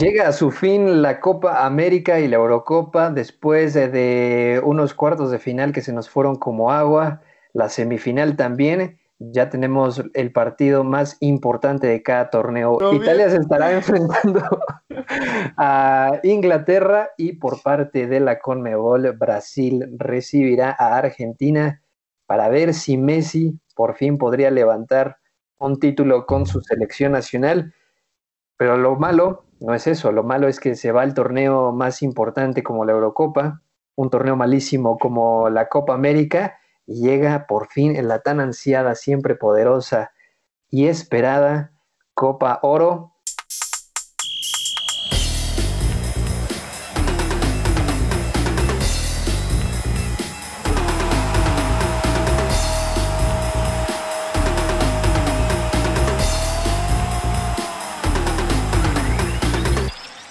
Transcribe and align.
Llega 0.00 0.28
a 0.28 0.32
su 0.32 0.50
fin 0.50 1.02
la 1.02 1.20
Copa 1.20 1.66
América 1.66 2.20
y 2.20 2.26
la 2.26 2.36
Eurocopa 2.36 3.10
después 3.10 3.74
de, 3.74 4.58
unos 4.64 4.94
cuartos 4.94 5.30
de 5.30 5.38
final 5.38 5.74
que 5.74 5.82
se 5.82 5.92
nos 5.92 6.08
fueron 6.08 6.36
como 6.36 6.72
agua, 6.72 7.20
la 7.52 7.68
semifinal 7.68 8.34
también. 8.34 8.98
Ya 9.18 9.50
tenemos 9.50 10.02
el 10.14 10.32
partido 10.32 10.84
más 10.84 11.18
importante 11.20 11.86
de 11.86 12.02
cada 12.02 12.30
torneo. 12.30 12.78
Italia 12.94 13.28
se 13.28 13.36
estará 13.36 13.72
enfrentando 13.72 14.42
a 15.58 16.18
Inglaterra 16.22 17.10
y 17.18 17.34
por 17.34 17.60
parte 17.60 18.06
de 18.06 18.20
la 18.20 18.38
Conmebol, 18.38 19.12
Brasil 19.12 19.86
recibirá 19.98 20.74
a 20.78 20.96
Argentina 20.96 21.82
para 22.24 22.48
ver 22.48 22.72
si 22.72 22.96
Messi 22.96 23.60
por 23.74 23.96
fin 23.96 24.16
podría 24.16 24.50
levantar 24.50 25.18
un 25.58 25.78
título 25.78 26.24
con 26.24 26.46
su 26.46 26.62
selección 26.62 27.12
nacional. 27.12 27.74
Pero 28.56 28.78
lo 28.78 28.96
malo 28.96 29.44
no 29.60 29.74
es 29.74 29.86
eso, 29.86 30.10
lo 30.10 30.22
malo 30.22 30.48
es 30.48 30.58
que 30.58 30.74
se 30.74 30.90
va 30.90 31.04
el 31.04 31.14
torneo 31.14 31.72
más 31.72 32.02
importante 32.02 32.62
como 32.62 32.84
la 32.84 32.92
Eurocopa, 32.92 33.62
un 33.94 34.10
torneo 34.10 34.36
malísimo 34.36 34.98
como 34.98 35.50
la 35.50 35.68
Copa 35.68 35.94
América, 35.94 36.58
y 36.86 37.02
llega 37.02 37.46
por 37.46 37.68
fin 37.68 37.94
en 37.94 38.08
la 38.08 38.20
tan 38.20 38.40
ansiada, 38.40 38.94
siempre 38.94 39.36
poderosa 39.36 40.10
y 40.68 40.86
esperada 40.86 41.72
Copa 42.14 42.58
Oro 42.62 43.09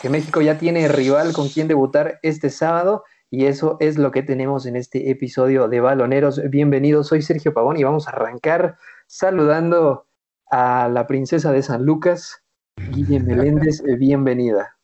que 0.09 0.11
México 0.11 0.41
ya 0.41 0.57
tiene 0.57 0.87
rival 0.87 1.33
con 1.33 1.49
quien 1.49 1.67
debutar 1.67 2.19
este 2.23 2.49
sábado 2.49 3.03
y 3.29 3.45
eso 3.45 3.77
es 3.79 3.99
lo 3.99 4.11
que 4.11 4.23
tenemos 4.23 4.65
en 4.65 4.75
este 4.75 5.11
episodio 5.11 5.67
de 5.67 5.81
Baloneros. 5.81 6.41
Bienvenidos, 6.49 7.07
soy 7.07 7.21
Sergio 7.21 7.53
Pavón 7.53 7.77
y 7.77 7.83
vamos 7.83 8.07
a 8.07 8.11
arrancar 8.11 8.77
saludando 9.05 10.07
a 10.49 10.89
la 10.91 11.05
princesa 11.05 11.51
de 11.51 11.61
San 11.61 11.85
Lucas, 11.85 12.41
Guille 12.91 13.19
Meléndez, 13.23 13.83
bienvenida. 13.99 14.75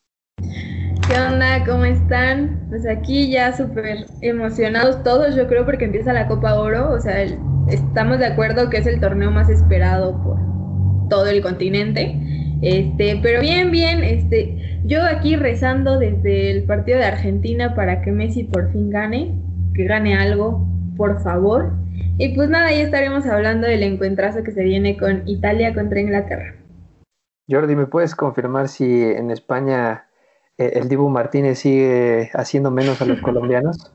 ¿Qué 1.07 1.19
onda? 1.19 1.65
¿Cómo 1.65 1.85
están? 1.85 2.67
Pues 2.69 2.85
aquí 2.87 3.31
ya 3.31 3.57
súper 3.57 4.05
emocionados 4.21 5.01
todos, 5.03 5.35
yo 5.35 5.47
creo, 5.47 5.65
porque 5.65 5.85
empieza 5.85 6.13
la 6.13 6.27
Copa 6.27 6.53
Oro. 6.53 6.91
O 6.91 6.99
sea, 6.99 7.23
estamos 7.67 8.19
de 8.19 8.27
acuerdo 8.27 8.69
que 8.69 8.77
es 8.77 8.85
el 8.85 8.99
torneo 8.99 9.31
más 9.31 9.49
esperado 9.49 10.21
por 10.21 10.37
todo 11.09 11.25
el 11.27 11.41
continente. 11.41 12.15
Este, 12.61 13.19
pero 13.21 13.41
bien, 13.41 13.71
bien, 13.71 14.03
este, 14.03 14.64
yo 14.85 15.03
aquí 15.03 15.35
rezando 15.35 15.97
desde 15.97 16.51
el 16.51 16.63
partido 16.63 16.99
de 16.99 17.05
Argentina 17.05 17.73
para 17.73 18.01
que 18.01 18.11
Messi 18.11 18.43
por 18.43 18.71
fin 18.71 18.89
gane, 18.91 19.33
que 19.73 19.85
gane 19.85 20.15
algo, 20.15 20.65
por 20.95 21.21
favor. 21.23 21.73
Y 22.17 22.35
pues 22.35 22.49
nada, 22.49 22.71
ya 22.71 22.83
estaremos 22.83 23.25
hablando 23.25 23.67
del 23.67 23.83
encuentrazo 23.83 24.43
que 24.43 24.51
se 24.51 24.63
viene 24.63 24.95
con 24.97 25.27
Italia 25.27 25.73
contra 25.73 25.99
Inglaterra. 25.99 26.55
Jordi, 27.49 27.75
¿me 27.75 27.87
puedes 27.87 28.15
confirmar 28.15 28.67
si 28.67 29.03
en 29.03 29.31
España 29.31 30.07
eh, 30.57 30.73
el 30.75 30.87
Dibu 30.87 31.09
Martínez 31.09 31.59
sigue 31.59 32.29
haciendo 32.33 32.71
menos 32.71 33.01
a 33.01 33.05
los 33.05 33.19
colombianos? 33.21 33.91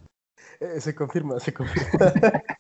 Eh, 0.60 0.80
se 0.80 0.94
confirma, 0.94 1.38
se 1.38 1.54
confirma. 1.54 2.12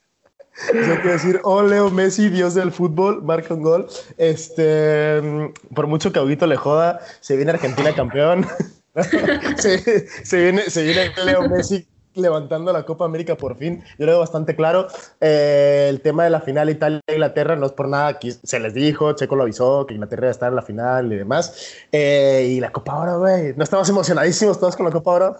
Quiero 0.70 1.12
decir, 1.12 1.40
oh 1.44 1.62
Leo 1.62 1.90
Messi, 1.90 2.28
dios 2.28 2.54
del 2.54 2.72
fútbol, 2.72 3.22
marca 3.22 3.54
un 3.54 3.62
gol. 3.62 3.86
Este, 4.18 5.52
por 5.74 5.86
mucho 5.86 6.12
que 6.12 6.18
Auguito 6.18 6.46
le 6.46 6.56
joda, 6.56 7.00
se 7.20 7.36
viene 7.36 7.52
Argentina 7.52 7.92
campeón. 7.94 8.46
se, 9.56 10.36
viene, 10.36 10.62
se 10.62 10.82
viene 10.82 11.12
Leo 11.24 11.48
Messi 11.48 11.86
levantando 12.14 12.72
la 12.72 12.84
Copa 12.84 13.04
América 13.04 13.36
por 13.36 13.56
fin. 13.56 13.82
Yo 13.98 14.06
lo 14.06 14.12
veo 14.12 14.20
bastante 14.20 14.56
claro. 14.56 14.88
Eh, 15.20 15.86
el 15.88 16.00
tema 16.00 16.24
de 16.24 16.30
la 16.30 16.40
final 16.40 16.68
Italia-Inglaterra 16.70 17.56
no 17.56 17.66
es 17.66 17.72
por 17.72 17.88
nada. 17.88 18.18
Se 18.42 18.60
les 18.60 18.74
dijo, 18.74 19.12
Checo 19.12 19.36
lo 19.36 19.44
avisó, 19.44 19.86
que 19.86 19.94
Inglaterra 19.94 20.22
iba 20.22 20.28
a 20.28 20.32
estar 20.32 20.50
en 20.50 20.56
la 20.56 20.62
final 20.62 21.12
y 21.12 21.16
demás. 21.16 21.76
Eh, 21.92 22.48
y 22.50 22.60
la 22.60 22.72
Copa 22.72 22.92
ahora, 22.92 23.16
güey. 23.16 23.54
¿No 23.56 23.64
estamos 23.64 23.88
emocionadísimos 23.88 24.58
todos 24.58 24.76
con 24.76 24.86
la 24.86 24.92
Copa 24.92 25.10
ahora? 25.12 25.36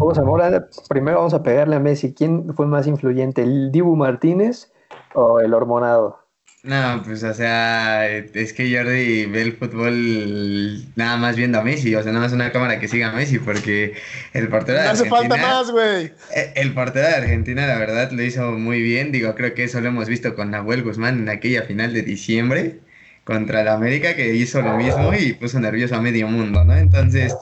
Vamos 0.00 0.18
a 0.18 0.66
primero 0.88 1.18
vamos 1.18 1.34
a 1.34 1.42
pegarle 1.42 1.76
a 1.76 1.78
Messi. 1.78 2.14
¿Quién 2.14 2.54
fue 2.54 2.66
más 2.66 2.86
influyente, 2.86 3.42
el 3.42 3.70
Dibu 3.70 3.96
Martínez 3.96 4.72
o 5.12 5.40
el 5.40 5.52
Hormonado? 5.52 6.18
No, 6.62 7.02
pues 7.04 7.22
o 7.22 7.34
sea, 7.34 8.08
es 8.08 8.52
que 8.54 8.74
Jordi 8.74 9.26
ve 9.26 9.42
el 9.42 9.56
fútbol 9.56 10.84
nada 10.96 11.18
más 11.18 11.36
viendo 11.36 11.58
a 11.58 11.62
Messi, 11.62 11.94
o 11.94 12.02
sea, 12.02 12.12
nada 12.12 12.24
más 12.24 12.32
una 12.32 12.50
cámara 12.50 12.80
que 12.80 12.88
siga 12.88 13.10
a 13.10 13.12
Messi, 13.12 13.38
porque 13.38 13.94
el 14.32 14.48
portero 14.48 14.78
de 14.78 14.88
Argentina... 14.88 15.18
hace 15.18 15.28
falta 15.28 15.36
más, 15.36 15.70
güey. 15.70 16.12
Eh, 16.34 16.52
el 16.56 16.72
portero 16.72 17.06
de 17.06 17.14
Argentina, 17.14 17.66
la 17.66 17.78
verdad, 17.78 18.10
lo 18.10 18.22
hizo 18.22 18.52
muy 18.52 18.80
bien, 18.80 19.12
digo, 19.12 19.34
creo 19.34 19.52
que 19.54 19.64
eso 19.64 19.80
lo 19.82 19.88
hemos 19.88 20.08
visto 20.08 20.34
con 20.34 20.50
Nahuel 20.50 20.82
Guzmán 20.82 21.18
en 21.18 21.28
aquella 21.28 21.62
final 21.62 21.92
de 21.92 22.02
diciembre 22.02 22.80
contra 23.24 23.60
el 23.60 23.68
América, 23.68 24.14
que 24.14 24.34
hizo 24.34 24.60
lo 24.62 24.76
mismo 24.76 25.12
y 25.14 25.34
puso 25.34 25.60
nervioso 25.60 25.94
a 25.94 26.00
medio 26.00 26.26
mundo, 26.26 26.64
¿no? 26.64 26.76
Entonces, 26.76 27.34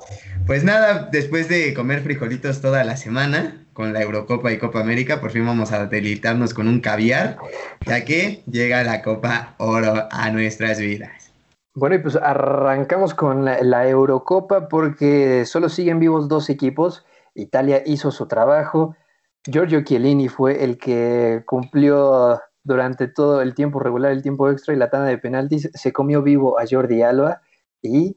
pues 0.49 0.65
nada, 0.65 1.11
después 1.13 1.47
de 1.51 1.75
comer 1.75 2.01
frijolitos 2.01 2.63
toda 2.63 2.83
la 2.83 2.97
semana 2.97 3.67
con 3.75 3.93
la 3.93 4.01
Eurocopa 4.01 4.51
y 4.51 4.59
Copa 4.59 4.81
América, 4.81 5.21
por 5.21 5.31
fin 5.31 5.45
vamos 5.45 5.73
a 5.73 5.85
deleitarnos 5.85 6.55
con 6.55 6.69
un 6.69 6.81
caviar, 6.81 7.37
ya 7.85 8.03
que 8.07 8.43
llega 8.51 8.83
la 8.83 9.03
Copa 9.03 9.55
Oro 9.59 10.09
a 10.11 10.31
nuestras 10.31 10.81
vidas. 10.81 11.35
Bueno, 11.75 11.97
y 11.97 11.99
pues 11.99 12.17
arrancamos 12.17 13.13
con 13.13 13.45
la, 13.45 13.89
Eurocopa 13.89 14.69
porque 14.69 15.45
solo 15.45 15.69
siguen 15.69 16.01
vivos 16.01 16.29
dos 16.29 16.49
equipos. 16.49 17.05
Italia 17.35 17.83
hizo 17.85 18.11
su 18.11 18.27
trabajo. 18.27 18.97
Giorgio 19.45 19.83
Chiellini 19.85 20.29
fue 20.29 20.65
el 20.65 20.79
que 20.79 21.43
cumplió 21.45 22.41
durante 22.65 23.07
todo 23.07 23.43
el 23.43 23.55
tiempo 23.55 23.81
regular, 23.81 24.13
el 24.13 24.23
tiempo 24.23 24.51
extra 24.51 24.73
y 24.73 24.79
la 24.79 24.89
tanda 24.89 25.09
de 25.09 25.19
penaltis. 25.19 25.71
Se 25.75 25.93
comió 25.93 26.23
vivo 26.23 26.59
a 26.59 26.65
Jordi 26.69 27.03
Alba 27.03 27.43
y 27.83 28.17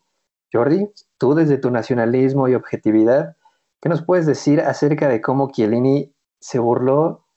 Jordi, 0.52 0.88
tú 1.22 1.36
desde 1.36 1.60
tu 1.60 1.70
nacionalismo 1.70 2.48
y 2.48 2.56
objetividad, 2.56 3.38
¿qué 3.80 3.90
nos 3.90 4.02
puedes 4.02 4.26
decir 4.26 4.60
acerca 4.60 5.08
de 5.08 5.22
cómo 5.22 5.52
Chiellini 5.52 6.12
se 6.40 6.58
burló, 6.58 7.28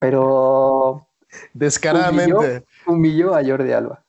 pero 0.00 1.06
descaradamente 1.54 2.64
humilló, 2.84 3.32
a 3.36 3.44
Jordi 3.44 3.70
Alba? 3.70 4.02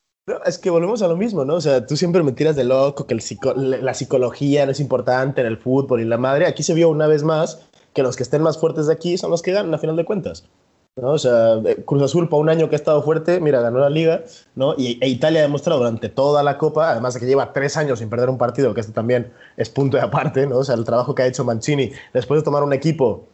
es 0.47 0.57
que 0.57 0.71
volvemos 0.71 1.03
a 1.03 1.07
lo 1.07 1.15
mismo, 1.15 1.45
¿no? 1.45 1.55
O 1.55 1.61
sea, 1.61 1.85
tú 1.85 1.95
siempre 1.95 2.23
me 2.23 2.31
tiras 2.31 2.55
de 2.55 2.63
loco, 2.63 3.05
que 3.05 3.15
la 3.55 3.93
psicología 3.93 4.65
no 4.65 4.71
es 4.71 4.79
importante 4.79 5.41
en 5.41 5.47
el 5.47 5.57
fútbol 5.57 6.01
y 6.01 6.05
la 6.05 6.17
madre. 6.17 6.47
Aquí 6.47 6.63
se 6.63 6.73
vio 6.73 6.89
una 6.89 7.05
vez 7.05 7.21
más 7.21 7.69
que 7.93 8.01
los 8.01 8.15
que 8.15 8.23
estén 8.23 8.41
más 8.41 8.57
fuertes 8.57 8.87
de 8.87 8.93
aquí 8.93 9.19
son 9.19 9.29
los 9.29 9.43
que 9.43 9.51
ganan 9.51 9.75
a 9.75 9.77
final 9.77 9.95
de 9.95 10.05
cuentas. 10.05 10.45
¿No? 10.95 11.11
O 11.11 11.17
sea, 11.17 11.55
eh, 11.65 11.83
Cruz 11.85 12.03
Azul, 12.03 12.29
para 12.29 12.41
un 12.41 12.49
año 12.49 12.69
que 12.69 12.75
ha 12.75 12.77
estado 12.77 13.01
fuerte, 13.01 13.39
mira, 13.39 13.61
ganó 13.61 13.79
la 13.79 13.89
liga, 13.89 14.23
¿no? 14.55 14.75
Y 14.77 14.99
e 15.01 15.07
Italia 15.09 15.39
ha 15.39 15.43
demostrado 15.43 15.79
durante 15.79 16.09
toda 16.09 16.43
la 16.43 16.57
Copa, 16.57 16.91
además 16.91 17.13
de 17.13 17.19
que 17.19 17.25
lleva 17.25 17.51
tres 17.53 17.77
años 17.77 17.99
sin 17.99 18.09
perder 18.09 18.29
un 18.29 18.37
partido, 18.37 18.73
que 18.73 18.81
este 18.81 18.93
también 18.93 19.33
es 19.57 19.69
punto 19.69 19.97
de 19.97 20.03
aparte, 20.03 20.45
¿no? 20.45 20.57
O 20.57 20.63
sea, 20.63 20.75
el 20.75 20.83
trabajo 20.83 21.15
que 21.15 21.23
ha 21.23 21.27
hecho 21.27 21.43
Mancini 21.43 21.91
después 22.13 22.41
de 22.41 22.45
tomar 22.45 22.63
un 22.63 22.73
equipo 22.73 23.27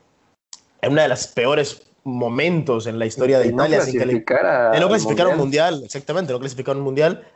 en 0.82 0.94
una 0.94 1.04
de 1.04 1.10
las 1.10 1.28
peores 1.28 1.86
momentos 2.06 2.88
en 2.88 2.98
la 2.98 3.06
historia 3.06 3.40
de 3.40 3.48
Italia, 3.48 3.82
sin 3.82 4.00
que 4.00 4.06
le, 4.06 4.14
no 4.80 4.88
clasificar 4.88 5.28
un 5.28 5.38
mundial, 5.38 5.82
exactamente, 5.84 6.32
no 6.32 6.40
clasificar 6.40 6.78
un 6.78 6.84
mundial, 6.84 7.28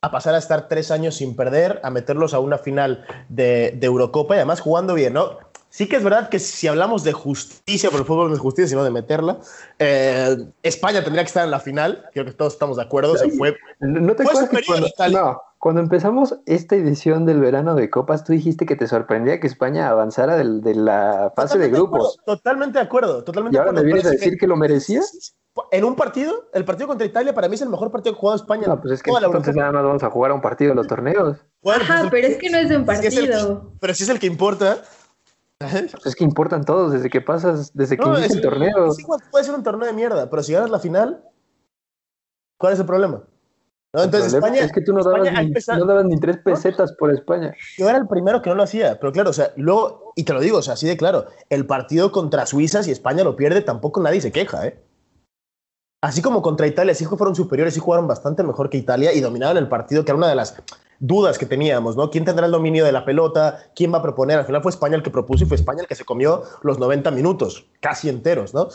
a 0.00 0.10
pasar 0.10 0.34
a 0.34 0.38
estar 0.38 0.68
tres 0.68 0.92
años 0.92 1.16
sin 1.16 1.34
perder, 1.34 1.80
a 1.82 1.90
meterlos 1.90 2.34
a 2.34 2.38
una 2.38 2.58
final 2.58 3.04
de, 3.28 3.74
de 3.76 3.86
Eurocopa 3.86 4.34
y 4.34 4.38
además 4.38 4.60
jugando 4.60 4.94
bien, 4.94 5.12
¿no? 5.12 5.38
Sí 5.72 5.88
que 5.88 5.96
es 5.96 6.04
verdad 6.04 6.28
que 6.28 6.38
si 6.38 6.68
hablamos 6.68 7.02
de 7.02 7.14
justicia, 7.14 7.88
por 7.88 8.00
el 8.00 8.04
fútbol 8.04 8.28
no 8.28 8.34
es 8.34 8.40
justicia, 8.40 8.68
sino 8.68 8.84
de 8.84 8.90
meterla, 8.90 9.38
eh, 9.78 10.36
España 10.62 11.02
tendría 11.02 11.24
que 11.24 11.28
estar 11.28 11.46
en 11.46 11.50
la 11.50 11.60
final, 11.60 12.04
creo 12.12 12.26
que 12.26 12.32
todos 12.32 12.52
estamos 12.52 12.76
de 12.76 12.82
acuerdo, 12.82 13.16
se 13.16 13.30
fue... 13.30 13.56
¿No 13.80 14.14
te 14.14 14.22
acuerdas 14.22 14.50
que 14.50 14.62
cuando, 14.66 14.88
no, 15.10 15.40
cuando 15.56 15.80
empezamos 15.80 16.36
esta 16.44 16.76
edición 16.76 17.24
del 17.24 17.40
verano 17.40 17.74
de 17.74 17.88
Copas, 17.88 18.22
tú 18.22 18.34
dijiste 18.34 18.66
que 18.66 18.76
te 18.76 18.86
sorprendía 18.86 19.40
que 19.40 19.46
España 19.46 19.88
avanzara 19.88 20.36
de 20.36 20.74
la 20.74 21.32
fase 21.34 21.56
de 21.56 21.70
grupos? 21.70 22.18
totalmente 22.26 22.78
de 22.78 22.84
acuerdo, 22.84 23.24
totalmente 23.24 23.56
¿Y 23.56 23.58
ahora 23.58 23.72
me 23.72 23.82
vienes 23.82 24.04
a 24.04 24.10
decir 24.10 24.36
que, 24.36 24.46
lo 24.46 24.56
merecía? 24.56 25.00
En 25.70 25.84
un 25.84 25.96
partido, 25.96 26.50
el 26.52 26.66
partido 26.66 26.88
contra 26.88 27.06
Italia 27.06 27.34
para 27.34 27.48
mí 27.48 27.54
es 27.54 27.62
el 27.62 27.70
mejor 27.70 27.90
partido 27.90 28.12
que 28.12 28.18
ha 28.18 28.20
jugado 28.20 28.36
España. 28.36 28.66
No, 28.66 28.78
pues 28.78 28.92
es 28.92 29.02
que 29.02 29.10
entonces 29.10 29.56
nada 29.56 29.72
más 29.72 29.84
vamos 29.84 30.02
a 30.02 30.10
jugar 30.10 30.32
un 30.32 30.42
partido 30.42 30.72
de 30.72 30.74
los 30.74 30.86
torneos. 30.86 31.38
Ajá, 31.64 32.00
pues 32.00 32.10
pero 32.10 32.26
es 32.26 32.36
que 32.36 32.50
no 32.50 32.58
es 32.58 32.68
de 32.68 32.76
un 32.76 32.84
partido. 32.84 33.72
pero 33.80 33.94
si 33.94 34.02
es 34.02 34.10
el 34.10 34.18
que 34.18 34.26
importa. 34.26 34.82
Pues 35.70 36.06
es 36.06 36.14
que 36.16 36.24
importan 36.24 36.64
todos 36.64 36.92
desde 36.92 37.10
que 37.10 37.20
pasas, 37.20 37.72
desde 37.74 37.96
que 37.96 38.08
inicia 38.08 38.34
el 38.34 38.40
torneo. 38.40 38.94
puede 39.30 39.44
ser 39.44 39.54
un 39.54 39.62
torneo 39.62 39.86
de 39.86 39.92
mierda, 39.92 40.28
pero 40.30 40.42
si 40.42 40.52
ganas 40.52 40.70
la 40.70 40.78
final, 40.78 41.22
¿cuál 42.58 42.72
es 42.72 42.80
el 42.80 42.86
problema? 42.86 43.24
entonces 43.94 44.32
España, 44.32 44.60
es 44.60 44.72
que 44.72 44.80
tú 44.80 44.94
no 44.94 45.02
dabas, 45.04 46.04
ni, 46.06 46.18
tres 46.18 46.38
pesetas 46.38 46.92
por 46.92 47.12
España. 47.12 47.54
Yo 47.76 47.88
era 47.88 47.98
el 47.98 48.08
primero 48.08 48.40
que 48.40 48.48
no 48.48 48.56
lo 48.56 48.62
hacía, 48.62 48.98
pero 48.98 49.12
claro, 49.12 49.30
o 49.30 49.34
sea, 49.34 49.52
luego, 49.56 50.12
y 50.16 50.24
te 50.24 50.32
lo 50.32 50.40
digo, 50.40 50.58
o 50.58 50.62
sea, 50.62 50.74
así 50.74 50.86
de 50.86 50.96
claro, 50.96 51.26
el 51.50 51.66
partido 51.66 52.10
contra 52.10 52.46
Suiza, 52.46 52.82
si 52.82 52.90
España 52.90 53.22
lo 53.22 53.36
pierde, 53.36 53.60
tampoco 53.60 54.00
nadie 54.00 54.22
se 54.22 54.32
queja, 54.32 54.66
¿eh? 54.66 54.82
Así 56.02 56.20
como 56.20 56.42
contra 56.42 56.66
Italia, 56.66 56.94
sí 56.94 57.04
fueron 57.04 57.36
superiores, 57.36 57.74
sí 57.74 57.80
jugaron 57.80 58.08
bastante 58.08 58.42
mejor 58.42 58.70
que 58.70 58.78
Italia 58.78 59.12
y 59.12 59.20
dominaron 59.20 59.56
el 59.56 59.68
partido, 59.68 60.04
que 60.04 60.10
era 60.10 60.18
una 60.18 60.28
de 60.28 60.34
las 60.34 60.56
dudas 61.02 61.36
que 61.36 61.46
teníamos, 61.46 61.96
¿no? 61.96 62.10
¿Quién 62.10 62.24
tendrá 62.24 62.46
el 62.46 62.52
dominio 62.52 62.84
de 62.84 62.92
la 62.92 63.04
pelota? 63.04 63.58
¿Quién 63.74 63.92
va 63.92 63.98
a 63.98 64.02
proponer? 64.02 64.38
Al 64.38 64.46
final 64.46 64.62
fue 64.62 64.70
España 64.70 64.94
el 64.94 65.02
que 65.02 65.10
propuso 65.10 65.42
y 65.42 65.48
fue 65.48 65.56
España 65.56 65.80
el 65.80 65.88
que 65.88 65.96
se 65.96 66.04
comió 66.04 66.44
los 66.62 66.78
90 66.78 67.10
minutos, 67.10 67.66
casi 67.80 68.08
enteros, 68.08 68.54
¿no? 68.54 68.68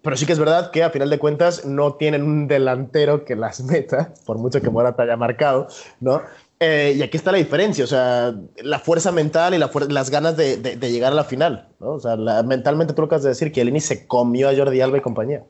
Pero 0.00 0.16
sí 0.16 0.24
que 0.24 0.34
es 0.34 0.38
verdad 0.38 0.70
que 0.70 0.84
a 0.84 0.90
final 0.90 1.10
de 1.10 1.18
cuentas 1.18 1.66
no 1.66 1.94
tienen 1.94 2.22
un 2.22 2.46
delantero 2.46 3.24
que 3.24 3.34
las 3.34 3.60
meta, 3.64 4.14
por 4.24 4.38
mucho 4.38 4.60
que 4.60 4.70
Morata 4.70 5.02
haya 5.02 5.16
marcado, 5.16 5.66
¿no? 6.00 6.22
Eh, 6.60 6.94
y 6.96 7.02
aquí 7.02 7.16
está 7.16 7.32
la 7.32 7.38
diferencia, 7.38 7.82
o 7.82 7.88
sea, 7.88 8.32
la 8.62 8.78
fuerza 8.78 9.10
mental 9.10 9.54
y 9.54 9.58
las 9.58 10.10
ganas 10.10 10.36
de, 10.36 10.78
llegar 10.80 11.10
a 11.10 11.16
la 11.16 11.24
final, 11.24 11.68
¿no? 11.80 11.94
O 11.94 12.00
sea, 12.00 12.16
mentalmente 12.44 12.94
tú 12.94 13.02
lo 13.02 13.06
acabas 13.06 13.24
de 13.24 13.30
decir, 13.30 13.50
que 13.50 13.60
Elini 13.60 13.80
se 13.80 14.06
comió 14.06 14.48
a 14.48 14.54
Jordi 14.54 14.80
Alba 14.80 14.98
y 14.98 15.00
compañía. 15.00 15.42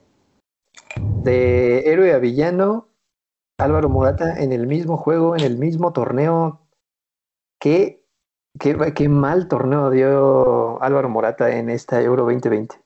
De 1.22 1.80
héroe 1.80 2.14
a 2.14 2.18
villano, 2.18 2.88
Álvaro 3.58 3.88
Morata 3.88 4.42
en 4.42 4.52
el 4.52 4.66
mismo 4.66 4.96
juego, 4.96 5.36
en 5.36 5.44
el 5.44 5.56
mismo 5.56 5.92
torneo. 5.92 6.60
Qué, 7.60 8.04
qué, 8.58 8.92
qué 8.94 9.08
mal 9.08 9.48
torneo 9.48 9.90
dio 9.90 10.82
Álvaro 10.82 11.08
Morata 11.08 11.56
en 11.56 11.70
esta 11.70 12.00
Euro 12.02 12.24
2020. 12.24 12.76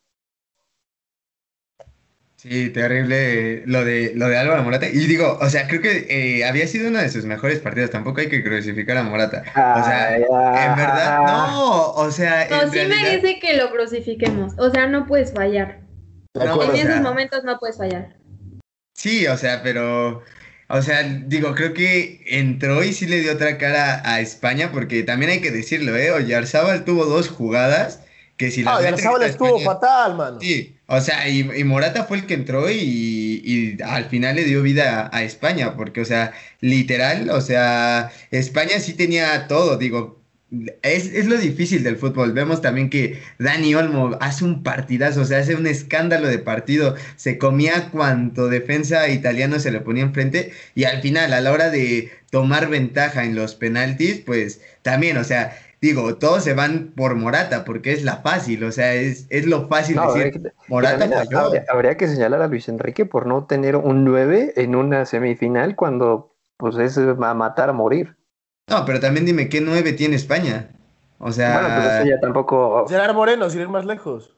Sí, 2.37 2.71
terrible 2.71 3.65
lo 3.67 3.85
de, 3.85 4.13
lo 4.15 4.29
de 4.29 4.39
Álvaro 4.39 4.63
Morata. 4.63 4.87
Y 4.87 5.07
digo, 5.07 5.39
o 5.41 5.51
sea, 5.51 5.67
creo 5.67 5.81
que 5.83 6.07
eh, 6.09 6.45
había 6.45 6.69
sido 6.69 6.89
uno 6.89 7.01
de 7.01 7.09
sus 7.09 7.25
mejores 7.25 7.59
partidos. 7.59 7.91
Tampoco 7.91 8.21
hay 8.21 8.29
que 8.29 8.45
crucificar 8.45 8.97
a 8.97 9.03
Morata. 9.03 9.43
O 9.49 9.85
sea, 9.85 10.17
en 10.17 10.77
verdad, 10.77 11.19
no. 11.27 11.91
O 11.95 12.11
sea, 12.13 12.47
no, 12.49 12.71
sí 12.71 12.79
merece 12.87 13.41
que 13.41 13.57
lo 13.57 13.73
crucifiquemos. 13.73 14.53
O 14.57 14.71
sea, 14.71 14.87
no 14.87 15.07
puedes 15.07 15.33
fallar. 15.33 15.81
en 16.35 16.77
esos 16.77 17.01
momentos 17.01 17.43
no 17.43 17.59
puedes 17.59 17.77
fallar. 17.77 18.17
Sí, 18.95 19.27
o 19.27 19.37
sea, 19.37 19.61
pero. 19.65 20.23
O 20.71 20.83
sea, 20.83 21.03
digo, 21.03 21.55
creo 21.55 21.73
que 21.73 22.23
entró 22.27 22.85
y 22.85 22.93
sí 22.93 23.07
le 23.07 23.21
dio 23.21 23.33
otra 23.33 23.57
cara 23.57 24.03
a 24.05 24.21
España, 24.21 24.71
porque 24.71 25.03
también 25.03 25.31
hay 25.31 25.41
que 25.41 25.51
decirlo, 25.51 25.97
¿eh? 25.97 26.11
Oyarzábal 26.13 26.85
tuvo 26.85 27.07
dos 27.07 27.29
jugadas 27.29 28.01
que 28.37 28.51
si 28.51 28.63
la. 28.63 28.73
Ah, 28.73 28.79
Oyarzábal 28.79 29.23
estuvo 29.23 29.59
fatal, 29.61 30.17
mano. 30.17 30.41
Sí, 30.41 30.77
o 30.87 31.01
sea, 31.01 31.27
y, 31.29 31.43
Morata 31.65 32.05
fue 32.05 32.19
el 32.19 32.27
que 32.27 32.35
entró 32.35 32.71
y, 32.71 33.79
al 33.85 34.07
final 34.07 34.37
le 34.37 34.45
dio 34.45 34.63
vida 34.63 35.09
a, 35.13 35.23
España, 35.23 35.75
porque, 35.75 36.03
o 36.03 36.05
sea, 36.05 36.33
literal, 36.61 37.31
o 37.31 37.41
sea, 37.41 38.11
España 38.31 38.79
sí 38.81 38.93
tenía 38.93 39.49
todo, 39.49 39.79
digo, 39.79 40.19
es, 40.83 41.27
lo 41.27 41.37
difícil 41.37 41.83
del 41.83 41.97
fútbol. 41.97 42.33
Vemos 42.33 42.63
también 42.63 42.89
que 42.89 43.21
Dani 43.39 43.75
Olmo 43.75 44.17
hace 44.21 44.45
un 44.45 44.63
partidazo, 44.63 45.23
o 45.23 45.25
sea, 45.25 45.39
hace 45.39 45.55
un 45.55 45.67
escándalo 45.67 46.29
de 46.29 46.39
partido, 46.39 46.95
se 47.17 47.39
comía 47.39 47.91
cuanto 47.91 48.49
defensa 48.49 49.09
italiano 49.09 49.59
se 49.59 49.71
le 49.71 49.81
ponía 49.81 50.05
enfrente 50.05 50.53
y 50.75 50.85
al 50.85 51.03
final, 51.03 51.33
a 51.33 51.41
la 51.41 51.53
hora 51.53 51.71
de 51.71 52.11
tomar 52.31 52.69
ventaja 52.69 53.25
en 53.25 53.35
los 53.35 53.55
penaltis, 53.55 54.21
pues 54.25 54.63
también, 54.83 55.19
o 55.19 55.25
sea, 55.25 55.57
digo, 55.83 56.17
todos 56.17 56.45
se 56.45 56.55
van 56.55 56.93
por 56.97 57.15
Morata 57.15 57.65
porque 57.65 57.93
es 57.93 58.03
la 58.03 58.19
fácil, 58.19 58.65
o 58.65 58.73
sea, 58.73 58.95
es, 58.95 59.27
es 59.29 59.47
lo 59.47 59.69
fácil 59.69 59.99
decir 60.15 60.53
Morata 60.69 61.25
habría, 61.69 61.97
que 61.97 62.09
señalar 62.09 62.43
a 62.43 62.49
Luis 62.49 62.69
Enrique 62.69 63.05
por 63.05 63.27
no 63.27 63.45
tener 63.45 63.77
un 63.77 64.05
9 64.05 64.55
en 64.57 64.75
una 64.75 65.05
semifinal 65.05 65.77
cuando 65.77 66.35
pues 66.57 66.77
es 66.77 66.99
a 66.99 67.35
matar 67.35 67.71
a 67.71 67.73
morir. 67.73 68.18
No, 68.69 68.85
pero 68.85 69.01
también 69.01 69.27
dime 69.27 69.49
qué 69.49 69.61
9 69.61 69.93
tiene 69.93 70.17
España. 70.17 70.71
O 71.19 71.33
sea, 71.33 71.61
bueno, 71.61 71.75
pues 71.77 71.95
eso 71.95 72.05
ya 72.07 72.21
tampoco 72.21 72.87
Gerard 72.89 73.15
Moreno, 73.15 73.51
sin 73.51 73.63
ir 73.63 73.69
más 73.69 73.85
lejos. 73.85 74.35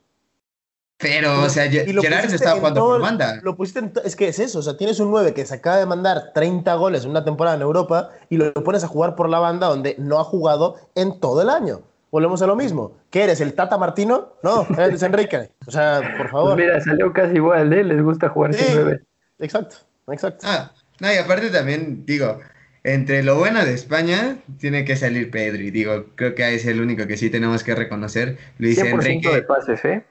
Pero, 0.96 1.42
o 1.42 1.48
sea, 1.48 1.70
Gerard 1.70 2.28
se 2.28 2.36
estaba 2.36 2.58
jugando 2.58 2.80
por 2.80 3.00
banda. 3.00 3.40
Lo 3.42 3.56
pusiste 3.56 3.90
es 4.04 4.16
que 4.16 4.28
es 4.28 4.38
eso, 4.38 4.58
o 4.58 4.62
sea, 4.62 4.76
tienes 4.76 5.00
un 5.00 5.10
9 5.10 5.32
que 5.32 5.46
se 5.46 5.54
acaba 5.54 5.78
de 5.78 5.86
mandar 5.86 6.32
30 6.34 6.74
goles 6.74 7.04
en 7.04 7.10
una 7.10 7.24
temporada 7.24 7.56
en 7.56 7.62
Europa 7.62 8.10
y 8.28 8.36
lo 8.36 8.52
pones 8.52 8.84
a 8.84 8.88
jugar 8.88 9.14
por 9.14 9.28
la 9.28 9.38
banda 9.38 9.66
donde 9.66 9.94
no 9.98 10.20
ha 10.20 10.24
jugado 10.24 10.76
en 10.94 11.18
todo 11.18 11.40
el 11.40 11.48
año. 11.48 11.80
Volvemos 12.10 12.42
a 12.42 12.46
lo 12.46 12.56
mismo. 12.56 12.92
¿Qué 13.08 13.24
eres, 13.24 13.40
el 13.40 13.54
Tata 13.54 13.78
Martino? 13.78 14.34
No, 14.42 14.66
eres 14.76 15.02
Enrique. 15.02 15.50
O 15.66 15.70
sea, 15.70 16.02
por 16.18 16.28
favor. 16.28 16.54
Pues 16.54 16.66
mira, 16.66 16.80
salió 16.80 17.12
casi 17.12 17.36
igual, 17.36 17.72
¿eh? 17.72 17.84
Les 17.84 18.02
gusta 18.02 18.28
jugar 18.28 18.52
sin 18.52 18.74
9. 18.74 19.00
Exacto, 19.38 19.76
exacto. 20.08 20.46
Ah, 20.46 20.70
no, 20.98 21.12
y 21.12 21.16
aparte 21.16 21.48
también, 21.50 22.04
digo, 22.04 22.40
entre 22.84 23.22
lo 23.22 23.36
bueno 23.36 23.64
de 23.64 23.74
España, 23.74 24.38
tiene 24.58 24.84
que 24.84 24.96
salir 24.96 25.30
Pedri. 25.30 25.70
Digo, 25.70 26.06
creo 26.14 26.34
que 26.34 26.54
es 26.54 26.64
el 26.66 26.80
único 26.80 27.06
que 27.06 27.16
sí 27.16 27.30
tenemos 27.30 27.62
que 27.62 27.74
reconocer. 27.74 28.38
Luis 28.58 28.78
100% 28.78 28.92
Enrique. 28.92 29.34
de 29.34 29.42
pases, 29.42 29.84
¿eh? 29.84 30.04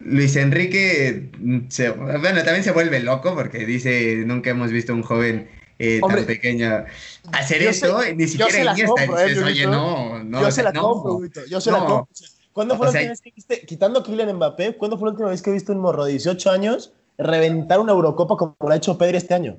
Luis 0.00 0.34
Enrique, 0.36 1.30
se, 1.68 1.90
bueno, 1.90 2.42
también 2.42 2.64
se 2.64 2.72
vuelve 2.72 3.00
loco 3.00 3.34
porque 3.34 3.66
dice, 3.66 4.22
nunca 4.26 4.50
hemos 4.50 4.70
visto 4.70 4.94
un 4.94 5.02
joven 5.02 5.48
eh, 5.78 6.00
tan 6.06 6.24
pequeño 6.24 6.84
hacer 7.32 7.62
eso, 7.62 8.00
ni 8.14 8.26
siquiera 8.26 8.72
Iniesta 8.72 9.02
dices, 9.02 9.42
oye, 9.42 9.66
no, 9.66 10.24
no. 10.24 10.40
Yo 10.40 10.50
se 10.50 10.62
la 10.62 10.72
compro, 10.72 11.20
yo 11.48 11.60
se 11.60 11.70
la 11.70 11.78
compro. 11.78 12.08
¿Cuándo 12.52 12.76
fue 12.76 12.86
la 12.86 12.92
última 12.92 13.10
vez 13.10 13.20
que 13.20 13.32
viste, 13.34 13.60
quitando 13.66 14.00
a 14.00 14.02
Kylian 14.02 14.36
Mbappé, 14.36 14.76
cuándo 14.76 14.98
fue 14.98 15.06
la 15.06 15.12
última 15.12 15.30
vez 15.30 15.40
que 15.42 15.52
viste 15.52 15.72
un 15.72 15.78
morro 15.78 16.04
de 16.04 16.12
18 16.12 16.50
años 16.50 16.92
reventar 17.16 17.78
una 17.78 17.92
Eurocopa 17.92 18.36
como 18.36 18.56
lo 18.60 18.68
ha 18.70 18.76
hecho 18.76 18.98
Pedri 18.98 19.18
este 19.18 19.34
año? 19.34 19.58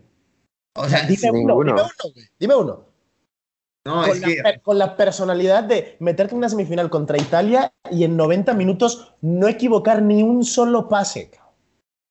O 0.74 0.88
sea, 0.88 1.04
dime 1.04 1.32
uno, 1.32 1.60
dime 1.64 1.72
uno, 1.74 1.90
dime 2.40 2.56
uno. 2.56 2.86
No, 3.84 4.06
con, 4.06 4.22
la, 4.22 4.60
con, 4.60 4.78
la, 4.78 4.96
personalidad 4.96 5.64
de 5.64 5.98
meterte 6.00 6.34
en 6.34 6.38
una 6.38 6.50
semifinal 6.50 6.92
contra 6.92 7.18
Italia 7.18 7.74
y 7.90 8.04
en 8.04 8.16
90 8.16 8.54
minutos 8.54 9.16
no 9.22 9.48
equivocar 9.48 10.04
ni 10.04 10.22
un 10.22 10.46
solo 10.46 10.88
pase. 10.88 11.32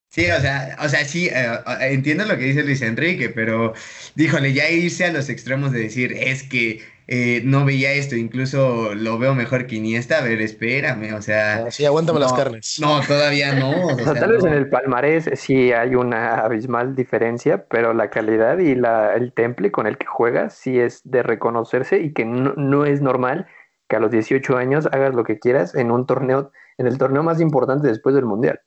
Sí, 0.09 0.29
o 0.29 0.41
sea, 0.41 0.77
o 0.83 0.89
sea, 0.89 1.05
sí, 1.05 1.29
eh, 1.29 1.59
entiendo 1.79 2.25
lo 2.25 2.37
que 2.37 2.43
dice 2.43 2.63
Luis 2.63 2.81
Enrique, 2.81 3.29
pero 3.29 3.73
díjole, 4.15 4.51
ya 4.51 4.69
irse 4.69 5.05
a 5.05 5.13
los 5.13 5.29
extremos 5.29 5.71
de 5.71 5.79
decir, 5.79 6.11
es 6.11 6.43
que 6.43 6.81
eh, 7.07 7.41
no 7.43 7.65
veía 7.65 7.91
esto, 7.93 8.15
incluso 8.15 8.93
lo 8.95 9.17
veo 9.17 9.35
mejor 9.35 9.67
que 9.67 9.75
Iniesta, 9.75 10.19
a 10.19 10.21
ver, 10.21 10.41
espérame, 10.41 11.13
o 11.13 11.21
sea... 11.21 11.65
Ah, 11.65 11.71
sí, 11.71 11.85
aguántame 11.85 12.19
las 12.19 12.33
carnes. 12.33 12.77
No, 12.79 13.01
todavía 13.01 13.53
no. 13.53 13.95
tal 14.13 14.31
vez 14.31 14.43
en 14.43 14.53
el 14.53 14.69
palmarés 14.69 15.29
sí 15.33 15.73
hay 15.73 15.95
una 15.95 16.35
abismal 16.35 16.95
diferencia, 16.95 17.65
pero 17.69 17.93
la 17.93 18.09
calidad 18.09 18.59
y 18.59 18.75
la, 18.75 19.13
el 19.15 19.33
temple 19.33 19.71
con 19.71 19.87
el 19.87 19.97
que 19.97 20.05
juega 20.05 20.49
sí 20.49 20.79
es 20.79 21.01
de 21.03 21.23
reconocerse 21.23 21.99
y 21.99 22.13
que 22.13 22.25
no, 22.25 22.53
no 22.55 22.85
es 22.85 23.01
normal 23.01 23.47
que 23.89 23.97
a 23.97 23.99
los 23.99 24.11
18 24.11 24.55
años 24.57 24.87
hagas 24.91 25.13
lo 25.13 25.23
que 25.23 25.39
quieras 25.39 25.75
en 25.75 25.91
un 25.91 26.05
torneo, 26.05 26.51
en 26.77 26.87
el 26.87 26.97
torneo 26.97 27.23
más 27.23 27.41
importante 27.41 27.87
después 27.87 28.15
del 28.15 28.25
Mundial. 28.25 28.61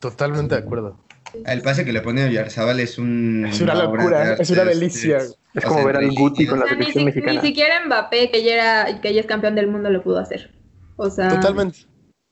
Totalmente 0.00 0.54
de 0.54 0.60
acuerdo. 0.60 0.98
El 1.44 1.62
pase 1.62 1.84
que 1.84 1.92
le 1.92 2.00
pone 2.00 2.22
a 2.22 2.30
Yarzabal 2.30 2.80
es 2.80 2.98
un. 2.98 3.46
Es 3.46 3.60
una 3.60 3.74
locura, 3.74 4.34
es 4.34 4.50
una 4.50 4.64
delicia. 4.64 5.18
Es, 5.54 5.64
como 5.64 5.84
ver 5.84 5.96
al 5.96 6.10
Guti 6.12 6.46
con 6.46 6.60
la 6.60 6.66
selección 6.66 7.04
mexicana. 7.04 7.40
Ni 7.40 7.46
siquiera 7.46 7.84
Mbappé, 7.86 8.30
que 8.30 8.42
ya, 8.42 8.54
era, 8.54 9.00
que 9.00 9.14
ya 9.14 9.20
es 9.20 9.26
campeón 9.26 9.54
del 9.54 9.68
mundo, 9.68 9.90
lo 9.90 10.02
pudo 10.02 10.18
hacer. 10.18 10.50
O 10.96 11.10
sea. 11.10 11.28
Totalmente. 11.28 11.78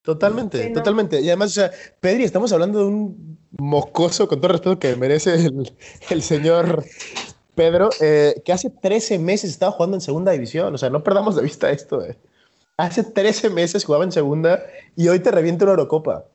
Totalmente, 0.02 0.68
totalmente. 0.68 1.20
Y 1.22 1.28
además, 1.28 1.48
o 1.52 1.54
sea, 1.54 1.70
Pedri, 2.00 2.24
estamos 2.24 2.52
hablando 2.52 2.80
de 2.80 2.84
un 2.84 3.38
mocoso, 3.56 4.28
con 4.28 4.38
todo 4.38 4.48
el 4.48 4.52
respeto 4.58 4.78
que 4.78 4.96
merece 4.96 5.34
el, 5.34 5.72
el 6.10 6.22
señor 6.22 6.84
Pedro, 7.54 7.88
eh, 8.00 8.42
que 8.44 8.52
hace 8.52 8.68
13 8.68 9.18
meses 9.18 9.50
estaba 9.50 9.72
jugando 9.72 9.96
en 9.96 10.02
segunda 10.02 10.32
división. 10.32 10.74
O 10.74 10.78
sea, 10.78 10.90
no 10.90 11.02
perdamos 11.02 11.36
de 11.36 11.42
vista 11.42 11.70
esto. 11.70 12.04
Eh. 12.04 12.18
Hace 12.76 13.02
13 13.02 13.48
meses 13.48 13.84
jugaba 13.84 14.04
en 14.04 14.12
segunda 14.12 14.62
y 14.94 15.08
hoy 15.08 15.20
te 15.20 15.30
revienta 15.30 15.64
una 15.64 15.72
Eurocopa 15.72 16.26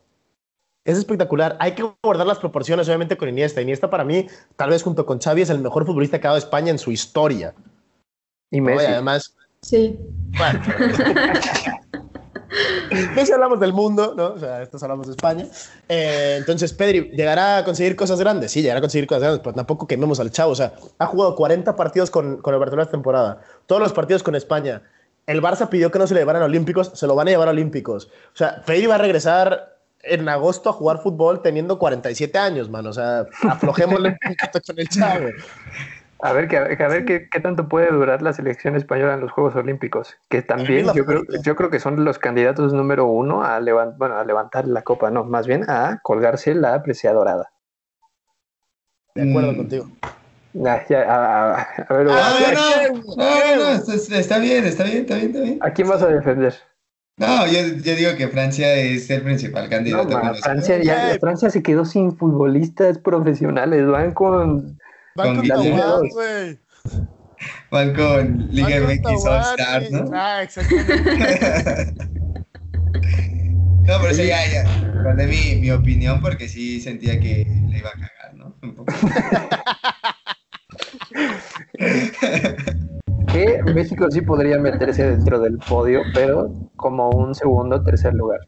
es 0.90 0.98
espectacular. 0.98 1.56
Hay 1.60 1.74
que 1.74 1.86
guardar 2.04 2.26
las 2.26 2.40
proporciones, 2.40 2.88
obviamente, 2.88 3.18
con 3.18 3.30
Iniesta. 3.30 3.62
Iniesta, 3.62 3.90
para 3.90 4.04
mí, 4.04 4.28
tal 4.56 4.70
vez 4.70 4.84
junto 4.84 5.06
con 5.06 5.20
Xavi, 5.20 5.42
es 5.42 5.50
el 5.50 5.60
mejor 5.60 5.86
futbolista 5.86 6.20
que 6.20 6.28
ha 6.28 6.32
dado 6.32 6.40
España 6.40 6.72
en 6.72 6.80
su 6.80 6.92
historia. 6.92 7.54
Y 8.52 8.62
Messi. 8.62 8.86
además. 8.86 9.36
Sí. 9.62 10.00
Bueno. 10.38 10.60
Messi 13.16 13.32
hablamos 13.32 13.60
del 13.60 13.74
mundo, 13.74 14.16
¿no? 14.18 14.30
O 14.30 14.40
sea, 14.40 14.64
estos 14.64 14.82
hablamos 14.82 15.06
de 15.08 15.12
España. 15.12 15.46
Eh, 15.88 16.36
entonces, 16.40 16.74
Pedri, 16.74 17.12
¿llegará 17.12 17.58
a 17.58 17.64
conseguir 17.64 17.96
cosas 17.96 18.20
grandes? 18.20 18.52
Sí, 18.52 18.62
llegará 18.62 18.80
a 18.80 18.82
conseguir 18.82 19.08
cosas 19.08 19.22
grandes, 19.22 19.42
pero 19.44 19.54
tampoco 19.54 19.86
quememos 19.88 20.20
al 20.20 20.32
chavo. 20.32 20.54
O 20.54 20.56
sea, 20.56 20.74
ha 20.98 21.06
jugado 21.06 21.36
40 21.36 21.76
partidos 21.76 22.10
con, 22.10 22.38
con 22.38 22.54
el 22.54 22.60
Barcelona 22.60 22.84
esta 22.84 22.94
temporada, 22.94 23.42
todos 23.68 23.82
los 23.82 23.94
partidos 23.94 24.24
con 24.24 24.36
España. 24.36 24.82
El 25.28 25.44
Barça 25.44 25.70
pidió 25.70 25.92
que 25.92 26.00
no 26.00 26.08
se 26.08 26.16
le 26.16 26.22
llevaran 26.22 26.42
a 26.42 26.46
Olímpicos, 26.46 26.92
se 26.96 27.06
lo 27.06 27.14
van 27.14 27.28
a 27.28 27.32
llevar 27.32 27.48
a 27.50 27.52
Olímpicos. 27.52 28.08
O 28.34 28.38
sea, 28.38 28.64
Pedri 28.66 28.88
va 28.88 28.96
a 28.96 28.98
regresar 28.98 29.79
en 30.04 30.30
agosto 30.30 30.70
a 30.70 30.74
jugar 30.74 31.00
fútbol 31.00 31.42
teniendo 31.42 31.80
47 31.80 32.38
años, 32.38 32.70
mano. 32.70 32.90
O 32.90 32.94
sea, 32.94 33.26
aflojémosle 33.48 34.10
un 34.10 34.18
poquito 34.18 34.60
con 34.66 34.80
el 34.80 34.90
chavo. 34.90 35.28
A 36.22 36.34
ver, 36.34 36.50
que, 36.50 36.58
a 36.58 36.88
ver 36.88 37.06
qué, 37.06 37.30
qué, 37.30 37.40
tanto 37.40 37.70
puede 37.70 37.92
durar 37.92 38.22
la 38.22 38.34
selección 38.34 38.76
española 38.76 39.14
en 39.14 39.22
los 39.22 39.32
Juegos 39.32 39.56
Olímpicos, 39.56 40.18
que 40.28 40.42
también 40.42 40.86
yo 40.94 41.06
creo, 41.06 41.24
yo 41.44 41.56
creo 41.56 41.70
que 41.70 41.80
son 41.80 42.04
los 42.04 42.20
candidatos 42.20 42.74
número 42.74 43.06
uno 43.06 43.42
a, 43.42 43.62
bueno, 43.98 44.18
a 44.18 44.26
levantar 44.26 44.68
la 44.68 44.82
copa, 44.82 45.12
no, 45.12 45.24
más 45.24 45.48
bien 45.48 45.64
a 45.70 46.02
colgarse 46.04 46.54
la 46.56 46.84
preciada 46.84 47.16
dorada. 47.16 47.52
De 49.16 49.30
acuerdo 49.30 49.54
mm. 49.54 49.56
contigo. 49.56 49.88
a, 50.66 51.68
ver, 51.90 52.06
no, 52.06 52.14
no, 53.56 53.94
está 53.94 54.40
bien, 54.40 54.66
está 54.66 54.84
bien, 54.84 54.98
está 54.98 55.16
bien, 55.16 55.28
está 55.28 55.40
bien. 55.40 55.60
¿A 55.62 55.72
quién 55.72 55.88
vas 55.88 56.02
a 56.02 56.08
defender? 56.08 56.54
No, 57.20 57.46
yo, 57.48 57.60
yo, 57.84 57.96
digo 57.96 58.16
que 58.16 58.30
Francia 58.30 58.74
es 58.76 59.10
el 59.10 59.22
principal 59.22 59.68
candidato. 59.68 60.22
Francia, 60.42 60.82
ya, 60.82 61.18
Francia 61.20 61.50
se 61.50 61.62
quedó 61.62 61.84
sin 61.84 62.16
futbolistas 62.16 62.98
profesionales, 62.98 63.86
van 63.86 64.14
con... 64.14 64.80
Van 65.16 65.36
con, 65.36 65.48
con 65.48 66.10
güey. 66.10 66.60
Falcón, 67.70 68.48
Liga 68.52 68.70
Falcón 68.70 68.96
MX 68.96 69.26
All 69.26 69.44
Tawani. 69.58 69.86
Star, 69.86 69.92
¿no? 69.92 70.12
Ah, 70.14 70.44
exactamente. 70.44 71.94
No, 73.90 73.98
pero 74.02 74.12
eso 74.12 74.24
ya, 74.24 74.46
ya. 74.46 74.64
Guardé 75.02 75.26
mi, 75.26 75.56
mi 75.60 75.72
opinión 75.72 76.22
porque 76.22 76.48
sí 76.48 76.80
sentía 76.80 77.20
que 77.20 77.44
le 77.70 77.80
iba 77.80 77.90
a 77.90 77.94
cagar, 77.94 78.36
¿no? 78.36 78.56
Un 78.62 78.76
poco. 78.76 78.94
Que 83.32 83.62
México 83.74 84.08
sí 84.10 84.22
podría 84.22 84.58
meterse 84.58 85.12
dentro 85.12 85.40
del 85.40 85.58
podio, 85.60 86.02
pero 86.14 86.52
como 86.76 87.10
un 87.10 87.36
segundo 87.36 87.76
o 87.78 87.84
tercer 87.84 88.14
lugar. 88.14 88.40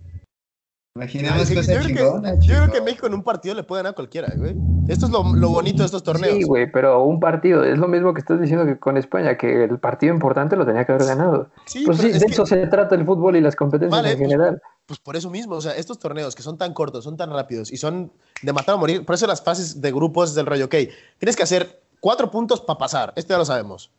Imaginemos 0.95 1.47
Yo 1.47 1.55
cosas 1.55 1.77
creo, 1.77 1.87
que, 1.87 2.37
yo 2.45 2.55
creo 2.55 2.71
que 2.71 2.81
México 2.81 3.07
en 3.07 3.13
un 3.13 3.23
partido 3.23 3.55
le 3.55 3.63
puede 3.63 3.79
ganar 3.79 3.91
a 3.91 3.95
cualquiera, 3.95 4.33
güey. 4.35 4.55
Esto 4.89 5.05
es 5.05 5.11
lo, 5.11 5.23
lo 5.35 5.49
bonito 5.49 5.79
de 5.83 5.85
estos 5.85 6.03
torneos. 6.03 6.35
Sí, 6.35 6.43
güey, 6.43 6.69
pero 6.69 7.01
un 7.03 7.19
partido, 7.21 7.63
es 7.63 7.77
lo 7.77 7.87
mismo 7.87 8.13
que 8.13 8.19
estás 8.19 8.41
diciendo 8.41 8.65
que 8.65 8.77
con 8.77 8.97
España, 8.97 9.37
que 9.37 9.63
el 9.63 9.79
partido 9.79 10.13
importante 10.13 10.57
lo 10.57 10.65
tenía 10.65 10.83
que 10.85 10.91
haber 10.91 11.07
ganado. 11.07 11.49
Sí, 11.65 11.83
Pues 11.85 11.99
sí, 11.99 12.07
es 12.09 12.19
de 12.19 12.25
que- 12.25 12.33
eso 12.33 12.45
se 12.45 12.67
trata 12.67 12.95
el 12.95 13.05
fútbol 13.05 13.37
y 13.37 13.41
las 13.41 13.55
competencias 13.55 14.01
Vale, 14.01 14.11
en 14.13 14.17
pues- 14.17 14.29
general. 14.31 14.61
Pues 14.85 14.99
por 14.99 15.15
eso 15.15 15.29
mismo, 15.29 15.55
o 15.55 15.61
sea, 15.61 15.73
estos 15.77 15.97
torneos 15.99 16.35
que 16.35 16.41
son 16.43 16.57
tan 16.57 16.73
cortos, 16.73 17.05
son 17.05 17.15
tan 17.15 17.29
rápidos 17.31 17.71
y 17.71 17.77
son 17.77 18.11
de 18.41 18.51
matar 18.51 18.75
o 18.75 18.77
morir, 18.79 19.05
por 19.05 19.15
eso 19.15 19.27
las 19.27 19.41
fases 19.41 19.79
de 19.79 19.91
grupos 19.93 20.35
del 20.35 20.45
rollo, 20.47 20.65
ok, 20.65 20.75
tienes 21.19 21.37
que 21.37 21.43
hacer 21.43 21.79
cuatro 22.01 22.29
puntos 22.29 22.59
para 22.59 22.77
pasar, 22.79 23.13
esto 23.15 23.33
ya 23.33 23.37
lo 23.37 23.45
sabemos, 23.45 23.91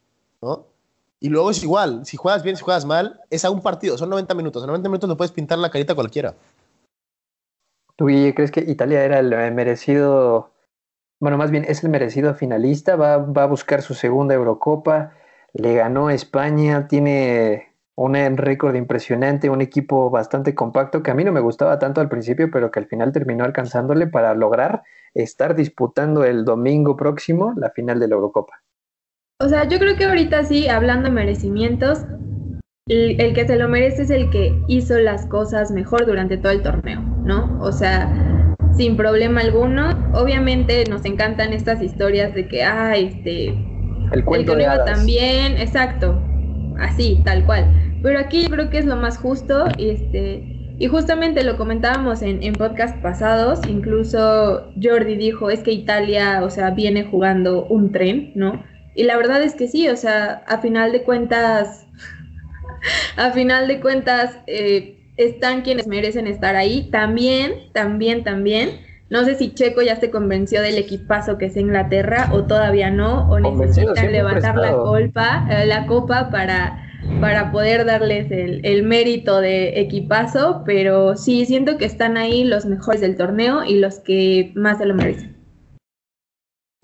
¿no? 0.43 0.67
Y 1.23 1.29
luego 1.29 1.53
es 1.53 1.63
igual, 1.63 2.05
si 2.05 2.17
juegas 2.17 2.43
bien, 2.43 2.57
si 2.57 2.65
juegas 2.65 2.85
mal, 2.85 3.21
es 3.31 3.45
a 3.45 3.51
un 3.51 3.63
partido, 3.63 3.97
son 3.97 4.11
90 4.11 4.35
minutos, 4.35 4.65
en 4.65 4.67
90 4.67 4.89
minutos 4.89 5.09
no 5.09 5.17
puedes 5.17 5.31
pintar 5.31 5.57
la 5.57 5.71
carita 5.71 5.93
a 5.93 5.95
cualquiera. 5.95 6.35
¿Tú, 7.95 8.07
crees 8.07 8.51
que 8.51 8.59
Italia 8.63 9.05
era 9.05 9.21
el 9.21 9.33
eh, 9.33 9.53
merecido, 9.53 10.51
bueno, 11.21 11.39
más 11.39 11.53
bien 11.53 11.65
es 11.69 11.85
el 11.85 11.91
merecido 11.91 12.35
finalista? 12.35 12.97
Va, 12.97 13.19
va 13.19 13.45
a 13.45 13.47
buscar 13.47 13.83
su 13.83 13.95
segunda 13.95 14.35
Eurocopa, 14.35 15.13
le 15.53 15.75
ganó 15.75 16.11
España, 16.11 16.89
tiene 16.89 17.73
un 17.95 18.17
eh, 18.17 18.29
récord 18.31 18.75
impresionante, 18.75 19.49
un 19.49 19.61
equipo 19.61 20.11
bastante 20.11 20.57
compacto 20.57 21.05
que 21.05 21.13
a 21.13 21.15
mí 21.15 21.23
no 21.23 21.31
me 21.31 21.39
gustaba 21.39 21.79
tanto 21.79 22.01
al 22.01 22.09
principio, 22.09 22.51
pero 22.51 22.73
que 22.73 22.81
al 22.81 22.87
final 22.87 23.13
terminó 23.13 23.45
alcanzándole 23.45 24.09
para 24.09 24.35
lograr 24.35 24.83
estar 25.15 25.55
disputando 25.55 26.25
el 26.25 26.45
domingo 26.45 26.97
próximo 26.97 27.53
la 27.57 27.71
final 27.71 28.01
de 28.01 28.09
la 28.09 28.17
Eurocopa. 28.17 28.63
O 29.43 29.49
sea, 29.49 29.69
yo 29.69 29.79
creo 29.81 29.97
que 29.97 30.05
ahorita 30.05 30.45
sí, 30.45 30.69
hablando 30.69 31.09
de 31.09 31.15
merecimientos, 31.15 32.05
el, 32.89 33.21
el 33.21 33.35
que 33.35 33.45
se 33.47 33.57
lo 33.57 33.69
merece 33.69 34.03
es 34.03 34.11
el 34.11 34.31
que 34.31 34.63
hizo 34.69 34.99
las 35.01 35.27
cosas 35.27 35.73
mejor 35.73 36.07
durante 36.07 36.37
todo 36.37 36.53
el 36.53 36.63
torneo, 36.63 37.01
¿no? 37.25 37.59
O 37.61 37.73
sea, 37.73 38.09
sin 38.77 38.97
problema 38.97 39.41
alguno. 39.41 40.09
Obviamente 40.13 40.87
nos 40.87 41.05
encantan 41.05 41.53
estas 41.53 41.83
historias 41.83 42.35
de 42.35 42.47
que, 42.47 42.63
ah, 42.63 42.97
este, 42.97 43.49
El 44.13 44.25
el 44.25 44.25
cuento 44.25 44.55
que 44.55 44.57
no 44.57 44.59
de 44.59 44.65
iba 44.65 44.75
hadas. 44.75 44.85
tan 44.85 45.07
bien, 45.07 45.59
exacto, 45.59 46.23
así, 46.79 47.21
tal 47.25 47.45
cual. 47.45 47.67
Pero 48.01 48.21
aquí 48.21 48.45
yo 48.45 48.51
creo 48.51 48.71
que 48.71 48.79
es 48.79 48.87
lo 48.87 48.97
más 48.97 49.19
justo, 49.19 49.73
y 49.77 49.91
este, 49.91 50.45
y 50.79 50.87
justamente 50.89 51.45
lo 51.45 51.57
comentábamos 51.57 52.23
en, 52.23 52.43
en 52.43 52.57
podcast 52.57 53.01
pasados, 53.03 53.67
incluso 53.67 54.73
Jordi 54.81 55.17
dijo, 55.17 55.51
es 55.51 55.63
que 55.63 55.73
Italia, 55.73 56.43
o 56.45 56.51
sea, 56.51 56.71
viene 56.71 57.05
jugando 57.05 57.67
un 57.67 57.93
tren, 57.93 58.33
¿no? 58.37 58.65
Y 58.95 59.05
la 59.05 59.17
verdad 59.17 59.43
es 59.43 59.55
que 59.55 59.69
sí, 59.69 59.89
o 59.89 59.97
sea, 59.97 60.43
a 60.47 60.59
final 60.59 60.93
de 60.93 61.03
cuentas, 61.03 61.87
a 63.17 63.31
final 63.31 63.69
de 63.69 63.81
cuentas, 63.81 64.37
eh, 64.47 64.99
están 65.17 65.63
quienes 65.63 65.87
merecen 65.87 66.27
estar 66.27 66.57
ahí. 66.57 66.89
También, 66.91 67.55
también, 67.73 68.25
también. 68.25 68.81
No 69.11 69.25
sé 69.25 69.35
si 69.35 69.53
Checo 69.53 69.83
ya 69.83 69.97
se 69.97 70.11
convenció 70.11 70.63
del 70.63 70.79
equipazo 70.79 71.37
que 71.37 71.47
es 71.47 71.57
Inglaterra 71.57 72.31
o 72.33 72.45
todavía 72.45 72.91
no, 72.91 73.31
o 73.31 73.39
necesitan 73.39 74.11
levantar 74.11 74.57
la 74.57 74.73
copa, 74.73 75.47
eh, 75.51 75.67
la 75.67 75.87
copa 75.87 76.31
para, 76.31 76.83
para 77.21 77.53
poder 77.53 77.85
darles 77.85 78.31
el, 78.31 78.65
el 78.65 78.83
mérito 78.85 79.43
de 79.43 79.81
equipazo, 79.81 80.63
pero 80.65 81.15
sí 81.17 81.45
siento 81.45 81.77
que 81.77 81.85
están 81.85 82.17
ahí 82.17 82.45
los 82.45 82.65
mejores 82.65 83.03
del 83.03 83.17
torneo 83.17 83.65
y 83.65 83.81
los 83.81 84.01
que 84.01 84.51
más 84.55 84.79
se 84.79 84.87
lo 84.87 84.95
merecen. 84.95 85.42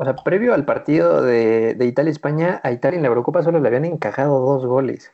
O 0.00 0.04
sea, 0.04 0.14
previo 0.14 0.54
al 0.54 0.64
partido 0.64 1.22
de, 1.22 1.74
de 1.74 1.84
Italia-España, 1.84 2.60
a 2.62 2.70
Italia 2.70 2.98
en 2.98 3.02
la 3.02 3.08
Eurocopa 3.08 3.42
solo 3.42 3.58
le 3.58 3.66
habían 3.66 3.84
encajado 3.84 4.38
dos 4.38 4.64
goles. 4.64 5.10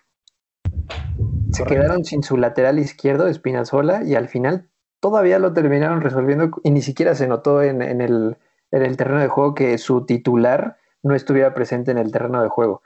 Se 1.53 1.63
Correcto. 1.63 1.69
quedaron 1.69 2.05
sin 2.05 2.23
su 2.23 2.37
lateral 2.37 2.79
izquierdo, 2.79 3.27
Espinazola, 3.27 4.03
y 4.05 4.15
al 4.15 4.29
final 4.29 4.69
todavía 5.01 5.39
lo 5.39 5.55
terminaron 5.55 6.03
resolviendo 6.03 6.51
y 6.63 6.71
ni 6.71 6.83
siquiera 6.83 7.15
se 7.15 7.27
notó 7.27 7.63
en, 7.63 7.81
en 7.81 8.03
el, 8.03 8.37
en 8.73 8.83
el 8.83 8.97
terreno 8.99 9.21
de 9.21 9.29
juego 9.29 9.55
que 9.55 9.79
su 9.79 10.05
titular 10.05 10.77
no 11.03 11.15
estuviera 11.15 11.55
presente 11.55 11.91
en 11.91 11.99
el 11.99 12.13
terreno 12.13 12.43
de 12.43 12.49
juego. 12.51 12.83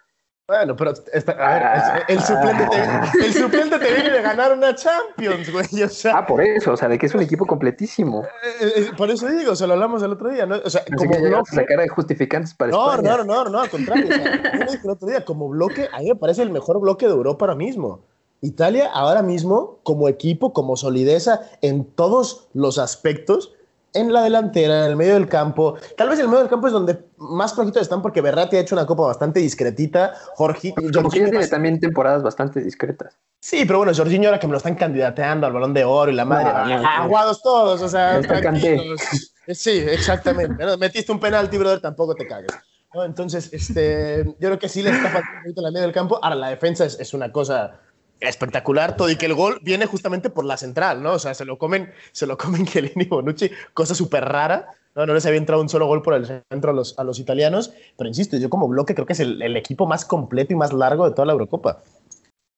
Bueno, 0.48 0.74
pero 0.76 0.94
está- 1.12 1.32
a 1.32 1.52
ver, 1.52 1.62
es- 2.08 2.16
el, 2.16 2.22
suplente 2.22 2.66
te, 2.70 3.26
el 3.26 3.34
suplente 3.34 3.78
te 3.78 3.92
viene 3.92 4.10
de 4.10 4.22
ganar 4.22 4.50
una 4.54 4.74
Champions, 4.74 5.52
güey, 5.52 5.82
o 5.82 5.88
sea... 5.90 6.16
Ah, 6.16 6.26
por 6.26 6.40
eso, 6.40 6.72
o 6.72 6.76
sea, 6.78 6.88
de 6.88 6.96
que 6.98 7.04
es 7.04 7.14
un 7.14 7.20
equipo 7.20 7.44
completísimo. 7.44 8.24
eh, 8.62 8.72
eh, 8.76 8.90
por 8.96 9.10
eso 9.10 9.28
digo, 9.28 9.54
se 9.54 9.66
lo 9.66 9.74
hablamos 9.74 10.02
el 10.02 10.12
otro 10.12 10.30
día, 10.30 10.46
¿no? 10.46 10.56
O 10.64 10.70
sea, 10.70 10.82
Pensé 10.86 11.04
como 11.06 11.20
que 11.20 11.28
bloque, 11.28 11.54
sacar 11.54 11.80
de 11.80 11.88
justificantes 11.88 12.54
para 12.54 12.70
No, 12.70 12.90
España. 12.94 13.16
no, 13.18 13.24
no, 13.24 13.44
no, 13.44 13.50
no, 13.50 13.60
al 13.60 13.68
contrario. 13.68 14.06
o 14.08 14.10
sea, 14.10 14.52
yo 14.54 14.58
dije 14.72 14.80
el 14.84 14.90
otro 14.90 15.08
día, 15.08 15.22
como 15.26 15.50
bloque, 15.50 15.86
a 15.92 15.98
mí 15.98 16.06
me 16.08 16.16
parece 16.16 16.40
el 16.42 16.50
mejor 16.50 16.80
bloque 16.80 17.04
de 17.06 17.12
Europa 17.12 17.44
ahora 17.44 17.54
mismo. 17.54 18.00
Italia 18.40 18.88
ahora 18.90 19.20
mismo, 19.20 19.80
como 19.82 20.08
equipo, 20.08 20.54
como 20.54 20.76
solideza 20.78 21.42
en 21.60 21.84
todos 21.84 22.48
los 22.54 22.78
aspectos, 22.78 23.52
en 23.94 24.12
la 24.12 24.22
delantera, 24.22 24.84
en 24.84 24.90
el 24.90 24.96
medio 24.96 25.14
del 25.14 25.28
campo. 25.28 25.76
Tal 25.96 26.08
vez 26.08 26.18
el 26.18 26.26
medio 26.26 26.40
del 26.40 26.48
campo 26.48 26.66
es 26.66 26.72
donde 26.72 26.98
más 27.16 27.54
flojitos 27.54 27.82
están 27.82 28.02
porque 28.02 28.20
Berratti 28.20 28.56
ha 28.56 28.60
hecho 28.60 28.74
una 28.74 28.86
copa 28.86 29.04
bastante 29.04 29.40
discretita. 29.40 30.14
Jorge, 30.34 30.74
Jorginho 30.76 31.30
tiene 31.30 31.46
también 31.48 31.80
temporadas 31.80 32.22
bastante 32.22 32.60
discretas. 32.60 33.16
Sí, 33.40 33.64
pero 33.66 33.78
bueno, 33.78 33.92
Jorginho 33.94 34.28
ahora 34.28 34.40
que 34.40 34.46
me 34.46 34.52
lo 34.52 34.58
están 34.58 34.74
candidateando 34.74 35.46
al 35.46 35.52
balón 35.52 35.72
de 35.74 35.84
oro 35.84 36.10
y 36.10 36.14
la 36.14 36.24
madre. 36.24 36.50
Ah, 36.52 36.80
no, 36.80 36.88
aguados 37.04 37.42
todos, 37.42 37.82
o 37.82 37.88
sea, 37.88 38.20
tranquilos. 38.20 39.00
Sí, 39.48 39.70
exactamente. 39.70 40.76
Metiste 40.76 41.10
un 41.10 41.20
penalti, 41.20 41.56
brother, 41.56 41.80
tampoco 41.80 42.14
te 42.14 42.26
cagues. 42.26 42.52
Entonces, 42.92 43.50
este, 43.52 44.24
yo 44.24 44.34
creo 44.38 44.58
que 44.58 44.68
sí 44.68 44.82
le 44.82 44.90
está 44.90 45.04
faltando 45.04 45.36
un 45.36 45.42
poquito 45.42 45.60
en 45.60 45.64
la 45.64 45.70
medio 45.70 45.82
del 45.82 45.94
campo. 45.94 46.18
Ahora, 46.22 46.36
la 46.36 46.48
defensa 46.48 46.84
es, 46.84 46.98
es 46.98 47.14
una 47.14 47.30
cosa 47.30 47.80
espectacular, 48.20 48.96
todo 48.96 49.10
y 49.10 49.16
que 49.16 49.26
el 49.26 49.34
gol 49.34 49.60
viene 49.62 49.86
justamente 49.86 50.30
por 50.30 50.44
la 50.44 50.56
central, 50.56 51.02
¿no? 51.02 51.12
O 51.12 51.18
sea, 51.18 51.34
se 51.34 51.44
lo 51.44 51.58
comen, 51.58 51.92
se 52.12 52.26
lo 52.26 52.36
comen 52.36 52.66
Chiellini 52.66 53.04
y 53.04 53.08
Bonucci, 53.08 53.50
cosa 53.74 53.94
súper 53.94 54.24
rara. 54.24 54.68
No, 54.94 55.06
no 55.06 55.14
les 55.14 55.26
había 55.26 55.38
entrado 55.38 55.62
un 55.62 55.68
solo 55.68 55.86
gol 55.86 56.02
por 56.02 56.14
el 56.14 56.26
centro 56.26 56.72
a 56.72 56.74
los, 56.74 56.98
a 56.98 57.04
los 57.04 57.20
italianos, 57.20 57.72
pero 57.96 58.08
insisto, 58.08 58.36
yo 58.36 58.50
como 58.50 58.66
bloque 58.66 58.94
creo 58.94 59.06
que 59.06 59.12
es 59.12 59.20
el, 59.20 59.40
el 59.42 59.56
equipo 59.56 59.86
más 59.86 60.04
completo 60.04 60.52
y 60.52 60.56
más 60.56 60.72
largo 60.72 61.08
de 61.08 61.14
toda 61.14 61.26
la 61.26 61.32
Eurocopa. 61.32 61.82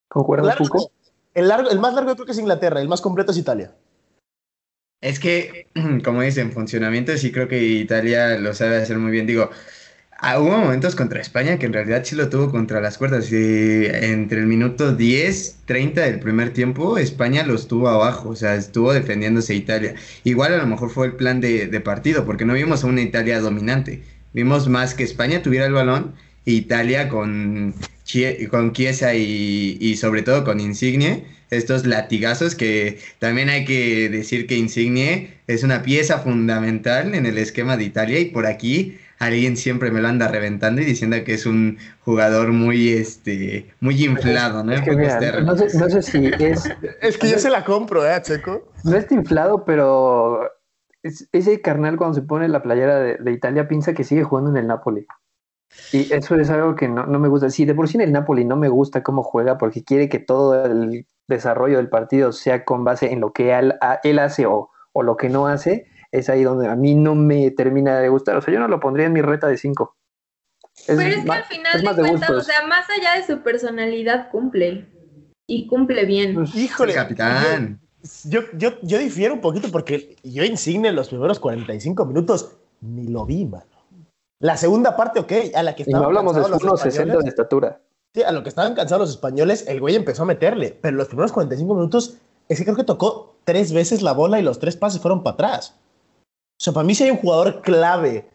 ¿Concuerdas, 0.08 0.46
Largo, 0.46 0.64
Fuco? 0.64 0.90
el, 1.34 1.48
largo, 1.48 1.70
el 1.70 1.78
más 1.78 1.94
largo 1.94 2.14
creo 2.14 2.26
que 2.26 2.32
es 2.32 2.38
Inglaterra, 2.38 2.80
el 2.80 2.88
más 2.88 3.00
completo 3.00 3.32
es 3.32 3.38
Italia. 3.38 3.72
Es 5.00 5.18
que, 5.18 5.68
como 6.04 6.22
dicen, 6.22 6.52
funcionamiento 6.52 7.16
sí 7.16 7.32
creo 7.32 7.48
que 7.48 7.62
Italia 7.62 8.38
lo 8.38 8.54
sabe 8.54 8.76
hacer 8.78 8.98
muy 8.98 9.10
bien. 9.10 9.26
Digo, 9.26 9.50
ah, 10.20 10.38
hubo 10.40 10.56
momentos 10.56 10.94
contra 10.94 11.20
España 11.20 11.58
que 11.58 11.66
en 11.66 11.72
realidad 11.72 12.02
sí 12.04 12.14
lo 12.16 12.28
tuvo 12.28 12.50
contra 12.50 12.80
las 12.80 12.98
cuerdas. 12.98 13.30
Entre 13.32 14.40
el 14.40 14.46
minuto 14.46 14.94
10, 14.94 15.58
30 15.66 16.00
del 16.02 16.20
primer 16.20 16.52
tiempo, 16.52 16.98
España 16.98 17.44
los 17.44 17.68
tuvo 17.68 17.88
abajo. 17.88 18.30
O 18.30 18.36
sea, 18.36 18.54
estuvo 18.54 18.92
defendiéndose 18.92 19.54
Italia. 19.54 19.94
Igual 20.24 20.54
a 20.54 20.58
lo 20.58 20.66
mejor 20.66 20.90
fue 20.90 21.06
el 21.06 21.12
plan 21.14 21.40
de, 21.40 21.80
partido, 21.80 22.24
porque 22.24 22.44
no 22.44 22.54
vimos 22.54 22.84
a 22.84 22.86
una 22.86 23.02
Italia 23.02 23.40
dominante. 23.40 24.02
Vimos 24.32 24.68
más 24.68 24.94
que 24.94 25.04
España 25.04 25.42
tuviera 25.42 25.66
el 25.66 25.72
balón 25.72 26.14
Italia 26.44 27.08
con, 27.08 27.74
con 28.50 28.72
Chiesa 28.72 29.14
y 29.14 29.96
sobre 29.96 30.22
todo 30.22 30.44
con 30.44 30.60
Insigne 30.60 31.24
estos 31.50 31.84
latigazos 31.86 32.54
que 32.54 32.98
también 33.18 33.48
hay 33.48 33.64
que 33.64 34.08
decir 34.08 34.46
que 34.46 34.56
Insigne 34.56 35.34
es 35.46 35.62
una 35.62 35.82
pieza 35.82 36.18
fundamental 36.20 37.14
en 37.14 37.26
el 37.26 37.38
esquema 37.38 37.76
de 37.76 37.84
Italia 37.84 38.20
y 38.20 38.26
por 38.26 38.46
aquí 38.46 38.98
alguien 39.20 39.56
siempre 39.56 39.90
me 39.92 40.00
lo 40.00 40.08
anda 40.08 40.26
reventando 40.28 40.80
y 40.80 40.84
diciendo 40.84 41.16
que 41.24 41.34
es 41.34 41.46
un 41.46 41.78
jugador 42.04 42.48
muy 42.52 42.88
este 42.90 43.72
muy 43.80 44.02
inflado, 44.04 44.64
¿no? 44.64 44.72
Es 44.72 44.80
que 44.80 44.92
mira, 44.96 45.20
no 45.42 45.56
sé, 45.56 45.68
no 45.78 45.88
sé 45.88 46.02
si 46.02 46.26
es 46.40 46.68
Es 47.00 47.16
que 47.18 47.30
yo 47.30 47.38
se 47.38 47.50
la 47.50 47.64
compro, 47.64 48.04
¿eh, 48.04 48.20
Checo? 48.22 48.64
No 48.82 48.96
está 48.96 49.14
inflado, 49.14 49.64
pero 49.64 50.50
es- 51.02 51.28
ese 51.32 51.60
carnal 51.60 51.96
cuando 51.96 52.14
se 52.14 52.22
pone 52.22 52.48
la 52.48 52.62
playera 52.62 52.98
de, 52.98 53.16
de 53.18 53.32
Italia 53.32 53.68
piensa 53.68 53.92
que 53.92 54.04
sigue 54.04 54.24
jugando 54.24 54.50
en 54.50 54.56
el 54.56 54.66
Napoli. 54.66 55.06
Y 55.92 56.12
eso 56.12 56.36
es 56.36 56.50
algo 56.50 56.74
que 56.76 56.88
no, 56.88 57.06
no 57.06 57.18
me 57.18 57.28
gusta. 57.28 57.50
Si 57.50 57.64
de 57.64 57.74
por 57.74 57.88
sí 57.88 57.96
en 57.96 58.02
el 58.02 58.12
Napoli 58.12 58.44
no 58.44 58.56
me 58.56 58.68
gusta 58.68 59.02
cómo 59.02 59.22
juega 59.22 59.58
porque 59.58 59.84
quiere 59.84 60.08
que 60.08 60.18
todo 60.18 60.64
el 60.64 61.06
desarrollo 61.28 61.76
del 61.76 61.88
partido 61.88 62.32
sea 62.32 62.64
con 62.64 62.84
base 62.84 63.12
en 63.12 63.20
lo 63.20 63.32
que 63.32 63.52
él, 63.52 63.74
a- 63.80 64.00
él 64.02 64.18
hace 64.18 64.46
o, 64.46 64.70
o 64.92 65.02
lo 65.02 65.16
que 65.16 65.28
no 65.28 65.46
hace, 65.46 65.86
es 66.12 66.28
ahí 66.28 66.42
donde 66.42 66.68
a 66.68 66.76
mí 66.76 66.94
no 66.94 67.14
me 67.14 67.50
termina 67.50 67.98
de 67.98 68.08
gustar. 68.08 68.36
O 68.36 68.42
sea, 68.42 68.52
yo 68.52 68.60
no 68.60 68.68
lo 68.68 68.80
pondría 68.80 69.06
en 69.06 69.12
mi 69.12 69.22
reta 69.22 69.46
de 69.46 69.56
5. 69.56 69.96
Pero 70.86 71.00
es 71.00 71.24
que 71.24 71.30
al 71.30 71.44
final 71.44 71.96
de 71.96 72.02
cuentas, 72.02 72.30
o 72.30 72.40
sea, 72.40 72.66
más 72.66 72.86
allá 72.90 73.16
de 73.16 73.26
su 73.26 73.42
personalidad, 73.42 74.30
cumple. 74.30 74.88
Y 75.46 75.66
cumple 75.66 76.04
bien. 76.04 76.34
Pues, 76.34 76.54
Híjole. 76.54 76.94
Capitán. 76.94 77.80
Yo, 78.24 78.40
yo, 78.54 78.80
yo 78.82 78.98
difiero 78.98 79.34
un 79.34 79.40
poquito 79.40 79.70
porque 79.70 80.16
yo 80.22 80.42
Insigne 80.44 80.88
en 80.88 80.96
los 80.96 81.08
primeros 81.08 81.38
45 81.38 82.06
minutos 82.06 82.56
ni 82.80 83.08
lo 83.08 83.26
vi, 83.26 83.44
mano. 83.44 83.66
La 84.38 84.56
segunda 84.56 84.96
parte, 84.96 85.20
ok, 85.20 85.32
a 85.54 85.62
la 85.62 85.74
que 85.74 85.82
Y 85.82 85.92
no 85.92 85.98
estaban 85.98 86.06
hablamos 86.06 86.34
de 86.34 86.40
cansados 86.40 86.62
los 86.62 86.80
1,60 86.80 86.88
españoles. 86.88 87.24
de 87.24 87.28
estatura. 87.28 87.80
Sí, 88.14 88.22
a 88.22 88.32
lo 88.32 88.42
que 88.42 88.48
estaban 88.48 88.74
cansados 88.74 89.00
los 89.02 89.10
españoles, 89.10 89.66
el 89.68 89.80
güey 89.80 89.96
empezó 89.96 90.22
a 90.22 90.26
meterle. 90.26 90.78
Pero 90.80 90.96
los 90.96 91.08
primeros 91.08 91.32
45 91.32 91.74
minutos, 91.74 92.16
es 92.48 92.58
que 92.58 92.64
creo 92.64 92.76
que 92.76 92.84
tocó 92.84 93.36
tres 93.44 93.72
veces 93.72 94.00
la 94.02 94.12
bola 94.12 94.40
y 94.40 94.42
los 94.42 94.58
tres 94.58 94.76
pases 94.76 95.00
fueron 95.00 95.22
para 95.22 95.34
atrás. 95.34 95.76
O 96.60 96.62
sea, 96.62 96.74
para 96.74 96.84
mí, 96.84 96.94
si 96.94 97.04
hay 97.04 97.10
un 97.10 97.16
jugador 97.16 97.62
clave 97.62 98.28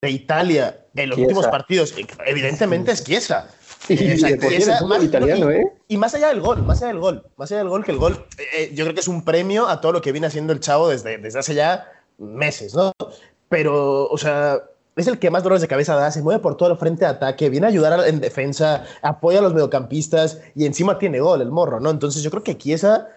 de 0.00 0.10
Italia 0.10 0.84
en 0.94 1.08
los 1.08 1.16
Chiesa. 1.16 1.26
últimos 1.26 1.46
partidos, 1.48 1.92
evidentemente 2.24 2.92
es 2.92 3.02
Chiesa. 3.02 3.48
Y 3.88 4.12
o 4.14 4.60
sea, 4.60 4.80
más- 4.86 5.02
italiano, 5.02 5.50
y- 5.50 5.56
¿eh? 5.56 5.72
Y 5.88 5.96
más 5.96 6.14
allá 6.14 6.28
del 6.28 6.40
gol, 6.40 6.62
más 6.64 6.80
allá 6.80 6.92
del 6.92 7.00
gol, 7.00 7.26
más 7.36 7.50
allá 7.50 7.58
del 7.58 7.68
gol, 7.68 7.84
que 7.84 7.90
el 7.90 7.98
gol, 7.98 8.24
eh, 8.38 8.42
eh, 8.56 8.70
yo 8.72 8.84
creo 8.84 8.94
que 8.94 9.00
es 9.00 9.08
un 9.08 9.24
premio 9.24 9.66
a 9.68 9.80
todo 9.80 9.90
lo 9.90 10.00
que 10.00 10.12
viene 10.12 10.28
haciendo 10.28 10.52
el 10.52 10.60
chavo 10.60 10.88
desde, 10.90 11.18
desde 11.18 11.40
hace 11.40 11.54
ya 11.56 11.90
meses, 12.18 12.72
¿no? 12.72 12.92
Pero, 13.48 14.06
o 14.10 14.16
sea, 14.18 14.62
es 14.94 15.08
el 15.08 15.18
que 15.18 15.30
más 15.30 15.42
dolores 15.42 15.60
de 15.62 15.68
cabeza 15.68 15.96
da, 15.96 16.12
se 16.12 16.22
mueve 16.22 16.40
por 16.40 16.56
todo 16.56 16.70
el 16.70 16.78
frente 16.78 17.04
de 17.04 17.10
ataque, 17.10 17.50
viene 17.50 17.66
a 17.66 17.70
ayudar 17.70 18.08
en 18.08 18.20
defensa, 18.20 18.84
apoya 19.02 19.40
a 19.40 19.42
los 19.42 19.52
mediocampistas 19.54 20.40
y 20.54 20.66
encima 20.66 20.98
tiene 20.98 21.18
gol, 21.20 21.42
el 21.42 21.50
morro, 21.50 21.80
¿no? 21.80 21.90
Entonces 21.90 22.22
yo 22.22 22.30
creo 22.30 22.42
que 22.44 22.56
Chiesa, 22.56 23.08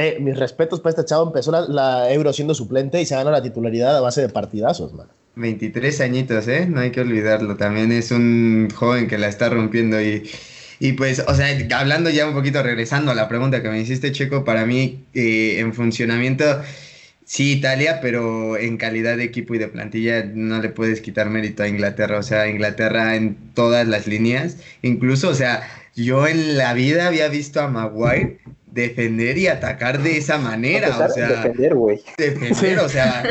eh, 0.00 0.18
mis 0.20 0.38
respetos 0.38 0.80
para 0.80 0.90
este 0.90 1.04
chavo, 1.04 1.26
empezó 1.26 1.50
la, 1.50 2.12
Euro 2.12 2.32
siendo 2.32 2.54
suplente 2.54 3.02
y 3.02 3.04
se 3.04 3.16
gana 3.16 3.32
la 3.32 3.42
titularidad 3.42 3.96
a 3.96 4.00
base 4.00 4.20
de 4.20 4.28
partidazos, 4.28 4.94
man. 4.94 5.08
23 5.34 6.00
añitos, 6.00 6.46
¿eh? 6.46 6.66
No 6.66 6.80
hay 6.80 6.92
que 6.92 7.00
olvidarlo. 7.00 7.56
También 7.56 7.90
es 7.90 8.12
un 8.12 8.68
joven 8.72 9.08
que 9.08 9.18
la 9.18 9.26
está 9.26 9.48
rompiendo 9.48 10.00
y, 10.00 10.30
y 10.78 10.92
pues, 10.92 11.24
o 11.26 11.34
sea, 11.34 11.48
hablando 11.76 12.10
ya 12.10 12.28
un 12.28 12.34
poquito, 12.34 12.62
regresando 12.62 13.10
a 13.10 13.16
la 13.16 13.28
pregunta 13.28 13.60
que 13.60 13.70
me 13.70 13.80
hiciste, 13.80 14.12
Checo, 14.12 14.44
para 14.44 14.64
mí 14.64 15.04
eh, 15.14 15.56
en 15.58 15.74
funcionamiento, 15.74 16.44
sí 17.24 17.54
Italia, 17.54 17.98
pero 18.00 18.56
en 18.56 18.76
calidad 18.76 19.16
de 19.16 19.24
equipo 19.24 19.56
y 19.56 19.58
de 19.58 19.66
plantilla 19.66 20.24
no 20.32 20.60
le 20.62 20.68
puedes 20.68 21.00
quitar 21.00 21.28
mérito 21.28 21.64
a 21.64 21.68
Inglaterra. 21.68 22.18
O 22.18 22.22
sea, 22.22 22.48
Inglaterra 22.48 23.16
en 23.16 23.36
todas 23.52 23.86
las 23.88 24.06
líneas, 24.06 24.58
incluso, 24.82 25.28
o 25.28 25.34
sea, 25.34 25.68
yo 25.96 26.28
en 26.28 26.56
la 26.56 26.72
vida 26.72 27.08
había 27.08 27.26
visto 27.26 27.60
a 27.60 27.66
Maguire 27.66 28.38
defender 28.72 29.38
y 29.38 29.46
atacar 29.46 30.02
de 30.02 30.18
esa 30.18 30.38
manera, 30.38 30.90
o 30.90 31.12
sea 31.12 31.28
de 31.28 31.36
defender, 31.36 31.74
güey. 31.74 32.00
defender, 32.16 32.78
o 32.80 32.88
sea, 32.88 33.22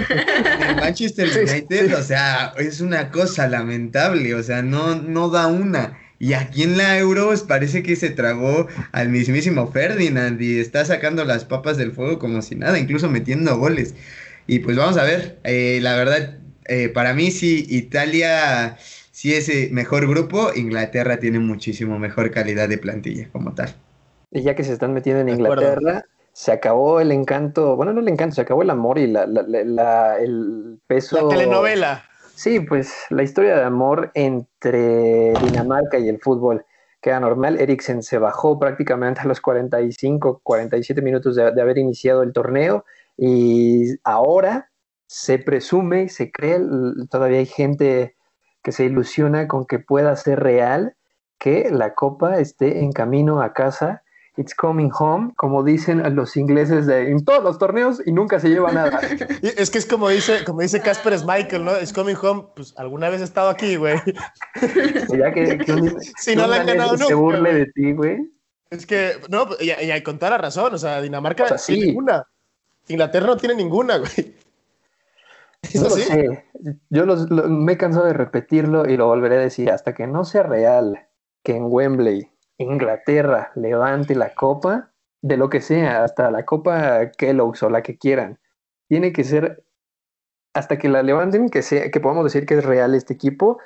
el 0.69 0.75
Manchester 0.75 1.27
United, 1.27 1.95
o 1.95 2.03
sea, 2.03 2.53
es 2.57 2.81
una 2.81 3.11
cosa 3.11 3.47
lamentable, 3.47 4.33
o 4.35 4.43
sea, 4.43 4.61
no, 4.61 4.95
no 4.95 5.29
da 5.29 5.47
una. 5.47 5.97
Y 6.19 6.33
aquí 6.33 6.63
en 6.63 6.77
la 6.77 6.97
Euro 6.97 7.27
pues, 7.27 7.41
parece 7.43 7.83
que 7.83 7.95
se 7.95 8.09
tragó 8.09 8.67
al 8.91 9.09
mismísimo 9.09 9.71
Ferdinand 9.71 10.41
y 10.41 10.59
está 10.59 10.83
sacando 10.83 11.23
las 11.25 11.45
papas 11.45 11.77
del 11.77 11.91
fuego 11.91 12.17
como 12.17 12.41
si 12.41 12.55
nada, 12.55 12.79
incluso 12.79 13.09
metiendo 13.09 13.57
goles. 13.57 13.93
Y 14.47 14.59
pues 14.59 14.77
vamos 14.77 14.97
a 14.97 15.03
ver, 15.03 15.39
eh, 15.43 15.79
la 15.81 15.95
verdad, 15.95 16.39
eh, 16.65 16.89
para 16.89 17.13
mí 17.13 17.31
sí, 17.31 17.65
Italia 17.69 18.77
sí 19.11 19.33
es 19.33 19.49
eh, 19.49 19.69
mejor 19.71 20.07
grupo, 20.07 20.51
Inglaterra 20.55 21.19
tiene 21.19 21.39
muchísimo 21.39 21.99
mejor 21.99 22.31
calidad 22.31 22.67
de 22.67 22.77
plantilla 22.77 23.29
como 23.31 23.53
tal. 23.53 23.75
Y 24.31 24.41
ya 24.41 24.55
que 24.55 24.63
se 24.63 24.73
están 24.73 24.93
metiendo 24.93 25.21
en. 25.21 25.29
Inglaterra, 25.29 26.03
se 26.33 26.51
acabó 26.51 26.99
el 26.99 27.11
encanto, 27.11 27.75
bueno, 27.75 27.93
no 27.93 27.99
el 28.01 28.09
encanto, 28.09 28.35
se 28.35 28.41
acabó 28.41 28.61
el 28.61 28.69
amor 28.69 28.99
y 28.99 29.07
la, 29.07 29.25
la- 29.25 30.17
el 30.19 30.79
peso. 30.85 31.21
La 31.21 31.27
telenovela. 31.27 32.03
Sí, 32.35 32.59
pues 32.59 32.93
la 33.09 33.23
historia 33.23 33.55
de 33.55 33.63
amor 33.63 34.11
entre 34.13 35.33
Dinamarca 35.37 35.97
y 35.97 36.07
el 36.09 36.19
fútbol 36.19 36.63
queda 37.01 37.19
normal. 37.19 37.59
Eriksen 37.59 38.03
se 38.03 38.19
bajó 38.19 38.59
prácticamente 38.59 39.21
a 39.21 39.25
los 39.25 39.41
45, 39.41 40.41
47 40.43 41.01
minutos 41.01 41.35
de, 41.35 41.51
de 41.51 41.61
haber 41.61 41.79
iniciado 41.79 42.21
el 42.21 42.33
torneo 42.33 42.85
y 43.17 43.95
ahora 44.03 44.69
se 45.07 45.39
presume, 45.39 46.09
se 46.09 46.31
cree, 46.31 46.59
todavía 47.09 47.39
hay 47.39 47.45
gente 47.47 48.15
que 48.61 48.71
se 48.71 48.85
ilusiona 48.85 49.47
con 49.47 49.65
que 49.65 49.79
pueda 49.79 50.15
ser 50.15 50.39
real 50.41 50.95
que 51.39 51.69
la 51.71 51.95
copa 51.95 52.37
esté 52.39 52.83
en 52.83 52.91
camino 52.91 53.41
a 53.41 53.53
casa. 53.53 54.03
It's 54.37 54.53
coming 54.53 54.91
home, 54.97 55.33
como 55.35 55.63
dicen 55.63 56.15
los 56.15 56.37
ingleses 56.37 56.85
de, 56.85 57.09
en 57.09 57.25
todos 57.25 57.43
los 57.43 57.57
torneos 57.57 58.01
y 58.05 58.11
nunca 58.11 58.39
se 58.39 58.49
lleva 58.49 58.71
nada. 58.71 58.99
Es 59.41 59.71
que 59.71 59.79
es 59.79 59.85
como 59.87 60.09
dice, 60.09 60.43
como 60.45 60.61
dice 60.61 60.79
Casper 60.79 61.17
Michael, 61.25 61.65
¿no? 61.65 61.75
Es 61.75 61.91
coming 61.91 62.15
home. 62.21 62.43
Pues 62.55 62.73
alguna 62.77 63.09
vez 63.09 63.21
he 63.21 63.23
estado 63.23 63.49
aquí, 63.49 63.75
güey. 63.77 63.97
Ya 65.17 65.33
que, 65.33 65.57
que 65.57 65.73
un, 65.73 65.95
Si 66.19 66.35
no 66.35 66.45
la 66.47 66.57
han 66.57 66.67
ganado 66.67 66.97
se 66.97 67.03
nunca, 67.03 67.15
burle 67.15 67.49
güey. 67.49 67.53
de 67.55 67.65
ti, 67.73 67.91
güey. 67.93 68.31
Es 68.69 68.85
que, 68.85 69.13
no, 69.29 69.47
y, 69.59 69.71
y 69.71 70.03
con 70.03 70.19
toda 70.19 70.31
la 70.31 70.37
razón, 70.37 70.73
o 70.73 70.77
sea, 70.77 71.01
Dinamarca 71.01 71.45
O 71.45 71.47
sea, 71.47 71.57
tiene 71.57 71.85
ninguna. 71.87 72.23
Inglaterra 72.89 73.25
no 73.27 73.37
tiene 73.37 73.55
ninguna, 73.55 73.97
güey. 73.97 74.35
¿Es 75.63 75.75
No 75.81 75.81
lo 75.89 75.95
así? 75.95 76.03
sé. 76.03 76.45
Yo 76.89 77.05
los- 77.05 77.29
me 77.31 77.73
he 77.73 77.77
cansado 77.77 78.05
de 78.05 78.13
repetirlo 78.13 78.87
y 78.87 78.97
lo 78.97 79.07
volveré 79.07 79.37
a 79.37 79.41
decir 79.41 79.71
hasta 79.71 79.93
que 79.95 80.05
no 80.05 80.25
sea 80.25 80.43
real 80.43 81.07
que 81.43 81.55
en 81.55 81.63
Wembley 81.67 82.29
Inglaterra 82.59 83.51
levante 83.55 84.15
la 84.15 84.33
copa 84.33 84.91
de 85.21 85.37
lo 85.37 85.49
que 85.49 85.61
sea, 85.61 86.03
hasta 86.03 86.31
la 86.31 86.45
copa 86.45 87.11
Kellogg's 87.11 87.63
o 87.63 87.69
la 87.69 87.83
que 87.83 87.97
quieran. 87.97 88.39
Tiene 88.89 89.13
que 89.13 89.23
ser 89.23 89.63
hasta 90.53 90.77
que 90.77 90.89
la 90.89 91.03
levanten 91.03 91.49
que 91.49 91.61
sea 91.61 91.91
que 91.91 91.99
podamos 91.99 92.23
decir 92.23 92.45
que 92.45 92.55
es 92.55 92.65
real 92.65 92.95
este 92.95 93.13
equipo, 93.13 93.59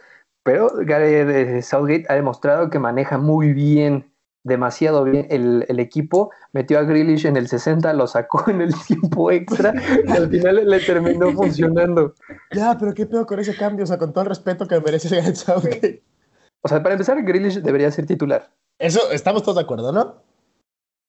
pero 0.44 0.72
Gareth 0.76 1.64
Southgate 1.64 2.06
ha 2.10 2.16
demostrado 2.16 2.70
que 2.70 2.80
maneja 2.80 3.18
muy 3.18 3.54
bien 3.54 4.12
demasiado 4.44 5.04
bien 5.04 5.28
el, 5.30 5.66
el 5.68 5.80
equipo, 5.80 6.32
metió 6.52 6.80
a 6.80 6.84
Grealish 6.84 7.26
en 7.26 7.38
el 7.38 7.48
60, 7.48 7.94
lo 7.94 8.08
sacó 8.08 8.50
en 8.50 8.62
el 8.62 8.74
tiempo 8.88 9.32
extra 9.32 9.74
y 10.06 10.12
al 10.12 10.30
final 10.30 10.68
le 10.68 10.80
terminó 10.80 11.32
funcionando. 11.32 12.16
Ya, 12.52 12.78
pero 12.78 12.94
qué 12.94 13.06
pedo 13.06 13.26
con 13.26 13.40
ese 13.40 13.56
cambio, 13.56 13.84
o 13.84 13.88
sea, 13.88 13.98
con 13.98 14.12
todo 14.12 14.24
el 14.24 14.30
respeto 14.30 14.68
que 14.68 14.80
merece 14.80 15.16
Gareth 15.16 15.36
Southgate. 15.36 16.04
O 16.62 16.68
sea, 16.68 16.82
para 16.82 16.94
empezar, 16.94 17.22
Grealish 17.24 17.62
debería 17.62 17.92
ser 17.92 18.06
titular. 18.06 18.50
Eso, 18.82 19.12
estamos 19.12 19.44
todos 19.44 19.56
de 19.58 19.62
acuerdo, 19.64 19.92
¿no? 19.92 20.22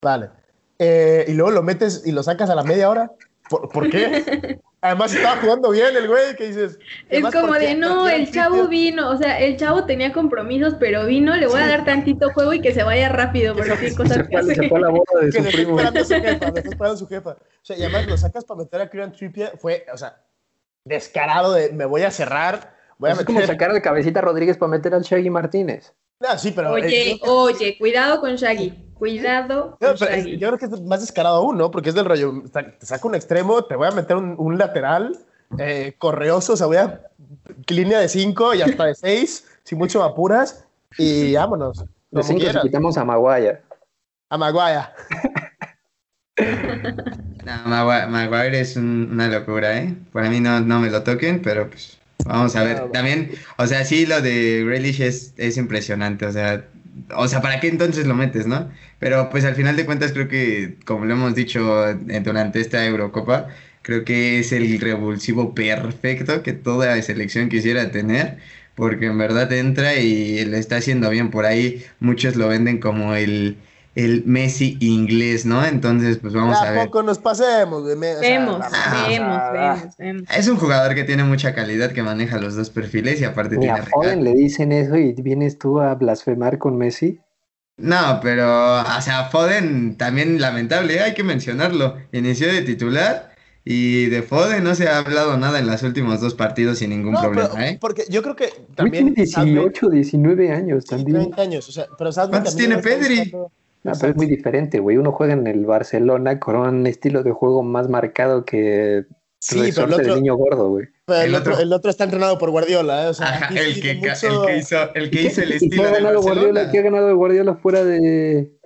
Vale. 0.02 0.30
Eh, 0.78 1.24
y 1.28 1.32
luego 1.32 1.50
lo 1.50 1.62
metes 1.62 2.02
y 2.04 2.12
lo 2.12 2.22
sacas 2.22 2.50
a 2.50 2.54
la 2.54 2.64
media 2.64 2.90
hora. 2.90 3.12
¿Por, 3.48 3.68
por 3.68 3.88
qué? 3.90 4.60
Además 4.80 5.14
estaba 5.14 5.40
jugando 5.40 5.70
bien 5.70 5.96
el 5.96 6.08
güey, 6.08 6.34
que 6.34 6.48
dices. 6.48 6.76
Es 7.08 7.22
como 7.30 7.52
de, 7.54 7.76
no, 7.76 8.00
¿Por 8.00 8.10
qué 8.10 8.16
el 8.16 8.32
chavo 8.32 8.66
vino, 8.66 9.10
o 9.10 9.16
sea, 9.16 9.38
el 9.38 9.56
chavo 9.56 9.84
tenía 9.84 10.12
compromisos, 10.12 10.74
pero 10.80 11.06
vino, 11.06 11.36
le 11.36 11.46
voy 11.46 11.60
a 11.60 11.68
dar 11.68 11.84
tantito 11.84 12.30
juego 12.32 12.52
y 12.52 12.60
que 12.60 12.74
se 12.74 12.82
vaya 12.82 13.08
rápido, 13.08 13.54
porque 13.54 13.76
qué 13.78 13.90
Se 13.90 13.96
cosas 13.96 14.18
que 14.28 14.38
fue, 14.40 14.40
hace. 14.40 14.54
se 14.56 14.68
fue 14.68 14.78
a 14.78 14.82
la 14.82 14.88
boda 14.90 15.20
de 15.20 15.30
Que 15.30 15.42
su 15.44 15.50
primo. 15.52 15.78
esperando 15.78 16.00
a 16.00 16.04
su 16.04 16.14
jefa, 16.14 16.50
le 16.50 16.58
está 16.58 16.68
esperando 16.70 16.94
a 16.94 16.96
su 16.96 17.06
jefa. 17.06 17.30
O 17.30 17.36
sea, 17.64 17.76
y 17.78 17.82
además 17.82 18.06
lo 18.08 18.16
sacas 18.16 18.44
para 18.44 18.58
meter 18.58 18.80
a 18.80 18.90
Kieran 18.90 19.12
Trippier, 19.12 19.56
fue, 19.56 19.86
o 19.92 19.96
sea, 19.96 20.20
descarado 20.84 21.52
de 21.52 21.72
me 21.72 21.84
voy 21.84 22.02
a 22.02 22.10
cerrar, 22.10 22.74
voy 22.98 23.10
a 23.10 23.12
Es 23.12 23.24
como 23.24 23.38
meter. 23.38 23.54
sacar 23.54 23.72
de 23.72 23.82
cabecita 23.82 24.18
a 24.18 24.22
Rodríguez 24.22 24.56
para 24.56 24.70
meter 24.70 24.94
al 24.94 25.02
Shaggy 25.02 25.30
Martínez. 25.30 25.94
Ah, 26.28 26.38
sí, 26.38 26.52
pero. 26.54 26.72
Oye, 26.72 27.12
eh, 27.12 27.20
oye, 27.22 27.76
cuidado 27.78 28.20
con 28.20 28.34
Shaggy, 28.36 28.70
cuidado 28.94 29.76
No, 29.80 29.88
con 29.88 29.96
pero 29.98 30.10
es- 30.10 30.24
Shaggy. 30.24 30.38
yo 30.38 30.48
creo 30.48 30.58
que 30.58 30.64
es 30.66 30.80
más 30.82 31.00
descarado 31.00 31.36
aún, 31.36 31.58
¿no? 31.58 31.70
Porque 31.70 31.88
es 31.88 31.94
del 31.94 32.04
rollo, 32.04 32.42
te 32.52 32.86
saco 32.86 33.08
un 33.08 33.14
extremo, 33.14 33.64
te 33.64 33.76
voy 33.76 33.88
a 33.88 33.90
meter 33.92 34.16
un, 34.16 34.34
un 34.38 34.58
lateral 34.58 35.18
eh, 35.58 35.94
correoso, 35.98 36.52
o 36.54 36.56
sea, 36.56 36.66
voy 36.66 36.76
a 36.78 37.00
línea 37.68 37.98
de 38.00 38.08
5 38.08 38.54
y 38.54 38.62
hasta 38.62 38.86
de 38.86 38.94
6, 38.94 39.46
sin 39.64 39.78
mucho 39.78 39.98
me 40.00 40.06
apuras, 40.06 40.64
y 40.96 41.34
vámonos. 41.34 41.78
De 41.78 41.86
Como 42.20 42.22
si 42.24 42.34
quieras. 42.36 42.62
quitamos 42.62 42.96
a 42.98 43.04
Maguire. 43.04 43.62
A 44.28 44.38
Maguire. 44.38 44.80
No, 47.44 47.52
Maguire, 47.66 48.06
Maguire 48.06 48.60
es 48.60 48.76
un- 48.76 49.08
una 49.12 49.28
locura, 49.28 49.76
¿eh? 49.78 49.94
Para 50.12 50.30
mí 50.30 50.40
no, 50.40 50.60
no 50.60 50.78
me 50.80 50.90
lo 50.90 51.02
toquen, 51.02 51.42
pero 51.42 51.68
pues 51.68 51.98
vamos 52.24 52.56
a 52.56 52.62
ver. 52.62 52.90
También, 52.92 53.30
o 53.56 53.66
sea, 53.66 53.84
sí, 53.84 54.06
lo 54.06 54.20
de 54.20 54.64
Grealish 54.64 55.00
es, 55.00 55.34
es 55.36 55.56
impresionante, 55.56 56.26
o 56.26 56.32
sea, 56.32 56.64
o 57.16 57.28
sea, 57.28 57.40
¿para 57.40 57.60
qué 57.60 57.68
entonces 57.68 58.06
lo 58.06 58.14
metes, 58.14 58.46
no? 58.46 58.70
Pero 58.98 59.30
pues 59.30 59.44
al 59.44 59.54
final 59.54 59.76
de 59.76 59.86
cuentas 59.86 60.12
creo 60.12 60.28
que, 60.28 60.76
como 60.84 61.04
lo 61.04 61.14
hemos 61.14 61.34
dicho 61.34 61.94
durante 62.22 62.60
esta 62.60 62.84
Eurocopa, 62.86 63.48
creo 63.82 64.04
que 64.04 64.38
es 64.40 64.52
el 64.52 64.80
revulsivo 64.80 65.54
perfecto 65.54 66.42
que 66.42 66.52
toda 66.52 67.00
selección 67.02 67.48
quisiera 67.48 67.90
tener, 67.90 68.38
porque 68.74 69.06
en 69.06 69.18
verdad 69.18 69.52
entra 69.52 69.96
y 69.96 70.44
le 70.44 70.58
está 70.58 70.76
haciendo 70.76 71.10
bien. 71.10 71.30
Por 71.30 71.46
ahí 71.46 71.84
muchos 72.00 72.36
lo 72.36 72.48
venden 72.48 72.78
como 72.78 73.14
el, 73.14 73.56
el 73.94 74.22
Messi 74.24 74.76
inglés, 74.80 75.44
¿no? 75.44 75.64
Entonces, 75.66 76.16
pues 76.18 76.32
vamos 76.32 76.56
a 76.56 76.70
ver. 76.70 76.78
Tampoco 76.80 77.02
nos 77.02 77.18
pasemos, 77.18 77.82
güey. 77.82 77.96
me- 77.96 78.16
o 78.16 78.20
sea, 78.20 78.28
Vemos, 78.38 78.58
vamos, 78.58 79.08
vemos, 79.08 79.28
ah, 79.38 79.50
vemos, 79.52 79.96
vemos. 79.98 80.22
Es 80.34 80.48
un 80.48 80.56
jugador 80.56 80.94
que 80.94 81.04
tiene 81.04 81.24
mucha 81.24 81.54
calidad, 81.54 81.92
que 81.92 82.02
maneja 82.02 82.38
los 82.38 82.54
dos 82.56 82.70
perfiles 82.70 83.20
y 83.20 83.24
aparte 83.24 83.56
Ni 83.56 83.62
tiene 83.66 83.78
a 83.80 83.82
Foden 83.84 84.20
regate. 84.20 84.22
le 84.22 84.34
dicen 84.34 84.72
eso 84.72 84.96
y 84.96 85.12
vienes 85.12 85.58
tú 85.58 85.80
a 85.80 85.94
blasfemar 85.94 86.56
con 86.58 86.78
Messi. 86.78 87.20
No, 87.76 88.20
pero, 88.22 88.80
o 88.80 89.00
sea, 89.00 89.24
Foden 89.30 89.96
también 89.96 90.40
lamentable, 90.40 91.00
hay 91.00 91.14
que 91.14 91.22
mencionarlo. 91.24 91.96
Inició 92.12 92.46
de 92.52 92.62
titular 92.62 93.32
y 93.64 94.06
de 94.06 94.22
Foden 94.22 94.64
no 94.64 94.74
se 94.74 94.88
ha 94.88 94.98
hablado 94.98 95.36
nada 95.36 95.58
en 95.58 95.66
los 95.66 95.82
últimos 95.82 96.20
dos 96.20 96.34
partidos 96.34 96.78
sin 96.78 96.90
ningún 96.90 97.12
No, 97.12 97.20
problema, 97.20 97.50
pero, 97.52 97.64
¿eh? 97.64 97.78
porque 97.80 98.04
yo 98.08 98.22
creo 98.22 98.36
que 98.36 98.50
también. 98.74 99.14
tiene 99.14 99.26
18, 99.26 99.88
19 99.90 100.50
años 100.52 100.84
también. 100.84 101.18
30 101.30 101.42
años, 101.42 101.68
o 101.68 101.72
sea, 101.72 101.86
pero 101.98 102.10
¿Cuántos 102.12 102.56
tiene 102.56 102.78
Pedri? 102.78 103.18
buscando- 103.20 103.52
No, 103.84 103.92
pero 103.98 104.10
es 104.12 104.16
muy 104.16 104.26
diferente, 104.26 104.78
güey. 104.78 104.96
Uno 104.96 105.12
juega 105.12 105.32
en 105.32 105.46
el 105.46 105.66
Barcelona 105.66 106.38
con 106.38 106.56
un 106.56 106.86
estilo 106.86 107.22
de 107.22 107.32
juego 107.32 107.62
más 107.62 107.88
marcado 107.88 108.44
que 108.44 109.06
Sí, 109.40 109.72
pero 109.74 109.88
el 109.88 109.94
otro, 109.94 110.14
niño 110.14 110.36
gordo, 110.36 110.68
güey. 110.70 110.86
pero 111.04 111.20
el 111.22 111.30
El 111.30 111.34
otro, 111.34 111.52
otro- 111.54 111.62
el 111.64 111.72
otro 111.72 111.90
está 111.90 112.04
entrenado 112.04 112.38
por 112.38 112.50
Guardiola, 112.50 113.04
¿eh? 113.04 113.08
O 113.08 113.14
sea, 113.14 113.26
Ajá, 113.26 113.46
aquí 113.46 113.58
el, 113.58 113.82
que, 113.82 113.94
mucho- 113.96 114.42
el 114.42 114.46
que 114.46 114.56
hizo, 114.58 114.94
el 114.94 115.10
que 115.10 115.22
hizo 115.22 115.42
el 115.42 115.48
¿Y 115.48 115.58
qué 115.58 115.64
estilo 115.64 115.82
de 115.82 115.90
ganado 115.90 116.22
Guardiola? 116.22 116.46
Barcelona. 116.52 116.70
¿Qué 116.70 116.78
ha 116.78 116.82
ganado 116.82 117.16
Guardiola 117.16 117.54
fuera 117.56 117.84
de, 117.84 118.56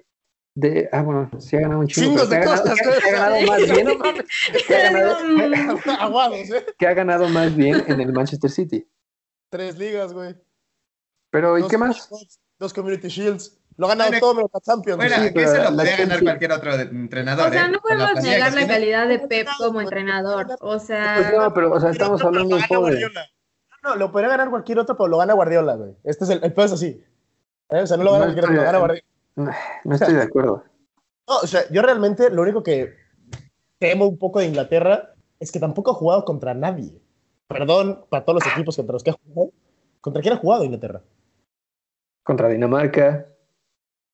de... 0.55 0.89
Ah, 0.93 1.01
bueno, 1.03 1.31
sí 1.39 1.57
ha 1.57 1.61
ganado 1.61 1.81
un 1.81 1.87
chingo. 1.87 2.09
Chingos 2.11 2.29
de 2.29 2.37
¿qué 2.37 2.43
ha 2.43 2.45
ganado- 2.45 2.75
ganado 3.11 3.41
más 3.47 3.71
bien? 3.71 3.87
No 3.87 3.95
mames, 3.97 4.25
¿Qué 4.69 4.77
ha 4.77 4.91
ganado, 4.93 5.17
aguados, 6.01 6.51
¿eh? 6.51 6.67
ha 6.87 6.93
ganado 6.95 7.29
más 7.31 7.57
bien 7.57 7.83
en 7.87 7.99
el 8.03 8.13
Manchester 8.13 8.51
City? 8.51 8.87
Tres 9.51 9.79
ligas, 9.79 10.13
güey. 10.13 10.35
Pero, 11.31 11.57
¿y 11.57 11.63
Dos 11.63 11.71
qué 11.71 11.79
más? 11.79 12.09
Dos, 12.11 12.39
dos 12.59 12.75
Community 12.75 13.09
Shields. 13.09 13.59
Lo 13.79 13.87
ha 13.87 13.89
ganado 13.91 14.11
Bueno, 14.11 14.21
todo 14.21 14.35
menos 14.35 14.51
la 14.55 14.61
Champions. 14.61 14.97
Bueno, 14.97 15.17
sí. 15.17 15.35
que 15.35 15.43
eso 15.43 15.57
lo 15.57 15.63
la 15.65 15.71
podía 15.71 15.97
ganar 15.99 16.23
cualquier 16.23 16.53
otro 16.53 16.75
entrenador. 16.75 17.49
O 17.49 17.53
sea, 17.53 17.67
¿eh? 17.67 17.71
no 17.71 17.81
podemos 17.81 18.11
plantilla 18.13 18.33
negar 18.35 18.55
la 18.55 18.67
calidad 18.67 19.09
de 19.09 19.19
Pep 19.21 19.49
como 19.59 19.81
entrenador. 19.81 20.47
O 20.61 20.71
Pues 20.71 20.83
sea, 20.85 21.31
no, 21.31 21.53
pero, 21.53 21.73
o 21.73 21.81
sea, 21.81 21.91
estamos 21.91 22.21
Pero 22.21 22.29
hablando 22.29 22.57
de... 22.57 22.63
Guardiola. 22.69 23.27
No, 23.83 23.95
lo 23.97 24.11
podría 24.11 24.31
ganar 24.31 24.51
cualquier 24.51 24.79
otro, 24.79 24.97
pero 24.97 25.09
lo 25.09 25.19
gana 25.19 25.35
Guardiola, 25.35 25.75
güey. 25.77 25.95
Este 26.05 26.25
es 26.25 26.31
el, 26.31 26.43
el 26.45 26.53
peor 26.53 26.67
es 26.67 26.73
así. 26.73 27.05
¿Eh? 27.71 27.81
O 27.83 27.87
sea, 27.87 27.97
no 27.97 28.05
lo 28.05 28.13
gana 28.13 28.27
No 28.27 28.33
cualquier 28.35 28.45
otro, 28.45 28.55
lo 28.55 28.63
estoy- 28.63 28.67
gana 28.67 28.79
Guardiola. 28.79 29.57
No 29.85 29.95
estoy 29.95 30.15
de 30.15 30.23
acuerdo. 30.23 30.65
No, 31.29 31.37
o 31.39 31.47
sea, 31.47 31.69
yo 31.71 31.83
realmente 31.83 32.31
lo 32.31 32.43
único 32.43 32.63
que 32.63 32.95
temo 33.79 34.07
un 34.07 34.17
poco 34.19 34.39
de 34.39 34.47
Inglaterra 34.47 35.13
es 35.39 35.53
que 35.53 35.61
tampoco 35.61 35.91
ha 35.91 35.95
jugado 35.95 36.25
contra 36.25 36.55
nadie. 36.55 36.99
Perdón 37.47 38.07
para 38.09 38.25
todos 38.25 38.43
los 38.43 38.53
equipos 38.55 38.75
contra 38.77 38.95
los 38.95 39.05
que 39.05 39.11
ha 39.11 39.17
jugado. 39.23 39.53
¿Contra 40.01 40.23
quién 40.23 40.35
ha 40.35 40.39
jugado 40.39 40.65
Inglaterra? 40.65 41.03
Contra 42.25 42.49
Dinamarca, 42.49 43.27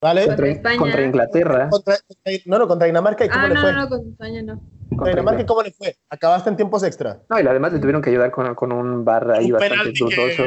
¿Vale? 0.02 0.26
Contra 0.26 0.36
contra, 0.36 0.52
España. 0.52 0.76
contra 0.78 1.02
Inglaterra. 1.04 1.68
Contra- 1.70 1.96
contra- 2.06 2.32
no, 2.46 2.58
no, 2.58 2.68
contra 2.68 2.86
Dinamarca 2.86 3.24
y 3.24 3.28
cómo 3.28 3.44
ah, 3.44 3.48
le 3.48 3.54
no, 3.54 3.60
fue. 3.60 3.72
no, 3.72 3.88
con 3.88 4.08
España 4.08 4.42
no. 4.42 4.54
Contra 4.54 4.96
contra 4.96 5.10
Dinamarca 5.12 5.46
cómo 5.46 5.62
le 5.62 5.70
fue. 5.70 5.96
Acabaste 6.10 6.50
en 6.50 6.56
tiempos 6.56 6.82
extra. 6.82 7.20
No, 7.30 7.40
y 7.40 7.46
además 7.46 7.72
le 7.72 7.78
tuvieron 7.78 8.02
que 8.02 8.10
ayudar 8.10 8.30
con, 8.32 8.54
con 8.56 8.72
un 8.72 9.04
bar 9.04 9.30
ahí 9.30 9.46
un 9.46 9.52
bastante 9.52 9.76
penalti 9.78 10.04
que, 10.04 10.14
dudoso. 10.22 10.42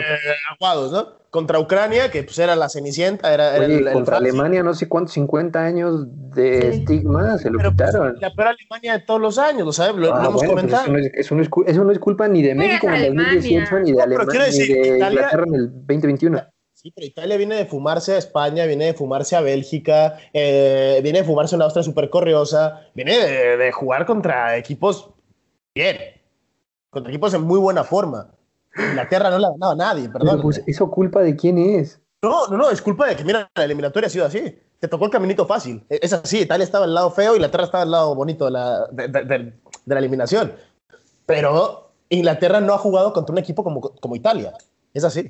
aguados, 0.54 0.92
¿no? 0.92 1.26
Contra 1.30 1.60
Ucrania, 1.60 2.12
que 2.12 2.24
pues 2.24 2.38
era 2.40 2.56
la 2.56 2.70
cenicienta, 2.70 3.34
era, 3.34 3.56
era 3.58 3.66
Oye, 3.66 3.78
el, 3.80 3.88
el 3.88 3.94
contra 3.94 4.16
Francis. 4.18 4.34
Alemania, 4.34 4.64
no 4.64 4.74
sé 4.74 4.88
cuántos, 4.88 5.14
50 5.16 5.60
años 5.66 6.06
de 6.34 6.62
Sí. 6.62 6.68
estigma, 6.80 7.38
se 7.38 7.50
lo 7.50 7.58
Pero, 7.58 7.74
pues, 7.76 7.90
quitaron. 7.90 8.18
la 8.22 8.34
peor 8.34 8.48
Alemania 8.50 8.94
de 8.94 9.00
todos 9.06 9.20
los 9.20 9.38
años, 9.38 9.66
¿lo 9.66 9.74
sabes? 9.74 9.96
Lo, 9.98 10.14
Ah, 10.16 10.20
lo 10.24 10.30
hemos 10.30 10.34
bueno, 10.36 10.54
pues 10.54 10.64
comentado. 10.64 10.84
eso, 10.84 10.92
no 10.94 11.00
es, 11.00 11.12
eso, 11.14 11.36
no 11.36 11.42
es, 11.42 11.50
cu- 11.50 11.64
eso 11.68 11.84
no 11.84 11.92
es 11.92 12.00
culpa 12.00 12.28
ni 12.30 12.42
de 12.42 12.56
México 12.56 12.88
en 12.88 12.94
el 12.94 13.02
Alemania. 13.06 13.34
2018, 13.34 13.80
ni 13.80 13.92
de, 13.92 13.98
No, 13.98 14.04
pero 14.06 14.22
Alemania, 14.22 14.48
ni 14.52 14.58
de 14.60 14.80
Italia- 14.98 15.08
Inglaterra 15.10 15.44
en 15.48 15.56
el 15.56 15.72
2021. 15.74 16.42
Sí, 16.86 16.92
pero 16.96 17.08
Italia 17.08 17.36
viene 17.38 17.56
de 17.56 17.66
fumarse 17.66 18.14
a 18.14 18.18
España, 18.20 18.68
viene 18.68 18.86
de 18.86 18.94
fumarse 18.94 19.36
a 19.36 19.42
Bélgica, 19.42 20.20
eh, 20.32 21.00
viene 21.02 21.18
de 21.22 21.26
fumarse 21.26 21.56
a 21.56 21.58
una 21.58 21.66
Austria 21.66 21.82
súper 21.82 22.12
corriosa, 22.12 22.82
viene 22.94 23.18
de, 23.18 23.58
de 23.58 23.72
jugar 23.72 24.06
contra 24.06 24.56
equipos 24.56 25.10
bien, 25.74 25.98
contra 26.92 27.12
equipos 27.12 27.34
en 27.34 27.42
muy 27.42 27.58
buena 27.58 27.84
forma. 27.84 28.30
Inglaterra 28.78 29.32
no 29.32 29.40
le 29.40 29.48
ha 29.48 29.50
ganado 29.50 29.72
a 29.72 29.76
nadie, 29.76 30.08
perdón. 30.10 30.40
pues, 30.44 30.62
¿eso 30.68 30.92
culpa 30.92 31.24
de 31.24 31.36
quién 31.36 31.58
es? 31.58 32.00
No, 32.22 32.46
no, 32.50 32.58
no, 32.58 32.70
es 32.70 32.84
culpa 32.84 33.08
de 33.08 33.16
que, 33.16 33.24
mira, 33.24 33.50
la 33.56 33.64
eliminatoria 33.64 34.06
ha 34.06 34.12
sido 34.12 34.26
así. 34.28 34.56
Te 34.80 34.88
tocó 34.88 35.06
el 35.06 35.12
caminito 35.12 35.48
fácil. 35.48 35.84
E- 35.90 35.98
Es 36.04 36.14
así, 36.14 36.42
Italia 36.42 36.66
estaba 36.66 36.86
al 36.86 36.94
lado 36.94 37.10
feo, 37.10 37.34
Inglaterra 37.34 37.64
estaba 37.64 37.82
al 37.82 37.90
lado 37.90 38.14
bonito 38.14 38.46
de 38.46 38.52
la, 38.52 38.86
de- 38.92 39.08
de- 39.08 39.24
de 39.28 39.54
la 39.96 39.98
eliminación. 40.00 40.54
Pero 41.26 41.94
Inglaterra 42.10 42.62
no 42.62 42.74
ha 42.76 42.78
jugado 42.78 43.12
contra 43.12 43.34
un 43.34 43.40
equipo 43.40 43.64
como, 43.64 43.82
como 43.82 44.16
Italia. 44.16 44.54
Es 44.94 45.04
así. 45.04 45.28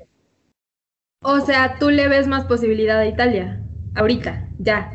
O 1.22 1.40
sea, 1.40 1.76
tú 1.78 1.90
le 1.90 2.08
ves 2.08 2.26
más 2.26 2.44
posibilidad 2.44 2.98
a 2.98 3.06
Italia. 3.06 3.62
Ahorita, 3.94 4.48
ya. 4.58 4.92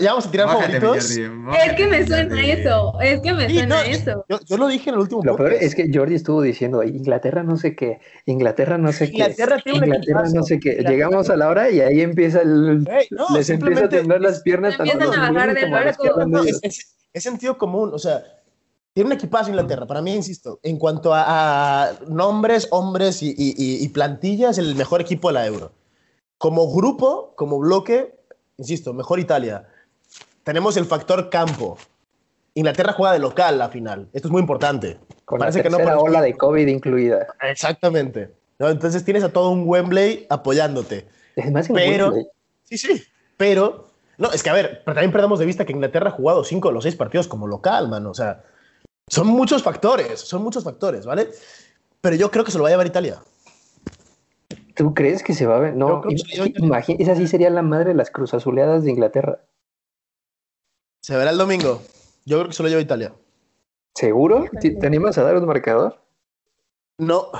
Ya 0.00 0.10
vamos 0.12 0.26
a 0.26 0.30
tirar 0.30 0.46
Mójate, 0.46 0.72
mi 0.74 0.80
favoritos. 0.80 1.08
Jordi, 1.14 1.58
Es 1.58 1.72
que 1.74 1.86
me 1.86 2.06
suena 2.06 2.34
Jordi. 2.36 2.50
eso. 2.52 3.00
Es 3.02 3.20
que 3.20 3.34
me 3.34 3.46
Sí, 3.48 3.54
suena 3.58 3.76
no, 3.76 3.82
eso. 3.82 4.24
Yo, 4.30 4.40
yo 4.46 4.56
lo 4.56 4.68
dije 4.68 4.88
en 4.88 4.94
el 4.94 5.00
último 5.02 5.22
Lo 5.22 5.36
peor 5.36 5.52
es 5.52 5.74
que 5.74 5.90
Jordi 5.92 6.14
estuvo 6.14 6.40
diciendo, 6.40 6.82
Inglaterra 6.82 7.42
no 7.42 7.58
sé 7.58 7.76
qué, 7.76 8.00
Inglaterra 8.24 8.78
no 8.78 8.92
sé 8.92 9.06
Inglaterra 9.06 9.56
qué, 9.56 9.62
tiene 9.72 9.78
un 9.80 9.84
Inglaterra 9.94 10.22
no 10.32 10.42
sé 10.42 10.58
qué. 10.58 10.70
Inglaterra- 10.70 10.90
Llegamos 10.90 11.28
a 11.28 11.36
la 11.36 11.48
hora 11.48 11.70
y 11.70 11.80
ahí 11.82 12.00
empieza 12.00 12.40
el... 12.40 12.82
No, 13.10 13.26
les 13.36 13.50
empieza 13.50 13.84
a 13.84 13.88
temblar 13.90 14.22
las 14.22 14.40
piernas 14.40 14.78
empiezan 14.78 15.02
a 15.02 15.30
bajar 15.32 15.54
del 15.54 15.70
barco. 15.70 16.24
No, 16.26 16.44
es, 16.44 16.60
es- 16.62 16.96
es 17.12 17.22
sentido 17.22 17.58
común, 17.58 17.90
o 17.92 17.98
sea, 17.98 18.22
tiene 18.94 19.08
un 19.08 19.12
equipazo 19.16 19.50
Inglaterra. 19.50 19.86
Para 19.86 20.00
mí, 20.00 20.14
insisto, 20.14 20.60
en 20.62 20.78
cuanto 20.78 21.12
a, 21.12 21.24
a 21.88 21.92
nombres, 22.08 22.68
hombres 22.70 23.22
y, 23.22 23.30
y- 23.30 23.54
y- 23.58 23.84
y 23.84 23.88
plantilla, 23.88 24.50
es 24.50 24.58
el 24.58 24.74
mejor 24.76 25.00
equipo 25.00 25.28
de 25.28 25.34
la 25.34 25.46
Euro. 25.46 25.72
Como 26.38 26.72
grupo, 26.72 27.32
como 27.36 27.58
bloque, 27.58 28.14
insisto, 28.56 28.92
mejor 28.94 29.18
Italia. 29.18 29.66
Tenemos 30.44 30.76
el 30.76 30.84
factor 30.86 31.28
campo. 31.28 31.76
Inglaterra 32.54 32.92
juega 32.92 33.12
de 33.12 33.18
local 33.18 33.58
la 33.58 33.68
final. 33.68 34.08
Esto 34.12 34.28
es 34.28 34.32
muy 34.32 34.40
importante. 34.40 34.98
Con 35.24 35.40
la 35.40 35.46
Parece 35.46 35.62
que 35.62 35.70
no 35.70 35.78
por- 35.78 36.08
ola 36.08 36.20
de 36.22 36.36
COVID 36.36 36.66
incluida. 36.68 37.26
Exactamente. 37.42 38.30
¿no? 38.60 38.68
Entonces 38.68 39.04
tienes 39.04 39.24
a 39.24 39.30
todo 39.32 39.50
un 39.50 39.64
Wembley 39.66 40.26
apoyándote. 40.30 41.08
Es 41.34 41.50
más 41.50 41.68
en 41.68 41.74
Pero- 41.74 42.06
Wembley. 42.10 42.26
Sí, 42.62 42.78
sí. 42.78 43.02
Pero, 43.36 43.88
no, 44.18 44.30
es 44.30 44.42
que 44.44 44.50
a 44.50 44.52
ver, 44.52 44.82
pero 44.84 44.94
también 44.94 45.10
perdamos 45.10 45.40
de 45.40 45.46
vista 45.46 45.64
que 45.64 45.72
Inglaterra 45.72 46.10
ha 46.10 46.12
jugado 46.12 46.44
cinco 46.44 46.68
de 46.68 46.74
los 46.74 46.84
seis 46.84 46.94
partidos 46.94 47.26
como 47.26 47.48
local, 47.48 47.88
mano. 47.88 48.10
O 48.10 48.14
sea, 48.14 48.44
son 49.08 49.26
muchos 49.28 49.62
factores, 49.62 50.20
son 50.20 50.42
muchos 50.42 50.64
factores, 50.64 51.06
¿vale? 51.06 51.30
Pero 52.00 52.16
yo 52.16 52.30
creo 52.30 52.44
que 52.44 52.50
se 52.50 52.58
lo 52.58 52.64
va 52.64 52.68
a 52.68 52.72
llevar 52.72 52.86
Italia. 52.86 53.22
¿Tú 54.74 54.92
crees 54.92 55.22
que 55.22 55.34
se 55.34 55.46
va 55.46 55.56
a 55.56 55.60
ver? 55.60 55.76
No, 55.76 56.02
imagínate, 56.56 57.02
esa 57.02 57.14
sí 57.14 57.28
sería 57.28 57.48
la 57.50 57.62
madre 57.62 57.90
de 57.90 57.94
las 57.94 58.10
cruzazuleadas 58.10 58.84
de 58.84 58.90
Inglaterra. 58.90 59.44
Se 61.00 61.16
verá 61.16 61.30
el 61.30 61.38
domingo. 61.38 61.82
Yo 62.24 62.38
creo 62.38 62.48
que 62.48 62.54
se 62.54 62.62
lo 62.62 62.68
lleva 62.68 62.80
Italia. 62.80 63.14
¿Seguro? 63.94 64.46
¿Te, 64.60 64.70
te 64.70 64.86
animas 64.86 65.16
a 65.18 65.22
dar 65.22 65.36
un 65.36 65.46
marcador? 65.46 66.00
No. 66.98 67.30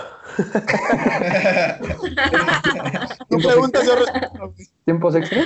Tú 3.28 3.38
preguntas, 3.38 3.86
yo. 3.86 3.94
¿Tiempos 4.84 5.14
extra? 5.14 5.44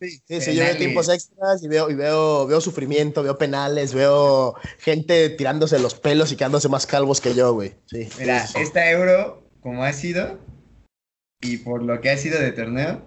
Sí, 0.00 0.20
sí, 0.26 0.40
sí, 0.40 0.54
yo 0.54 0.64
veo 0.64 0.76
tiempos 0.76 1.08
extras 1.08 1.62
y 1.62 1.68
veo, 1.68 1.88
y 1.90 1.94
veo, 1.94 2.46
veo 2.46 2.60
sufrimiento, 2.60 3.22
veo 3.22 3.38
penales, 3.38 3.94
veo 3.94 4.54
gente 4.78 5.30
tirándose 5.30 5.78
los 5.78 5.94
pelos 5.94 6.32
y 6.32 6.36
quedándose 6.36 6.68
más 6.68 6.86
calvos 6.86 7.20
que 7.20 7.34
yo, 7.34 7.52
güey. 7.54 7.74
Sí. 7.86 8.08
Mira, 8.18 8.46
Sí, 8.46 8.58
esta 8.58 8.90
euro, 8.90 9.42
como 9.62 9.84
ha 9.84 9.92
sido, 9.92 10.38
y 11.40 11.58
por 11.58 11.82
lo 11.82 12.00
que 12.00 12.10
ha 12.10 12.16
sido 12.18 12.38
de 12.40 12.52
torneo, 12.52 13.00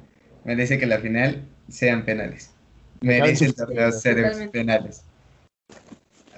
merece 0.45 0.79
que 0.79 0.85
la 0.85 0.99
final 0.99 1.43
sean 1.69 2.05
penales. 2.05 2.51
Merece 3.01 3.45
el 3.45 3.53
torneo 3.55 3.91
ser 3.91 4.49
penales. 4.51 5.01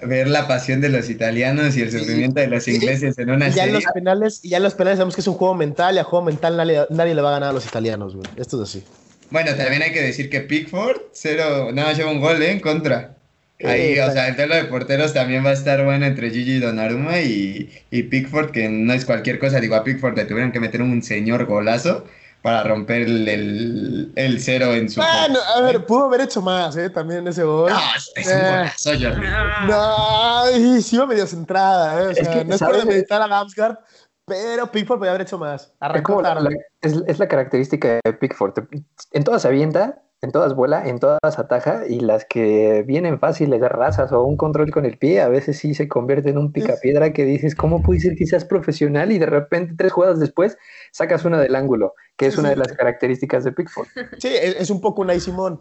Ver 0.02 0.28
la 0.28 0.48
pasión 0.48 0.80
de 0.80 0.88
los 0.88 1.08
italianos 1.10 1.76
y 1.76 1.82
el 1.82 1.90
Sí. 1.92 1.98
sufrimiento 2.00 2.40
de 2.40 2.46
los 2.48 2.66
ingleses 2.68 3.16
en 3.18 3.30
una 3.30 3.48
Y 3.48 3.52
ya 3.52 3.64
serie. 3.64 3.72
los 3.74 3.84
penales, 3.92 4.40
y 4.44 4.48
ya 4.50 4.56
en 4.56 4.62
los 4.62 4.74
penales 4.74 4.96
sabemos 4.98 5.14
que 5.14 5.20
es 5.20 5.26
un 5.26 5.34
juego 5.34 5.54
mental 5.54 5.94
y 5.94 5.98
a 5.98 6.04
juego 6.04 6.24
mental 6.24 6.56
nadie, 6.56 6.86
nadie 6.90 7.14
le 7.14 7.22
va 7.22 7.28
a 7.28 7.32
ganar 7.32 7.50
a 7.50 7.52
los 7.52 7.66
italianos, 7.66 8.16
güey. 8.16 8.26
Esto 8.36 8.62
es 8.62 8.68
así. 8.68 8.84
Bueno, 9.30 9.54
también 9.56 9.82
hay 9.82 9.92
que 9.92 10.02
decir 10.02 10.28
que 10.28 10.40
Pickford, 10.40 10.98
cero, 11.12 11.70
nada 11.72 11.88
más 11.88 11.96
lleva 11.96 12.10
un 12.10 12.20
gol, 12.20 12.42
¿eh? 12.42 12.50
En 12.50 12.60
contra. 12.60 13.14
Ahí, 13.62 13.92
Eh, 13.98 14.02
o 14.02 14.10
sea, 14.10 14.28
el 14.28 14.36
duelo 14.36 14.54
de 14.54 14.64
porteros 14.64 15.12
también 15.12 15.44
va 15.44 15.50
a 15.50 15.54
estar 15.54 15.84
bueno 15.84 16.06
entre 16.06 16.30
Gigi 16.30 16.58
Donnarumma 16.58 17.20
y, 17.20 17.70
y 17.90 18.02
Pickford, 18.04 18.50
que 18.50 18.68
no 18.68 18.92
es 18.92 19.04
cualquier 19.04 19.38
cosa. 19.38 19.60
Digo, 19.60 19.76
a 19.76 19.84
Pickford 19.84 20.16
le 20.16 20.24
tuvieron 20.24 20.50
que 20.50 20.60
meter 20.60 20.80
un 20.82 21.02
señor 21.02 21.44
golazo 21.44 22.06
para 22.42 22.62
romper 22.64 23.02
el, 23.02 23.28
el, 23.28 24.12
el 24.16 24.40
cero 24.40 24.74
en 24.74 24.88
su... 24.88 24.98
Bueno, 25.02 25.38
a 25.54 25.60
ver, 25.60 25.84
pudo 25.84 26.06
haber 26.06 26.22
hecho 26.22 26.40
más, 26.40 26.74
¿eh? 26.78 26.88
También 26.88 27.28
ese 27.28 27.42
gol. 27.42 27.70
No, 27.70 27.78
es 28.16 28.26
un 28.26 28.32
Eh. 28.32 28.36
golazo, 28.36 28.90
Jordi. 28.92 29.26
No, 29.68 30.50
y 30.78 30.82
sí 30.82 30.96
iba 30.96 31.06
medio 31.06 31.26
centrada, 31.26 32.00
¿eh? 32.02 32.06
O 32.06 32.10
Es 32.10 32.16
sea, 32.18 32.30
que, 32.32 32.44
no 32.46 32.54
es 32.54 32.60
por 32.62 32.76
demeritar 32.78 33.20
a 33.20 33.28
Damsgaard, 33.28 33.78
pero 34.30 34.70
Pickford 34.70 34.98
podía 34.98 35.10
haber 35.10 35.22
hecho 35.22 35.36
más. 35.38 35.74
Es, 35.94 36.02
como 36.02 36.22
la- 36.22 36.34
tarde. 36.34 36.50
la- 36.50 36.56
es, 36.88 37.02
es 37.06 37.18
la 37.18 37.26
característica 37.28 37.98
de 38.04 38.12
Pickford. 38.12 38.54
En 39.10 39.24
todas 39.24 39.44
avienta, 39.44 40.02
en 40.22 40.30
todas 40.30 40.54
vuela, 40.54 40.86
en 40.86 40.98
todas 41.00 41.38
ataja 41.38 41.82
y 41.88 41.98
las 42.00 42.24
que 42.26 42.84
vienen 42.86 43.18
fáciles 43.18 43.60
de 43.60 43.68
razas 43.68 44.12
o 44.12 44.22
un 44.22 44.36
control 44.36 44.70
con 44.70 44.84
el 44.86 44.98
pie, 44.98 45.20
a 45.20 45.28
veces 45.28 45.58
sí 45.58 45.74
se 45.74 45.88
convierte 45.88 46.30
en 46.30 46.38
un 46.38 46.52
picapiedra 46.52 47.12
que 47.12 47.24
dices, 47.24 47.54
¿cómo 47.56 47.82
puede 47.82 48.00
ser 48.00 48.14
que 48.16 48.26
seas 48.26 48.44
profesional 48.44 49.10
y 49.12 49.18
de 49.18 49.26
repente 49.26 49.74
tres 49.76 49.92
jugadas 49.92 50.20
después 50.20 50.56
sacas 50.92 51.24
una 51.24 51.40
del 51.40 51.56
ángulo? 51.56 51.94
Que 52.16 52.26
es 52.26 52.34
Sí, 52.34 52.40
una 52.40 52.50
de 52.50 52.56
las 52.56 52.72
características 52.72 53.42
de 53.44 53.52
Pickford. 53.52 53.88
Sí, 54.18 54.28
es, 54.28 54.56
es 54.60 54.70
un 54.70 54.80
poco 54.80 55.02
Unai 55.02 55.18
Simón. 55.20 55.60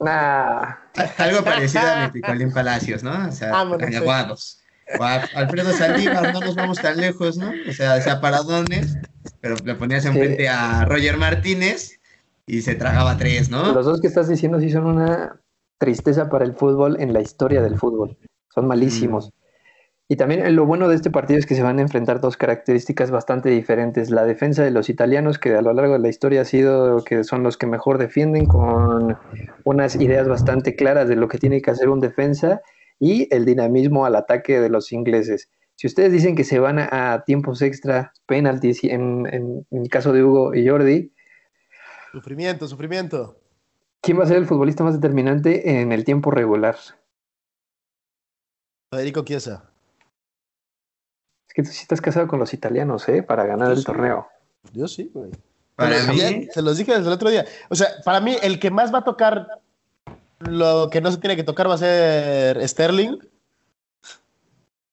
Nah, 0.00 0.74
Algo 1.18 1.44
parecido 1.44 1.84
a 1.86 2.06
mi 2.06 2.10
Picolín 2.12 2.52
Palacios, 2.52 3.02
¿no? 3.02 3.28
O 3.28 3.32
sea, 3.32 3.52
Vámonos, 3.52 4.61
sí. 4.86 4.98
Alfredo 5.34 5.72
Saldívar, 5.72 6.32
no 6.32 6.40
nos 6.40 6.54
vamos 6.54 6.80
tan 6.80 6.98
lejos, 6.98 7.36
¿no? 7.36 7.52
O 7.68 7.72
sea, 7.72 8.00
sea 8.00 8.20
paradones, 8.20 8.96
pero 9.40 9.56
le 9.64 9.74
ponías 9.74 10.04
enfrente 10.04 10.48
a 10.48 10.84
Roger 10.84 11.16
Martínez 11.16 12.00
y 12.46 12.62
se 12.62 12.74
tragaba 12.74 13.16
tres, 13.16 13.50
¿no? 13.50 13.72
los 13.72 13.86
dos 13.86 14.00
que 14.00 14.08
estás 14.08 14.28
diciendo 14.28 14.58
sí 14.60 14.70
son 14.70 14.86
una 14.86 15.40
tristeza 15.78 16.28
para 16.28 16.44
el 16.44 16.54
fútbol 16.54 17.00
en 17.00 17.12
la 17.12 17.20
historia 17.20 17.62
del 17.62 17.78
fútbol. 17.78 18.16
Son 18.50 18.66
malísimos. 18.66 19.32
Y 20.08 20.16
también 20.16 20.44
eh, 20.44 20.50
lo 20.50 20.66
bueno 20.66 20.88
de 20.88 20.94
este 20.94 21.10
partido 21.10 21.38
es 21.38 21.46
que 21.46 21.54
se 21.54 21.62
van 21.62 21.78
a 21.78 21.82
enfrentar 21.82 22.20
dos 22.20 22.36
características 22.36 23.10
bastante 23.10 23.48
diferentes. 23.48 24.10
La 24.10 24.24
defensa 24.24 24.62
de 24.62 24.70
los 24.70 24.90
italianos, 24.90 25.38
que 25.38 25.54
a 25.54 25.62
lo 25.62 25.72
largo 25.72 25.94
de 25.94 26.00
la 26.00 26.08
historia 26.08 26.42
ha 26.42 26.44
sido 26.44 27.02
que 27.02 27.24
son 27.24 27.42
los 27.42 27.56
que 27.56 27.66
mejor 27.66 27.96
defienden, 27.96 28.44
con 28.44 29.16
unas 29.64 29.96
ideas 29.96 30.28
bastante 30.28 30.76
claras 30.76 31.08
de 31.08 31.16
lo 31.16 31.28
que 31.28 31.38
tiene 31.38 31.62
que 31.62 31.70
hacer 31.70 31.88
un 31.88 32.00
defensa. 32.00 32.60
Y 32.98 33.32
el 33.34 33.44
dinamismo 33.44 34.04
al 34.06 34.16
ataque 34.16 34.60
de 34.60 34.68
los 34.68 34.92
ingleses. 34.92 35.48
Si 35.76 35.86
ustedes 35.86 36.12
dicen 36.12 36.36
que 36.36 36.44
se 36.44 36.58
van 36.58 36.78
a, 36.78 37.24
tiempos 37.24 37.62
extra, 37.62 38.12
penaltis, 38.26 38.84
en, 38.84 39.26
en, 39.32 39.66
el 39.70 39.88
caso 39.88 40.12
de 40.12 40.22
Hugo 40.22 40.54
y 40.54 40.68
Jordi. 40.68 41.12
Sufrimiento, 42.12 42.68
sufrimiento. 42.68 43.38
¿Quién 44.00 44.18
va 44.18 44.24
a 44.24 44.26
ser 44.26 44.36
el 44.36 44.46
futbolista 44.46 44.84
más 44.84 44.94
determinante 44.94 45.80
en 45.80 45.92
el 45.92 46.04
tiempo 46.04 46.30
regular? 46.30 46.76
Federico 48.92 49.24
Chiesa. 49.24 49.70
Es 51.48 51.54
que 51.54 51.62
tú 51.62 51.70
sí 51.70 51.82
estás 51.82 52.00
casado 52.00 52.28
con 52.28 52.38
los 52.38 52.52
italianos, 52.52 53.08
¿eh? 53.08 53.22
Para 53.22 53.46
ganar 53.46 53.72
el 53.72 53.84
torneo. 53.84 54.28
Yo 54.72 54.88
sí, 54.88 55.10
güey. 55.12 55.30
Para 55.76 56.02
mí. 56.04 56.48
Se 56.50 56.62
los 56.62 56.78
dije 56.78 56.92
desde 56.92 57.06
el 57.06 57.12
otro 57.12 57.30
día. 57.30 57.44
O 57.70 57.74
sea, 57.74 57.88
para 58.04 58.20
mí, 58.20 58.36
el 58.42 58.60
que 58.60 58.70
más 58.70 58.92
va 58.92 58.98
a 58.98 59.04
tocar 59.04 59.61
lo 60.48 60.88
que 60.90 61.00
no 61.00 61.10
se 61.10 61.18
tiene 61.18 61.36
que 61.36 61.44
tocar 61.44 61.68
va 61.68 61.74
a 61.74 61.78
ser 61.78 62.66
Sterling. 62.68 63.18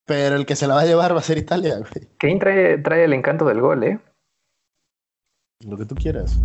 Pero 0.05 0.35
el 0.35 0.45
que 0.47 0.55
se 0.55 0.65
la 0.65 0.73
va 0.73 0.81
a 0.81 0.85
llevar 0.85 1.13
va 1.13 1.19
a 1.19 1.23
ser 1.23 1.37
Italia, 1.37 1.77
güey. 1.77 2.07
Kane 2.17 2.39
trae, 2.39 2.77
trae 2.79 3.03
el 3.03 3.13
encanto 3.13 3.45
del 3.45 3.61
gol, 3.61 3.83
¿eh? 3.83 3.99
Lo 5.67 5.77
que 5.77 5.85
tú 5.85 5.93
quieras. 5.93 6.39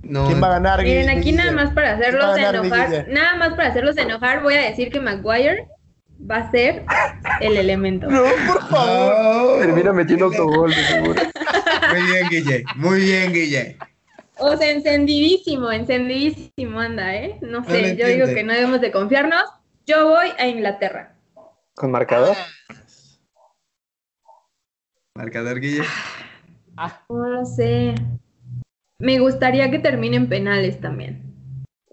¿Quién 0.00 0.42
va 0.42 0.46
a 0.46 0.52
ganar? 0.52 0.82
Miren, 0.82 1.10
aquí 1.10 1.32
nada 1.32 1.52
más 1.52 1.72
para 1.72 1.92
hacerlos 1.94 2.38
enojar, 2.38 3.08
nada 3.08 3.36
más 3.36 3.50
para 3.50 3.68
hacerlos 3.68 3.96
enojar, 3.98 4.42
voy 4.42 4.54
a 4.54 4.62
decir 4.62 4.90
que 4.90 5.00
Maguire 5.00 5.68
va 6.18 6.36
a 6.36 6.50
ser 6.50 6.84
el 7.40 7.56
elemento. 7.56 8.06
No, 8.06 8.22
por 8.46 8.68
favor. 8.68 9.58
Termina 9.60 9.92
metiendo 9.92 10.26
autogol, 10.26 10.72
seguro. 10.72 11.22
Muy 11.92 12.02
bien, 12.02 12.28
Guille. 12.30 12.64
Muy 12.76 13.00
bien, 13.00 13.32
Guille. 13.32 13.78
O 14.38 14.56
sea, 14.56 14.70
encendidísimo, 14.70 15.72
encendidísimo 15.72 16.80
anda, 16.80 17.14
¿eh? 17.14 17.38
No 17.40 17.64
sé, 17.64 17.96
yo 17.96 18.06
digo 18.06 18.26
que 18.26 18.44
no 18.44 18.52
debemos 18.52 18.80
de 18.80 18.92
confiarnos. 18.92 19.44
Yo 19.86 20.08
voy 20.08 20.28
a 20.38 20.46
Inglaterra. 20.46 21.16
¿Con 21.74 21.90
marcador? 21.90 22.36
¿Marcador, 25.14 25.60
Guille? 25.60 25.84
Ah. 26.76 27.02
No 27.08 27.28
lo 27.28 27.44
sé. 27.46 27.94
Me 28.98 29.18
gustaría 29.18 29.70
que 29.70 29.78
terminen 29.78 30.28
penales 30.28 30.80
también. 30.80 31.22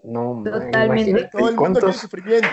No, 0.02 0.42
totalmente. 0.44 1.30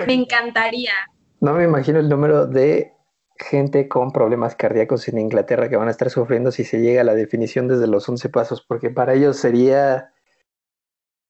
Me 0.08 0.13
encantaría. 0.13 0.93
No 1.41 1.54
me 1.54 1.65
imagino 1.65 1.99
el 1.99 2.08
número 2.08 2.47
de 2.47 2.93
gente 3.41 3.88
con 3.88 4.12
problemas 4.12 4.56
cardíacos 4.56 5.08
en 5.08 5.17
Inglaterra 5.17 5.69
que 5.69 5.77
van 5.77 5.88
a 5.88 5.91
estar 5.91 6.10
sufriendo 6.10 6.51
si 6.51 6.63
se 6.63 6.80
llega 6.80 7.01
a 7.01 7.06
la 7.06 7.15
definición 7.15 7.67
desde 7.67 7.88
los 7.88 8.08
11 8.08 8.30
pasos, 8.30 8.65
porque 8.67 8.89
para 8.89 9.13
ellos 9.13 9.38
sería 9.38 10.13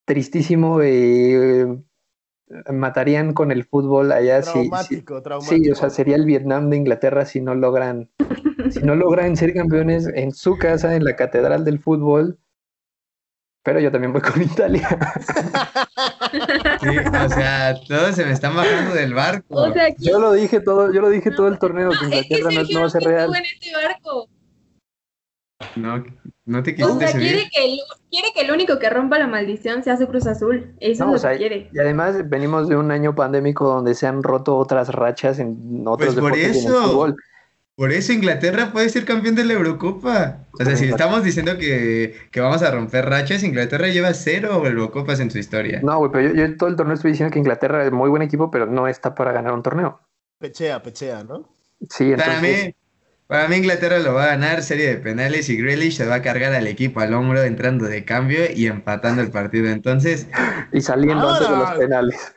tristísimo 0.04 0.82
y 0.82 1.34
eh, 1.34 1.66
matarían 2.72 3.32
con 3.32 3.50
el 3.50 3.64
fútbol 3.64 4.12
allá. 4.12 4.42
Traumático, 4.42 5.16
sí, 5.16 5.22
traumático. 5.22 5.64
Sí, 5.64 5.70
o 5.70 5.74
sea, 5.74 5.90
sería 5.90 6.16
el 6.16 6.26
Vietnam 6.26 6.70
de 6.70 6.76
Inglaterra 6.76 7.24
si 7.24 7.40
no 7.40 7.54
logran, 7.54 8.10
si 8.70 8.80
no 8.80 8.94
logran 8.94 9.36
ser 9.36 9.54
campeones 9.54 10.06
en 10.14 10.32
su 10.32 10.58
casa, 10.58 10.94
en 10.94 11.04
la 11.04 11.16
catedral 11.16 11.64
del 11.64 11.78
fútbol. 11.78 12.38
Pero 13.64 13.78
yo 13.78 13.92
también 13.92 14.12
voy 14.12 14.22
con 14.22 14.42
Italia. 14.42 14.88
o 17.24 17.28
sea, 17.28 17.74
todos 17.86 18.16
se 18.16 18.24
me 18.24 18.32
están 18.32 18.56
bajando 18.56 18.94
del 18.94 19.14
barco. 19.14 19.72
Yo 19.98 20.18
lo 20.18 20.32
dije 20.32 20.58
todo, 20.60 20.92
yo 20.92 21.00
lo 21.00 21.10
dije 21.10 21.30
todo 21.30 21.46
el 21.46 21.58
torneo 21.58 21.90
que 21.90 22.06
Inglaterra 22.06 22.50
no, 22.50 22.80
va 22.80 22.86
a 22.86 22.90
ser 22.90 23.04
real. 23.04 23.32
En 23.34 23.44
este 23.44 23.72
barco. 23.72 24.28
No, 25.76 26.04
no 26.44 26.62
te 26.64 26.74
quisiste 26.74 26.92
O 26.92 26.98
sea, 26.98 27.12
quiere 27.12 27.48
que, 27.48 27.64
el, 27.64 27.78
quiere 28.10 28.32
que 28.34 28.40
el 28.40 28.50
único 28.50 28.80
que 28.80 28.90
rompa 28.90 29.20
la 29.20 29.28
maldición 29.28 29.84
sea 29.84 29.96
su 29.96 30.08
Cruz 30.08 30.26
Azul. 30.26 30.74
Eso 30.80 31.14
es 31.14 31.22
lo 31.22 31.30
que 31.30 31.36
quiere. 31.36 31.70
Y 31.72 31.78
además 31.78 32.28
venimos 32.28 32.68
de 32.68 32.76
un 32.76 32.90
año 32.90 33.14
pandémico 33.14 33.68
donde 33.68 33.94
se 33.94 34.08
han 34.08 34.24
roto 34.24 34.56
otras 34.56 34.88
rachas 34.88 35.38
en 35.38 35.84
otros 35.86 36.14
pues 36.14 36.20
por 36.20 36.34
deportes 36.34 36.64
eso. 36.64 36.82
fútbol. 36.82 37.16
Por 37.74 37.90
eso 37.90 38.12
Inglaterra 38.12 38.70
puede 38.70 38.90
ser 38.90 39.06
campeón 39.06 39.34
de 39.34 39.44
la 39.44 39.54
Eurocopa. 39.54 40.46
O 40.52 40.64
sea, 40.64 40.76
si 40.76 40.88
estamos 40.88 41.24
diciendo 41.24 41.56
que, 41.56 42.14
que 42.30 42.40
vamos 42.40 42.62
a 42.62 42.70
romper 42.70 43.06
rachas, 43.06 43.42
Inglaterra 43.42 43.88
lleva 43.88 44.12
cero 44.12 44.62
Eurocopas 44.66 45.20
en 45.20 45.30
su 45.30 45.38
historia. 45.38 45.80
No, 45.82 45.98
güey, 45.98 46.12
pero 46.12 46.34
yo, 46.34 46.56
todo 46.56 46.68
el 46.68 46.76
torneo 46.76 46.94
estoy 46.94 47.12
diciendo 47.12 47.32
que 47.32 47.38
Inglaterra 47.38 47.84
es 47.84 47.90
muy 47.90 48.10
buen 48.10 48.20
equipo, 48.20 48.50
pero 48.50 48.66
no 48.66 48.88
está 48.88 49.14
para 49.14 49.32
ganar 49.32 49.54
un 49.54 49.62
torneo. 49.62 50.00
Pechea, 50.38 50.82
pechea, 50.82 51.24
¿no? 51.24 51.48
Sí, 51.88 52.12
entonces... 52.12 52.26
Para 52.26 52.40
mí, 52.40 52.74
para 53.26 53.48
mí 53.48 53.56
Inglaterra 53.56 53.98
lo 54.00 54.12
va 54.12 54.24
a 54.24 54.26
ganar, 54.26 54.62
serie 54.62 54.88
de 54.88 54.96
penales, 54.96 55.48
y 55.48 55.56
Grealish 55.56 55.96
se 55.96 56.04
va 56.04 56.16
a 56.16 56.22
cargar 56.22 56.52
al 56.52 56.66
equipo 56.66 57.00
al 57.00 57.14
hombro 57.14 57.42
entrando 57.42 57.86
de 57.86 58.04
cambio 58.04 58.40
y 58.54 58.66
empatando 58.66 59.22
el 59.22 59.30
partido. 59.30 59.70
Entonces... 59.70 60.28
Y 60.72 60.82
saliendo 60.82 61.26
antes 61.26 61.48
de 61.48 61.56
los 61.56 61.70
penales. 61.70 62.34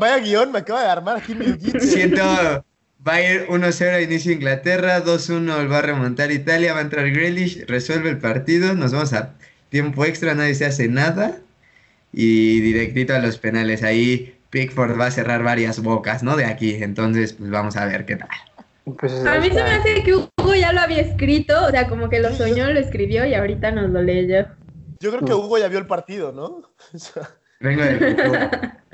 vaya 0.00 0.18
guion, 0.18 0.50
me 0.50 0.60
acaba 0.60 0.82
de 0.82 0.88
armar 0.88 1.18
aquí 1.18 1.34
mi 1.34 1.46
Siento... 1.80 2.64
Va 3.06 3.14
a 3.14 3.22
ir 3.22 3.46
1-0 3.48 3.94
a 3.94 4.00
inicio 4.00 4.32
Inglaterra, 4.32 5.04
2-1 5.04 5.70
va 5.70 5.78
a 5.78 5.82
remontar 5.82 6.32
Italia, 6.32 6.72
va 6.72 6.80
a 6.80 6.82
entrar 6.82 7.10
Grealish, 7.10 7.64
resuelve 7.66 8.10
el 8.10 8.18
partido, 8.18 8.74
nos 8.74 8.92
vamos 8.92 9.12
a 9.12 9.34
tiempo 9.68 10.04
extra, 10.04 10.34
nadie 10.34 10.54
se 10.54 10.66
hace 10.66 10.88
nada 10.88 11.38
y 12.12 12.60
directito 12.60 13.14
a 13.14 13.20
los 13.20 13.38
penales. 13.38 13.82
Ahí 13.82 14.36
Pickford 14.50 14.98
va 14.98 15.06
a 15.06 15.10
cerrar 15.10 15.42
varias 15.42 15.80
bocas, 15.82 16.22
¿no? 16.22 16.36
De 16.36 16.44
aquí, 16.44 16.74
entonces 16.82 17.34
pues 17.34 17.50
vamos 17.50 17.76
a 17.76 17.86
ver 17.86 18.04
qué 18.04 18.16
tal. 18.16 18.28
Pues, 18.98 19.24
a 19.24 19.38
mí 19.38 19.48
se 19.48 19.54
me 19.54 19.70
hace 19.70 20.02
que 20.02 20.14
Hugo 20.14 20.54
ya 20.54 20.72
lo 20.72 20.80
había 20.80 21.02
escrito, 21.02 21.66
o 21.66 21.70
sea, 21.70 21.88
como 21.88 22.08
que 22.08 22.20
lo 22.20 22.32
soñó, 22.32 22.70
lo 22.70 22.80
escribió 22.80 23.26
y 23.26 23.34
ahorita 23.34 23.70
nos 23.70 23.90
lo 23.90 24.02
leyó. 24.02 24.46
Yo 25.00 25.10
creo 25.10 25.24
que 25.24 25.34
Hugo 25.34 25.58
ya 25.58 25.68
vio 25.68 25.78
el 25.78 25.86
partido, 25.86 26.32
¿no? 26.32 26.62
Vengo 27.60 27.82
de 27.82 28.70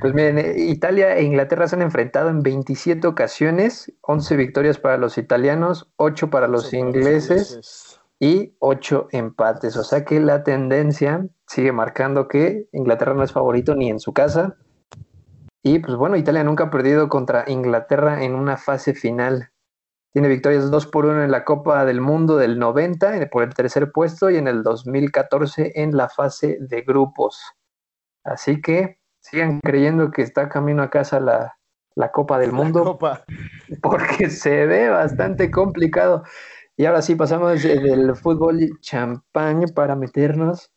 Pues 0.00 0.14
miren, 0.14 0.38
eh, 0.38 0.54
Italia 0.56 1.16
e 1.16 1.24
Inglaterra 1.24 1.66
se 1.66 1.76
han 1.76 1.82
enfrentado 1.82 2.28
en 2.28 2.42
27 2.42 3.06
ocasiones, 3.06 3.92
11 4.02 4.36
victorias 4.36 4.78
para 4.78 4.96
los 4.96 5.18
italianos, 5.18 5.90
8 5.96 6.30
para 6.30 6.46
los 6.46 6.72
ingleses 6.72 8.00
y 8.20 8.54
8 8.60 9.08
empates. 9.12 9.76
O 9.76 9.84
sea 9.84 10.04
que 10.04 10.20
la 10.20 10.44
tendencia 10.44 11.26
sigue 11.46 11.72
marcando 11.72 12.28
que 12.28 12.68
Inglaterra 12.72 13.14
no 13.14 13.24
es 13.24 13.32
favorito 13.32 13.74
ni 13.74 13.90
en 13.90 13.98
su 13.98 14.12
casa. 14.12 14.56
Y 15.62 15.80
pues 15.80 15.96
bueno, 15.96 16.16
Italia 16.16 16.44
nunca 16.44 16.64
ha 16.64 16.70
perdido 16.70 17.08
contra 17.08 17.44
Inglaterra 17.48 18.22
en 18.22 18.34
una 18.34 18.56
fase 18.56 18.94
final. 18.94 19.50
Tiene 20.12 20.28
victorias 20.28 20.70
2 20.70 20.86
por 20.86 21.06
1 21.06 21.24
en 21.24 21.30
la 21.30 21.44
Copa 21.44 21.84
del 21.84 22.00
Mundo 22.00 22.36
del 22.36 22.58
90 22.58 23.28
por 23.30 23.42
el 23.42 23.52
tercer 23.52 23.92
puesto 23.92 24.30
y 24.30 24.36
en 24.36 24.48
el 24.48 24.62
2014 24.62 25.72
en 25.74 25.96
la 25.96 26.08
fase 26.08 26.58
de 26.60 26.82
grupos. 26.82 27.40
Así 28.24 28.60
que 28.60 28.97
sigan 29.30 29.60
creyendo 29.60 30.10
que 30.10 30.22
está 30.22 30.48
camino 30.48 30.82
a 30.82 30.90
casa 30.90 31.20
la, 31.20 31.54
Copa 32.12 32.38
del 32.38 32.52
Mundo. 32.52 32.98
Porque 33.82 34.30
se 34.30 34.66
ve 34.66 34.88
bastante 34.88 35.50
complicado. 35.50 36.24
Y 36.76 36.86
ahora 36.86 37.02
sí, 37.02 37.16
pasamos 37.16 37.62
del 37.62 38.14
fútbol 38.14 38.60
champán 38.80 39.64
para 39.74 39.96
meternos 39.96 40.72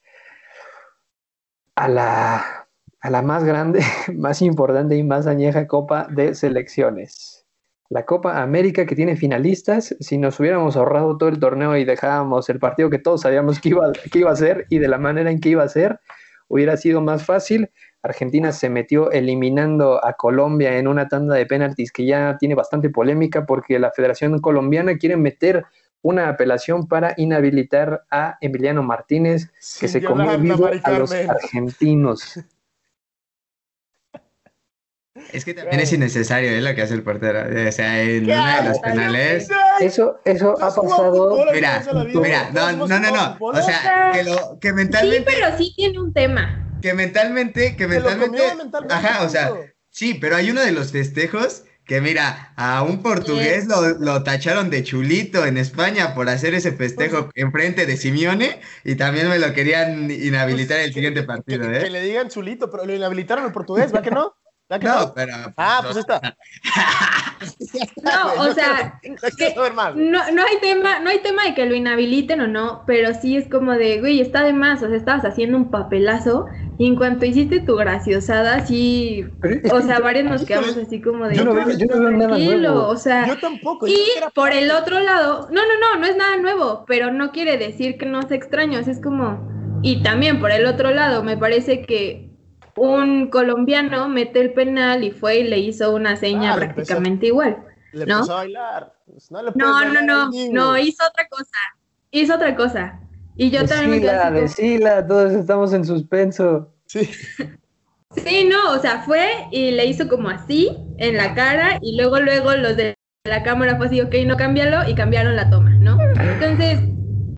a 1.76 1.88
la, 1.88 2.68
a 3.02 3.10
la 3.10 3.22
más 3.22 3.44
grande, 3.44 3.82
más 4.16 4.42
importante 4.42 4.96
y 4.96 5.04
más 5.04 5.28
añeja 5.28 5.68
Copa 5.68 6.08
de 6.10 6.34
Selecciones. 6.36 7.46
La 7.90 8.06
Copa 8.06 8.42
América 8.42 8.86
que 8.86 8.96
tiene 8.96 9.16
finalistas. 9.16 9.96
Si 10.00 10.18
nos 10.18 10.40
hubiéramos 10.40 10.78
ahorrado 10.78 11.18
todo 11.18 11.30
el 11.30 11.40
torneo 11.40 11.76
y 11.76 11.84
dejábamos 11.84 12.50
el 12.50 12.58
partido 12.58 12.90
que 12.90 13.00
todos 13.00 13.22
sabíamos 13.22 13.60
que 13.60 13.70
iba, 13.70 13.92
que 13.92 14.20
iba 14.20 14.32
a 14.32 14.36
ser 14.36 14.66
y 14.70 14.80
de 14.80 14.88
la 14.88 14.98
manera 14.98 15.30
en 15.30 15.40
que 15.40 15.50
iba 15.50 15.64
a 15.64 15.68
ser, 15.68 16.00
hubiera 16.48 16.78
sido 16.78 17.02
más 17.02 17.26
fácil. 17.26 17.70
Argentina 18.04 18.52
se 18.52 18.70
metió 18.70 19.12
eliminando 19.12 20.04
a 20.04 20.14
Colombia 20.14 20.78
en 20.78 20.88
una 20.88 21.08
tanda 21.08 21.36
de 21.36 21.46
penaltis 21.46 21.92
que 21.92 22.06
ya 22.06 22.38
tiene 22.40 22.56
bastante 22.56 22.90
polémica 22.90 23.46
porque 23.46 23.78
la 23.78 23.92
Federación 23.92 24.40
Colombiana 24.40 24.98
quiere 24.98 25.18
meter 25.18 25.66
una 26.02 26.30
apelación 26.30 26.88
para 26.88 27.14
inhabilitar 27.18 28.06
a 28.10 28.38
Emiliano 28.42 28.82
Martínez, 28.82 29.52
que 29.80 29.88
se 29.88 30.04
comió 30.04 30.38
vivo 30.40 30.68
a 30.84 30.92
los 30.92 31.12
argentinos. 31.12 32.40
Es 35.32 35.46
que 35.46 35.54
también 35.54 35.80
es 35.80 35.94
innecesario 35.94 36.50
¿eh? 36.50 36.62
lo 36.62 36.74
que 36.74 36.82
hace 36.82 36.96
el 36.96 37.04
portero. 37.04 37.42
O 37.68 37.72
sea, 37.72 38.02
en 38.02 38.26
una 38.26 38.62
de 38.62 38.70
los 38.70 38.80
penales. 38.80 39.50
Eso, 39.80 40.20
eso 40.26 40.56
ha 40.60 40.74
pasado. 40.74 41.46
Mira, 41.54 41.84
mira, 42.06 42.50
no, 42.52 42.88
no, 42.88 43.00
no, 43.00 43.12
no. 43.12 43.38
O 43.40 43.62
sea, 43.62 44.12
que, 44.14 44.24
lo, 44.24 44.58
que 44.60 44.74
mentalmente. 44.74 45.32
Sí, 45.32 45.38
pero 45.40 45.58
sí 45.58 45.74
tiene 45.76 46.00
un 46.00 46.12
tema 46.12 46.71
que 46.82 46.94
mentalmente, 46.94 47.76
que 47.76 47.88
mentalmente, 47.88 48.42
ajá, 48.90 49.24
o 49.24 49.30
sea, 49.30 49.52
sí, 49.90 50.16
pero 50.16 50.36
hay 50.36 50.52
uno 50.52 50.62
de 50.62 50.72
los 50.72 50.92
festejos 50.92 51.64
que 51.86 52.00
mira, 52.00 52.54
a 52.56 52.84
un 52.84 53.02
portugués 53.02 53.68
lo, 53.68 54.24
tacharon 54.24 54.70
de 54.70 54.84
chulito 54.84 55.46
en 55.46 55.58
España 55.58 56.14
por 56.16 56.30
hacer 56.30 56.54
ese 56.54 56.72
festejo 56.72 57.24
pues 57.24 57.34
enfrente 57.36 57.86
de 57.86 57.98
Simeone 57.98 58.62
y 58.86 58.96
también 58.96 59.28
me 59.28 59.40
lo 59.40 59.52
querían 59.54 60.10
inhabilitar 60.10 60.80
el 60.80 60.86
pues, 60.86 60.94
siguiente 60.94 61.24
partido, 61.24 61.70
¿eh? 61.70 61.82
Que 61.84 61.90
le 61.90 62.02
digan 62.02 62.30
chulito, 62.30 62.70
pero 62.70 62.86
lo 62.86 62.96
inhabilitaron 62.96 63.44
al 63.44 63.52
portugués, 63.52 63.94
¿va 63.94 64.02
que 64.02 64.12
no? 64.12 64.36
¿La 64.70 64.80
que 64.80 64.88
No, 64.88 65.14
pero. 65.14 65.34
Ah, 65.58 65.82
pues 65.84 65.98
está. 65.98 66.22
No, 68.04 68.44
o 68.44 68.54
sea, 68.54 69.00
que- 69.38 69.56
no, 69.96 70.32
no 70.32 70.44
hay 70.46 70.60
tema, 70.62 71.00
no 71.00 71.10
hay 71.10 71.20
tema 71.20 71.44
de 71.46 71.56
que 71.56 71.66
lo 71.66 71.74
inhabiliten 71.74 72.40
o 72.42 72.48
no, 72.48 72.84
pero 72.86 73.14
sí 73.14 73.36
es 73.36 73.48
como 73.50 73.74
de, 73.74 74.00
güey, 74.00 74.22
está 74.22 74.44
de 74.44 74.54
más, 74.54 74.84
o 74.84 74.88
sea, 74.88 74.96
estabas 74.96 75.26
haciendo 75.26 75.58
un 75.58 75.72
papelazo 75.72 76.46
y 76.82 76.88
en 76.88 76.96
cuanto 76.96 77.26
hiciste 77.28 77.60
tu 77.60 77.76
graciosada, 77.76 78.66
sí, 78.66 79.24
es 79.44 79.72
o 79.72 79.82
sea, 79.82 80.00
varios 80.00 80.26
nos 80.26 80.44
quedamos 80.46 80.76
así 80.78 81.00
como 81.00 81.28
de, 81.28 81.36
yo 81.36 81.46
no 81.46 81.54
veo- 81.54 81.78
yo 81.78 81.86
no 81.86 82.00
veo 82.02 82.10
nada 82.12 82.28
tranquilo, 82.30 82.72
nuevo. 82.74 82.88
o 82.88 82.98
sea, 82.98 83.28
Yo 83.28 83.38
tampoco. 83.38 83.86
yo 83.86 83.94
y 83.94 84.00
por 84.34 84.52
el 84.52 84.72
otro 84.72 85.00
lado, 85.00 85.48
no, 85.52 85.62
no, 85.62 85.80
no, 85.80 86.00
no 86.00 86.06
es 86.08 86.18
nada 86.18 86.38
nuevo, 86.38 86.84
pero 86.88 87.12
no 87.12 87.32
quiere 87.32 87.58
decir 87.58 87.98
que 88.00 88.08
no 88.08 88.24
sea 88.24 88.36
extraño, 88.38 88.80
es 88.80 89.00
como, 89.00 89.48
y 89.84 90.02
también 90.02 90.40
por 90.40 90.52
el 90.52 90.66
otro 90.66 90.90
lado, 90.90 91.24
me 91.24 91.38
parece 91.38 91.84
que 91.84 92.32
un 92.76 93.30
colombiano 93.30 94.10
mete 94.10 94.42
el 94.42 94.54
penal 94.54 95.04
y 95.04 95.12
fue 95.12 95.40
y 95.40 95.44
le 95.44 95.60
hizo 95.60 95.94
una 95.94 96.16
seña 96.16 96.54
Ah, 96.54 96.58
le 96.58 96.66
empezó- 96.66 96.74
prácticamente 96.76 97.28
igual. 97.28 97.64
Le 97.92 98.06
¿no? 98.08 98.14
empezó 98.16 98.34
a 98.34 98.36
bailar. 98.38 98.94
Pues 99.06 99.30
no, 99.30 99.44
le 99.44 99.52
No, 99.54 99.86
no, 99.86 100.02
no, 100.02 100.32
no, 100.52 100.78
hizo 100.80 101.04
otra 101.06 101.28
cosa, 101.30 101.58
hizo 102.10 102.34
otra 102.34 102.56
cosa. 102.56 103.02
Y 103.36 103.50
yo 103.50 103.66
también 103.66 104.02
Decila, 104.02 104.18
así 104.22 104.28
como- 104.28 104.42
decila, 104.42 105.08
todos 105.08 105.32
estamos 105.34 105.74
en 105.74 105.86
suspenso. 105.86 106.74
Sí. 106.86 107.10
Sí, 108.18 108.44
no, 108.50 108.74
o 108.74 108.80
sea, 108.80 109.04
fue 109.04 109.26
y 109.52 109.72
le 109.72 109.86
hizo 109.86 110.10
como 110.10 110.30
así 110.30 110.76
en 110.98 111.16
la 111.16 111.34
cara 111.34 111.80
y 111.82 111.96
luego, 111.98 112.20
luego 112.20 112.54
los 112.56 112.76
de 112.76 112.94
la 113.26 113.44
cámara 113.44 113.78
fue 113.78 113.86
así, 113.88 114.02
ok, 114.02 114.14
no 114.26 114.36
cámbialo 114.36 114.90
y 114.90 114.96
cambiaron 114.96 115.36
la 115.36 115.50
toma, 115.50 115.70
¿no? 115.80 115.98
Entonces, 116.02 116.80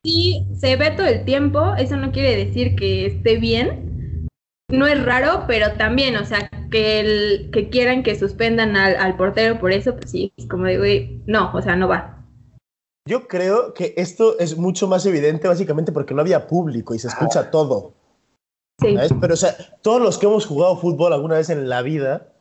sí, 0.04 0.48
se 0.60 0.76
ve 0.76 0.92
todo 0.92 1.06
el 1.06 1.26
tiempo, 1.26 1.76
eso 1.78 1.96
no 1.98 2.12
quiere 2.12 2.36
decir 2.36 2.76
que 2.76 3.06
esté 3.06 3.38
bien, 3.38 4.28
no 4.72 4.88
es 4.88 5.04
raro, 5.04 5.44
pero 5.48 5.74
también, 5.74 6.16
o 6.18 6.26
sea, 6.26 6.50
que, 6.72 7.00
el, 7.02 7.50
que 7.52 7.70
quieran 7.70 8.02
que 8.02 8.16
suspendan 8.18 8.76
al, 8.76 8.96
al 8.96 9.16
portero 9.16 9.60
por 9.60 9.72
eso, 9.72 9.96
pues 9.96 10.10
sí, 10.10 10.34
es 10.38 10.48
como 10.48 10.64
güey, 10.64 11.22
no, 11.28 11.52
o 11.54 11.62
sea, 11.62 11.76
no 11.76 11.88
va. 11.88 12.23
Yo 13.06 13.28
creo 13.28 13.74
que 13.74 13.94
esto 13.98 14.40
es 14.40 14.58
mucho 14.58 14.88
más 14.88 15.06
evidente 15.06 15.48
básicamente 15.48 15.92
porque 15.92 16.14
no 16.14 16.22
había 16.22 16.48
público 16.48 16.96
y 16.96 17.00
se 17.00 17.08
escucha 17.08 17.52
todo. 17.52 17.94
Sí. 18.80 18.96
¿sabes? 18.96 19.14
Pero, 19.20 19.34
o 19.34 19.38
sea, 19.38 19.56
todos 19.82 20.02
los 20.02 20.18
que 20.18 20.26
hemos 20.26 20.46
jugado 20.46 20.78
fútbol 20.78 21.14
alguna 21.14 21.36
vez 21.36 21.50
en 21.50 21.68
la 21.68 21.82
vida 21.82 22.34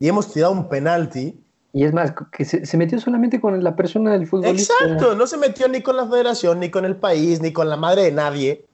y 0.00 0.08
hemos 0.08 0.32
tirado 0.32 0.52
un 0.52 0.68
penalti. 0.68 1.44
Y 1.72 1.84
es 1.84 1.92
más, 1.92 2.12
que 2.32 2.44
se, 2.44 2.66
se 2.66 2.76
metió 2.76 2.98
solamente 3.00 3.40
con 3.40 3.62
la 3.62 3.76
persona 3.76 4.12
del 4.12 4.26
futbolista. 4.26 4.74
Exacto, 4.80 5.14
no 5.14 5.26
se 5.28 5.36
metió 5.36 5.68
ni 5.68 5.80
con 5.80 5.96
la 5.96 6.06
federación, 6.08 6.58
ni 6.58 6.70
con 6.70 6.84
el 6.84 6.96
país, 6.96 7.40
ni 7.40 7.52
con 7.52 7.68
la 7.68 7.76
madre 7.76 8.02
de 8.02 8.12
nadie. 8.12 8.66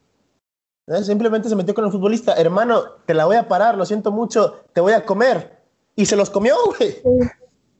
¿sabes? 0.87 1.05
Simplemente 1.05 1.49
se 1.49 1.55
metió 1.55 1.75
con 1.75 1.85
el 1.85 1.91
futbolista. 1.91 2.33
Hermano, 2.33 2.83
te 3.05 3.13
la 3.13 3.25
voy 3.25 3.35
a 3.35 3.47
parar, 3.47 3.77
lo 3.77 3.85
siento 3.85 4.11
mucho, 4.11 4.63
te 4.73 4.81
voy 4.81 4.93
a 4.93 5.05
comer. 5.05 5.61
Y 5.95 6.05
se 6.05 6.15
los 6.15 6.29
comió, 6.29 6.55
güey. 6.77 6.97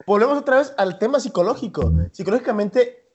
Volvemos 0.05 0.37
otra 0.37 0.57
vez 0.57 0.73
al 0.77 0.99
tema 0.99 1.19
psicológico. 1.19 1.91
Psicológicamente, 2.11 3.06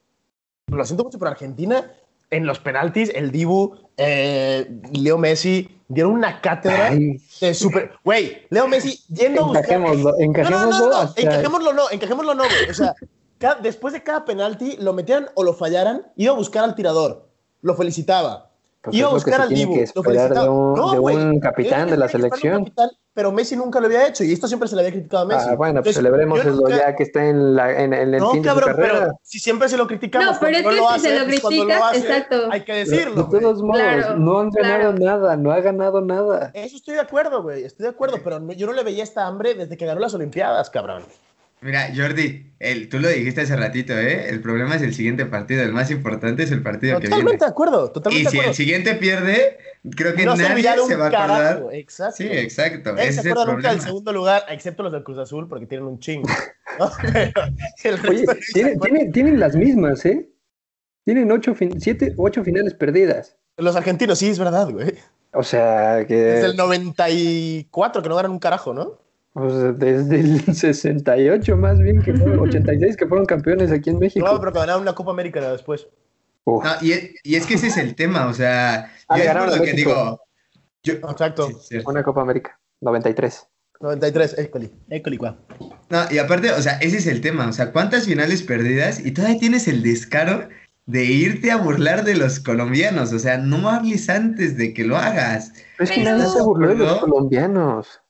lo 0.77 0.85
siento 0.85 1.05
mucho, 1.05 1.19
pero 1.19 1.31
Argentina, 1.31 1.91
en 2.31 2.47
los 2.47 2.59
penaltis, 2.61 3.11
el 3.15 3.31
Dibu, 3.31 3.75
eh, 3.97 4.81
Leo 4.93 5.19
Messi, 5.19 5.69
dieron 5.89 6.13
una 6.13 6.41
cátedra 6.41 6.89
Ay, 6.89 7.21
de 7.41 7.53
super. 7.55 7.93
Güey, 8.05 8.47
Leo 8.51 8.67
Messi 8.69 9.01
yendo 9.09 9.43
a 9.43 9.47
buscar. 9.49 9.65
encajémoslo, 9.65 10.11
No, 10.13 10.17
no, 10.17 10.25
encajémoslo 10.25 10.71
no, 10.71 10.89
no, 10.91 10.97
hasta- 10.97 11.21
encajémoslo 11.21 11.73
no, 11.75 11.91
encajémoslo 11.91 12.35
no, 12.35 12.45
güey. 12.45 12.71
O 12.71 12.75
sea, 12.75 12.95
ca- 13.39 13.59
después 13.63 13.93
de 13.93 14.03
cada 14.03 14.25
penalti, 14.25 14.77
lo 14.79 14.93
metieran 14.95 15.29
o 15.35 15.43
lo 15.45 15.53
fallaran, 15.53 16.07
iba 16.17 16.33
a 16.33 16.37
buscar 16.37 16.65
al 16.65 16.75
tirador. 16.75 17.29
Lo 17.61 17.75
felicitaba. 17.77 18.51
Pues 18.83 18.97
iba 18.97 19.09
a 19.09 19.13
buscar 19.13 19.41
al 19.43 19.49
Dibu. 19.49 19.77
Lo 19.95 20.03
de 20.03 20.49
un- 20.49 20.75
No, 20.75 20.93
de 20.93 20.99
güey, 20.99 21.17
un 21.17 21.39
capitán 21.39 21.89
de 21.89 21.97
la 21.97 22.09
selección. 22.09 22.73
pero 23.15 23.31
Messi 23.31 23.55
nunca 23.57 23.79
lo 23.79 23.87
había 23.87 24.09
hecho 24.09 24.25
y 24.25 24.33
esto 24.33 24.49
siempre 24.49 24.69
se 24.69 24.75
le 24.75 24.81
había 24.81 24.93
criticado 24.93 25.23
a 25.23 25.27
Messi. 25.27 25.49
Ah, 25.51 25.55
bueno, 25.55 25.83
pues 25.83 25.95
Entonces, 25.95 25.97
celebremos 25.97 26.41
eso 26.41 26.51
nunca- 26.51 26.77
ya 26.77 26.97
que 26.97 27.03
está 27.05 27.25
en, 27.27 27.55
la, 27.55 27.71
en, 27.81 27.93
en 27.93 28.15
el 28.15 28.21
No, 28.21 28.31
fin 28.33 28.43
de 28.43 28.49
cabrón, 28.49 28.71
su 28.71 28.77
carrera. 28.77 28.99
pero 29.01 29.13
si 29.23 29.39
siempre 29.39 29.69
se 29.69 29.77
lo 29.77 29.87
criticamos. 29.87 30.33
No, 30.35 30.41
pero 30.41 30.63
cuando 30.63 30.71
es 30.71 30.75
que 30.75 30.81
lo 30.81 30.95
si 30.95 31.01
se 31.01 31.19
lo 31.19 31.25
pues 31.27 31.41
cuando 31.41 31.59
lo 31.65 31.65
criticas, 31.69 31.91
hace, 31.91 31.99
exacto. 32.01 32.49
Hay 32.51 32.61
que 32.65 32.73
De 32.73 32.79
decirlo. 32.79 33.27
güey. 33.27 33.41
todos 33.41 33.63
modos, 33.63 33.81
Claro, 33.83 34.17
no 34.17 34.39
han 34.41 34.51
ganado 34.51 34.95
claro. 34.95 35.19
nada, 35.21 35.37
no 35.37 35.53
ha 35.53 35.61
ganado 35.61 36.01
nada. 36.01 36.51
Eso 36.55 36.77
estoy 36.77 36.95
de 36.95 37.01
acuerdo, 37.01 37.43
güey. 37.43 37.65
Estoy 37.65 37.85
de 37.85 37.91
acuerdo, 37.91 38.17
pero 38.25 38.41
yo 38.53 38.67
no 38.67 38.73
le 38.73 38.83
veía 38.83 39.05
esta 39.05 39.27
hambre 39.29 39.55
desde 39.55 39.77
que 39.77 39.87
ganó 39.87 40.01
las 40.01 40.15
Olimpiadas, 40.15 40.71
cabrón. 40.71 41.05
Mira, 41.63 41.89
Jordi, 41.97 42.53
el, 42.59 42.89
tú 42.89 42.99
lo 42.99 43.09
dijiste 43.09 43.41
hace 43.43 43.55
ratito, 43.57 43.93
¿eh? 43.97 44.29
El 44.29 44.41
problema 44.41 44.75
es 44.77 44.83
el 44.83 44.95
siguiente 44.95 45.27
partido. 45.27 45.63
El 45.63 45.73
más 45.73 45.91
importante 45.91 46.43
es 46.43 46.51
el 46.51 46.63
partido 46.63 46.99
que 46.99 47.05
Totalmente 47.09 47.31
viene. 47.31 47.45
de 47.47 47.51
acuerdo, 47.51 47.87
Y 47.87 47.93
totalmente 47.93 48.31
de 48.37 48.43
si 48.43 48.49
el 48.49 48.55
siguiente 48.55 48.95
pierde, 48.97 49.59
creo 49.97 50.15
que 50.15 50.25
no 50.25 50.35
nadie 50.35 50.63
se 50.87 50.97
va 50.97 51.05
a 51.07 51.09
acordar. 51.09 51.11
carajo, 51.11 51.71
Exacto. 51.73 52.17
Sí, 52.17 52.29
exacto. 52.31 52.93
Nadie 52.93 53.05
Ese 53.09 53.15
se 53.15 53.21
es 53.21 53.27
el 53.27 53.33
acuerda 53.33 53.53
nunca 53.55 53.71
del 53.71 53.81
segundo 53.81 54.13
lugar, 54.13 54.45
excepto 54.49 54.83
los 54.83 54.93
del 54.93 55.05
Cruz 55.05 55.19
Azul, 55.19 55.49
porque 55.49 55.67
tienen 55.67 55.87
un 55.87 55.99
chingo. 56.01 56.29
¿no? 56.79 56.91
Pero 57.83 57.97
el 58.07 58.79
Oye, 58.81 59.11
tienen 59.13 59.39
las 59.39 59.55
mismas, 59.55 60.05
¿eh? 60.05 60.29
Tienen 61.05 61.31
ocho, 61.31 61.55
fin- 61.55 61.81
siete, 61.81 62.15
ocho 62.17 62.43
finales 62.45 62.75
perdidas. 62.75 63.37
Los 63.57 63.77
argentinos, 63.77 64.19
sí, 64.19 64.29
es 64.31 64.39
verdad, 64.39 64.69
güey. 64.71 64.95
O 65.33 65.43
sea, 65.43 66.05
que 66.07 66.15
Desde 66.15 66.47
el 66.47 66.57
94 66.57 68.03
que 68.03 68.09
no 68.09 68.17
ganan 68.17 68.33
un 68.33 68.39
carajo, 68.39 68.75
¿no? 68.75 68.99
Pues, 69.33 69.79
desde 69.79 70.21
el 70.21 70.41
68 70.55 71.57
más 71.57 71.79
bien, 71.79 72.03
que 72.03 72.15
fueron 72.15 72.39
86 72.49 72.97
que 72.97 73.07
fueron 73.07 73.27
campeones 73.27 73.71
aquí 73.71 73.91
en 73.91 73.99
México. 73.99 74.27
No, 74.27 74.39
pero 74.39 74.53
que 74.53 74.59
ganaron 74.59 74.83
una 74.83 74.95
Copa 74.95 75.11
América 75.11 75.51
después. 75.51 75.89
No, 76.45 76.61
y, 76.81 76.93
es, 76.93 77.11
y 77.23 77.37
es 77.37 77.47
que 77.47 77.55
ese 77.55 77.69
es 77.69 77.77
el 77.77 77.95
tema, 77.95 78.27
o 78.27 78.35
sea, 78.35 78.91
Ah, 79.09 79.19
yo 79.19 79.25
es 79.25 79.59
lo 79.59 79.65
que 79.65 79.73
digo. 79.75 80.21
Yo, 80.83 80.95
Exacto. 80.95 81.49
Sí, 81.61 81.79
una 81.87 82.03
Copa 82.03 82.23
América, 82.23 82.59
93. 82.81 83.47
93, 83.81 84.39
école. 84.39 84.71
École, 84.91 85.19
cuá. 85.19 85.37
No, 85.91 86.03
y 86.11 86.19
aparte, 86.19 86.51
o 86.53 86.61
sea, 86.63 86.75
ese 86.79 86.97
es 86.99 87.07
el 87.07 87.21
tema, 87.21 87.49
o 87.49 87.53
sea, 87.53 87.73
¿cuántas 87.73 88.07
finales 88.07 88.43
perdidas? 88.43 89.05
Y 89.05 89.13
todavía 89.13 89.39
tienes 89.39 89.69
el 89.69 89.83
descaro 89.83 90.49
de 90.87 91.05
irte 91.05 91.51
a 91.53 91.57
burlar 91.57 92.05
de 92.05 92.17
los 92.17 92.41
colombianos, 92.41 93.13
o 93.13 93.19
sea, 93.19 93.39
no 93.39 93.69
hables 93.69 94.09
antes 94.09 94.57
de 94.57 94.75
que 94.75 94.85
lo 94.85 94.97
hagas. 94.97 95.53
Pero 95.79 95.91
es 95.91 95.91
que 95.93 96.03
nadie 96.05 96.27
se 96.27 96.43
burló 96.43 96.69
de 96.69 96.75
los 96.77 96.93
¿No? 96.93 97.01
colombianos. 97.01 98.02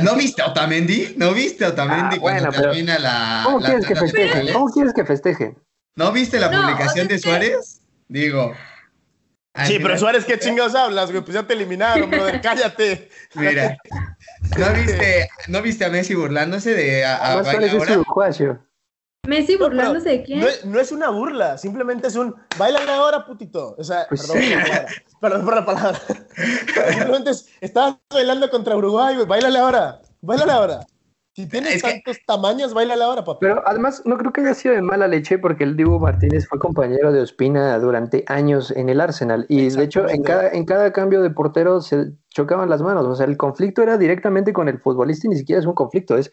¿No 0.00 0.14
viste 0.16 0.40
a 0.40 0.46
Otamendi? 0.46 1.14
¿No 1.18 1.34
viste 1.34 1.64
a 1.66 1.68
Otamendi 1.68 2.16
Ah, 2.16 2.20
cuando 2.20 2.40
bueno, 2.42 2.50
pero 2.56 2.70
termina 2.70 2.98
la, 2.98 3.42
¿Cómo 3.44 3.60
la 3.60 3.66
quieres 3.66 3.86
que 3.86 3.94
festejen? 3.96 4.52
¿Cómo 4.52 4.66
quieres 4.72 4.94
que 4.94 5.04
festejen? 5.04 5.58
¿No 5.96 6.12
viste 6.12 6.40
la 6.40 6.48
No, 6.50 6.60
publicación 6.62 7.06
o 7.06 7.08
sea, 7.08 7.16
de 7.16 7.18
Suárez? 7.18 7.80
Digo. 8.08 8.54
Sí, 9.66 9.78
pero 9.82 9.98
Suárez, 9.98 10.24
¿qué 10.24 10.38
chingados 10.38 10.74
hablas, 10.74 11.10
güey? 11.10 11.22
Pues 11.22 11.34
ya 11.34 11.46
te 11.46 11.52
eliminaron, 11.52 12.10
brother. 12.10 12.40
Cállate. 12.42 13.10
Mira, 13.34 13.76
¿no 14.56 14.72
viste, 14.72 15.28
¿no 15.48 15.60
viste 15.60 15.84
a 15.84 15.90
Messi 15.90 16.14
burlándose 16.14 16.72
de 16.74 17.04
a, 17.04 17.16
a- 17.16 17.26
Además, 17.26 17.50
Suárez 17.50 17.68
es 17.74 17.78
ahora? 17.78 17.92
uruguayo. 18.00 18.58
Messi 19.28 19.56
No, 19.56 19.66
burlándose 19.66 20.08
de 20.08 20.22
quién. 20.24 20.40
No 20.40 20.48
es, 20.48 20.64
no 20.64 20.80
es 20.80 20.90
una 20.90 21.08
burla, 21.10 21.56
simplemente 21.56 22.08
es 22.08 22.16
un 22.16 22.34
bailale 22.58 22.90
ahora, 22.90 23.24
putito. 23.24 23.76
O 23.78 23.84
sea, 23.84 24.06
Pues 24.08 24.26
perdón, 24.26 24.42
sí. 24.42 24.50
por 24.50 24.56
la 24.58 24.64
palabra, 24.64 24.88
perdón 25.20 25.44
por 25.44 25.54
la 25.54 25.64
palabra. 25.66 26.00
simplemente 26.90 27.30
es, 27.30 27.48
estabas 27.60 27.96
bailando 28.10 28.50
contra 28.50 28.76
Uruguay, 28.76 29.14
güey. 29.14 29.26
Bailale 29.26 29.58
ahora, 29.60 30.00
bailale 30.20 30.52
ahora. 30.52 30.80
Si 31.34 31.46
tienes 31.48 31.76
Es 31.76 31.82
que- 31.84 31.90
tantos 31.92 32.18
tamaños, 32.26 32.74
bailale 32.74 33.04
ahora, 33.04 33.22
papá. 33.24 33.38
Pero 33.40 33.62
además, 33.64 34.02
no 34.04 34.18
creo 34.18 34.32
que 34.32 34.40
haya 34.40 34.54
sido 34.54 34.74
de 34.74 34.82
mala 34.82 35.06
leche 35.06 35.38
porque 35.38 35.62
el 35.64 35.76
Dibu 35.76 36.00
Martínez 36.00 36.46
fue 36.48 36.58
compañero 36.58 37.12
de 37.12 37.20
Ospina 37.20 37.78
durante 37.78 38.24
años 38.26 38.72
en 38.72 38.88
el 38.88 39.00
Arsenal. 39.00 39.46
Y 39.48 39.70
de 39.70 39.84
hecho, 39.84 40.08
en 40.08 40.22
cada, 40.24 40.48
en 40.50 40.66
cada 40.66 40.92
cambio 40.92 41.22
de 41.22 41.30
portero 41.30 41.80
se 41.80 42.10
chocaban 42.30 42.68
las 42.68 42.82
manos. 42.82 43.06
O 43.06 43.14
sea, 43.14 43.26
el 43.26 43.36
conflicto 43.36 43.82
era 43.82 43.96
directamente 43.96 44.52
con 44.52 44.68
el 44.68 44.78
futbolista 44.80 45.28
y 45.28 45.30
ni 45.30 45.36
siquiera 45.36 45.60
es 45.60 45.66
un 45.66 45.74
conflicto. 45.74 46.18
Es 46.18 46.30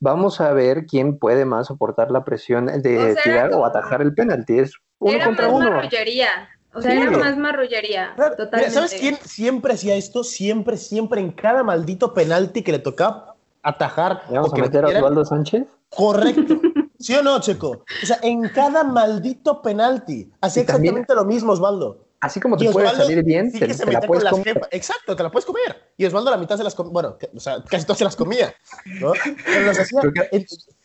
vamos 0.00 0.40
a 0.40 0.52
ver 0.52 0.86
quién 0.86 1.18
puede 1.18 1.44
más 1.44 1.68
soportar 1.68 2.10
la 2.10 2.24
presión 2.24 2.66
de 2.66 2.72
O 2.78 2.82
sea, 2.82 3.10
era 3.10 3.22
tirar 3.22 3.52
o 3.54 3.64
atajar 3.64 4.02
el 4.02 4.14
penalti. 4.14 4.58
Es 4.58 4.72
uno 4.98 5.12
era 5.12 5.24
contra 5.26 5.46
más 5.46 5.54
uno. 5.56 5.70
marrullería. 5.70 6.28
O 6.72 6.80
sea, 6.80 6.92
Sí. 6.92 6.98
era 6.98 7.10
más 7.18 7.36
marrullería. 7.36 8.12
Claro, 8.16 8.34
mira, 8.36 8.44
Totalmente. 8.44 8.74
¿Sabes 8.74 8.94
quién 8.98 9.16
siempre 9.22 9.74
hacía 9.74 9.94
esto? 9.96 10.22
Siempre, 10.24 10.76
siempre, 10.76 11.20
en 11.20 11.32
cada 11.32 11.62
maldito 11.62 12.14
penalti 12.14 12.62
que 12.62 12.72
le 12.72 12.78
tocaba 12.78 13.34
atajar. 13.62 14.22
¿Le 14.30 14.36
¿Vamos 14.36 14.54
a 14.54 14.56
meter 14.56 14.84
a 14.84 14.88
Osvaldo 14.88 15.24
Sánchez? 15.24 15.66
Correcto. 15.88 16.60
¿Sí 16.98 17.14
o 17.16 17.22
no, 17.22 17.40
Checo? 17.40 17.84
O 18.02 18.06
sea, 18.06 18.18
en 18.22 18.48
cada 18.50 18.84
maldito 18.84 19.62
penalti 19.62 20.30
hacía 20.40 20.66
también- 20.66 20.94
exactamente 20.98 21.14
lo 21.14 21.24
mismo, 21.24 21.52
Osvaldo. 21.52 22.04
Así 22.20 22.38
como 22.38 22.56
te 22.58 22.70
puede 22.70 22.86
Osvaldo 22.86 23.04
salir 23.04 23.24
bien, 23.24 23.50
sí 23.50 23.58
te, 23.58 23.66
te 23.74 23.92
la 23.92 24.00
puedes 24.02 24.24
comer. 24.28 24.54
jefa- 24.54 24.68
Exacto, 24.72 25.16
te 25.16 25.22
la 25.22 25.30
puedes 25.30 25.46
comer. 25.46 25.92
Y 25.96 26.04
Osvaldo 26.04 26.30
la 26.30 26.36
mitad 26.36 26.56
se 26.58 26.62
las 26.64 26.74
comía. 26.74 26.92
Bueno, 26.92 27.16
que- 27.16 27.30
o 27.34 27.40
sea, 27.40 27.62
casi 27.64 27.86
todas 27.86 27.96
se 27.98 28.04
las 28.04 28.14
comía. 28.14 28.54
¿no? 29.00 29.12
Pero 29.46 29.66
las 29.66 29.78
hacía- 29.78 30.02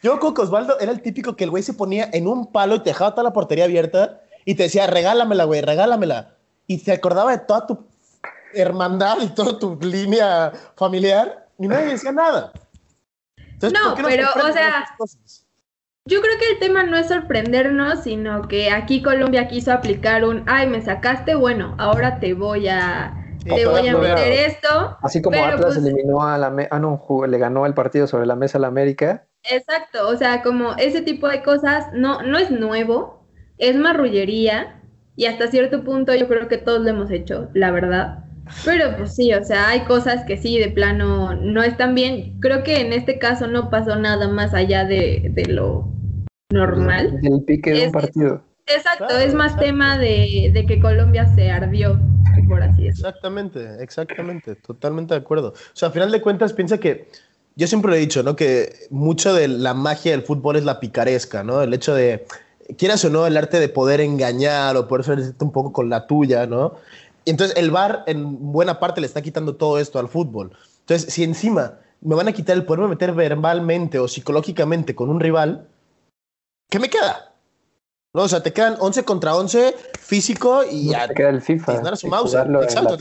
Yo 0.02 0.18
creo 0.20 0.34
que 0.34 0.42
Osvaldo 0.42 0.80
era 0.80 0.92
el 0.94 1.02
típico 1.02 1.36
que 1.36 1.44
el 1.44 1.50
güey 1.50 1.62
se 1.62 1.74
ponía 1.74 2.10
en 2.14 2.28
un 2.28 2.52
palo 2.54 2.76
y 2.76 2.80
te 2.80 2.92
dejaba 2.92 3.12
toda 3.12 3.24
la 3.24 3.34
portería 3.34 3.66
abierta 3.66 4.22
y 4.46 4.56
te 4.56 4.64
decía, 4.64 4.88
regálamela, 4.88 5.44
güey, 5.44 5.60
regálamela. 5.62 6.36
Y 6.68 6.80
se 6.80 6.94
acordaba 6.94 7.32
de 7.32 7.40
toda 7.40 7.68
tu 7.68 7.86
hermandad 8.54 9.18
y 9.22 9.28
toda 9.28 9.60
tu 9.60 9.78
línea 9.82 10.54
familiar 10.78 11.50
y 11.60 11.68
nadie 11.68 11.88
decía 11.88 12.14
nada. 12.14 12.54
Entonces, 13.38 13.78
No, 13.78 13.90
¿por 13.90 13.96
qué 13.98 14.02
nos 14.04 14.12
pero, 14.34 14.48
o 14.50 14.54
sea, 14.54 14.86
cosas? 14.98 15.45
Yo 16.08 16.22
creo 16.22 16.38
que 16.38 16.52
el 16.54 16.60
tema 16.60 16.84
no 16.84 16.98
es 16.98 17.08
sorprendernos, 17.08 18.04
sino 18.04 18.48
que 18.48 18.70
aquí 18.70 19.02
Colombia 19.02 19.48
quiso 19.48 19.72
aplicar 19.72 20.24
un, 20.24 20.44
ay, 20.46 20.68
me 20.68 20.80
sacaste, 20.84 21.34
bueno, 21.34 21.74
ahora 21.80 22.20
te 22.20 22.36
voy 22.36 22.68
a, 22.68 23.26
te 23.44 23.66
voy 23.66 23.88
a 23.88 23.98
meter 23.98 24.32
esto. 24.32 25.00
Así 25.02 25.20
como 25.20 25.44
Atlas 25.44 25.74
pues 25.74 25.78
eliminó 25.78 26.22
a 26.22 26.38
la... 26.38 26.54
Ah, 26.70 26.78
no, 26.78 27.02
le 27.26 27.38
ganó 27.40 27.66
el 27.66 27.74
partido 27.74 28.06
sobre 28.06 28.28
la 28.28 28.36
mesa 28.36 28.60
a 28.60 28.62
la 28.62 28.68
América. 28.68 29.26
Exacto, 29.50 30.08
o 30.08 30.16
sea, 30.16 30.44
como 30.44 30.76
ese 30.76 31.02
tipo 31.02 31.28
de 31.28 31.42
cosas 31.42 31.88
no, 31.94 32.22
no 32.22 32.38
es 32.38 32.52
nuevo, 32.52 33.26
es 33.58 33.76
marrullería 33.76 34.84
y 35.16 35.26
hasta 35.26 35.48
cierto 35.48 35.84
punto 35.84 36.14
yo 36.14 36.28
creo 36.28 36.48
que 36.48 36.60
todos 36.60 36.82
lo 36.82 36.90
hemos 36.90 37.10
hecho, 37.10 37.50
la 37.56 37.72
verdad. 37.72 38.26
Pero 38.64 38.96
pues 38.96 39.16
sí, 39.16 39.34
o 39.34 39.44
sea, 39.44 39.70
hay 39.70 39.82
cosas 39.86 40.24
que 40.26 40.38
sí, 40.38 40.60
de 40.60 40.70
plano, 40.70 41.34
no 41.34 41.64
están 41.64 41.96
bien. 41.96 42.40
Creo 42.42 42.62
que 42.64 42.80
en 42.80 42.94
este 42.94 43.18
caso 43.18 43.48
no 43.48 43.72
pasó 43.72 43.96
nada 43.96 44.28
más 44.28 44.54
allá 44.54 44.86
de, 44.86 45.34
lo 45.48 45.95
normal. 46.50 47.20
El 47.22 47.44
pique 47.44 47.72
de 47.72 47.88
un 47.88 47.92
partido. 47.92 48.44
Exacto, 48.68 49.18
es 49.18 49.34
más 49.34 49.58
tema 49.58 49.98
de, 49.98 50.66
que 50.68 50.80
Colombia 50.80 51.28
se 51.36 51.52
ardió, 51.52 52.00
por 52.48 52.64
así 52.64 52.86
decirlo. 52.86 53.10
Exactamente, 53.10 53.84
exactamente, 53.84 54.56
totalmente 54.56 55.14
de 55.14 55.20
acuerdo. 55.20 55.50
O 55.50 55.76
sea, 55.76 55.90
a 55.90 55.92
final 55.92 56.12
de 56.12 56.22
cuentas, 56.22 56.54
piensa 56.54 56.80
que 56.80 57.08
yo 57.56 57.68
siempre 57.68 57.92
lo 57.92 57.96
he 57.96 58.00
dicho, 58.00 58.24
¿no? 58.24 58.36
Que 58.36 58.88
mucho 58.90 59.34
de 59.36 59.48
la 59.48 59.76
magia 59.76 60.12
del 60.12 60.24
fútbol 60.24 60.56
es 60.56 60.66
la 60.66 60.80
picaresca, 60.80 61.44
¿no? 61.44 61.62
El 61.62 61.74
hecho 61.76 61.94
de, 61.94 62.26
quieras 62.78 63.06
o 63.06 63.10
no, 63.10 63.28
el 63.28 63.38
arte 63.38 63.60
de 63.60 63.70
poder 63.70 64.02
engañar 64.02 64.76
o 64.78 64.88
poder 64.88 65.06
ser 65.06 65.20
un 65.40 65.52
poco 65.52 65.72
con 65.72 65.90
la 65.90 66.08
tuya, 66.08 66.48
¿no? 66.48 66.74
Y 67.24 67.32
entonces 67.32 67.56
el 67.58 67.72
VAR 67.72 68.04
en 68.08 68.52
buena 68.52 68.80
parte 68.80 69.00
le 69.00 69.08
está 69.08 69.22
quitando 69.22 69.56
todo 69.56 69.80
esto 69.80 70.00
al 70.00 70.10
fútbol. 70.10 70.52
Entonces, 70.82 71.14
si 71.14 71.24
encima 71.24 71.80
me 72.02 72.16
van 72.16 72.28
a 72.28 72.34
quitar 72.34 72.56
el 72.56 72.66
poderme 72.66 72.88
meter 72.88 73.14
verbalmente 73.14 74.00
o 74.00 74.08
psicológicamente 74.08 74.96
con 74.96 75.10
un 75.10 75.20
rival, 75.20 75.68
¿qué 76.70 76.80
me 76.80 76.90
queda? 76.90 77.34
No, 78.14 78.24
o 78.24 78.28
sea, 78.28 78.42
te 78.42 78.54
quedan 78.54 78.78
11 78.80 79.04
contra 79.04 79.36
11 79.36 79.76
físico 80.00 80.64
y 80.64 80.90
ya. 80.92 81.08
Te 81.08 81.14
queda 81.14 81.30
el 81.30 81.42
FIFA. 81.42 81.96
Su 81.96 82.08
mouse. 82.08 82.34
Exacto, 82.34 82.98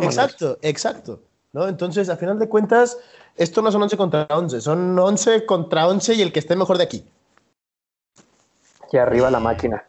exacto, 0.00 0.58
exacto. 0.62 1.20
¿no? 1.52 1.68
Entonces, 1.68 2.08
a 2.08 2.16
final 2.16 2.38
de 2.38 2.48
cuentas, 2.48 2.98
esto 3.36 3.62
no 3.62 3.72
son 3.72 3.82
11 3.82 3.96
contra 3.96 4.26
11, 4.30 4.60
son 4.60 4.98
11 4.98 5.46
contra 5.46 5.86
11 5.88 6.14
y 6.14 6.22
el 6.22 6.32
que 6.32 6.40
esté 6.40 6.56
mejor 6.56 6.78
de 6.78 6.84
aquí. 6.84 7.04
Y 8.92 8.96
arriba 8.96 9.30
la 9.30 9.40
máquina. 9.40 9.84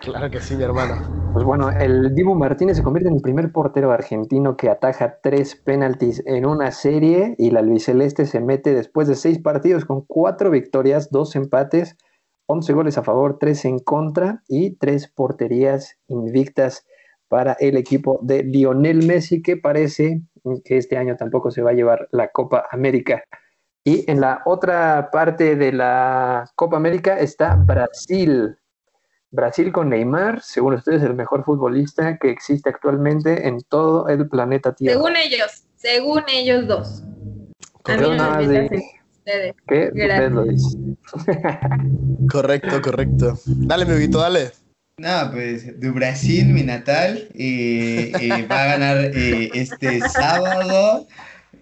Claro 0.00 0.30
que 0.30 0.40
sí, 0.40 0.56
mi 0.56 0.64
hermano. 0.64 1.30
Pues 1.32 1.44
bueno, 1.44 1.70
el 1.70 2.14
Dibu 2.14 2.34
Martínez 2.34 2.76
se 2.76 2.82
convierte 2.82 3.08
en 3.08 3.16
el 3.16 3.22
primer 3.22 3.50
portero 3.52 3.92
argentino 3.92 4.56
que 4.56 4.68
ataja 4.68 5.18
tres 5.22 5.54
penaltis 5.56 6.22
en 6.26 6.46
una 6.46 6.70
serie 6.70 7.34
y 7.38 7.50
la 7.50 7.60
albiceleste 7.60 8.24
se 8.26 8.40
mete 8.40 8.74
después 8.74 9.08
de 9.08 9.14
seis 9.14 9.38
partidos 9.38 9.84
con 9.84 10.02
cuatro 10.02 10.50
victorias, 10.50 11.10
dos 11.10 11.36
empates, 11.36 11.96
11 12.50 12.72
goles 12.72 12.98
a 12.98 13.04
favor, 13.04 13.38
tres 13.38 13.64
en 13.64 13.78
contra 13.78 14.42
y 14.48 14.76
tres 14.76 15.06
porterías 15.06 15.96
invictas 16.08 16.84
para 17.28 17.52
el 17.60 17.76
equipo 17.76 18.18
de 18.22 18.42
Lionel 18.42 19.06
Messi 19.06 19.40
que 19.40 19.56
parece 19.56 20.22
que 20.64 20.76
este 20.76 20.96
año 20.96 21.16
tampoco 21.16 21.52
se 21.52 21.62
va 21.62 21.70
a 21.70 21.74
llevar 21.74 22.08
la 22.10 22.28
Copa 22.32 22.66
América. 22.72 23.22
Y 23.84 24.10
en 24.10 24.20
la 24.20 24.42
otra 24.46 25.10
parte 25.12 25.54
de 25.54 25.72
la 25.72 26.50
Copa 26.56 26.76
América 26.76 27.20
está 27.20 27.54
Brasil. 27.54 28.56
Brasil 29.30 29.70
con 29.72 29.90
Neymar, 29.90 30.42
según 30.42 30.74
ustedes, 30.74 31.04
el 31.04 31.14
mejor 31.14 31.44
futbolista 31.44 32.18
que 32.18 32.30
existe 32.30 32.68
actualmente 32.68 33.46
en 33.46 33.60
todo 33.60 34.08
el 34.08 34.28
planeta 34.28 34.74
Tierra. 34.74 34.96
Según 34.96 35.16
ellos, 35.16 35.64
según 35.76 36.24
ellos 36.28 36.66
dos. 36.66 37.04
A 37.84 37.96
mí 37.96 38.10
no 38.16 38.36
me 38.38 38.99
ustedes. 39.20 39.54
¿Qué? 39.68 39.90
Ustedes 39.92 40.32
lo 40.32 40.44
dicen. 40.44 40.98
correcto, 42.30 42.82
correcto. 42.82 43.38
Dale, 43.46 43.86
mi 43.86 43.98
Vito, 43.98 44.18
dale. 44.18 44.50
No, 44.98 45.30
pues 45.32 45.80
de 45.80 45.90
Brasil, 45.90 46.46
mi 46.46 46.62
natal, 46.62 47.28
eh, 47.34 48.12
eh, 48.20 48.46
va 48.50 48.64
a 48.64 48.66
ganar 48.66 48.98
eh, 49.14 49.50
este 49.54 50.00
sábado. 50.00 51.06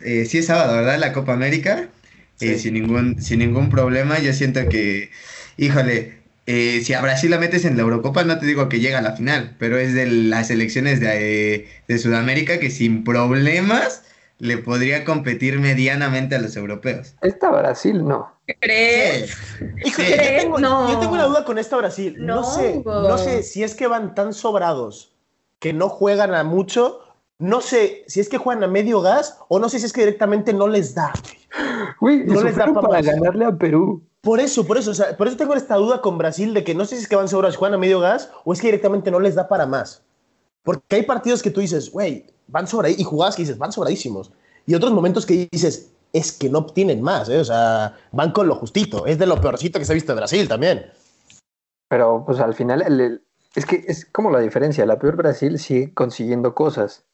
sí 0.01 0.39
es 0.39 0.47
sábado, 0.47 0.77
¿verdad? 0.77 0.99
La 0.99 1.13
Copa 1.13 1.35
América. 1.35 1.89
sin, 2.37 2.75
ningún, 2.75 3.23
sin 3.23 3.39
ningún 3.41 3.71
problema. 3.71 4.19
Yo 4.19 4.33
siento 4.33 4.69
que, 4.69 5.11
híjole, 5.57 6.19
eh, 6.51 6.81
si 6.83 6.95
a 6.95 7.03
Brasil 7.03 7.31
la 7.31 7.37
metes 7.39 7.67
en 7.67 7.77
la 7.77 7.83
Eurocopa, 7.83 8.25
no 8.25 8.39
te 8.39 8.47
digo 8.47 8.71
que 8.71 8.81
llega 8.81 9.01
a 9.01 9.03
la 9.03 9.15
final, 9.15 9.55
pero 9.59 9.77
es 9.77 9.93
de 9.93 10.07
las 10.07 10.51
elecciones 10.51 10.99
de, 10.99 11.69
Sudamérica 11.99 12.59
que 12.59 12.71
sin 12.71 13.05
problemas 13.05 14.03
le 14.39 14.59
podría 14.59 15.05
competir 15.05 15.59
medianamente 15.59 16.37
a 16.37 16.39
los 16.39 16.57
europeos. 16.57 17.15
Esta 17.23 17.51
Brasil 17.51 18.07
no. 18.07 18.33
¿Crees? 18.61 19.37
Yo, 19.61 19.97
tengo, 19.97 20.59
no. 20.59 20.91
yo, 20.91 20.99
tengo, 20.99 21.15
una 21.15 21.25
duda 21.25 21.45
con 21.45 21.59
esta 21.59 21.77
Brasil. 21.77 22.17
No, 22.19 22.45
sé, 22.45 22.83
no 22.85 23.19
sé 23.19 23.43
si 23.43 23.63
es 23.63 23.75
que 23.75 23.87
van 23.87 24.15
tan 24.15 24.33
sobrados 24.33 25.13
que 25.59 25.73
no 25.73 25.89
juegan 25.89 26.35
a 26.35 26.45
mucho. 26.45 27.01
No 27.39 27.61
sé 27.61 28.05
si 28.07 28.21
es 28.21 28.29
que 28.29 28.39
juegan 28.39 28.65
a 28.65 28.69
medio 28.69 29.01
gas 29.01 29.39
o 29.49 29.59
no 29.59 29.69
sé 29.69 29.79
si 29.79 29.87
es 29.87 29.93
que 29.93 30.01
directamente 30.01 30.53
no 30.53 30.67
les 30.67 30.95
da. 30.95 31.13
Uy, 32.01 32.25
no 32.27 32.43
les 32.43 32.57
da 32.57 32.73
para 32.73 33.03
ganarle 33.03 33.45
a 33.45 33.53
Perú. 33.53 34.03
Por 34.21 34.41
eso, 34.41 34.67
por 34.67 34.77
eso, 34.77 34.91
o 34.91 34.95
sea, 34.95 35.17
por 35.17 35.29
eso 35.29 35.37
tengo 35.37 35.55
esta 35.55 35.77
duda 35.77 36.01
con 36.01 36.19
Brasil 36.19 36.53
de 36.53 36.65
que 36.65 36.75
no 36.75 36.85
sé 36.85 36.97
si 36.97 37.03
es 37.03 37.09
que 37.09 37.17
van 37.17 37.29
sobras, 37.29 37.57
juegan 37.57 37.75
a 37.75 37.79
medio 37.79 38.01
gas 38.01 38.31
o 38.45 38.53
es 38.53 38.61
que 38.61 38.67
directamente 38.67 39.11
no 39.11 39.21
les 39.21 39.37
da 39.37 39.47
para 39.47 39.67
más. 39.67 40.03
Porque 40.69 40.97
hay 40.97 41.03
partidos 41.05 41.43
que 41.43 41.51
tú 41.51 41.63
dices, 41.63 41.91
güey, 41.91 42.27
van 42.47 42.67
sobre 42.67 42.91
y 42.91 43.03
jugadas 43.03 43.37
que 43.37 43.41
dices, 43.41 43.57
van 43.57 43.73
sobradísimos. 43.73 44.31
Y 44.67 44.75
otros 44.75 44.93
momentos 44.93 45.25
que 45.25 45.49
dices, 45.51 45.95
es 46.13 46.31
que 46.31 46.51
no 46.51 46.59
obtienen 46.59 47.01
más, 47.01 47.31
¿eh? 47.31 47.39
o 47.39 47.45
sea, 47.47 47.97
van 48.13 48.33
con 48.33 48.49
lo 48.49 48.55
justito. 48.55 49.07
Es 49.07 49.19
de 49.19 49.25
lo 49.25 49.41
peorcito 49.41 49.79
que 49.79 49.87
se 49.87 49.93
ha 49.93 49.95
visto 49.95 50.13
en 50.13 50.19
Brasil 50.19 50.47
también. 50.47 50.85
Pero 51.89 52.23
pues 52.27 52.39
al 52.39 52.53
final, 52.53 53.23
es 53.55 53.65
que 53.65 53.83
es 53.89 54.05
como 54.13 54.31
la 54.31 54.41
diferencia. 54.41 54.85
La 54.85 54.99
peor 54.99 55.17
Brasil 55.17 55.59
sigue 55.59 55.95
consiguiendo 55.95 56.55
cosas. 56.55 57.07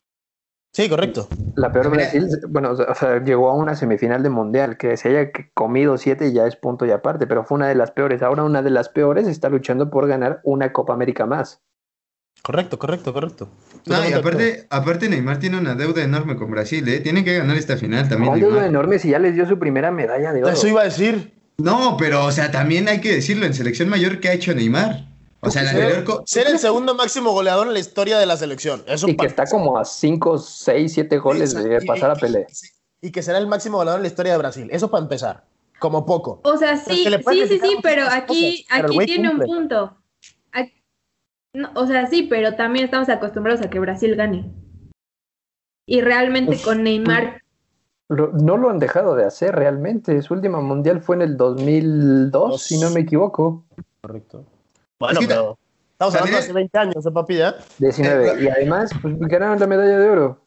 Sí, 0.72 0.88
correcto. 0.88 1.28
La 1.54 1.70
peor 1.70 1.90
Brasil, 1.90 2.28
bueno, 2.48 2.72
o 2.72 2.94
sea, 2.96 3.22
llegó 3.22 3.50
a 3.50 3.54
una 3.54 3.76
semifinal 3.76 4.24
de 4.24 4.30
mundial, 4.30 4.76
que 4.76 4.96
se 4.96 5.10
haya 5.10 5.30
comido 5.54 5.96
siete 5.96 6.32
ya 6.32 6.48
es 6.48 6.56
punto 6.56 6.86
y 6.86 6.90
aparte, 6.90 7.28
pero 7.28 7.44
fue 7.44 7.54
una 7.54 7.68
de 7.68 7.76
las 7.76 7.92
peores. 7.92 8.20
Ahora 8.20 8.42
una 8.42 8.62
de 8.62 8.70
las 8.70 8.88
peores 8.88 9.28
está 9.28 9.48
luchando 9.48 9.90
por 9.90 10.08
ganar 10.08 10.40
una 10.42 10.72
Copa 10.72 10.92
América 10.92 11.24
más. 11.24 11.62
Correcto, 12.42 12.78
correcto, 12.78 13.12
correcto. 13.12 13.48
No, 13.86 14.08
y 14.08 14.12
aparte, 14.12 14.66
aparte 14.68 15.08
Neymar 15.08 15.38
tiene 15.38 15.58
una 15.58 15.74
deuda 15.74 16.02
enorme 16.02 16.36
con 16.36 16.50
Brasil, 16.50 16.86
¿eh? 16.88 17.00
Tiene 17.00 17.24
que 17.24 17.38
ganar 17.38 17.56
esta 17.56 17.76
final 17.76 18.08
también. 18.08 18.32
Una 18.32 18.40
deuda 18.40 18.66
enorme 18.66 18.98
si 18.98 19.10
ya 19.10 19.18
les 19.18 19.34
dio 19.34 19.48
su 19.48 19.58
primera 19.58 19.90
medalla 19.90 20.32
de 20.32 20.42
oro. 20.42 20.52
Eso 20.52 20.68
iba 20.68 20.82
a 20.82 20.84
decir. 20.84 21.32
No, 21.56 21.96
pero, 21.98 22.24
o 22.24 22.32
sea, 22.32 22.50
también 22.50 22.88
hay 22.88 23.00
que 23.00 23.12
decirlo, 23.12 23.46
en 23.46 23.54
selección 23.54 23.88
mayor, 23.88 24.20
¿qué 24.20 24.28
ha 24.28 24.32
hecho 24.32 24.54
Neymar? 24.54 25.06
O 25.40 25.50
sea, 25.50 25.70
ser, 25.70 26.04
ser 26.24 26.46
el 26.48 26.58
segundo 26.58 26.94
máximo 26.94 27.32
goleador 27.32 27.66
en 27.66 27.74
la 27.74 27.78
historia 27.78 28.18
de 28.18 28.26
la 28.26 28.36
selección. 28.36 28.84
y 29.06 29.16
que 29.16 29.26
está 29.26 29.44
como 29.46 29.78
a 29.78 29.84
5, 29.84 30.38
6, 30.38 30.92
7 30.92 31.18
goles 31.18 31.54
de 31.54 31.80
pasar 31.82 32.10
a 32.10 32.14
Pelé. 32.14 32.46
Y, 33.00 33.10
que 33.10 33.22
será 33.22 33.38
el 33.38 33.46
máximo 33.46 33.76
goleador 33.76 33.98
en 33.98 34.04
la 34.04 34.08
historia 34.08 34.32
de 34.32 34.38
Brasil. 34.38 34.68
Eso 34.70 34.90
para 34.90 35.02
empezar. 35.02 35.44
Como 35.78 36.06
poco. 36.06 36.40
O 36.44 36.56
sea, 36.56 36.78
sí, 36.78 37.04
sí, 37.04 37.46
sí, 37.48 37.58
sí, 37.60 37.76
pero 37.82 38.04
aquí, 38.10 38.66
aquí 38.70 38.98
tiene 39.04 39.28
un 39.30 39.40
punto. 39.40 39.96
O 41.74 41.86
sea, 41.86 42.06
sí, 42.06 42.26
pero 42.28 42.54
también 42.54 42.86
estamos 42.86 43.08
acostumbrados 43.08 43.62
a 43.62 43.70
que 43.70 43.78
Brasil 43.78 44.16
gane. 44.16 44.52
Y 45.86 46.00
realmente 46.00 46.60
con 46.62 46.82
Neymar. 46.82 47.42
no 48.08 48.56
lo 48.56 48.70
han 48.70 48.78
dejado 48.78 49.14
de 49.14 49.24
hacer 49.24 49.54
realmente. 49.54 50.20
Su 50.22 50.34
última 50.34 50.60
mundial 50.60 51.00
fue 51.00 51.16
en 51.16 51.22
el 51.22 51.36
2002, 51.36 52.62
si 52.62 52.78
no 52.78 52.90
me 52.90 53.00
equivoco. 53.00 53.64
Correcto. 54.00 54.44
Bueno, 54.98 55.20
pero 55.26 55.58
estamos 55.92 56.14
hablando 56.14 56.38
de 56.38 56.42
hace 56.42 56.52
20 56.52 56.78
años, 56.78 57.06
¿eh, 57.06 57.10
papi? 57.10 57.38
19. 57.78 58.28
Eh, 58.28 58.44
y 58.44 58.48
además, 58.48 58.90
pues 59.00 59.18
ganaron 59.18 59.60
la 59.60 59.66
medalla 59.66 59.98
de 59.98 60.10
oro. 60.10 60.40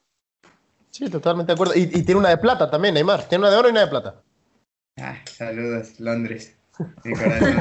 Sí, 0.89 1.09
totalmente 1.09 1.51
de 1.51 1.53
acuerdo. 1.53 1.73
Y, 1.75 1.87
tiene 1.87 2.15
una 2.15 2.29
de 2.29 2.37
plata 2.37 2.69
también, 2.69 2.95
Neymar. 2.95 3.27
Tiene 3.27 3.43
una 3.43 3.51
de 3.51 3.57
oro 3.57 3.69
y 3.69 3.71
una 3.71 3.81
de 3.81 3.87
plata. 3.87 4.21
Ah, 4.99 5.15
saludos, 5.25 5.99
Londres. 5.99 6.57
Mi 7.03 7.13
corazón. 7.13 7.55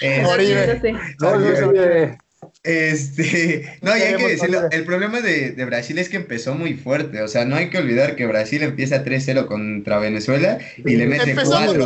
Este, 2.62 3.78
no, 3.82 3.96
y 3.96 4.00
hay 4.00 4.16
que 4.16 4.28
decirlo, 4.28 4.70
el 4.70 4.84
problema 4.84 5.20
de, 5.20 5.52
Brasil 5.66 5.98
es 5.98 6.08
que 6.08 6.16
empezó 6.16 6.54
muy 6.54 6.74
fuerte, 6.74 7.22
o 7.22 7.28
sea, 7.28 7.44
no 7.44 7.56
hay 7.56 7.68
que 7.68 7.78
olvidar 7.78 8.16
que 8.16 8.26
Brasil 8.26 8.62
empieza 8.62 9.04
3-0 9.04 9.46
contra 9.46 9.98
Venezuela 9.98 10.58
y 10.78 10.96
le 10.96 11.06
mete 11.06 11.34
4 11.34 11.84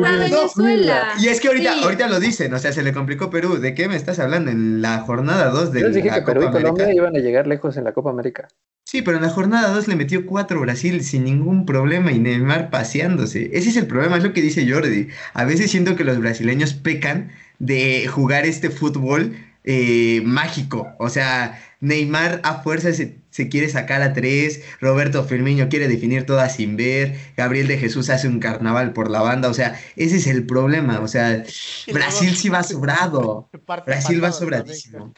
Venezuela. 0.00 1.14
Y 1.18 1.28
es 1.28 1.40
que 1.40 1.48
ahorita, 1.48 1.82
ahorita 1.82 2.08
lo 2.08 2.20
dicen, 2.20 2.54
o 2.54 2.58
sea, 2.58 2.72
se 2.72 2.82
le 2.82 2.92
complicó 2.92 3.30
Perú, 3.30 3.58
¿de 3.58 3.74
qué 3.74 3.88
me 3.88 3.96
estás 3.96 4.20
hablando? 4.20 4.50
En 4.50 4.80
la 4.80 5.00
jornada 5.00 5.50
2 5.50 5.72
de 5.72 5.80
Yo 5.80 5.88
dije 5.90 6.10
que 6.10 6.22
Perú 6.22 6.44
y 6.48 6.50
Colombia 6.52 6.94
iban 6.94 7.16
a 7.16 7.18
llegar 7.18 7.48
lejos 7.48 7.76
en 7.76 7.84
la 7.84 7.92
Copa 7.92 8.10
América. 8.10 8.46
Sí, 8.84 9.02
pero 9.02 9.16
en 9.16 9.24
la 9.24 9.30
jornada 9.30 9.72
2 9.72 9.88
le 9.88 9.96
metió 9.96 10.26
4 10.26 10.60
Brasil 10.60 11.02
sin 11.02 11.24
ningún 11.24 11.66
problema 11.66 12.12
y 12.12 12.18
Neymar 12.18 12.70
paseándose. 12.70 13.50
Ese 13.52 13.70
es 13.70 13.76
el 13.76 13.86
problema, 13.86 14.16
es 14.16 14.24
lo 14.24 14.32
que 14.32 14.42
dice 14.42 14.68
Jordi. 14.70 15.08
A 15.32 15.44
veces 15.44 15.70
siento 15.70 15.96
que 15.96 16.04
los 16.04 16.18
brasileños 16.18 16.74
pecan 16.74 17.30
de 17.58 18.06
jugar 18.08 18.46
este 18.46 18.70
fútbol 18.70 19.36
eh, 19.64 20.22
mágico. 20.24 20.88
O 20.98 21.08
sea, 21.08 21.60
Neymar 21.80 22.40
a 22.44 22.62
fuerza 22.62 22.92
se, 22.92 23.48
quiere 23.48 23.68
sacar 23.68 24.02
a 24.02 24.12
tres, 24.12 24.62
Roberto 24.80 25.24
Firmino 25.24 25.68
quiere 25.68 25.88
definir 25.88 26.26
toda 26.26 26.48
sin 26.48 26.76
ver, 26.76 27.18
Gabriel 27.36 27.68
de 27.68 27.78
Jesús 27.78 28.10
hace 28.10 28.28
un 28.28 28.40
carnaval 28.40 28.92
por 28.92 29.10
la 29.10 29.22
banda. 29.22 29.48
O 29.48 29.54
sea, 29.54 29.80
ese 29.96 30.16
es 30.16 30.26
el 30.26 30.46
problema. 30.46 31.00
O 31.00 31.08
sea, 31.08 31.44
Brasil 31.92 32.36
sí 32.36 32.48
va 32.48 32.62
sobrado. 32.62 33.50
Brasil 33.86 34.22
va 34.22 34.32
sobradísimo. 34.32 35.14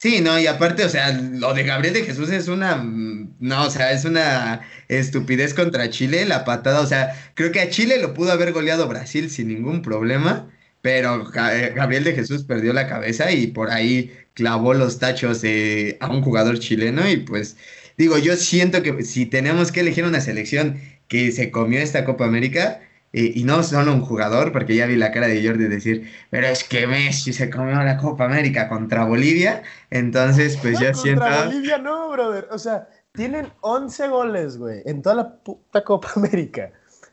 Sí, 0.00 0.22
no, 0.22 0.38
y 0.38 0.46
aparte, 0.46 0.82
o 0.84 0.88
sea, 0.88 1.12
lo 1.12 1.52
de 1.52 1.62
Gabriel 1.62 1.92
de 1.92 2.04
Jesús 2.04 2.30
es 2.30 2.48
una, 2.48 2.82
no, 2.82 3.66
o 3.66 3.70
sea, 3.70 3.92
es 3.92 4.06
una 4.06 4.62
estupidez 4.88 5.52
contra 5.52 5.90
Chile, 5.90 6.24
la 6.24 6.46
patada, 6.46 6.80
o 6.80 6.86
sea, 6.86 7.14
creo 7.34 7.52
que 7.52 7.60
a 7.60 7.68
Chile 7.68 8.00
lo 8.00 8.14
pudo 8.14 8.32
haber 8.32 8.52
goleado 8.54 8.88
Brasil 8.88 9.28
sin 9.28 9.48
ningún 9.48 9.82
problema, 9.82 10.48
pero 10.82 11.30
eh, 11.34 11.72
Gabriel 11.74 12.04
de 12.04 12.14
Jesús 12.14 12.44
perdió 12.44 12.72
la 12.72 12.88
cabeza 12.88 13.30
y 13.32 13.48
por 13.48 13.70
ahí 13.70 14.12
clavó 14.34 14.74
los 14.74 14.98
tachos 14.98 15.42
eh, 15.44 15.98
a 16.00 16.10
un 16.10 16.22
jugador 16.22 16.58
chileno 16.58 17.08
y 17.08 17.18
pues 17.18 17.56
digo, 17.98 18.18
yo 18.18 18.36
siento 18.36 18.82
que 18.82 19.04
si 19.04 19.26
tenemos 19.26 19.72
que 19.72 19.80
elegir 19.80 20.04
una 20.04 20.20
selección 20.20 20.80
que 21.08 21.32
se 21.32 21.50
comió 21.50 21.80
esta 21.80 22.04
Copa 22.04 22.24
América, 22.24 22.80
eh, 23.12 23.32
y 23.34 23.42
no 23.42 23.64
solo 23.64 23.92
un 23.92 24.02
jugador, 24.02 24.52
porque 24.52 24.76
ya 24.76 24.86
vi 24.86 24.94
la 24.94 25.10
cara 25.10 25.26
de 25.26 25.44
Jordi 25.44 25.64
decir, 25.64 26.08
pero 26.30 26.46
es 26.46 26.62
que 26.62 26.86
Messi 26.86 27.32
se 27.32 27.50
comió 27.50 27.74
la 27.82 27.96
Copa 27.96 28.24
América 28.24 28.68
contra 28.68 29.04
Bolivia, 29.04 29.64
entonces 29.90 30.56
pues 30.62 30.74
No, 30.74 30.80
yo 30.80 30.92
contra 30.92 31.02
siento... 31.02 31.44
Bolivia 31.46 31.78
no, 31.78 32.10
brother. 32.10 32.46
O 32.52 32.58
sea, 32.58 32.88
tienen 33.12 33.52
11 33.62 34.08
goles, 34.08 34.58
güey, 34.58 34.82
en 34.84 35.02
toda 35.02 35.16
la 35.16 35.34
puta 35.42 35.82
Copa 35.82 36.08
América. 36.16 36.70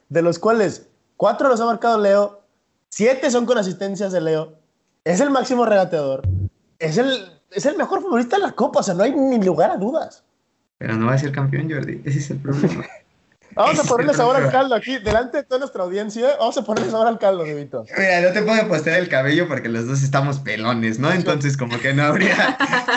De 0.10 0.22
los 0.22 0.38
cuales 0.38 0.88
4 1.18 1.50
los 1.50 1.60
ha 1.60 1.66
marcado 1.66 2.00
Leo, 2.00 2.47
7 2.90 3.30
son 3.32 3.46
con 3.46 3.58
asistencias 3.58 4.12
de 4.12 4.22
Leo. 4.22 4.60
Es 5.04 5.20
el 5.20 5.30
máximo 5.30 5.66
regateador. 5.66 6.28
Es 6.80 6.98
el, 6.98 7.32
es 7.52 7.66
el 7.66 7.78
mejor 7.78 8.02
futbolista 8.02 8.38
de 8.38 8.44
la 8.44 8.52
Copa. 8.52 8.80
O 8.80 8.84
sea, 8.84 8.94
no 8.94 9.04
hay 9.04 9.12
ni 9.12 9.42
lugar 9.42 9.72
a 9.72 9.78
dudas. 9.78 10.24
Pero 10.78 10.96
no 10.96 11.08
va 11.08 11.14
a 11.14 11.18
ser 11.18 11.32
campeón, 11.32 11.72
Jordi, 11.72 12.02
ese 12.06 12.20
es 12.20 12.30
el 12.32 12.38
problema. 12.38 12.86
Vamos 13.56 13.80
a 13.80 13.82
Ese 13.82 13.90
ponerle 13.90 14.12
es 14.12 14.20
el 14.20 14.24
sabor 14.24 14.36
al 14.36 14.52
caldo 14.52 14.76
aquí, 14.76 15.00
delante 15.00 15.38
de 15.38 15.44
toda 15.44 15.60
nuestra 15.60 15.82
audiencia. 15.82 16.36
Vamos 16.38 16.56
a 16.58 16.62
ponerle 16.64 16.92
sabor 16.92 17.08
al 17.08 17.18
caldo, 17.18 17.44
Devito. 17.44 17.86
Mira, 17.98 18.22
no 18.22 18.32
te 18.32 18.44
puedo 18.44 18.68
postear 18.68 19.00
el 19.00 19.10
cabello 19.10 19.48
porque 19.48 19.68
los 19.68 19.88
dos 19.88 20.04
estamos 20.04 20.38
pelones, 20.40 21.00
¿no? 21.00 21.12
Entonces 21.12 21.58
como 21.58 21.80
que 21.80 21.92
no 21.92 22.04
habría... 22.04 22.56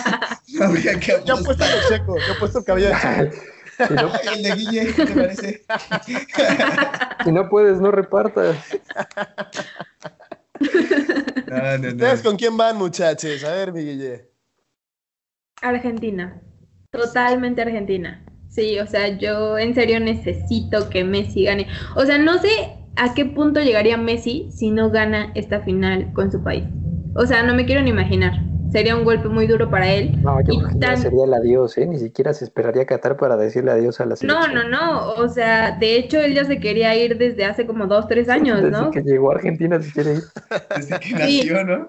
no 0.49 0.67
habría 0.67 1.01
que 1.01 1.15
Yo 1.25 1.39
he 1.39 1.45
puesto 1.45 1.65
el 1.65 1.71
Checo, 1.89 2.19
yo 2.19 2.35
he 2.35 2.39
puesto 2.39 2.59
el 2.59 2.65
cabello 2.67 2.89
de 2.89 2.95
Checo. 2.95 3.37
Si 3.87 3.95
no, 3.95 4.11
Ay, 4.13 4.29
el 4.35 4.43
de 4.43 4.53
Guille, 4.53 4.95
¿qué 4.95 5.05
te 5.05 5.15
parece? 5.15 5.63
si 7.25 7.33
no 7.33 7.49
puedes, 7.49 7.81
no 7.81 7.91
repartas. 7.91 8.57
No, 11.47 11.79
no, 11.79 11.79
no. 11.79 11.89
¿Ustedes 11.89 12.23
con 12.23 12.37
quién 12.37 12.57
van, 12.57 12.77
muchachos? 12.77 13.43
A 13.45 13.55
ver, 13.55 13.73
mi 13.73 13.81
Guille. 13.85 14.31
Argentina. 15.63 16.43
Totalmente 16.91 17.63
Argentina. 17.63 18.25
Sí, 18.49 18.79
o 18.81 18.87
sea, 18.87 19.17
yo 19.17 19.59
en 19.59 19.75
serio 19.75 20.01
necesito 20.01 20.91
que 20.91 21.05
Messi 21.05 21.45
gane. 21.45 21.69
O 21.95 22.05
sea, 22.05 22.19
no 22.19 22.39
sé 22.39 22.49
a 22.97 23.15
qué 23.15 23.25
punto 23.25 23.61
llegaría 23.61 23.97
Messi 23.97 24.51
si 24.51 24.71
no 24.71 24.91
gana 24.91 25.33
esta 25.35 25.61
final 25.61 26.13
con 26.13 26.33
su 26.33 26.43
país. 26.43 26.65
O 27.15 27.27
sea, 27.27 27.43
no 27.43 27.55
me 27.55 27.65
quiero 27.65 27.83
ni 27.83 27.91
imaginar. 27.91 28.50
Sería 28.71 28.95
un 28.97 29.05
golpe 29.05 29.29
muy 29.29 29.47
duro 29.47 29.69
para 29.69 29.91
él. 29.93 30.17
No, 30.23 30.41
yo 30.41 30.55
creo 30.57 30.69
que 30.69 30.79
tan- 30.79 30.97
sería 30.97 31.25
el 31.25 31.35
adiós, 31.35 31.77
¿eh? 31.79 31.87
Ni 31.87 31.99
siquiera 31.99 32.33
se 32.33 32.45
esperaría 32.45 32.83
a 32.83 32.87
Qatar 32.87 33.17
para 33.17 33.37
decirle 33.37 33.73
adiós 33.73 34.01
a 34.01 34.07
la 34.07 34.11
No, 34.11 34.17
selección. 34.17 34.55
no, 34.55 34.69
no. 34.69 35.13
O 35.15 35.29
sea, 35.29 35.73
de 35.73 35.97
hecho, 35.97 36.21
él 36.21 36.35
ya 36.35 36.45
se 36.45 36.61
quería 36.61 36.95
ir 36.95 37.19
desde 37.19 37.45
hace 37.45 37.67
como 37.67 37.87
dos, 37.87 38.07
tres 38.07 38.29
años, 38.31 38.63
Desde 38.63 38.71
¿no? 38.71 38.91
que 38.91 39.03
llegó 39.03 39.33
a 39.33 39.35
Argentina 39.37 39.81
se 39.81 39.93
quiere 39.93 40.15
ir. 40.15 40.23
Desde 40.77 41.01
que 41.01 41.11
nació, 41.15 41.65
¿no? 41.65 41.89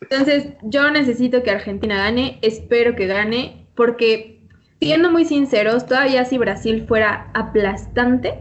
Entonces, 0.00 0.48
yo 0.62 0.90
necesito 0.90 1.42
que 1.42 1.50
Argentina 1.50 1.96
gane, 1.96 2.38
espero 2.42 2.94
que 2.96 3.06
gane, 3.06 3.66
porque 3.74 4.40
siendo 4.80 5.10
muy 5.10 5.24
sinceros, 5.24 5.86
todavía 5.86 6.24
si 6.24 6.38
Brasil 6.38 6.84
fuera 6.86 7.30
aplastante, 7.34 8.38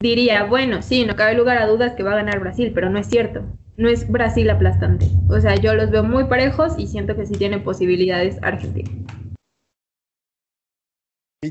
diría, 0.00 0.44
bueno, 0.44 0.82
sí, 0.82 1.04
no 1.04 1.16
cabe 1.16 1.34
lugar 1.34 1.58
a 1.58 1.66
dudas 1.66 1.94
que 1.94 2.02
va 2.02 2.12
a 2.12 2.16
ganar 2.16 2.40
Brasil, 2.40 2.72
pero 2.74 2.90
no 2.90 2.98
es 2.98 3.06
cierto. 3.06 3.42
No 3.82 3.88
es 3.88 4.08
Brasil 4.08 4.48
aplastante. 4.48 5.06
O 5.28 5.40
sea, 5.40 5.56
yo 5.56 5.74
los 5.74 5.90
veo 5.90 6.04
muy 6.04 6.22
parejos 6.26 6.74
y 6.78 6.86
siento 6.86 7.16
que 7.16 7.26
sí 7.26 7.34
tiene 7.34 7.58
posibilidades 7.58 8.38
Argentina. 8.40 8.88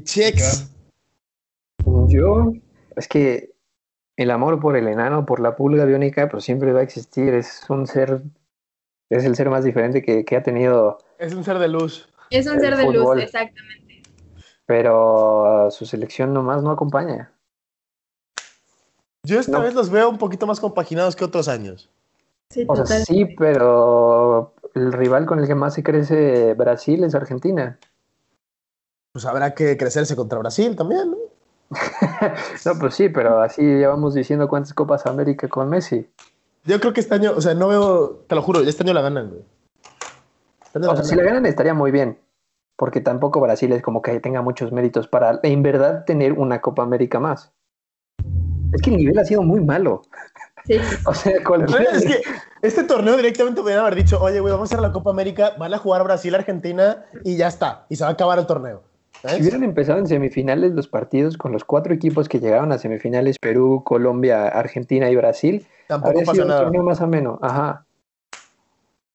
Chex. 0.02 0.72
Yo, 2.08 2.54
es 2.96 3.10
que 3.10 3.52
el 4.16 4.32
amor 4.32 4.62
por 4.62 4.78
el 4.78 4.88
enano, 4.88 5.26
por 5.26 5.42
la 5.42 5.58
pulga 5.58 5.84
biónica, 5.84 6.30
pues 6.30 6.46
siempre 6.46 6.72
va 6.72 6.80
a 6.80 6.84
existir. 6.84 7.34
Es 7.34 7.70
un 7.70 7.86
ser, 7.86 8.22
es 9.10 9.26
el 9.26 9.36
ser 9.36 9.50
más 9.50 9.66
diferente 9.66 10.02
que, 10.02 10.24
que 10.24 10.38
ha 10.38 10.44
tenido, 10.44 11.00
Es 11.20 11.34
un 11.34 11.44
ser 11.44 11.60
de 11.60 11.68
luz. 11.68 12.08
Es 12.30 12.48
un 12.48 12.62
ser 12.62 12.78
de 12.78 12.86
fútbol. 12.86 13.18
luz, 13.18 13.26
exactamente. 13.26 14.04
pero 14.66 15.68
su 15.70 15.86
selección 15.86 16.34
nomás 16.34 16.64
no 16.64 16.72
acompaña. 16.72 17.34
Yo 19.28 19.38
esta 19.38 19.58
No. 19.58 19.64
vez 19.64 19.74
los 19.74 19.90
veo 19.90 20.10
un 20.10 20.18
poquito 20.18 20.48
más 20.48 20.62
compaginados 20.62 21.18
que 21.18 21.26
otros 21.26 21.50
años. 21.50 21.90
Sí, 22.52 22.66
O 22.68 22.76
sea, 22.76 22.84
total. 22.84 23.06
sí, 23.06 23.26
pero 23.38 24.54
el 24.74 24.92
rival 24.92 25.26
con 25.26 25.40
el 25.40 25.48
que 25.48 25.56
más 25.56 25.74
se 25.74 25.84
crece 25.84 26.54
Brasil 26.54 27.02
es 27.06 27.16
Argentina. 27.16 27.80
Pues 29.14 29.26
habrá 29.26 29.56
que 29.56 29.78
crecerse 29.78 30.18
contra 30.18 30.40
Brasil 30.40 30.76
también, 30.76 31.12
¿no? 31.12 31.18
No, 32.66 32.78
pues 32.78 32.96
sí, 32.96 33.08
pero 33.08 33.42
así 33.42 33.62
llevamos 33.62 34.14
diciendo 34.14 34.50
cuántas 34.50 34.74
Copas 34.74 35.06
América 35.06 35.48
con 35.48 35.70
Messi. 35.70 36.10
Yo 36.66 36.82
creo 36.82 36.92
que 36.92 37.00
este 37.00 37.16
año, 37.16 37.32
o 37.34 37.40
sea, 37.40 37.54
no 37.54 37.70
veo, 37.70 38.24
te 38.28 38.36
lo 38.36 38.42
juro, 38.42 38.60
este 38.60 38.84
año 38.84 38.94
la 38.94 39.02
ganan, 39.02 39.30
güey. 39.30 39.42
Este 40.66 40.80
año 40.80 40.88
la 40.88 40.94
O 40.94 40.96
sea, 40.98 41.06
si 41.06 41.16
la 41.16 41.24
ganan 41.24 41.46
estaría 41.46 41.74
muy 41.74 41.92
bien, 41.92 42.20
porque 42.76 43.00
tampoco 43.00 43.40
Brasil 43.40 43.72
es 43.72 43.82
como 43.82 44.02
que 44.02 44.20
tenga 44.20 44.42
muchos 44.42 44.74
méritos 44.74 45.08
para 45.08 45.40
en 45.44 45.64
verdad 45.64 46.04
tener 46.04 46.34
una 46.34 46.60
Copa 46.60 46.84
América 46.84 47.22
más. 47.22 47.54
Es 48.74 48.82
que 48.82 48.90
el 48.90 48.98
nivel 48.98 49.18
ha 49.20 49.24
sido 49.24 49.42
muy 49.42 49.62
malo. 49.62 50.02
Sí. 50.66 50.78
O 51.06 51.14
sea, 51.14 51.44
cualquiera... 51.44 51.84
Es 51.92 52.06
que 52.06 52.22
este 52.62 52.84
torneo 52.84 53.18
directamente 53.18 53.62
podrían 53.62 53.82
haber 53.82 53.96
dicho, 53.96 54.22
oye, 54.22 54.40
güey, 54.40 54.52
vamos 54.54 54.72
a 54.72 54.76
hacer 54.76 54.82
la 54.82 54.92
Copa 54.92 55.10
América, 55.10 55.54
van 55.58 55.74
a 55.74 55.78
jugar 55.78 56.04
Brasil, 56.04 56.34
Argentina 56.36 57.06
y 57.24 57.36
ya 57.38 57.48
está. 57.48 57.86
Y 57.90 57.96
se 57.96 58.04
va 58.04 58.10
a 58.10 58.14
acabar 58.14 58.38
el 58.40 58.46
torneo. 58.46 58.84
¿sabes? 59.22 59.38
Si 59.38 59.42
hubieran 59.44 59.64
empezado 59.64 60.00
en 60.00 60.08
semifinales 60.08 60.72
los 60.72 60.88
partidos 60.88 61.38
con 61.38 61.52
los 61.52 61.64
cuatro 61.64 61.94
equipos 61.94 62.30
que 62.30 62.40
llegaron 62.40 62.72
a 62.72 62.78
semifinales, 62.78 63.38
Perú, 63.40 63.84
Colombia, 63.86 64.48
Argentina 64.48 65.10
y 65.10 65.16
Brasil, 65.16 65.66
Tampoco 65.88 66.12
habría 66.20 66.32
sido 66.32 66.44
un 66.46 66.50
nada. 66.50 66.62
torneo 66.64 66.84
más 66.84 67.02
ameno. 67.02 67.40
Ajá. 67.42 67.86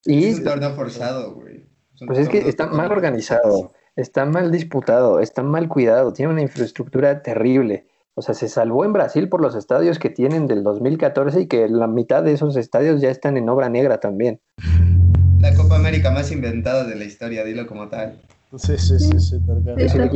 Y 0.05 0.27
Es 0.27 0.39
un 0.39 0.45
torneo 0.45 0.75
forzado, 0.75 1.35
güey. 1.35 1.65
un 2.01 2.07
Pues 2.07 2.19
es 2.21 2.29
que 2.29 2.49
está 2.49 2.67
mal 2.67 2.93
organizado, 2.93 3.73
está 3.97 4.25
mal 4.25 4.53
disputado, 4.53 5.21
está 5.21 5.43
mal 5.43 5.69
cuidado, 5.69 6.13
tiene 6.13 6.33
una 6.33 6.43
infraestructura 6.43 7.23
terrible. 7.23 7.86
O 8.19 8.23
sea, 8.23 8.35
se 8.35 8.49
salvó 8.49 8.87
en 8.87 8.95
Brasil 8.95 9.29
por 9.29 9.43
los 9.43 9.55
estadios 9.55 9.99
que 9.99 10.09
tienen 10.09 10.47
del 10.47 10.63
2014 10.63 11.43
y 11.43 11.47
que 11.49 11.69
la 11.69 11.87
mitad 11.87 12.23
de 12.23 12.33
esos 12.33 12.57
estadios 12.57 13.03
ya 13.03 13.11
están 13.11 13.37
en 13.37 13.47
obra 13.51 13.69
negra 13.69 14.01
también. 14.01 14.41
La 15.39 15.55
Copa 15.55 15.77
América 15.77 16.11
más 16.11 16.33
inventada 16.33 16.85
de 16.85 16.97
la 16.97 17.05
historia, 17.05 17.45
dilo 17.45 17.67
como 17.67 17.89
tal. 17.89 18.19
Sí, 18.57 18.79
sí, 18.79 18.99
sí, 18.99 19.21
sí. 19.21 19.37
está. 19.77 20.11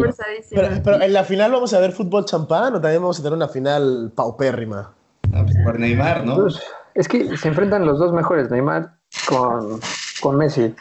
Pero, 0.50 0.68
pero 0.82 1.02
en 1.02 1.12
la 1.12 1.24
final 1.24 1.52
vamos 1.52 1.74
a 1.74 1.80
ver 1.80 1.92
fútbol 1.92 2.24
champán 2.24 2.74
o 2.74 2.80
también 2.80 3.02
vamos 3.02 3.20
a 3.20 3.22
tener 3.22 3.36
una 3.36 3.48
final 3.48 4.10
paupérrima. 4.14 4.94
No, 5.30 5.44
pues 5.44 5.58
por 5.62 5.78
Neymar, 5.78 6.24
¿no? 6.24 6.36
Pues, 6.36 6.58
es 6.94 7.06
que 7.06 7.36
se 7.36 7.48
enfrentan 7.48 7.84
los 7.84 7.98
dos 7.98 8.14
mejores, 8.14 8.50
Neymar 8.50 8.94
con, 9.28 9.78
con 10.22 10.38
Messi. 10.38 10.74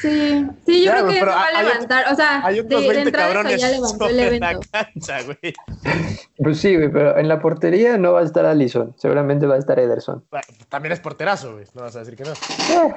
Sí, 0.00 0.44
sí, 0.66 0.84
yo 0.84 0.92
Ya, 0.92 0.92
creo 0.92 1.06
que 1.08 1.18
pero 1.20 1.30
eso 1.30 1.40
va 1.40 1.46
a 1.46 1.62
levantar, 1.62 2.12
o 2.12 2.16
sea, 2.16 2.44
Hay 2.44 2.54
de, 2.56 2.60
otros 2.60 2.82
de 2.82 2.88
20 2.88 3.02
entrada 3.08 3.28
eso 3.28 3.34
cabrones 3.34 3.60
ya 3.60 3.68
levantó 3.70 4.08
el 4.08 4.10
sobre 4.18 4.38
la 4.40 4.50
evento. 4.50 4.68
cancha, 4.70 5.22
güey. 5.22 5.54
Pues 6.36 6.58
sí, 6.60 6.76
güey, 6.76 6.92
pero 6.92 7.18
en 7.18 7.28
la 7.28 7.40
portería 7.40 7.96
no 7.96 8.12
va 8.12 8.20
a 8.20 8.24
estar 8.24 8.44
Allison, 8.44 8.94
seguramente 8.98 9.46
va 9.46 9.54
a 9.54 9.58
estar 9.58 9.78
Ederson. 9.78 10.24
Bueno, 10.30 10.46
también 10.68 10.92
es 10.92 11.00
porterazo, 11.00 11.54
güey. 11.54 11.64
No 11.74 11.82
vas 11.82 11.96
a 11.96 12.00
decir 12.00 12.16
que 12.16 12.24
no. 12.24 12.32
Eh, 12.32 12.94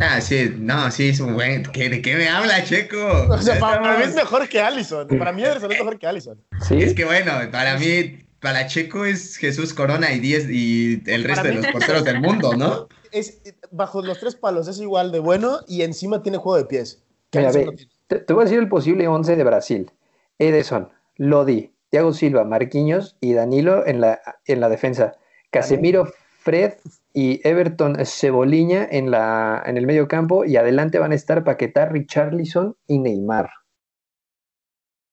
Ah, 0.00 0.20
sí, 0.20 0.52
no, 0.58 0.90
sí, 0.90 1.08
es 1.10 1.20
un 1.20 1.34
buen. 1.34 1.62
¿Qué- 1.64 1.88
¿De 1.88 2.02
qué 2.02 2.14
me 2.16 2.28
habla, 2.28 2.62
Checo? 2.64 2.98
O 3.30 3.38
sea, 3.38 3.58
para, 3.58 3.80
para 3.80 3.96
mí 3.98 4.04
es 4.04 4.14
mejor 4.14 4.48
que 4.48 4.60
Allison. 4.60 5.08
Para 5.08 5.32
mí 5.32 5.42
Ederson 5.42 5.72
es 5.72 5.78
mejor 5.78 5.98
que 5.98 6.06
Allison. 6.06 6.38
sí, 6.68 6.82
Es 6.82 6.92
que 6.94 7.04
bueno, 7.04 7.32
para 7.50 7.78
mí, 7.78 8.18
para 8.40 8.66
Checo 8.66 9.04
es 9.04 9.36
Jesús 9.36 9.72
Corona 9.72 10.12
y 10.12 10.18
10 10.20 10.48
y 10.50 11.02
el 11.06 11.24
resto 11.24 11.44
de 11.46 11.54
los 11.54 11.66
porteros 11.72 12.04
del 12.04 12.20
mundo, 12.20 12.54
¿no? 12.56 12.88
Es, 13.12 13.42
bajo 13.70 14.02
los 14.02 14.18
tres 14.18 14.36
palos 14.36 14.68
es 14.68 14.80
igual 14.80 15.12
de 15.12 15.20
bueno 15.20 15.58
y 15.68 15.82
encima 15.82 16.22
tiene 16.22 16.38
juego 16.38 16.58
de 16.58 16.64
pies. 16.64 17.02
Mira, 17.34 17.52
ve, 17.52 17.66
no 17.66 17.72
te, 18.06 18.18
te 18.18 18.32
voy 18.32 18.42
a 18.42 18.44
decir 18.44 18.58
el 18.58 18.68
posible 18.68 19.06
11 19.06 19.36
de 19.36 19.44
Brasil. 19.44 19.90
Ederson, 20.38 20.90
Lodi, 21.16 21.72
Thiago 21.90 22.12
Silva, 22.12 22.44
Marquinhos 22.44 23.16
y 23.20 23.34
Danilo 23.34 23.86
en 23.86 24.00
la, 24.00 24.20
en 24.46 24.60
la 24.60 24.68
defensa. 24.68 25.12
Casemiro, 25.50 26.08
Fred 26.38 26.74
y 27.12 27.46
Everton 27.46 28.04
Ceboliña 28.06 28.88
en, 28.90 29.10
la, 29.10 29.62
en 29.66 29.76
el 29.76 29.86
medio 29.86 30.08
campo 30.08 30.44
y 30.46 30.56
adelante 30.56 30.98
van 30.98 31.12
a 31.12 31.14
estar 31.14 31.44
Paquetá, 31.44 31.86
Richarlison 31.86 32.76
y 32.86 32.98
Neymar. 32.98 33.50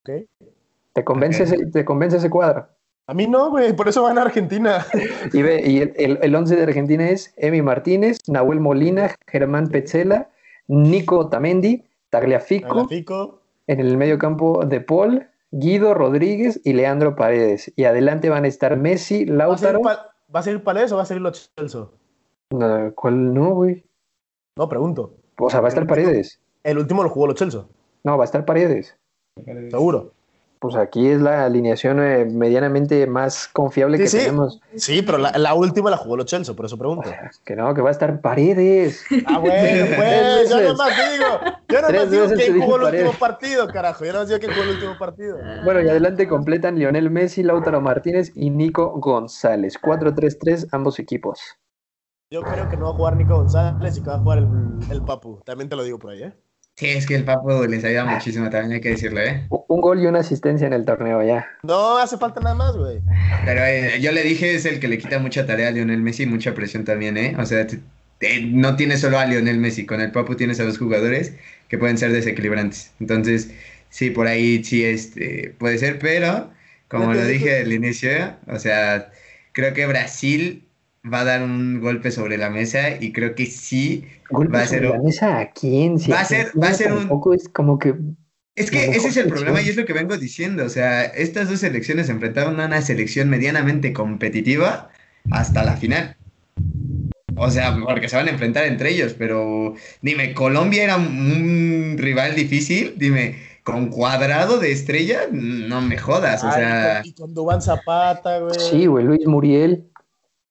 ¿Te 0.04 1.04
convence, 1.04 1.43
ese, 1.43 1.66
¿te 1.66 1.86
convence 1.86 2.18
ese 2.18 2.30
cuadro? 2.30 2.70
A 3.10 3.14
mí 3.16 3.26
no, 3.26 3.49
güey. 3.49 3.74
Por 3.76 3.88
eso 3.89 4.03
van 4.03 4.20
a 4.20 4.22
Argentina. 4.22 4.86
Y, 5.34 5.41
ve, 5.41 5.64
y 5.66 5.80
el, 5.80 5.93
el, 5.97 6.20
el 6.22 6.36
11 6.36 6.55
de 6.55 6.64
Argentina 6.64 7.10
es 7.10 7.34
Emi 7.38 7.64
Martínez, 7.64 8.20
Nahuel 8.28 8.60
Molina, 8.60 9.16
Germán 9.28 9.70
Petzela, 9.70 10.30
Nico 10.68 11.28
Tamendi, 11.28 11.86
Tagliafico, 12.12 12.88
Fico. 12.88 13.41
En 13.66 13.80
el 13.80 13.97
medio 13.97 14.20
campo 14.20 14.64
de 14.64 14.80
Paul, 14.80 15.28
Guido 15.49 15.95
Rodríguez 15.95 16.62
y 16.64 16.74
Leandro 16.74 17.16
Paredes. 17.16 17.74
Y 17.76 17.86
adelante 17.86 18.30
van 18.30 18.45
a 18.45 18.47
estar 18.47 18.78
Messi, 18.78 19.26
¿Va 19.26 19.45
a 19.45 19.57
ser, 19.57 19.74
Lautaro. 19.74 19.82
¿Va 20.36 20.39
a 20.39 20.43
ser 20.43 20.64
Palés 20.64 20.91
o 20.91 20.97
va 20.97 21.01
a 21.01 21.05
ser 21.05 21.20
Lo 21.20 21.32
Celso? 21.34 21.95
No, 22.51 22.93
¿Cuál 22.93 23.34
no, 23.34 23.55
güey? 23.55 23.84
No, 24.55 24.70
pregunto. 24.70 25.16
O 25.39 25.49
sea, 25.49 25.62
va 25.62 25.68
a 25.68 25.70
estar 25.70 25.88
Paredes. 25.88 26.39
El 26.64 26.78
último 26.78 27.01
lo 27.01 27.10
jugó 27.10 27.26
los 27.26 27.36
Chelsea, 27.38 27.66
No, 28.03 28.18
va 28.20 28.24
a 28.24 28.26
estar 28.26 28.45
Paredes. 28.45 28.95
seguro. 29.72 30.14
Pues 30.62 30.76
aquí 30.76 31.07
es 31.07 31.22
la 31.22 31.45
alineación 31.45 32.01
eh, 32.03 32.26
medianamente 32.26 33.07
más 33.07 33.47
confiable 33.47 33.95
Sí, 33.97 34.03
que 34.03 34.10
sí. 34.10 34.18
tenemos. 34.18 34.60
Sí, 34.76 35.01
pero 35.01 35.18
la, 35.18 35.32
la 35.38 35.53
última 35.53 35.89
la 35.89 35.95
jugó 35.95 36.18
los 36.18 36.26
Chelsea, 36.26 36.53
por 36.53 36.66
eso 36.66 36.78
pregunto. 36.78 37.10
Que 37.45 37.55
no, 37.55 37.74
que 37.74 37.80
va 37.82 37.88
a 37.88 37.91
estar 37.91 38.20
Paredes. 38.20 39.05
Ah, 39.26 39.38
bueno, 39.39 39.55
pues, 39.95 40.49
yo 40.49 40.57
veces. 40.57 40.72
nomás 40.72 40.89
digo, 40.97 41.26
yo 41.70 41.76
nomás 41.82 41.88
Tres 41.88 42.12
digo 42.12 42.26
quién 42.36 42.62
jugó 42.62 42.76
el 42.76 42.82
Paredes. 42.84 43.05
último 43.05 43.20
partido, 43.20 43.68
carajo. 43.70 44.03
Yo 44.03 44.12
nomás 44.12 44.28
digo 44.28 44.39
quién 44.41 44.51
jugó 44.51 44.64
el 44.64 44.70
último 44.72 44.97
partido. 44.99 45.38
Bueno, 45.64 45.82
y 45.82 45.88
adelante 45.88 46.28
completan 46.28 46.78
Lionel 46.78 47.10
Messi, 47.10 47.41
Lautaro 47.41 47.80
Martínez 47.80 48.34
y 48.36 48.49
Nico 48.49 48.99
González. 48.99 49.80
4-3-3 49.82 50.68
ambos 50.74 50.99
equipos. 50.99 51.39
Yo 52.32 52.41
creo 52.43 52.68
que 52.68 52.76
no 52.76 52.84
va 52.88 52.91
a 52.91 52.93
jugar 52.95 53.16
Nico 53.16 53.36
González 53.38 53.97
y 53.97 54.01
que 54.03 54.10
va 54.10 54.18
a 54.18 54.20
jugar 54.20 54.39
el, 54.39 54.47
el 54.91 55.01
Papu. 55.03 55.39
También 55.45 55.70
te 55.70 55.78
lo 55.78 55.84
digo 55.84 55.97
por 55.99 56.12
ahí, 56.12 56.24
¿eh? 56.24 56.34
Sí, 56.80 56.88
es 56.88 57.06
que 57.06 57.16
el 57.16 57.26
Papo 57.26 57.66
les 57.68 57.84
ayuda 57.84 58.06
muchísimo, 58.06 58.50
también 58.50 58.72
hay 58.72 58.80
que 58.80 58.92
decirlo, 58.92 59.20
¿eh? 59.20 59.46
Un 59.50 59.82
gol 59.82 60.02
y 60.02 60.06
una 60.06 60.20
asistencia 60.20 60.66
en 60.66 60.72
el 60.72 60.86
torneo 60.86 61.22
ya. 61.22 61.46
No 61.62 61.98
hace 61.98 62.18
falta 62.18 62.40
nada 62.40 62.56
más, 62.56 62.78
güey. 62.78 63.02
Pero 63.46 63.66
eh, 63.66 64.00
yo 64.00 64.14
le 64.14 64.24
dije, 64.24 64.56
es 64.56 64.64
el 64.64 64.80
que 64.80 64.88
le 64.88 64.98
quita 64.98 65.20
mucha 65.20 65.46
tarea 65.46 65.68
a 65.68 65.72
Lionel 65.72 66.02
Messi 66.02 66.24
y 66.24 66.26
mucha 66.28 66.54
presión 66.54 66.86
también, 66.86 67.18
¿eh? 67.18 67.36
O 67.38 67.46
sea, 67.46 67.68
te- 67.68 67.80
te- 68.18 68.42
no 68.44 68.78
tiene 68.78 68.98
solo 68.98 69.20
a 69.20 69.26
Lionel 69.26 69.58
Messi, 69.60 69.86
con 69.86 70.00
el 70.00 70.12
Papu 70.14 70.36
tienes 70.36 70.62
a 70.62 70.64
dos 70.64 70.78
jugadores 70.78 71.34
que 71.68 71.78
pueden 71.78 71.98
ser 71.98 72.14
desequilibrantes. 72.14 72.94
Entonces, 73.02 73.52
sí, 73.90 74.10
por 74.12 74.28
ahí 74.28 74.64
sí 74.64 74.86
este, 74.86 75.54
puede 75.60 75.78
ser, 75.80 76.00
pero 76.00 76.50
como 76.88 77.14
lo 77.14 77.26
dije 77.26 77.58
al 77.60 77.74
inicio, 77.74 78.38
o 78.48 78.58
sea, 78.58 79.12
creo 79.52 79.74
que 79.74 79.86
Brasil 79.86 80.69
va 81.04 81.22
a 81.22 81.26
dar 81.26 81.43
un 81.43 81.80
golpe 81.80 82.12
sobre 82.12 82.38
la 82.38 82.50
mesa 82.50 82.91
y 83.00 83.14
creo 83.14 83.36
que 83.36 83.45
sí 83.45 84.06
Golpe 84.30 84.54
Va 84.58 84.62
a 84.64 84.68
ser 84.68 84.84
sobre 84.84 84.97
la 84.97 85.04
mesa 85.04 85.39
a 85.39 85.52
quién? 85.52 86.00
Si 86.00 86.12
Va 86.12 86.22
a 86.22 86.26
ser- 86.26 86.52
va 86.62 86.68
a 86.70 86.74
ser 86.74 86.91
un- 86.91 87.00
tampoco 87.00 87.34
es 87.34 87.50
como 87.50 87.80
que 87.80 87.95
Es 88.56 88.70
que 88.72 88.86
ese 88.89 89.08
es 89.08 89.18
el 89.18 89.28
problema 89.28 89.62
y 89.62 89.70
es 89.70 89.78
lo 89.78 89.86
que 89.86 89.93
vengo 89.93 90.18
diciendo. 90.18 90.66
O 90.66 90.70
sea, 90.70 91.06
estas 91.06 91.50
dos 91.50 91.60
selecciones 91.62 92.08
se 92.08 92.12
enfrentaron 92.12 92.60
a 92.60 92.66
una 92.66 92.82
selección 92.82 93.30
medianamente 93.30 93.93
competitiva 93.93 94.89
hasta 95.32 95.64
la 95.64 95.78
final. 95.78 96.18
O 97.38 97.50
sea, 97.50 97.78
porque 97.82 98.10
se 98.10 98.18
van 98.18 98.28
a 98.28 98.32
enfrentar 98.32 98.66
entre 98.66 98.91
ellos, 98.91 99.16
pero 99.18 99.76
dime, 100.02 100.34
Colombia 100.34 100.84
era 100.84 100.97
un 100.97 101.95
rival 101.97 102.36
difícil, 102.36 102.95
dime, 102.97 103.36
con 103.64 103.88
cuadrado 103.89 104.60
de 104.60 104.74
estrella, 104.74 105.22
no 105.32 105.80
me 105.82 105.97
jodas, 105.97 106.43
o 106.43 106.47
Ay, 106.47 106.54
sea, 106.56 107.02
y 107.06 107.14
con 107.14 107.34
Dubán 107.34 107.62
Zapata, 107.62 108.39
güey. 108.39 108.60
sí, 108.60 108.88
güey, 108.88 109.06
Luis 109.06 109.26
Muriel, 109.26 109.86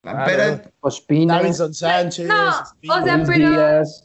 pero 0.03 0.63
Ospina, 0.81 1.37
Davinson 1.37 1.75
Sánchez. 1.75 2.27
No, 2.27 2.49
o 2.51 3.05
sea, 3.05 3.23
pero- 3.27 3.51
Díaz. 3.51 4.05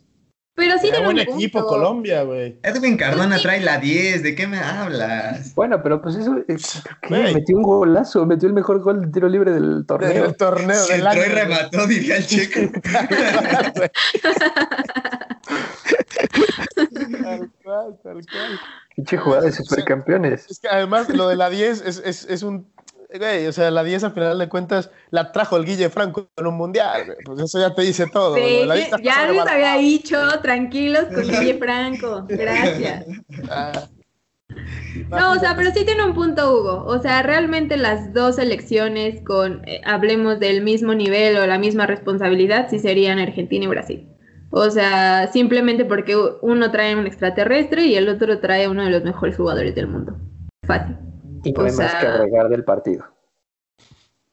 Pero 0.56 0.76
sí 0.76 0.82
tiene 0.84 1.00
buen 1.04 1.16
un 1.16 1.20
equipo 1.20 1.58
punto. 1.62 1.68
Colombia, 1.68 2.22
güey. 2.22 2.60
Edwin 2.62 2.96
Cardona 2.96 3.38
sí. 3.38 3.42
trae 3.42 3.60
la 3.62 3.80
10, 3.80 4.22
¿de 4.22 4.36
qué 4.36 4.46
me 4.46 4.60
hablas? 4.60 5.56
Bueno, 5.56 5.82
pero 5.82 6.00
pues 6.00 6.16
eso, 6.16 6.38
eh, 6.48 6.58
¿qué? 7.02 7.34
Metió 7.34 7.58
un 7.58 7.64
golazo, 7.64 8.24
metió 8.28 8.48
el 8.48 8.54
mejor 8.54 8.80
gol 8.82 9.02
de 9.02 9.08
tiro 9.08 9.28
libre 9.28 9.52
del 9.52 9.84
torneo. 9.88 10.10
Del 10.26 10.38
torneo 10.38 10.76
Se 10.76 10.98
del 10.98 11.08
entró 11.08 11.22
y 11.22 11.26
año. 11.26 11.34
remató, 11.36 11.88
diría 11.88 12.18
el 12.18 12.28
checo. 12.28 12.60
Tal 17.24 17.52
cual, 17.64 18.00
tal 18.04 18.14
cual. 18.26 18.60
Pinche 18.96 19.18
jugada 19.18 19.44
de 19.44 19.52
supercampeones. 19.52 20.46
Es 20.50 20.60
que 20.60 20.68
además 20.68 21.10
lo 21.10 21.28
de 21.28 21.36
la 21.36 21.50
10 21.50 21.82
es, 21.82 22.02
es, 22.06 22.26
es 22.26 22.44
un. 22.44 22.72
Güey, 23.18 23.46
o 23.46 23.52
sea, 23.52 23.70
la 23.70 23.84
10 23.84 24.06
al 24.06 24.14
final 24.14 24.40
de 24.40 24.50
cuentas 24.50 24.90
la 25.12 25.32
trajo 25.32 25.58
el 25.58 25.66
Guille 25.66 25.90
Franco 25.90 26.28
en 26.36 26.48
un 26.48 26.56
mundial. 26.56 27.06
güey. 27.06 27.18
Pues 27.24 27.42
eso 27.42 27.60
ya 27.60 27.74
te 27.74 27.84
dice 27.84 28.08
todo. 28.12 28.36
Sí, 28.36 28.42
lo 28.42 28.48
de 28.48 28.66
la 28.66 28.76
10 28.76 28.86
está 28.86 29.02
ya 29.02 29.32
les 29.32 29.48
había 29.48 29.78
dicho, 29.78 30.18
tranquilos 30.42 31.06
con 31.14 31.24
Guille 31.24 31.58
Franco. 31.60 32.26
Gracias. 32.28 33.06
Ah. 33.50 33.88
No, 35.10 35.32
o 35.34 35.36
sea, 35.36 35.56
pero 35.56 35.72
sí 35.72 35.86
tiene 35.86 36.04
un 36.04 36.14
punto, 36.14 36.54
Hugo. 36.54 36.86
O 36.86 37.00
sea, 37.00 37.22
realmente 37.24 37.78
las 37.78 38.14
dos 38.14 38.36
selecciones 38.36 39.22
con, 39.24 39.68
eh, 39.68 39.82
hablemos 39.86 40.40
del 40.40 40.64
mismo 40.64 40.94
nivel 40.94 41.38
o 41.38 41.46
la 41.46 41.58
misma 41.58 41.86
responsabilidad, 41.86 42.68
sí 42.70 42.80
serían 42.80 43.20
Argentina 43.20 43.66
y 43.66 43.68
Brasil. 43.68 44.10
O 44.52 44.70
sea, 44.70 45.28
simplemente 45.32 45.86
porque 45.86 46.16
uno 46.42 46.72
trae 46.72 46.96
un 46.96 47.08
extraterrestre 47.08 47.86
y 47.86 47.96
el 47.96 48.10
otro 48.10 48.40
trae 48.40 48.68
uno 48.68 48.84
de 48.84 48.92
los 48.92 49.04
mejores 49.04 49.36
jugadores 49.36 49.74
del 49.74 49.88
mundo. 49.88 50.16
Fácil. 50.66 50.96
Y 51.44 51.52
no 51.52 51.64
hay 51.64 51.72
o 51.72 51.74
más 51.76 51.92
sea- 51.92 52.00
que 52.02 52.08
agregar 52.08 52.50
del 52.50 52.64
partido. 52.64 53.06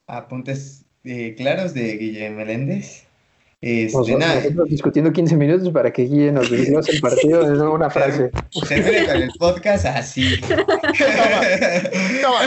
Apuntes 0.07 0.85
eh, 1.03 1.35
claros 1.35 1.73
de 1.73 1.97
Guillermo 1.97 2.37
Meléndez. 2.37 3.05
Este, 3.61 3.95
Nosotros, 3.97 4.19
nada, 4.19 4.35
nosotros 4.35 4.69
discutiendo 4.69 5.11
15 5.13 5.37
minutos 5.37 5.69
para 5.71 5.91
que 5.93 6.01
Guille 6.03 6.31
nos 6.31 6.49
desglose 6.51 6.93
el 6.93 7.01
partido 7.01 7.41
es 7.53 7.59
una 7.59 7.89
frase. 7.91 8.31
termine 8.67 9.05
con 9.05 9.15
el 9.21 9.31
podcast 9.37 9.85
así. 9.85 10.39
Toma. 12.21 12.39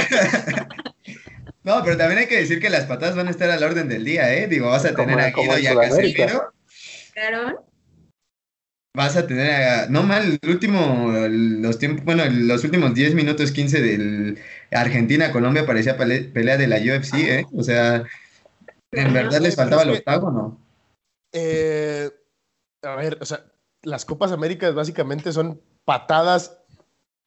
No, 1.63 1.83
pero 1.85 1.97
también 1.97 2.19
hay 2.19 2.27
que 2.27 2.37
decir 2.39 2.61
que 2.61 2.69
las 2.69 2.85
patadas 2.87 3.17
van 3.17 3.29
a 3.29 3.31
estar 3.31 3.49
al 3.51 3.63
orden 3.63 3.89
del 3.89 4.05
día, 4.05 4.35
¿eh? 4.35 4.49
Digo, 4.49 4.69
vas 4.69 4.85
a 4.85 4.93
Como- 4.93 5.09
tener 5.09 5.21
a 5.25 5.31
Guido 5.31 5.59
y 5.59 5.67
a. 5.67 5.75
Casemiro. 5.75 6.53
¿Claro? 7.15 7.65
Vas 8.97 9.17
a 9.17 9.27
tener 9.27 9.51
a... 9.51 9.87
No 9.89 10.03
mal, 10.05 10.39
el 10.41 10.51
último... 10.51 11.13
Los 11.29 11.79
tiempos... 11.81 12.05
Bueno, 12.05 12.23
los 12.29 12.63
últimos 12.63 12.95
10 12.95 13.15
minutos 13.17 13.51
15 13.51 13.81
del 13.83 14.39
Argentina-Colombia 14.75 15.67
parecía 15.67 15.97
pele- 15.97 16.25
pelea 16.33 16.57
de 16.57 16.67
la 16.67 16.77
UFC, 16.77 17.15
¿eh? 17.41 17.47
O 17.57 17.63
sea, 17.63 18.05
en 18.93 19.13
verdad 19.13 19.41
les 19.41 19.57
faltaba 19.57 19.83
el 19.83 19.91
octágono. 19.91 20.61
Eh, 21.33 22.11
a 22.83 22.97
ver, 22.97 23.19
o 23.21 23.25
sea, 23.25 23.45
las 23.83 24.05
Copas 24.05 24.33
Américas 24.33 24.75
básicamente 24.75 25.33
son 25.33 25.61
patadas 25.85 26.59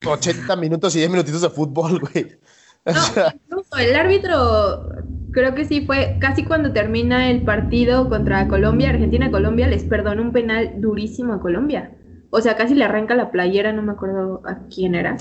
80 0.05 0.55
minutos 0.55 0.95
y 0.95 0.99
10 0.99 1.09
minutitos 1.09 1.41
de 1.41 1.49
fútbol, 1.49 1.99
güey. 2.13 2.39
O 2.85 2.91
No, 2.93 3.01
sea, 3.01 3.35
incluso 3.35 3.77
el 3.77 3.95
árbitro, 3.95 4.89
creo 5.31 5.53
que 5.55 5.65
sí 5.65 5.85
fue 5.85 6.17
casi 6.21 6.45
cuando 6.45 6.71
termina 6.71 7.29
el 7.29 7.43
partido 7.43 8.07
contra 8.07 8.47
Colombia, 8.47 8.91
Argentina-Colombia, 8.91 9.67
les 9.67 9.83
perdonó 9.83 10.21
un 10.21 10.31
penal 10.31 10.79
durísimo 10.79 11.33
a 11.33 11.41
Colombia. 11.41 11.96
O 12.29 12.41
sea, 12.41 12.57
casi 12.57 12.73
le 12.75 12.83
arranca 12.83 13.15
la 13.15 13.31
playera, 13.31 13.71
no 13.71 13.81
me 13.81 13.93
acuerdo 13.93 14.41
a 14.45 14.57
quién 14.73 14.95
era, 14.95 15.15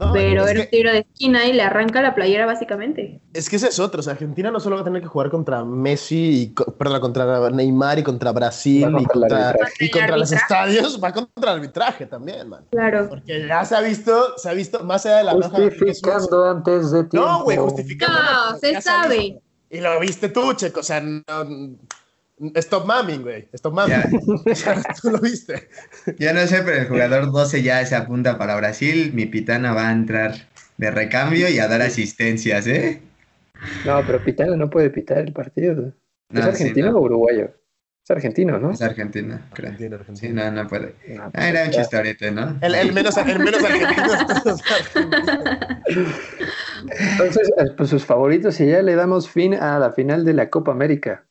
no, 0.00 0.12
pero 0.12 0.42
era 0.48 0.54
que- 0.54 0.60
un 0.62 0.66
tiro 0.70 0.90
de 0.92 0.98
esquina 0.98 1.46
y 1.46 1.52
le 1.52 1.62
arranca 1.62 2.02
la 2.02 2.14
playera 2.14 2.44
básicamente. 2.44 3.20
Es 3.32 3.48
que 3.48 3.54
ese 3.56 3.68
es 3.68 3.78
otro. 3.78 4.00
O 4.00 4.02
sea, 4.02 4.14
Argentina 4.14 4.50
no 4.50 4.58
solo 4.58 4.74
va 4.74 4.82
a 4.82 4.84
tener 4.84 5.00
que 5.00 5.06
jugar 5.06 5.30
contra 5.30 5.64
Messi, 5.64 6.42
y, 6.42 6.54
perdón, 6.76 7.00
contra 7.00 7.50
Neymar 7.50 8.00
y 8.00 8.02
contra 8.02 8.32
Brasil 8.32 8.88
y 8.98 9.90
contra 9.90 10.16
y 10.16 10.18
los 10.18 10.32
estadios, 10.32 11.00
va 11.02 11.12
contra 11.12 11.52
el 11.52 11.58
arbitraje 11.58 12.06
también, 12.06 12.48
man. 12.48 12.64
Claro. 12.72 13.06
Porque 13.08 13.46
ya 13.46 13.64
se 13.64 13.76
ha 13.76 13.80
visto, 13.80 14.36
se 14.36 14.50
ha 14.50 14.52
visto 14.52 14.82
más 14.84 15.06
allá 15.06 15.18
de 15.18 15.24
la 15.24 15.32
roja. 15.34 15.50
Justificando 15.50 16.50
antes 16.50 16.90
de 16.90 17.04
tiempo. 17.04 17.28
No, 17.28 17.44
güey, 17.44 17.58
justificando. 17.58 18.18
No, 18.18 18.58
se 18.58 18.80
sabe. 18.82 19.40
Y 19.70 19.80
lo 19.80 20.00
viste 20.00 20.30
tú, 20.30 20.52
Checo. 20.54 20.80
O 20.80 20.82
sea, 20.82 21.00
no, 21.00 21.22
stop 22.56 22.86
mamming, 22.86 23.22
güey. 23.22 23.48
Stop 23.52 23.74
mamming. 23.74 24.00
Ya. 24.54 24.82
Tú 25.02 25.10
lo 25.10 25.18
viste. 25.18 25.68
Yo 26.18 26.32
no 26.32 26.46
sé, 26.46 26.62
pero 26.62 26.78
el 26.82 26.88
jugador 26.88 27.30
12 27.30 27.62
ya 27.62 27.84
se 27.86 27.96
apunta 27.96 28.38
para 28.38 28.56
Brasil. 28.56 29.12
Mi 29.14 29.26
pitana 29.26 29.72
va 29.74 29.88
a 29.88 29.92
entrar 29.92 30.34
de 30.76 30.90
recambio 30.90 31.48
y 31.48 31.58
a 31.58 31.68
dar 31.68 31.82
asistencias, 31.82 32.66
¿eh? 32.66 33.02
No, 33.84 34.02
pero 34.06 34.24
Pitana 34.24 34.56
no 34.56 34.70
puede 34.70 34.88
pitar 34.88 35.18
el 35.18 35.32
partido. 35.34 35.88
¿Es 35.88 35.94
No, 36.30 36.42
sí, 36.42 36.48
argentino 36.48 36.92
no. 36.92 36.98
o 36.98 37.02
uruguayo? 37.02 37.50
Es 38.02 38.10
argentino, 38.10 38.58
¿no? 38.58 38.70
Es 38.70 38.80
Argentina, 38.80 39.46
creo. 39.52 39.70
Argentina, 39.72 39.98
Sí, 39.98 40.00
Argentina. 40.28 40.50
no, 40.50 40.62
no 40.62 40.68
puede. 40.68 40.94
No, 41.08 41.30
Ah, 41.34 41.48
era 41.48 41.60
un 41.64 41.66
pues, 41.66 41.76
chistorete, 41.76 42.30
¿no? 42.30 42.56
El, 42.62 42.74
el 42.74 42.92
menos, 42.94 43.14
el 43.18 43.38
menos 43.38 43.62
argentino. 43.62 44.08
Entonces, 46.88 47.50
pues 47.76 47.90
sus 47.90 48.04
favoritos 48.06 48.58
y 48.60 48.66
ya 48.68 48.82
le 48.82 48.94
damos 48.94 49.28
fin 49.28 49.54
a 49.54 49.78
la 49.78 49.92
final 49.92 50.24
de 50.24 50.32
la 50.34 50.48
Copa 50.50 50.72
América. 50.72 51.26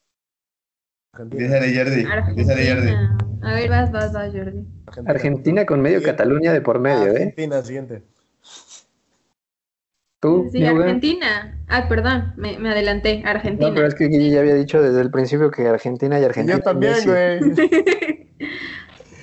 Argentina. 1.20 1.60
De 1.60 1.76
Jordi. 1.76 2.04
De 2.04 2.46
Jordi. 2.46 2.90
Argentina. 2.90 3.18
A 3.42 3.54
ver, 3.54 3.70
vas, 3.70 3.92
vas, 3.92 4.14
vas, 4.14 4.32
Jordi. 4.34 4.66
Argentina 5.06 5.66
con 5.66 5.82
medio 5.82 6.00
Siguiente. 6.00 6.18
Cataluña 6.18 6.54
de 6.54 6.62
por 6.62 6.80
medio, 6.80 7.08
¿eh? 7.08 7.10
Argentina, 7.12 7.62
siguiente. 7.62 8.04
¿Tú, 10.22 10.50
Sí? 10.52 10.66
Argentina. 10.66 11.58
Ah, 11.70 11.88
perdón, 11.88 12.34
me, 12.36 12.60
me 12.60 12.70
adelanté. 12.70 13.22
Argentina. 13.26 13.70
No, 13.70 13.76
pero 13.76 13.88
es 13.88 13.96
que 13.96 14.08
Guille 14.08 14.32
ya 14.32 14.40
había 14.42 14.56
dicho 14.56 14.82
desde 14.82 15.02
el 15.02 15.12
principio 15.12 15.50
que 15.52 15.68
Argentina 15.68 16.20
y 16.20 16.24
Argentina. 16.26 16.58
Yo 16.58 16.64
también, 16.64 16.94
Messi. 16.94 17.08
güey. 17.08 17.40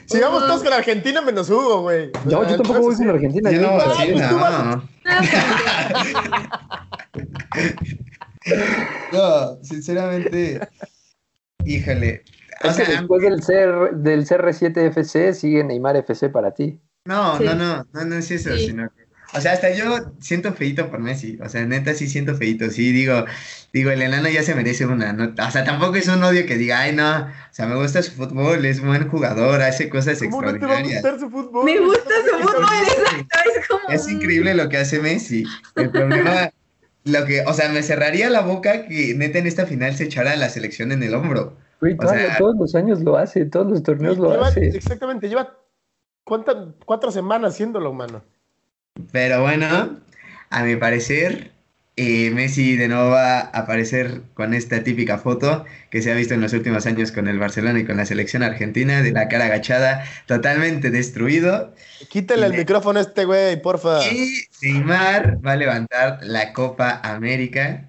Sigamos 0.07 0.47
todos 0.47 0.63
con 0.63 0.73
Argentina 0.73 1.21
menos 1.21 1.51
Hugo, 1.51 1.83
güey. 1.83 2.13
No, 2.25 2.49
yo 2.49 2.57
tampoco 2.57 2.81
voy 2.81 2.95
con 2.95 3.11
Argentina. 3.11 3.51
Yo 3.51 3.61
no, 3.61 4.83
no, 9.13 9.59
sinceramente, 9.63 10.61
híjole. 11.67 12.23
O 12.65 12.69
que 12.69 12.75
sea, 12.75 12.89
después 13.01 13.23
del, 13.23 13.41
CR, 13.41 13.95
del 13.97 14.27
CR7 14.27 14.77
FC 14.89 15.35
sigue 15.35 15.63
Neymar 15.65 15.97
FC 15.97 16.29
para 16.31 16.53
ti. 16.55 16.81
no, 17.05 17.37
Sí. 17.39 17.45
no, 17.45 17.55
no, 17.55 17.87
no, 17.93 18.05
no 18.05 18.15
es 18.17 18.31
eso, 18.31 18.57
Sí. 18.57 18.67
sino 18.69 18.89
que, 18.91 19.05
O 19.35 19.41
sea, 19.41 19.53
hasta 19.53 19.71
yo 19.75 20.13
siento 20.21 20.53
feito 20.55 20.89
por 20.89 21.01
Messi. 21.01 21.37
O 21.43 21.49
sea, 21.49 21.67
neta 21.67 21.93
sí 21.95 22.07
siento 22.09 22.37
feito. 22.37 22.71
Sí, 22.71 22.93
digo, 22.93 23.25
digo, 23.73 23.91
el 23.91 24.01
enano 24.01 24.29
ya 24.29 24.43
se 24.45 24.55
merece 24.55 24.87
una. 24.87 25.13
¿no? 25.13 25.35
O 25.37 25.51
sea, 25.51 25.65
tampoco 25.65 25.97
es 25.97 26.07
un 26.09 26.23
odio 26.23 26.47
que 26.47 26.57
diga, 26.57 26.79
ay, 26.81 26.95
no. 26.95 27.23
O 27.25 27.29
sea, 27.53 27.67
me 27.67 27.75
gusta 27.75 28.03
su 28.03 28.13
fútbol, 28.13 28.65
es 28.65 28.81
buen 28.81 29.09
jugador, 29.09 29.61
hace 29.63 29.89
cosas 29.91 30.21
¿Cómo 30.21 30.43
no 30.43 30.53
te 30.59 30.65
va 30.65 30.77
a 30.77 30.81
extraordinarias. 30.81 31.03
gustar 31.03 31.21
su 31.21 31.29
fútbol? 31.31 31.65
Me 31.65 31.79
gusta 31.81 32.11
su 32.31 32.39
fútbol, 32.43 32.65
exacto. 32.89 33.37
Es 33.61 33.67
como. 33.69 33.89
Es 33.91 34.09
increíble 34.09 34.55
lo 34.55 34.69
que 34.69 34.77
hace 34.79 35.01
Messi. 35.01 35.45
El 35.75 35.91
problema, 35.91 36.51
lo 37.07 37.25
que, 37.25 37.43
o 37.47 37.53
sea, 37.55 37.69
me 37.71 37.83
cerraría 37.83 38.29
la 38.31 38.41
boca 38.43 38.87
que 38.87 39.15
neta 39.15 39.39
en 39.39 39.47
esta 39.47 39.65
final 39.67 39.95
se 39.95 40.05
echara 40.05 40.33
a 40.33 40.37
la 40.37 40.49
selección 40.49 40.91
en 40.93 41.03
el 41.03 41.15
hombro. 41.15 41.57
Güey, 41.81 41.95
O 41.95 41.97
todos, 41.99 42.11
sea- 42.13 42.37
todos 42.39 42.57
los 42.57 42.75
años 42.75 43.01
lo 43.03 43.17
hace, 43.17 43.45
todos 43.47 43.67
los 43.71 43.83
torneos 43.83 44.19
lo 44.19 44.31
Lleva- 44.33 44.49
hace. 44.49 44.67
Exactamente, 44.69 45.29
lleva 45.29 45.57
¿cuántas, 46.25 46.57
cuatro 46.85 47.11
semanas 47.13 47.55
haciéndolo, 47.55 47.93
mano. 47.93 48.23
Pero 49.13 49.43
bueno, 49.43 49.99
a 50.51 50.65
mi 50.65 50.75
parecer, 50.77 51.53
eh, 51.97 52.31
Messi 52.31 52.77
de 52.77 52.89
nuevo 52.89 53.11
va 53.11 53.39
a 53.39 53.41
aparecer 53.43 54.21
con 54.35 54.53
esta 54.53 54.83
típica 54.85 55.17
foto 55.19 55.65
que 55.91 56.03
se 56.03 56.13
ha 56.13 56.15
visto 56.15 56.35
en 56.35 56.43
los 56.43 56.53
últimos 56.53 56.85
años 56.87 57.11
con 57.11 57.27
el 57.27 57.39
Barcelona 57.39 57.79
y 57.81 57.87
con 57.87 57.97
la 57.97 58.05
selección 58.05 58.43
argentina, 58.43 59.03
de 59.03 59.13
la 59.13 59.29
cara 59.29 59.47
agachada, 59.47 60.05
totalmente 60.27 60.91
destruido. 60.91 61.75
Quítale 62.11 62.47
el 62.47 62.53
micrófono 62.55 62.99
a 62.99 63.03
este 63.03 63.25
güey, 63.25 63.61
porfa. 63.63 64.01
Y 64.13 64.43
Neymar 64.63 65.39
va 65.45 65.53
a 65.53 65.57
levantar 65.57 66.19
la 66.23 66.53
Copa 66.53 67.01
América 67.03 67.89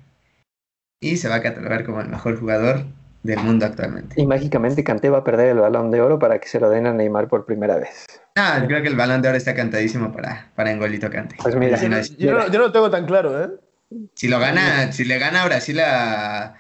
y 1.02 1.18
se 1.18 1.28
va 1.28 1.36
a 1.36 1.42
catalogar 1.42 1.84
como 1.86 2.00
el 2.02 2.08
mejor 2.08 2.40
jugador 2.40 2.86
del 3.24 3.40
mundo 3.40 3.66
actualmente. 3.66 4.20
Y 4.22 4.26
mágicamente 4.26 4.86
Kanté 4.86 5.10
va 5.10 5.18
a 5.20 5.24
perder 5.26 5.50
el 5.50 5.58
balón 5.58 5.92
de 5.92 6.00
oro 6.02 6.18
para 6.18 6.40
que 6.40 6.48
se 6.48 6.62
lo 6.62 6.70
den 6.70 6.88
a 6.88 6.94
Neymar 6.94 7.28
por 7.28 7.46
primera 7.46 7.76
vez. 7.76 8.06
Ah, 8.38 8.64
creo 8.66 8.82
que 8.82 8.88
el 8.88 8.96
balón 8.96 9.22
de 9.22 9.28
oro 9.28 9.38
está 9.38 9.54
cantadísimo 9.54 10.14
para, 10.14 10.50
para 10.56 10.72
Engolito 10.72 11.10
Cante. 11.10 11.36
Pues 11.44 11.56
mira, 11.58 11.78
Si, 11.78 11.84
Yo, 11.84 11.90
no 11.90 11.96
no, 11.98 12.02
es- 12.02 12.18
yo 12.18 12.32
no- 12.32 12.46
yo 12.48 12.60
no 12.60 12.66
lo 12.68 12.72
tengo 12.72 12.90
tan 12.90 13.06
claro, 13.06 13.44
¿eh? 13.44 13.50
Si 14.16 14.28
lo 14.28 14.40
gana, 14.40 14.92
si 14.92 15.06
le 15.06 15.18
gana 15.20 15.44
a 15.44 15.46
Brasil 15.46 15.80
a, 15.80 16.56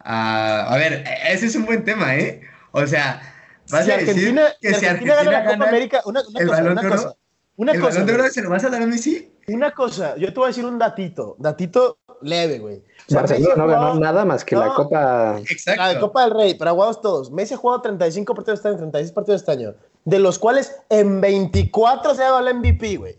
a, 0.00 0.74
a 0.74 0.76
ver, 0.76 1.04
ese 1.28 1.46
es 1.46 1.56
un 1.56 1.64
buen 1.64 1.84
tema, 1.84 2.16
¿eh? 2.16 2.42
O 2.72 2.86
sea, 2.86 3.22
vas 3.70 3.84
si 3.84 3.90
a 3.90 3.96
decir 3.98 4.10
Argentina, 4.10 4.42
que 4.60 4.74
si 4.74 4.80
si 4.80 4.86
Argentina 4.86 5.14
gana 5.16 5.30
la 5.30 5.44
Copa 5.44 5.50
gana 5.52 5.68
América, 5.68 6.02
una, 6.04 6.22
una 6.28 6.40
el 6.40 6.48
cosa, 6.48 6.62
Balón 6.62 6.72
una 6.72 6.80
de 6.80 6.86
Oro, 6.88 6.96
cosa. 6.96 7.16
Una 7.56 7.72
el 7.72 7.80
cosa, 7.80 7.92
balón 7.92 8.06
de 8.06 8.14
oro 8.14 8.28
se 8.30 8.42
lo 8.42 8.50
vas 8.50 8.64
a 8.64 8.70
dar 8.70 8.82
a 8.82 8.86
Messi. 8.86 9.32
Una 9.48 9.70
cosa, 9.72 10.16
yo 10.16 10.28
te 10.32 10.34
voy 10.34 10.44
a 10.44 10.48
decir 10.48 10.64
un 10.64 10.78
datito, 10.78 11.36
datito 11.38 11.98
leve, 12.22 12.58
güey. 12.58 12.82
Barcelona 13.10 13.54
no 13.56 13.66
ganó 13.66 13.94
nada 13.96 14.24
más 14.24 14.44
que 14.44 14.56
la 14.56 14.66
No. 14.66 14.74
Copa. 14.74 15.38
Exacto. 15.48 15.82
La 15.82 16.00
Copa 16.00 16.22
del 16.22 16.30
Rey, 16.34 16.54
pero 16.54 16.70
aguados 16.70 17.00
todos. 17.00 17.30
Messi 17.30 17.54
ha 17.54 17.56
jugado 17.56 17.82
35 17.82 18.34
partidos 18.34 18.60
este 18.60 18.68
año, 18.68 18.78
36 18.78 19.12
partidos 19.12 19.40
este 19.40 19.52
año, 19.52 19.74
de 20.04 20.18
los 20.18 20.38
cuales 20.38 20.74
en 20.88 21.20
24 21.20 22.14
se 22.14 22.22
ha 22.22 22.30
dado 22.30 22.48
el 22.48 22.54
MVP, 22.54 22.96
güey. 22.96 23.18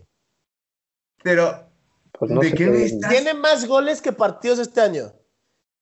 Pero, 1.22 1.63
Pues 2.26 2.30
no 2.34 2.40
¿De 2.40 2.50
sé 2.50 2.56
qué 2.56 2.64
qué- 2.70 2.84
estás- 2.84 3.10
Tiene 3.10 3.34
más 3.34 3.66
goles 3.66 4.00
que 4.02 4.12
partidos 4.12 4.58
este 4.58 4.80
año. 4.80 5.12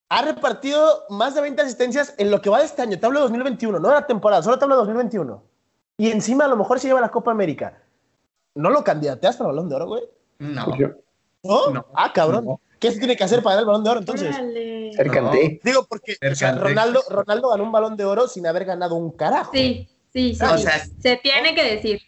Ha 0.08 0.22
repartido 0.22 1.04
más 1.08 1.34
de 1.34 1.40
20 1.40 1.62
asistencias 1.62 2.14
en 2.18 2.30
lo 2.30 2.40
que 2.42 2.50
va 2.50 2.58
de 2.60 2.66
este 2.66 2.82
año. 2.82 2.98
Te 2.98 3.06
hablo 3.06 3.18
de 3.20 3.22
2021, 3.24 3.78
no 3.78 3.88
de 3.88 3.94
la 3.94 4.06
temporada, 4.06 4.42
solo 4.42 4.58
te 4.58 4.64
hablo 4.64 4.74
de 4.76 4.80
2021. 4.80 5.42
Y 5.96 6.10
encima 6.10 6.44
a 6.44 6.48
lo 6.48 6.56
mejor 6.56 6.80
se 6.80 6.88
lleva 6.88 7.00
la 7.00 7.10
Copa 7.10 7.30
América. 7.30 7.82
¿No 8.54 8.68
lo 8.70 8.84
candidateas 8.84 9.36
para 9.36 9.50
el 9.50 9.56
Balón 9.56 9.68
de 9.70 9.74
Oro, 9.76 9.86
güey? 9.86 10.02
no. 10.38 10.66
Pues 10.66 10.90
¿No? 11.44 11.70
No. 11.70 11.86
Ah, 11.94 12.12
cabrón. 12.12 12.44
No. 12.44 12.60
¿Qué 12.78 12.90
se 12.92 12.98
tiene 12.98 13.16
que 13.16 13.24
hacer 13.24 13.42
para 13.42 13.54
dar 13.56 13.62
el 13.62 13.66
Balón 13.66 13.84
de 13.84 13.90
Oro 13.90 14.00
entonces? 14.00 14.34
Ser 14.34 15.06
No. 15.22 15.30
Digo, 15.62 15.86
porque 15.88 16.12
o 16.12 16.34
sea, 16.34 16.50
Cercante. 16.50 16.60
Ronaldo, 16.68 17.00
Ronaldo 17.08 17.48
ganó 17.50 17.64
un 17.64 17.72
Balón 17.72 17.96
de 17.96 18.04
Oro 18.04 18.28
sin 18.28 18.46
haber 18.46 18.64
ganado 18.64 18.94
un 18.96 19.10
carajo. 19.12 19.50
Sí, 19.54 19.88
sí, 20.12 20.34
sí. 20.34 20.44
O 20.44 20.58
sea, 20.58 20.84
se 21.00 21.16
tiene 21.16 21.54
que 21.54 21.64
decir. 21.64 22.00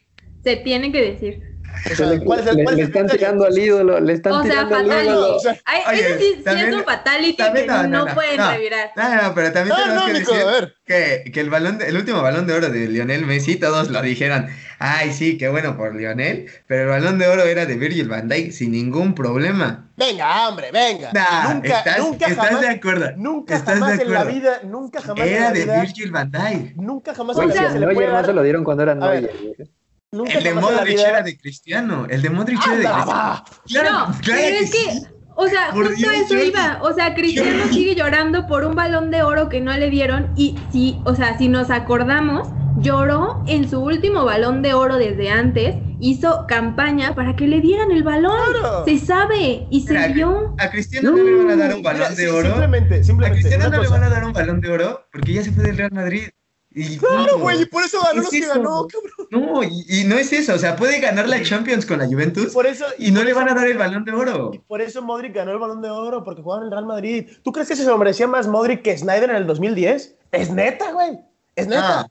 Se 0.43 0.57
tiene 0.57 0.93
que 0.93 1.01
decir. 1.12 1.53
O 1.91 1.95
sea, 1.95 2.07
le, 2.07 2.20
¿cuál 2.25 2.41
es 2.41 2.47
el- 2.47 2.57
le- 2.57 2.64
cuál 2.64 2.75
es 2.75 2.79
le 2.79 2.83
el 2.85 2.89
están 2.89 3.03
criterio? 3.09 3.18
tirando 3.27 3.45
al 3.47 3.59
ídolo, 3.59 4.01
le 4.01 4.12
están 4.12 4.33
O 4.33 4.43
sea, 4.43 4.51
tirando 4.51 4.77
al 4.77 4.87
ídolo. 4.87 5.37
O 5.37 5.41
sea, 5.41 5.57
Ay, 5.64 5.83
Oye, 5.91 6.18
sí, 6.18 6.43
también- 6.45 6.68
es 6.68 6.75
un 6.77 6.85
fatality 6.85 7.37
también- 7.37 7.66
que 7.66 7.72
no, 7.72 7.83
no, 7.83 7.89
no, 7.89 8.07
no, 8.07 8.14
pueden 8.14 8.37
no. 8.37 8.51
revirar. 8.53 8.91
No, 8.97 9.22
no, 9.22 9.35
pero 9.35 9.53
también 9.53 9.77
No, 9.77 9.83
tenemos 9.83 10.03
no, 10.03 10.07
que 10.12 10.18
Nico, 10.20 10.33
decir 10.33 10.49
a 10.49 10.51
ver. 10.53 10.75
que, 10.87 11.31
que 11.33 11.41
el, 11.41 11.51
balón 11.51 11.79
de- 11.79 11.89
el 11.89 11.97
último 11.97 12.22
balón 12.22 12.47
de 12.47 12.55
oro 12.55 12.68
de 12.70 12.89
Lionel 12.89 13.27
Messi, 13.27 13.57
todos 13.57 13.91
lo 13.91 14.01
dijeron, 14.03 14.47
ay, 14.79 15.12
sí, 15.12 15.37
qué 15.39 15.49
bueno 15.49 15.77
por 15.77 15.95
Lionel, 15.95 16.47
pero 16.66 16.83
el 16.85 16.89
balón 16.89 17.18
de 17.18 17.27
oro 17.27 17.43
era 17.45 17.66
de 17.66 17.75
Virgil 17.77 18.09
van 18.09 18.29
Dijk 18.29 18.53
sin 18.53 18.72
ningún 18.72 19.14
problema. 19.14 19.91
Venga, 19.97 20.49
hombre, 20.49 20.70
venga. 20.72 21.11
Nah, 21.12 21.55
nunca, 21.55 21.79
estás, 21.79 21.99
nunca 21.99 22.27
estás 22.27 22.47
jamás, 22.47 22.61
de 22.62 22.68
acuerdo. 22.68 23.11
nunca 23.16 23.57
estás 23.57 23.75
jamás 23.79 23.99
de 23.99 24.05
en 24.05 24.12
la 24.12 24.25
vida, 24.25 24.61
nunca 24.64 25.01
jamás 25.01 25.27
en 25.27 25.33
Era 25.35 25.41
la 25.47 25.53
de 25.53 25.61
vida, 25.64 25.81
Virgil 25.83 26.11
van 26.11 26.31
Dijk. 26.31 26.77
nunca 26.77 27.14
jamás 27.14 27.37
en 27.39 27.49
la 27.49 27.55
vida 27.55 27.72
se 27.72 27.79
le 27.79 27.87
no 27.87 28.25
se 28.25 28.33
lo 28.33 28.43
dieron 28.43 28.64
cuando 28.64 28.83
era 28.83 28.93
A 28.93 28.95
ver. 29.11 29.22
Neuer. 29.22 29.37
güey. 29.57 29.68
Nunca 30.14 30.32
El 30.38 30.44
de 30.44 30.54
Modric 30.54 30.98
era 30.98 31.22
de 31.22 31.36
Cristiano. 31.38 32.06
El 32.08 32.22
de 32.22 32.30
Modric 32.30 32.60
era 32.66 32.76
de 32.76 32.86
¡Anda, 32.86 33.44
Cristiano. 33.44 33.90
Claro, 33.90 34.08
no, 34.08 34.20
claro 34.20 34.40
pero 34.42 34.56
es 34.56 34.70
que, 34.70 34.92
sí. 34.92 35.02
o 35.36 35.48
sea, 35.48 35.70
Por 35.72 35.86
justo 35.88 36.10
Dios, 36.10 36.14
eso 36.24 36.38
iba. 36.42 36.78
O 36.82 36.92
sea, 36.92 37.14
Cristiano 37.14 37.64
sigue 37.72 37.94
llorando 37.94 38.46
por 38.46 38.64
un 38.64 38.74
balón 38.74 39.10
de 39.10 39.22
oro 39.22 39.48
que 39.48 39.60
no 39.60 39.76
le 39.76 39.90
dieron. 39.90 40.30
Y 40.36 40.56
si, 40.72 40.98
o 41.04 41.14
sea, 41.14 41.36
si 41.38 41.48
nos 41.48 41.70
acordamos, 41.70 42.48
lloró 42.78 43.42
en 43.46 43.68
su 43.68 43.80
último 43.80 44.24
balón 44.24 44.62
de 44.62 44.74
oro 44.74 44.96
desde 44.96 45.30
antes. 45.30 45.76
Hizo 46.00 46.44
campaña 46.48 47.14
para 47.14 47.34
que 47.34 47.46
le 47.46 47.60
dieran 47.60 47.90
el 47.90 48.02
balón. 48.02 48.36
Claro. 48.58 48.84
Se 48.84 48.98
sabe 48.98 49.66
y 49.70 49.80
se 49.86 49.94
Mira, 49.94 50.08
vio. 50.08 50.54
A 50.58 50.68
Cristiano 50.70 51.12
no, 51.12 51.22
le 51.22 51.34
van 51.36 51.50
a 51.50 51.56
dar 51.56 51.74
un 51.74 51.82
balón 51.82 52.00
Mira, 52.00 52.10
de 52.10 52.16
sí, 52.16 52.28
oro. 52.28 52.48
Simplemente, 52.48 52.94
A 52.96 53.04
simplemente. 53.04 53.40
Cristiano 53.40 53.68
una 53.68 53.76
no 53.76 53.82
le 53.82 53.88
van 53.88 54.02
a 54.02 54.08
dar 54.10 54.24
un 54.24 54.32
balón 54.32 54.60
de 54.60 54.70
oro 54.70 55.06
porque 55.12 55.32
ya 55.32 55.42
se 55.42 55.52
fue 55.52 55.64
del 55.64 55.78
Real 55.78 55.92
Madrid. 55.92 56.28
Y 56.76 56.98
Claro, 56.98 57.38
güey, 57.38 57.62
y 57.62 57.66
por 57.66 57.84
eso 57.84 58.00
ganó 58.02 58.10
Es 58.10 58.24
los 58.24 58.30
que 58.30 58.40
ganó, 58.40 58.86
cabrón. 58.88 59.12
No, 59.31 59.62
y, 59.62 59.85
y 59.89 60.05
no 60.05 60.16
es 60.16 60.33
eso. 60.33 60.55
O 60.55 60.59
sea, 60.59 60.77
puede 60.77 61.01
ganar 61.01 61.29
la 61.29 61.43
Champions 61.43 61.85
con 61.87 61.99
la 61.99 62.07
Juventus 62.07 62.53
por 62.53 62.66
eso, 62.66 62.85
y 62.99 63.11
no 63.11 63.22
le 63.25 63.31
eso- 63.31 63.41
van 63.41 63.49
a 63.51 63.55
dar 63.55 63.66
el 63.66 63.79
balón 63.79 64.05
de 64.05 64.12
oro. 64.12 64.51
Y 64.55 64.59
por 64.59 64.81
eso 64.81 65.03
Modric 65.03 65.35
ganó 65.35 65.53
el 65.53 65.59
Balón 65.59 65.83
de 65.83 65.91
Oro, 65.91 66.22
porque 66.25 66.43
jugaba 66.43 66.62
en 66.62 66.66
el 66.66 66.70
Real 66.72 66.87
Madrid. 66.87 67.29
¿Tú 67.43 67.53
crees 67.53 67.68
que 67.68 67.77
se 67.77 67.85
lo 67.85 67.97
merecía 67.99 68.27
más 68.27 68.47
Modric 68.47 68.83
que 68.83 68.97
Snyder 68.97 69.31
en 69.31 69.37
el 69.37 69.47
2010? 69.47 70.16
Es 70.33 70.51
neta, 70.51 70.93
güey. 70.93 71.18
Es 71.57 71.66
neta. 71.66 72.01
Ah, 72.01 72.07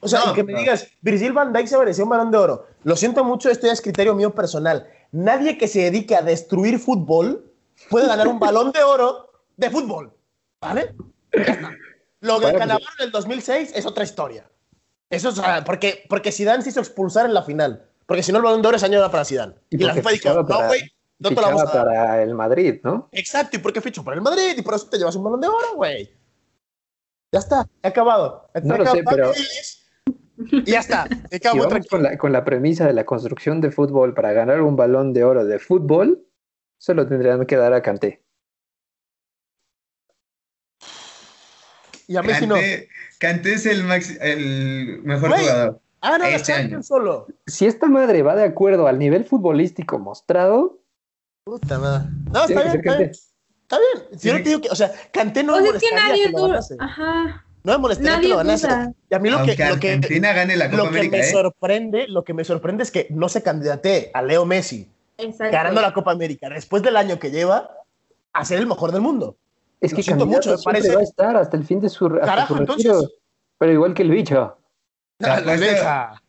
o 0.00 0.08
sea, 0.08 0.20
no, 0.26 0.32
y 0.32 0.34
que 0.34 0.44
me 0.44 0.52
no. 0.52 0.58
digas, 0.60 0.86
Virgil 1.00 1.32
van 1.32 1.52
Dijk 1.52 1.66
se 1.66 1.76
mereció 1.78 2.04
un 2.04 2.10
Balón 2.10 2.30
de 2.30 2.38
Oro. 2.38 2.66
Lo 2.84 2.96
siento 2.96 3.24
mucho, 3.24 3.50
esto 3.50 3.66
ya 3.66 3.72
es 3.72 3.80
criterio 3.80 4.14
mío 4.14 4.34
personal. 4.34 4.86
Nadie 5.12 5.58
que 5.58 5.66
se 5.68 5.80
dedique 5.82 6.14
a 6.14 6.22
destruir 6.22 6.78
fútbol 6.78 7.50
puede 7.90 8.06
ganar 8.06 8.28
un 8.28 8.38
Balón 8.38 8.70
de 8.72 8.82
Oro 8.82 9.30
de 9.56 9.70
fútbol. 9.70 10.12
¿Vale? 10.60 10.94
Ya 11.32 11.42
está. 11.52 11.70
Lo 12.20 12.40
que 12.40 12.50
ganaron 12.52 12.82
en 12.98 13.04
el 13.06 13.10
2006 13.12 13.72
es 13.74 13.86
otra 13.86 14.02
historia. 14.04 14.48
Eso 15.10 15.30
es, 15.30 15.40
porque, 15.64 16.04
porque 16.08 16.32
Zidane 16.32 16.62
se 16.62 16.68
hizo 16.70 16.80
expulsar 16.80 17.26
en 17.26 17.34
la 17.34 17.42
final. 17.42 17.84
Porque 18.06 18.22
si 18.22 18.32
no, 18.32 18.38
el 18.38 18.44
Balón 18.44 18.62
de 18.62 18.68
Oro 18.68 18.76
ese 18.76 18.86
año 18.86 18.98
era 18.98 19.10
para 19.10 19.24
Zidane. 19.24 19.54
Y 19.70 19.76
Y, 19.76 19.84
la 19.84 19.94
FIFA 19.94 20.10
dijo, 20.10 20.22
fichaba 20.22 20.42
no, 20.42 20.48
para- 20.48 20.66
güey, 20.68 20.82
no 21.18 21.28
te 21.30 21.34
lo 21.34 21.42
vamos 21.42 21.62
a 21.62 21.64
dar. 21.66 21.84
para 21.86 22.22
el 22.22 22.34
Madrid, 22.34 22.80
¿no? 22.84 23.08
Exacto, 23.12 23.56
y 23.56 23.60
porque 23.60 23.80
fichó 23.80 24.04
para 24.04 24.16
el 24.16 24.22
Madrid 24.22 24.54
y 24.56 24.62
por 24.62 24.74
eso 24.74 24.88
te 24.88 24.98
llevas 24.98 25.16
un 25.16 25.24
balón 25.24 25.40
de 25.40 25.48
oro, 25.48 25.74
güey. 25.76 26.10
Ya 27.32 27.40
está, 27.40 27.66
he 27.82 27.88
acabado. 27.88 28.48
He 28.54 28.60
No 28.62 28.76
lo 28.78 28.86
sé, 28.86 29.02
pero- 29.04 29.32
Y 30.36 30.70
ya 30.70 30.80
está, 30.80 31.06
Si 31.30 31.58
vamos 31.58 31.86
con 31.90 32.02
la, 32.02 32.16
con 32.16 32.32
la 32.32 32.44
premisa 32.44 32.86
de 32.86 32.92
la 32.92 33.04
construcción 33.04 33.60
de 33.60 33.70
fútbol 33.70 34.14
para 34.14 34.32
ganar 34.32 34.62
un 34.62 34.76
balón 34.76 35.12
de 35.12 35.24
oro 35.24 35.44
de 35.44 35.58
fútbol, 35.58 36.24
se 36.78 36.94
lo 36.94 37.06
tendrían 37.08 37.44
que 37.44 37.56
dar 37.56 37.72
a 37.74 37.82
Kanté. 37.82 38.22
Y 42.08 42.16
a 42.16 42.22
Messi 42.22 42.46
no. 42.46 42.54
Kanté, 42.56 42.88
Kanté 43.18 43.52
es 43.54 43.66
el, 43.66 43.84
maxi- 43.84 44.18
el 44.20 45.00
mejor 45.04 45.30
jugador. 45.38 45.80
Ah, 46.00 46.18
no, 46.18 46.24
este 46.24 46.52
Champions 46.52 46.86
solo. 46.86 47.26
Si 47.46 47.66
esta 47.66 47.86
madre 47.86 48.22
va 48.22 48.34
de 48.34 48.44
acuerdo 48.44 48.86
al 48.88 48.98
nivel 48.98 49.24
futbolístico 49.24 49.98
mostrado, 49.98 50.78
Puta 51.44 51.78
madre. 51.78 52.08
No, 52.32 52.44
está 52.44 52.46
que 52.46 52.54
bien, 52.54 52.76
está 52.76 52.96
bien. 52.98 53.10
Está 53.10 53.78
bien. 53.78 54.20
Si 54.20 54.28
yo 54.28 54.34
no 54.34 54.42
te 54.42 54.48
digo 54.48 54.60
que, 54.60 54.68
o 54.70 54.74
sea, 54.74 54.92
Canté 55.12 55.42
no 55.42 55.54
O 55.54 55.60
me 55.60 55.62
sea, 55.68 55.76
es 55.76 55.80
que 55.82 55.90
molestaría 55.90 56.08
nadie 56.08 56.24
que 56.26 56.32
lo 56.32 56.48
ganase. 56.48 56.76
Ajá. 56.78 57.44
No 57.64 57.72
me 57.72 57.78
molestaría 57.78 58.10
que 58.10 58.16
Nadie 58.16 58.28
lo 58.28 58.36
ganase. 58.36 58.68
Y 59.10 59.14
a 59.14 59.18
mí 59.18 59.30
lo 59.30 59.38
Aunque 59.38 59.56
que, 59.56 59.64
lo 59.68 59.80
que, 59.80 59.92
Argentina 59.92 60.32
gane 60.32 60.56
la 60.56 60.70
Copa 60.70 60.76
lo 60.76 60.82
que 60.84 60.88
América, 60.90 61.16
me 61.16 61.22
¿eh? 61.22 61.30
sorprende, 61.32 62.08
lo 62.08 62.24
que 62.24 62.34
me 62.34 62.44
sorprende 62.44 62.82
es 62.84 62.90
que 62.90 63.06
no 63.10 63.28
se 63.28 63.42
candidate 63.42 64.10
a 64.14 64.22
Leo 64.22 64.46
Messi 64.46 64.88
Exacto. 65.18 65.52
ganando 65.52 65.80
la 65.82 65.92
Copa 65.92 66.12
América 66.12 66.48
después 66.48 66.82
del 66.82 66.96
año 66.96 67.18
que 67.18 67.30
lleva 67.30 67.70
a 68.32 68.44
ser 68.44 68.58
el 68.58 68.66
mejor 68.66 68.92
del 68.92 69.00
mundo. 69.00 69.36
Es 69.80 69.94
que 69.94 70.02
siento 70.02 70.26
mucho, 70.26 70.56
me 70.56 70.62
parece- 70.62 70.94
va 70.94 71.00
a 71.00 71.04
estar 71.04 71.36
hasta 71.36 71.56
el 71.56 71.64
fin 71.64 71.80
de 71.80 71.88
su, 71.88 72.06
hasta 72.06 72.20
Carajo, 72.26 72.54
su 72.54 72.60
entonces-. 72.60 73.08
Pero 73.58 73.72
igual 73.72 73.94
que 73.94 74.02
el 74.02 74.10
bicho. 74.10 74.56
La- 75.20 75.40
La. 75.40 75.56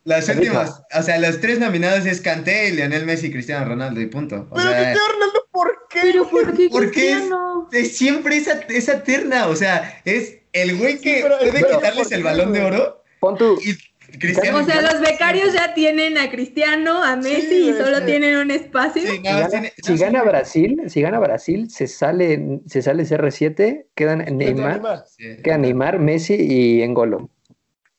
Las 0.04 0.28
La 0.28 0.34
últimas, 0.34 0.82
o 0.98 1.04
sea, 1.04 1.20
los 1.20 1.40
tres 1.40 1.60
nominados 1.60 2.06
es 2.08 2.22
Kanté, 2.22 2.72
Lionel 2.72 3.06
Messi 3.06 3.28
y 3.28 3.32
Cristiano 3.32 3.64
Ronaldo 3.68 4.02
y 4.02 4.08
punto. 4.08 4.48
O 4.50 4.56
Pero 4.56 4.68
sea, 4.70 4.78
Cristiano 4.84 5.14
Ronaldo, 5.14 5.40
¿por 5.52 5.72
qué? 5.90 6.00
Pero 6.02 6.28
¿por 6.28 6.54
qué 6.56 6.70
¿Por 6.70 6.92
qué 6.92 7.12
es- 7.12 7.18
Cristiano? 7.18 7.70
es 7.72 7.98
siempre 7.98 8.38
esa, 8.38 8.54
esa 8.70 9.04
terna, 9.04 9.48
o 9.48 9.56
sea, 9.56 10.02
es 10.06 10.38
el 10.54 10.78
güey 10.80 11.00
que 11.00 11.18
Sí, 11.18 11.20
pero- 11.22 11.38
puede 11.38 11.52
pero 11.52 11.68
quitarles 11.78 12.08
¿por 12.08 12.18
el 12.18 12.24
balón 12.24 12.54
de 12.54 12.64
oro 12.64 13.04
Pon 13.20 13.38
tu, 13.38 13.60
y 13.62 13.78
Cristiano. 14.18 14.60
O 14.60 14.64
sea, 14.64 14.82
los 14.82 15.00
becarios 15.02 15.54
ya 15.54 15.74
tienen 15.74 16.18
a 16.18 16.30
Cristiano, 16.30 17.04
a 17.04 17.16
Messi 17.16 17.56
y 17.56 17.72
güey, 17.72 17.84
solo 17.84 18.00
sí. 18.00 18.06
tienen 18.06 18.38
un 18.38 18.52
espacio. 18.52 19.02
Sí, 19.02 19.08
si 19.10 19.18
gana, 19.22 19.48
tiene- 19.50 19.74
si 19.78 19.92
no, 19.92 19.98
sí, 19.98 20.04
gana 20.04 20.24
Brasil, 20.24 20.82
si 20.88 21.02
gana 21.02 21.20
Brasil, 21.20 21.70
se 21.70 21.88
sale, 21.88 22.62
se 22.68 22.82
sale 22.82 23.04
CR7, 23.06 23.88
quedan 23.96 24.20
Neymar, 24.38 25.06
quedan 25.44 25.62
Neymar, 25.62 26.00
Messi 26.00 26.36
y 26.36 26.82
Engolo. 26.82 27.30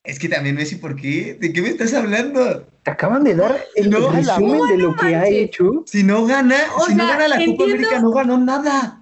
Es 0.03 0.19
que 0.19 0.29
también 0.29 0.57
Messi, 0.57 0.77
¿por 0.77 0.97
qué? 0.97 1.37
¿De 1.39 1.53
qué 1.53 1.61
me 1.61 1.69
estás 1.69 1.93
hablando? 1.93 2.67
Te 2.83 2.91
acaban 2.91 3.23
de 3.23 3.35
dar 3.35 3.63
el 3.77 3.91
No, 3.91 4.11
resumen 4.11 4.69
de 4.69 4.79
lo 4.79 4.91
no 4.93 4.97
que 4.97 5.15
ha 5.15 5.29
hecho. 5.29 5.85
Si 5.87 6.03
no 6.03 6.27
gana, 6.27 6.57
O 6.77 6.87
si 6.87 6.95
no 6.95 7.07
gana 7.07 7.29
la 7.29 7.37
Copa 7.37 7.43
entiendo- 7.45 7.65
América, 7.75 8.01
no 8.01 8.11
ganó 8.11 8.39
nada. 8.39 8.97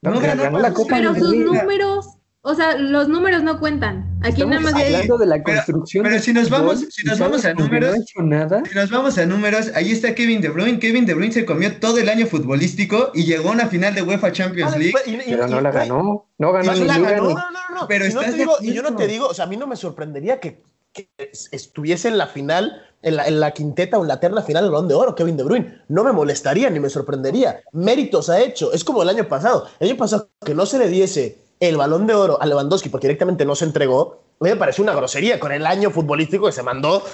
No, 0.00 0.18
ganó 0.20 0.42
ganó 0.44 0.58
la. 0.60 0.72
Copa 0.72 0.96
Pero 0.96 1.14
sus 1.14 1.34
números, 1.34 2.06
o 2.44 2.54
sea, 2.54 2.76
los 2.76 3.08
números 3.08 3.42
no 3.42 3.58
cuentan. 3.60 4.10
Aquí 4.20 4.42
Estamos 4.42 4.50
nada 4.50 4.60
más 4.72 4.74
hablando 4.82 5.18
de 5.18 5.26
la 5.26 5.34
Pero- 5.42 5.56
construcción. 5.58 6.04
pero 6.04 6.18
si 6.20 6.32
nos 6.32 6.50
vamos- 6.50 6.84
si 6.90 7.04
nos 7.06 7.18
vamos 7.18 7.44
a 7.44 7.54
números- 7.54 7.96
No 8.16 8.22
nada. 8.24 8.62
Si 8.68 8.74
nos 8.74 8.90
vamos 8.90 9.16
a 9.18 9.26
números, 9.26 9.70
ahí 9.74 9.92
está 9.92 10.14
Kevin 10.14 10.40
De 10.40 10.48
Bruyne. 10.48 10.78
Kevin 10.78 11.06
De 11.06 11.14
Bruyne 11.14 11.32
se 11.32 11.44
comió 11.46 11.78
todo 11.78 11.98
el 11.98 12.08
año 12.08 12.26
futbolístico 12.26 13.10
y 13.14 13.24
llegó 13.24 13.50
a 13.50 13.52
una 13.52 13.66
final 13.68 13.94
de 13.94 14.02
UEFA 14.02 14.32
Champions 14.32 14.76
League. 14.76 14.92
Y- 15.06 15.10
y- 15.14 15.20
Pero 15.28 15.46
y- 15.46 15.50
no 15.50 15.60
la 15.60 15.70
ganó. 15.70 16.26
No 16.38 16.52
ganó 16.52 16.74
no 16.74 16.84
la 16.84 16.98
ganó. 16.98 17.28
ni- 17.28 17.34
No, 17.34 17.40
no, 17.50 17.80
no. 17.80 17.88
Pero 17.88 18.06
y, 18.06 18.12
no 18.12 18.20
estás 18.20 18.26
te 18.26 18.32
de 18.32 18.38
digo, 18.38 18.52
y 18.60 18.72
yo 18.72 18.82
no 18.82 18.94
te 18.96 19.06
digo, 19.06 19.26
o 19.28 19.34
sea, 19.34 19.44
a 19.44 19.48
mí 19.48 19.56
no 19.56 19.66
me 19.66 19.76
sorprendería 19.76 20.40
que, 20.40 20.62
que 20.92 21.08
es- 21.18 21.48
estuviese 21.52 22.08
en 22.08 22.18
la 22.18 22.26
final, 22.26 22.82
en 23.02 23.16
la, 23.16 23.26
en 23.26 23.40
la 23.40 23.52
quinteta 23.52 23.98
o 23.98 24.02
en 24.02 24.08
la 24.08 24.20
terna 24.20 24.42
final 24.42 24.64
del 24.64 24.72
Balón 24.72 24.88
de 24.88 24.94
Oro, 24.94 25.14
Kevin 25.14 25.36
De 25.36 25.42
Bruyne. 25.44 25.80
No 25.88 26.04
me 26.04 26.12
molestaría 26.12 26.68
ni 26.70 26.80
me 26.80 26.90
sorprendería. 26.90 27.60
Méritos 27.72 28.28
ha 28.30 28.40
hecho. 28.40 28.72
Es 28.72 28.84
como 28.84 29.02
el 29.02 29.08
año 29.08 29.26
pasado. 29.28 29.68
El 29.80 29.88
año 29.90 29.96
pasado 29.96 30.28
que 30.44 30.54
no 30.54 30.66
se 30.66 30.78
le 30.78 30.88
diese 30.88 31.38
el 31.68 31.76
Balón 31.76 32.08
de 32.08 32.14
Oro 32.14 32.42
a 32.42 32.46
Lewandowski 32.46 32.88
porque 32.88 33.06
directamente 33.06 33.44
no 33.44 33.54
se 33.54 33.64
entregó, 33.64 34.24
me 34.40 34.56
pareció 34.56 34.82
una 34.82 34.94
grosería 34.94 35.38
con 35.38 35.52
el 35.52 35.64
año 35.64 35.90
futbolístico 35.90 36.46
que 36.46 36.52
se 36.52 36.64
mandó 36.64 37.04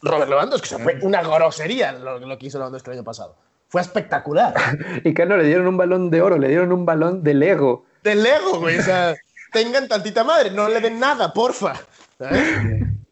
Robert 0.00 0.30
Lewandowski. 0.30 0.66
O 0.66 0.68
sea, 0.68 0.78
fue 0.78 0.98
una 1.02 1.22
grosería 1.22 1.92
lo, 1.92 2.18
lo 2.18 2.38
que 2.38 2.46
hizo 2.46 2.58
Lewandowski 2.58 2.90
el 2.90 2.96
año 2.96 3.04
pasado. 3.04 3.36
Fue 3.68 3.82
espectacular. 3.82 4.54
Y 5.04 5.12
que 5.12 5.26
no 5.26 5.36
le 5.36 5.44
dieron 5.44 5.66
un 5.66 5.76
balón 5.76 6.08
de 6.10 6.22
oro, 6.22 6.38
le 6.38 6.48
dieron 6.48 6.72
un 6.72 6.86
balón 6.86 7.22
de 7.22 7.34
Lego. 7.34 7.84
de 8.02 8.14
Lego, 8.14 8.58
güey. 8.58 8.78
O 8.78 8.82
sea, 8.82 9.14
tengan 9.52 9.86
tantita 9.86 10.24
madre, 10.24 10.50
no 10.50 10.68
le 10.68 10.80
den 10.80 10.98
nada, 10.98 11.34
porfa. 11.34 11.74
¿sabes? 12.18 12.42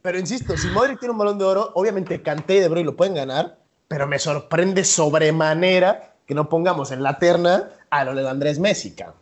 Pero 0.00 0.18
insisto, 0.18 0.56
si 0.56 0.68
Modric 0.68 0.98
tiene 0.98 1.12
un 1.12 1.18
balón 1.18 1.38
de 1.38 1.44
oro, 1.44 1.70
obviamente 1.74 2.22
Kanté 2.22 2.56
y 2.56 2.60
De 2.60 2.68
Bruyne 2.68 2.86
lo 2.86 2.96
pueden 2.96 3.14
ganar, 3.14 3.58
pero 3.88 4.06
me 4.06 4.18
sorprende 4.18 4.84
sobremanera 4.84 6.14
que 6.26 6.34
no 6.34 6.48
pongamos 6.48 6.92
en 6.92 7.02
la 7.02 7.18
terna 7.18 7.70
a 7.90 8.04
lo 8.04 8.14
de 8.14 8.26
Andrés 8.26 8.58
cabrón. 8.96 9.16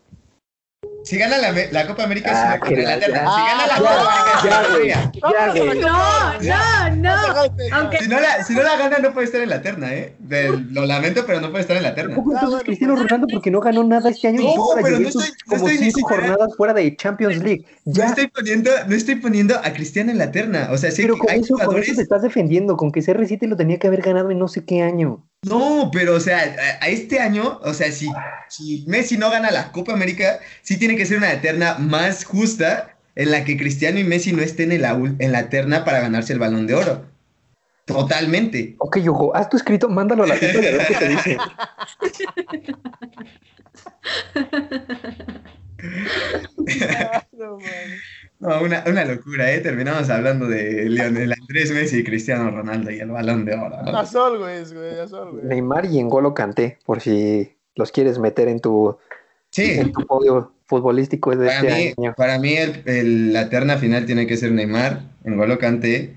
Si 1.07 1.17
gana 1.19 1.39
la, 1.39 1.53
la 1.71 1.87
Copa 1.87 2.03
América, 2.03 2.31
Ah, 2.33 2.59
sí 2.67 2.75
la 2.75 2.97
la 2.97 2.97
la- 2.97 3.07
Si 3.07 3.13
gana 3.15 3.67
la 3.69 3.75
Ah, 3.77 4.41
Copa 4.43 4.65
América, 4.65 5.13
ya. 5.23 6.41
Ya. 6.41 6.91
No, 6.91 6.97
no, 6.97 7.33
no. 7.47 7.77
Aunque 7.77 7.99
Si 7.99 8.09
no, 8.09 8.21
la, 8.21 8.43
si 8.45 8.55
no 8.55 8.63
la 8.65 8.77
gana, 8.77 8.99
no 8.99 9.13
puede 9.13 9.27
estar 9.27 9.41
en 9.41 9.51
la 9.51 9.63
terna, 9.63 9.95
¿eh? 9.95 10.15
De- 10.19 10.51
lo 10.73 10.85
lamento, 10.85 11.25
pero 11.25 11.41
no 11.41 11.51
puede 11.51 11.63
estar 11.63 11.77
en 11.77 11.85
la 11.85 11.95
terna. 11.95 12.17
Tampoco 12.17 12.33
entonces 12.33 12.51
bueno, 12.51 12.65
Cristiano 12.65 12.95
pues. 12.95 13.05
Ronaldo 13.09 13.27
porque 13.33 13.51
no 13.53 13.61
ganó 13.61 13.85
nada 13.85 14.11
este 14.11 14.27
año 14.29 14.41
y 14.41 14.45
No, 14.57 14.75
la 14.77 14.83
pero 14.83 14.99
no 14.99 15.09
estoy- 15.09 15.29
no 15.29 15.35
como 15.57 15.69
estoy 15.69 15.85
cinco 15.93 15.99
siquiera- 16.01 16.23
jornadas 16.29 16.57
fuera 16.57 16.75
de 16.75 16.97
Champions 16.97 17.37
League. 17.43 17.65
No 17.85 17.93
Ya, 17.95 18.07
estoy 18.07 18.27
poniendo, 18.27 18.71
no 18.89 18.95
estoy 18.97 19.15
poniendo 19.15 19.55
a 19.63 19.73
Cristiano 19.73 20.11
en 20.11 20.19
la 20.19 20.33
terna. 20.33 20.69
O 20.73 20.77
sea, 20.79 20.91
sí 20.91 21.03
pero 21.03 21.19
con 21.19 21.31
hay 21.31 21.39
eso, 21.41 21.55
con 21.57 21.79
eso 21.79 21.95
te 21.95 22.03
estás 22.03 22.23
defendiendo, 22.23 22.77
con 22.77 22.91
que 22.91 23.01
CR7 23.01 23.47
lo 23.47 23.57
tenía 23.57 23.79
que 23.79 23.87
haber 23.87 24.03
ganado 24.03 24.33
en 24.33 24.41
no 24.41 24.49
sé 24.49 24.65
qué 24.65 24.83
año. 24.83 25.25
No, 25.47 25.91
pero 25.93 26.15
o 26.15 26.21
sea, 26.21 26.39
a, 26.39 26.85
a 26.85 26.89
este 26.89 27.21
año, 27.21 27.61
o 27.63 27.73
sea, 27.73 27.93
si, 27.93 28.09
si 28.49 28.85
Messi 28.87 29.17
no 29.17 29.31
gana 29.31 29.51
la 29.53 29.71
Copa 29.71 29.93
América, 29.93 30.41
sí 30.63 30.77
tiene 30.77 30.97
que 30.97 31.07
ser 31.07 31.19
una 31.19 31.41
terna 31.41 31.77
más 31.79 32.25
justa 32.25 32.97
en 33.15 33.31
la 33.31 33.45
que 33.45 33.57
Cristiano 33.57 33.99
y 33.99 34.05
Messi 34.05 34.33
no 34.33 34.43
estén 34.43 34.73
en 34.73 34.83
la, 34.83 34.91
en 34.93 35.33
la 35.33 35.49
terna 35.49 35.85
para 35.85 36.01
ganarse 36.01 36.33
el 36.33 36.41
balón 36.41 36.67
de 36.67 36.75
oro. 36.75 37.07
Totalmente. 37.85 38.75
Ok, 38.79 38.99
Hugo, 39.07 39.35
haz 39.37 39.49
tu 39.49 39.57
escrito, 39.57 39.89
mándalo 39.89 40.25
a 40.25 40.27
la 40.27 40.35
FIFA 40.35 40.61
y 40.61 40.67
a 40.67 40.71
ver 40.73 40.87
qué 40.89 40.95
te 40.95 41.09
dice. 41.09 41.37
No, 47.33 47.59
una, 48.41 48.85
una 48.87 49.05
locura, 49.05 49.51
¿eh? 49.53 49.61
Terminamos 49.61 50.09
hablando 50.11 50.47
de 50.47 50.89
Lionel 50.89 51.33
Andrés 51.33 51.71
Messi 51.73 51.99
y 51.99 52.05
Cristiano 52.05 52.51
Ronaldo 52.51 52.91
y 52.91 52.99
el 53.01 53.11
balón 53.11 53.45
de 53.45 53.55
oro. 53.55 53.77
¿no? 53.85 53.97
A 53.99 54.05
Sol, 54.07 54.39
güey, 54.39 54.65
güey, 54.73 55.01
a 55.01 55.09
Sol, 55.09 55.33
güey. 55.33 55.45
Neymar 55.45 55.87
y 55.87 55.99
Engolo 55.99 56.35
Kanté, 56.35 56.79
por 56.85 57.01
si 57.01 57.57
los 57.75 57.93
quieres 57.93 58.19
meter 58.19 58.49
en 58.49 58.61
tu, 58.61 58.97
Sí, 59.51 59.73
en 59.79 59.93
tu 59.93 60.07
podio 60.07 60.53
futbolístico 60.67 61.31
de 61.35 61.47
para 61.47 61.61
este 61.61 61.75
mí, 61.75 61.95
año. 61.97 62.15
para 62.17 62.39
mí 62.39 62.55
el- 62.55 62.83
el- 62.87 63.33
la 63.33 63.49
terna 63.49 63.79
final 63.79 64.05
tiene 64.05 64.27
que 64.27 64.37
ser 64.37 64.53
Neymar, 64.53 65.03
N'Golo 65.25 65.59
Kanté. 65.59 66.15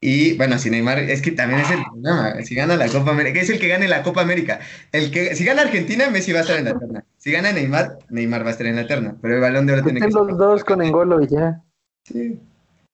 Y 0.00 0.36
bueno, 0.36 0.58
si 0.58 0.68
Neymar, 0.70 0.98
es 0.98 1.22
que 1.22 1.32
también 1.32 1.60
es 1.60 1.70
el 1.70 1.82
problema. 1.82 2.34
Si 2.44 2.54
gana 2.54 2.76
la 2.76 2.86
Copa 2.88 3.10
América, 3.12 3.40
es 3.40 3.48
el 3.50 3.58
que 3.58 3.68
gane 3.68 3.88
la 3.88 4.02
Copa 4.02 4.20
América. 4.20 4.60
El 4.92 5.10
que, 5.10 5.34
si 5.34 5.44
gana 5.44 5.62
Argentina, 5.62 6.10
Messi 6.10 6.32
va 6.32 6.40
a 6.40 6.42
estar 6.42 6.58
en 6.58 6.66
la 6.66 6.78
terna. 6.78 7.04
Si 7.16 7.32
gana 7.32 7.52
Neymar, 7.52 7.98
Neymar 8.10 8.44
va 8.44 8.48
a 8.48 8.52
estar 8.52 8.66
en 8.66 8.76
la 8.76 8.86
terna. 8.86 9.16
Pero 9.22 9.34
el 9.36 9.40
balón 9.40 9.66
de 9.66 9.72
oro 9.72 9.82
tiene 9.82 10.00
que 10.00 10.06
ser. 10.12 10.12
los 10.22 10.36
dos 10.38 10.64
con 10.64 10.82
Engolo 10.82 11.22
y 11.22 11.28
ya. 11.28 11.62
Sí. 12.04 12.38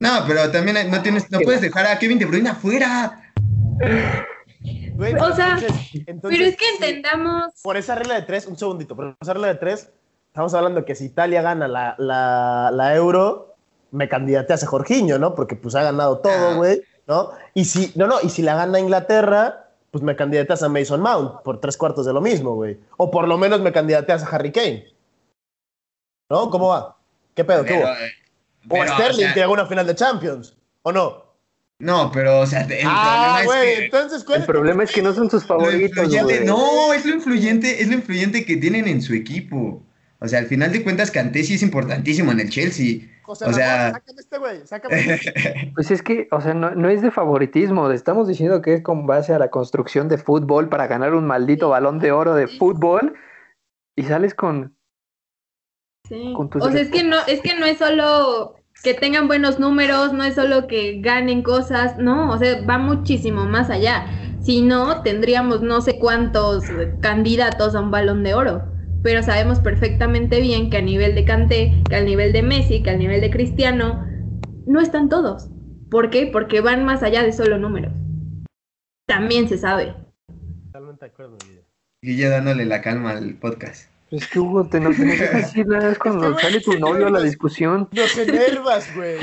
No, 0.00 0.24
pero 0.26 0.50
también 0.50 0.76
hay- 0.76 0.90
no 0.90 1.02
tienes, 1.02 1.30
no 1.30 1.40
puedes 1.40 1.60
dejar 1.60 1.86
a 1.86 1.98
Kevin 1.98 2.18
De 2.18 2.24
Bruyne 2.24 2.48
afuera. 2.50 3.32
O 5.20 5.34
sea, 5.34 5.58
entonces- 5.58 6.02
entonces, 6.06 6.38
Pero 6.38 6.44
es 6.50 6.56
que 6.56 6.64
sí, 6.64 6.72
entendamos. 6.78 7.52
Por 7.62 7.76
esa 7.76 7.94
regla 7.94 8.14
de 8.14 8.22
tres, 8.22 8.46
un 8.46 8.56
segundito, 8.56 8.94
por 8.94 9.16
esa 9.20 9.32
regla 9.32 9.48
de 9.48 9.54
tres, 9.56 9.90
estamos 10.28 10.54
hablando 10.54 10.84
que 10.84 10.94
si 10.94 11.06
Italia 11.06 11.42
gana 11.42 11.66
la, 11.66 11.94
la, 11.98 12.70
la 12.72 12.94
Euro, 12.94 13.54
me 13.90 14.08
candidaté 14.08 14.52
a 14.54 14.58
Jorginho, 14.58 15.18
¿no? 15.18 15.34
Porque 15.34 15.56
pues 15.56 15.74
ha 15.74 15.82
ganado 15.82 16.20
Ah. 16.20 16.22
todo, 16.22 16.56
güey, 16.56 16.82
¿no? 17.12 17.30
Y 17.54 17.66
si, 17.66 17.92
no, 17.94 18.06
no, 18.06 18.16
y 18.22 18.30
si 18.30 18.40
la 18.42 18.54
gana 18.54 18.80
Inglaterra, 18.80 19.68
pues 19.90 20.02
me 20.02 20.16
candidateas 20.16 20.62
a 20.62 20.70
Mason 20.70 21.02
Mount 21.02 21.42
por 21.42 21.60
tres 21.60 21.76
cuartos 21.76 22.06
de 22.06 22.12
lo 22.14 22.20
mismo, 22.22 22.54
güey. 22.54 22.78
O 22.96 23.10
por 23.10 23.28
lo 23.28 23.36
menos 23.36 23.60
me 23.60 23.72
candidateas 23.72 24.22
a 24.22 24.28
Harry 24.28 24.50
Kane. 24.50 24.86
¿No? 26.30 26.48
¿Cómo 26.48 26.68
va? 26.68 26.96
¿Qué 27.34 27.44
pedo? 27.44 27.64
¿Qué 27.64 27.74
Pero, 27.74 27.86
hubo? 27.86 27.94
eh, 27.94 28.12
O 28.70 28.82
a 28.82 28.88
Sterling 28.94 29.26
sea, 29.26 29.34
que 29.34 29.42
haga 29.42 29.52
una 29.52 29.66
final 29.66 29.86
de 29.86 29.94
Champions, 29.94 30.56
¿o 30.82 30.92
no? 30.92 31.22
No, 31.78 32.10
pero, 32.12 32.40
o 32.40 32.46
sea, 32.46 32.62
el 32.62 32.86
ah, 32.86 33.40
problema 33.40 33.44
güey, 33.44 33.68
es 33.72 33.78
que. 33.78 33.84
entonces, 33.86 34.24
¿cuál 34.24 34.40
El 34.40 34.46
problema 34.46 34.84
es 34.84 34.92
que 34.92 35.02
no 35.02 35.12
son 35.12 35.28
sus 35.28 35.44
favoritos, 35.44 36.08
no, 36.44 36.92
es 36.94 37.04
lo 37.04 37.14
influyente, 37.14 37.82
es 37.82 37.88
lo 37.88 37.94
influyente 37.94 38.46
que 38.46 38.56
tienen 38.56 38.86
en 38.86 39.02
su 39.02 39.14
equipo. 39.14 39.82
O 40.22 40.28
sea, 40.28 40.38
al 40.38 40.46
final 40.46 40.72
de 40.72 40.82
cuentas, 40.82 41.10
Kanté 41.10 41.42
sí 41.42 41.54
es 41.54 41.62
importantísimo 41.62 42.30
en 42.32 42.40
el 42.40 42.48
Chelsea. 42.50 43.00
José 43.22 43.44
o 43.44 43.48
Ramón, 43.48 43.60
sea- 43.60 43.92
sácame 43.92 44.20
este 44.20 44.38
güey, 44.38 44.66
sácame 44.66 45.14
este. 45.14 45.72
Pues 45.74 45.90
es 45.90 46.02
que, 46.02 46.28
o 46.30 46.40
sea, 46.40 46.54
no, 46.54 46.74
no 46.74 46.88
es 46.88 47.02
de 47.02 47.10
favoritismo. 47.10 47.90
Estamos 47.90 48.28
diciendo 48.28 48.62
que 48.62 48.74
es 48.74 48.82
con 48.82 49.06
base 49.06 49.32
a 49.32 49.38
la 49.38 49.50
construcción 49.50 50.08
de 50.08 50.18
fútbol 50.18 50.68
para 50.68 50.86
ganar 50.86 51.14
un 51.14 51.26
maldito 51.26 51.68
balón 51.68 51.98
de 51.98 52.12
oro 52.12 52.34
de 52.34 52.46
fútbol 52.46 53.14
y 53.96 54.04
sales 54.04 54.34
con. 54.34 54.76
Sí. 56.08 56.32
Con 56.36 56.50
tus 56.50 56.62
O 56.62 56.70
sea, 56.70 56.80
es 56.80 56.90
que 56.90 57.04
no, 57.04 57.16
es 57.26 57.40
que 57.40 57.54
no 57.58 57.66
es 57.66 57.78
solo 57.78 58.56
que 58.82 58.94
tengan 58.94 59.28
buenos 59.28 59.58
números, 59.60 60.12
no 60.12 60.24
es 60.24 60.34
solo 60.34 60.66
que 60.66 61.00
ganen 61.00 61.42
cosas, 61.42 61.98
no, 61.98 62.30
o 62.30 62.38
sea, 62.38 62.64
va 62.66 62.78
muchísimo 62.78 63.44
más 63.46 63.70
allá. 63.70 64.06
Si 64.40 64.60
no, 64.62 65.02
tendríamos 65.02 65.62
no 65.62 65.80
sé 65.80 65.98
cuántos 66.00 66.64
candidatos 67.00 67.76
a 67.76 67.80
un 67.80 67.92
balón 67.92 68.24
de 68.24 68.34
oro. 68.34 68.71
Pero 69.02 69.22
sabemos 69.22 69.58
perfectamente 69.60 70.40
bien 70.40 70.70
que 70.70 70.76
a 70.78 70.82
nivel 70.82 71.14
de 71.14 71.24
Kanté, 71.24 71.82
que 71.88 71.96
al 71.96 72.06
nivel 72.06 72.32
de 72.32 72.42
Messi, 72.42 72.82
que 72.82 72.90
al 72.90 72.98
nivel 72.98 73.20
de 73.20 73.30
Cristiano, 73.30 74.06
no 74.66 74.80
están 74.80 75.08
todos. 75.08 75.48
¿Por 75.90 76.10
qué? 76.10 76.28
Porque 76.32 76.60
van 76.60 76.84
más 76.84 77.02
allá 77.02 77.22
de 77.22 77.32
solo 77.32 77.58
números. 77.58 77.92
También 79.06 79.48
se 79.48 79.58
sabe. 79.58 79.94
Totalmente 80.66 81.04
de 81.04 81.10
acuerdo, 81.10 81.36
Guille. 81.44 81.64
Guille 82.02 82.28
dándole 82.28 82.64
la 82.64 82.80
calma 82.80 83.10
al 83.10 83.34
podcast. 83.34 83.90
Es 84.10 84.26
que 84.28 84.38
Hugo, 84.40 84.66
te 84.68 84.78
no 84.78 84.90
te 84.90 85.04
no 85.04 85.12
dejas 85.12 85.32
decir 85.32 85.66
nada, 85.66 85.90
es 85.90 85.98
cuando 85.98 86.38
sale 86.38 86.60
tu 86.60 86.78
novio 86.78 87.06
a 87.06 87.10
la 87.10 87.20
discusión. 87.22 87.88
Nos 87.92 88.16
enervas, 88.18 88.94
güey. 88.94 89.16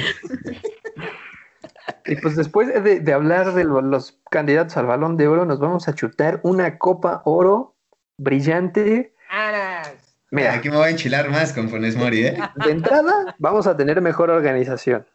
Y 2.06 2.16
pues 2.16 2.36
después 2.36 2.68
de, 2.84 3.00
de 3.00 3.14
hablar 3.14 3.54
de 3.54 3.64
lo- 3.64 3.82
los 3.82 4.20
candidatos 4.32 4.78
al 4.78 4.88
balón 4.88 5.16
de 5.16 5.28
oro, 5.28 5.46
nos 5.46 5.60
vamos 5.60 5.88
a 5.88 5.94
chutar 5.96 6.40
una 6.44 6.78
copa 6.78 7.22
oro 7.26 7.76
brillante. 8.18 9.14
Mira, 10.32 10.54
Aquí 10.54 10.70
me 10.70 10.78
voy 10.78 10.88
a 10.88 10.92
enchilar 10.92 11.30
más 11.30 11.54
con 11.54 11.70
Funes 11.70 11.96
Mori, 11.96 12.28
¿eh? 12.28 12.38
de 12.66 12.72
entrada 12.72 13.36
vamos 13.40 13.66
a 13.68 13.76
tener 13.76 14.02
mejor 14.02 14.30
organización, 14.30 15.08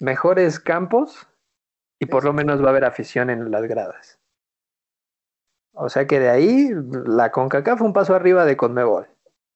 mejores 0.00 0.58
campos 0.58 1.28
y 2.00 2.06
por 2.06 2.24
lo 2.24 2.32
menos 2.32 2.60
va 2.60 2.66
a 2.66 2.70
haber 2.70 2.84
afición 2.84 3.30
en 3.30 3.50
las 3.50 3.62
gradas. 3.64 4.18
O 5.72 5.88
sea 5.88 6.06
que 6.06 6.20
de 6.20 6.28
ahí 6.28 6.70
la 7.06 7.30
CONCACAF 7.30 7.78
fue 7.78 7.86
un 7.86 7.92
paso 7.92 8.14
arriba 8.14 8.44
de 8.44 8.56
Conmebol. 8.56 9.08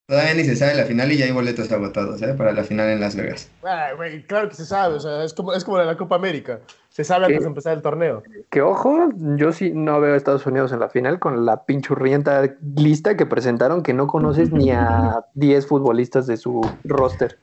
Todavía 0.08 0.32
ni 0.32 0.44
se 0.44 0.56
sabe 0.56 0.74
la 0.74 0.86
final 0.86 1.12
y 1.12 1.18
ya 1.18 1.26
hay 1.26 1.32
boletos 1.32 1.70
agotados, 1.70 2.22
¿eh? 2.22 2.32
Para 2.32 2.52
la 2.52 2.64
final 2.64 2.88
en 2.88 2.98
Las 2.98 3.14
Vegas. 3.14 3.50
Ah, 3.62 3.88
güey, 3.94 4.22
claro 4.22 4.48
que 4.48 4.54
se 4.54 4.64
sabe, 4.64 4.94
o 4.94 5.00
sea, 5.00 5.22
es 5.22 5.34
como, 5.34 5.52
es 5.52 5.64
como 5.64 5.76
la 5.76 5.98
Copa 5.98 6.16
América. 6.16 6.60
Se 6.88 7.04
sabe 7.04 7.26
antes 7.26 7.42
de 7.42 7.46
empezar 7.46 7.76
el 7.76 7.82
torneo. 7.82 8.22
Que 8.48 8.62
ojo, 8.62 9.10
yo 9.36 9.52
sí 9.52 9.70
no 9.74 10.00
veo 10.00 10.14
a 10.14 10.16
Estados 10.16 10.46
Unidos 10.46 10.72
en 10.72 10.80
la 10.80 10.88
final 10.88 11.18
con 11.18 11.44
la 11.44 11.66
pinchurrienta 11.66 12.56
lista 12.74 13.18
que 13.18 13.26
presentaron 13.26 13.82
que 13.82 13.92
no 13.92 14.06
conoces 14.06 14.50
ni 14.50 14.70
a 14.70 15.26
10 15.34 15.66
futbolistas 15.66 16.26
de 16.26 16.38
su 16.38 16.62
roster. 16.84 17.38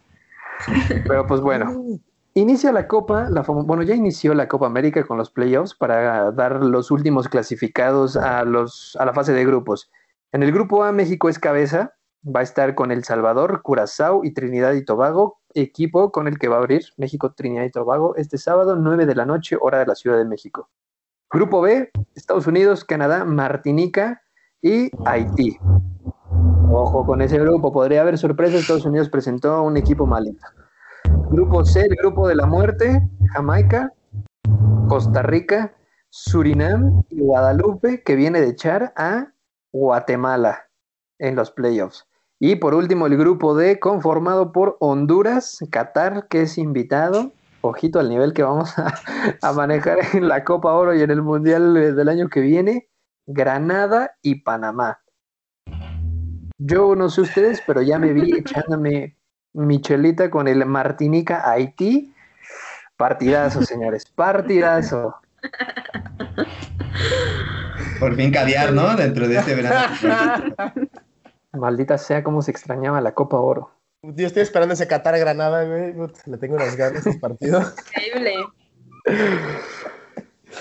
Pero 1.08 1.28
pues 1.28 1.42
bueno, 1.42 2.00
inicia 2.34 2.72
la 2.72 2.88
Copa, 2.88 3.30
la 3.30 3.44
bueno, 3.44 3.84
ya 3.84 3.94
inició 3.94 4.34
la 4.34 4.48
Copa 4.48 4.66
América 4.66 5.04
con 5.04 5.20
los 5.20 5.30
playoffs 5.30 5.76
para 5.76 6.32
dar 6.32 6.64
los 6.64 6.90
últimos 6.90 7.30
clasificados 7.30 8.18
a, 8.18 8.44
los, 8.44 8.98
a 9.00 9.06
la 9.06 9.14
fase 9.14 9.34
de 9.34 9.46
grupos. 9.46 9.92
En 10.32 10.42
el 10.42 10.52
grupo 10.52 10.84
A, 10.84 10.92
México 10.92 11.30
es 11.30 11.38
cabeza, 11.38 11.95
va 12.26 12.40
a 12.40 12.44
estar 12.44 12.74
con 12.76 12.92
El 12.92 13.04
Salvador, 13.04 13.62
Curazao 13.62 14.24
y 14.24 14.34
Trinidad 14.34 14.74
y 14.74 14.84
Tobago, 14.84 15.40
equipo 15.54 16.12
con 16.12 16.28
el 16.28 16.40
que 16.40 16.48
va 16.48 16.56
a 16.56 16.60
abrir 16.60 16.84
México, 16.98 17.34
Trinidad 17.34 17.66
y 17.66 17.72
Tobago 17.72 18.16
este 18.16 18.38
sábado, 18.38 18.76
9 18.76 19.06
de 19.06 19.16
la 19.16 19.26
noche, 19.26 19.58
hora 19.60 19.80
de 19.80 19.86
la 19.86 19.96
Ciudad 19.96 20.18
de 20.18 20.26
México. 20.26 20.70
Grupo 21.30 21.62
B, 21.62 21.92
Estados 22.16 22.48
Unidos, 22.48 22.84
Canadá, 22.84 23.26
Martinica 23.26 24.22
y 24.62 24.90
Haití. 25.06 25.58
Ojo 26.72 27.06
con 27.06 27.22
ese 27.22 27.38
grupo, 27.40 27.72
podría 27.72 28.02
haber 28.02 28.18
sorpresa. 28.18 28.58
Estados 28.58 28.86
Unidos 28.86 29.10
presentó 29.10 29.62
un 29.62 29.78
equipo 29.78 30.06
malito. 30.06 30.46
Grupo 31.30 31.64
C, 31.64 31.82
el 31.82 31.96
grupo 31.96 32.28
de 32.28 32.36
la 32.36 32.46
muerte, 32.46 33.02
Jamaica, 33.34 33.94
Costa 34.88 35.22
Rica, 35.22 35.76
Surinam 36.10 37.04
y 37.10 37.22
Guadalupe, 37.22 38.04
que 38.04 38.16
viene 38.16 38.42
de 38.42 38.50
echar 38.50 38.94
a 38.96 39.34
Guatemala 39.72 40.66
en 41.20 41.36
los 41.36 41.52
playoffs. 41.52 42.08
Y 42.40 42.58
por 42.58 42.74
último, 42.74 43.08
el 43.08 43.18
grupo 43.18 43.56
D, 43.56 43.80
conformado 43.80 44.52
por 44.52 44.78
Honduras, 44.80 45.60
Qatar, 45.72 46.28
que 46.28 46.42
es 46.42 46.58
invitado. 46.58 47.32
Ojito 47.62 48.00
al 48.00 48.10
nivel 48.10 48.34
que 48.34 48.44
vamos 48.44 48.74
a, 48.78 49.54
manejar 49.54 50.00
en 50.14 50.28
la 50.28 50.44
Copa 50.44 50.74
Oro 50.74 50.94
y 50.94 51.02
en 51.02 51.12
el 51.12 51.22
Mundial 51.22 51.96
del 51.96 52.10
año 52.10 52.30
que 52.30 52.42
viene. 52.42 52.90
Granada 53.26 54.18
y 54.22 54.42
Panamá. 54.42 55.00
Yo 56.58 56.96
no 56.96 57.10
sé 57.10 57.22
ustedes, 57.22 57.64
pero 57.66 57.82
ya 57.82 57.98
me 57.98 58.14
vi 58.14 58.38
echándome 58.38 59.18
Michelita 59.54 60.30
con 60.30 60.48
el 60.48 60.66
Martinica 60.66 61.50
Haití. 61.50 62.14
Partidazo, 62.98 63.62
señores, 63.64 64.06
partidazo. 64.06 65.16
Por 68.00 68.16
fin 68.16 68.32
caviar, 68.32 68.74
¿no? 68.74 68.96
Dentro 68.96 69.28
de 69.28 69.38
este 69.38 69.56
verano. 69.56 69.96
Maldita 71.56 71.98
sea 71.98 72.24
cómo 72.24 72.42
se 72.42 72.52
extrañaba 72.52 73.02
la 73.02 73.14
Copa 73.14 73.40
Oro. 73.40 73.72
Yo 74.02 74.28
estoy 74.28 74.44
esperando 74.44 74.74
ese 74.74 74.88
Qatar 74.88 75.18
Granada, 75.18 75.64
güey. 75.64 75.94
Le 76.26 76.38
tengo 76.38 76.56
unas 76.56 76.76
ganas 76.76 77.06
a 77.06 77.10
ese 77.10 77.20
partido. 77.20 77.60
Increíble. 77.88 78.34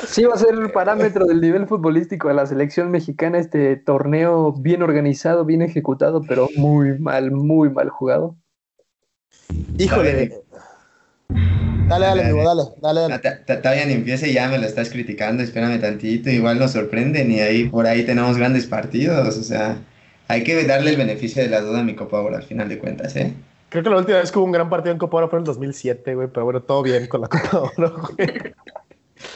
Sí 0.06 0.24
va 0.24 0.34
a 0.34 0.38
ser 0.38 0.54
el 0.54 0.72
parámetro 0.72 1.26
del 1.26 1.40
nivel 1.40 1.66
futbolístico 1.66 2.28
de 2.28 2.34
la 2.34 2.46
selección 2.46 2.90
mexicana 2.90 3.38
este 3.38 3.76
torneo 3.76 4.52
bien 4.52 4.82
organizado, 4.82 5.44
bien 5.44 5.62
ejecutado, 5.62 6.22
pero 6.26 6.48
muy 6.56 6.98
mal, 6.98 7.30
muy 7.30 7.70
mal 7.70 7.90
jugado. 7.90 8.36
Híjole. 9.78 10.42
Dale, 11.88 12.06
dale, 12.06 12.22
amigo, 12.24 12.44
dale, 12.44 12.62
dale, 12.80 13.00
dale. 13.02 13.60
Todavía 13.60 13.84
ni 13.84 13.92
empiece 13.92 14.28
y 14.28 14.32
ya 14.32 14.48
me 14.48 14.58
lo 14.58 14.66
estás 14.66 14.88
criticando, 14.88 15.42
espérame 15.42 15.80
tantito, 15.80 16.30
igual 16.30 16.58
nos 16.58 16.72
sorprenden 16.72 17.30
y 17.30 17.40
ahí 17.40 17.68
por 17.68 17.86
ahí 17.86 18.04
tenemos 18.04 18.38
grandes 18.38 18.66
partidos, 18.66 19.36
o 19.36 19.42
sea, 19.42 19.76
hay 20.28 20.44
que 20.44 20.64
darle 20.66 20.90
el 20.90 20.96
beneficio 20.96 21.42
de 21.42 21.48
la 21.48 21.60
duda 21.60 21.80
a 21.80 21.84
mi 21.84 21.94
Copa 21.94 22.20
Oro 22.20 22.36
al 22.36 22.42
final 22.42 22.68
de 22.68 22.78
cuentas, 22.78 23.14
¿eh? 23.16 23.34
Creo 23.68 23.82
que 23.82 23.90
la 23.90 23.98
última 23.98 24.18
vez 24.18 24.30
que 24.30 24.38
hubo 24.38 24.46
un 24.46 24.52
gran 24.52 24.70
partido 24.70 24.92
en 24.92 24.98
Copa 24.98 25.16
Oro 25.18 25.28
fue 25.28 25.38
en 25.38 25.42
el 25.42 25.46
2007, 25.46 26.14
güey, 26.14 26.28
pero 26.28 26.44
bueno, 26.44 26.62
todo 26.62 26.82
bien 26.82 27.06
con 27.08 27.22
la 27.22 27.28
Copa 27.28 27.72
Oro, 27.76 27.96
güey. 28.16 28.54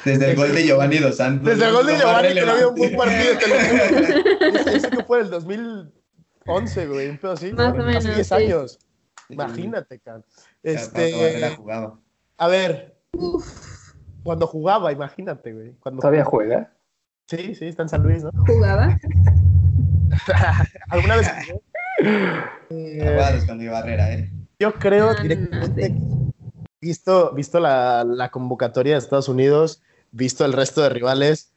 Desde 0.05 0.30
el 0.30 0.36
gol 0.36 0.55
de 0.55 0.64
Giovanni 0.64 0.99
Dos 0.99 1.16
Santos. 1.16 1.47
Desde 1.47 1.66
el 1.66 1.72
gol 1.72 1.86
de 1.86 1.97
Giovanni 1.97 2.34
que 2.34 2.45
no 2.45 2.53
había 2.53 2.68
un 2.68 2.74
buen 2.74 2.97
partido. 2.97 3.32
Ese 4.74 4.91
que 4.91 5.05
fue 5.05 5.20
el 5.20 5.30
2011, 5.30 6.86
güey, 6.86 7.09
un 7.09 7.18
pedo 7.18 7.32
así. 7.32 7.53
Más 7.53 7.72
o 7.72 7.76
menos, 7.76 8.05
10 8.05 8.32
años. 8.32 8.78
Imagínate, 9.28 9.99
can. 9.99 10.24
Este, 10.62 11.45
a 12.39 12.49
ver, 12.49 12.97
cuando 14.22 14.47
jugaba, 14.47 14.93
imagínate, 14.93 15.53
güey. 15.53 15.72
Cuando 15.80 16.01
¿Todavía 16.01 16.24
juega? 16.24 16.72
Sí, 17.26 17.55
sí, 17.55 17.66
está 17.66 17.82
en 17.82 17.89
San 17.89 18.03
Luis, 18.03 18.22
¿no? 18.22 18.30
¿Jugaba? 18.47 18.97
¿Alguna 20.89 21.16
vez? 21.16 21.31
Eh, 22.71 23.43
con 23.47 23.59
mi 23.59 23.69
barrera, 23.69 24.12
¿eh? 24.12 24.31
Yo 24.59 24.75
creo 24.75 25.11
ah, 25.11 25.23
directamente, 25.23 25.95
visto, 26.81 27.33
visto 27.33 27.61
la, 27.61 28.05
la, 28.05 28.31
convocatoria 28.31 28.95
de 28.95 28.99
Estados 28.99 29.29
Unidos, 29.29 29.83
visto 30.11 30.45
el 30.45 30.53
resto 30.53 30.83
de 30.83 30.89
rivales, 30.89 31.53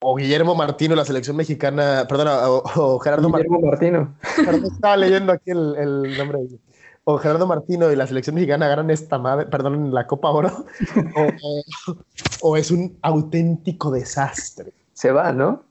o 0.00 0.16
Guillermo 0.16 0.54
Martino, 0.54 0.94
la 0.94 1.04
selección 1.04 1.36
mexicana, 1.36 2.06
perdona, 2.08 2.48
o, 2.48 2.98
Gerardo 2.98 3.28
Guillermo 3.28 3.60
Martino. 3.60 4.16
Martino. 4.44 4.68
estaba 4.68 4.96
leyendo 4.96 5.32
aquí 5.32 5.50
el, 5.50 5.76
el 5.76 6.18
nombre 6.18 6.38
de 6.38 6.58
o 7.04 7.18
Gerardo 7.18 7.46
Martino 7.46 7.90
y 7.90 7.96
la 7.96 8.06
selección 8.06 8.34
mexicana 8.34 8.68
ganan 8.68 8.90
esta 8.90 9.18
madre, 9.18 9.46
perdón, 9.46 9.92
la 9.92 10.06
Copa 10.06 10.30
Oro, 10.30 10.66
o, 12.42 12.56
es 12.56 12.70
un 12.70 12.96
auténtico 13.02 13.90
desastre. 13.90 14.72
Se 14.92 15.10
va, 15.10 15.32
¿no? 15.32 15.64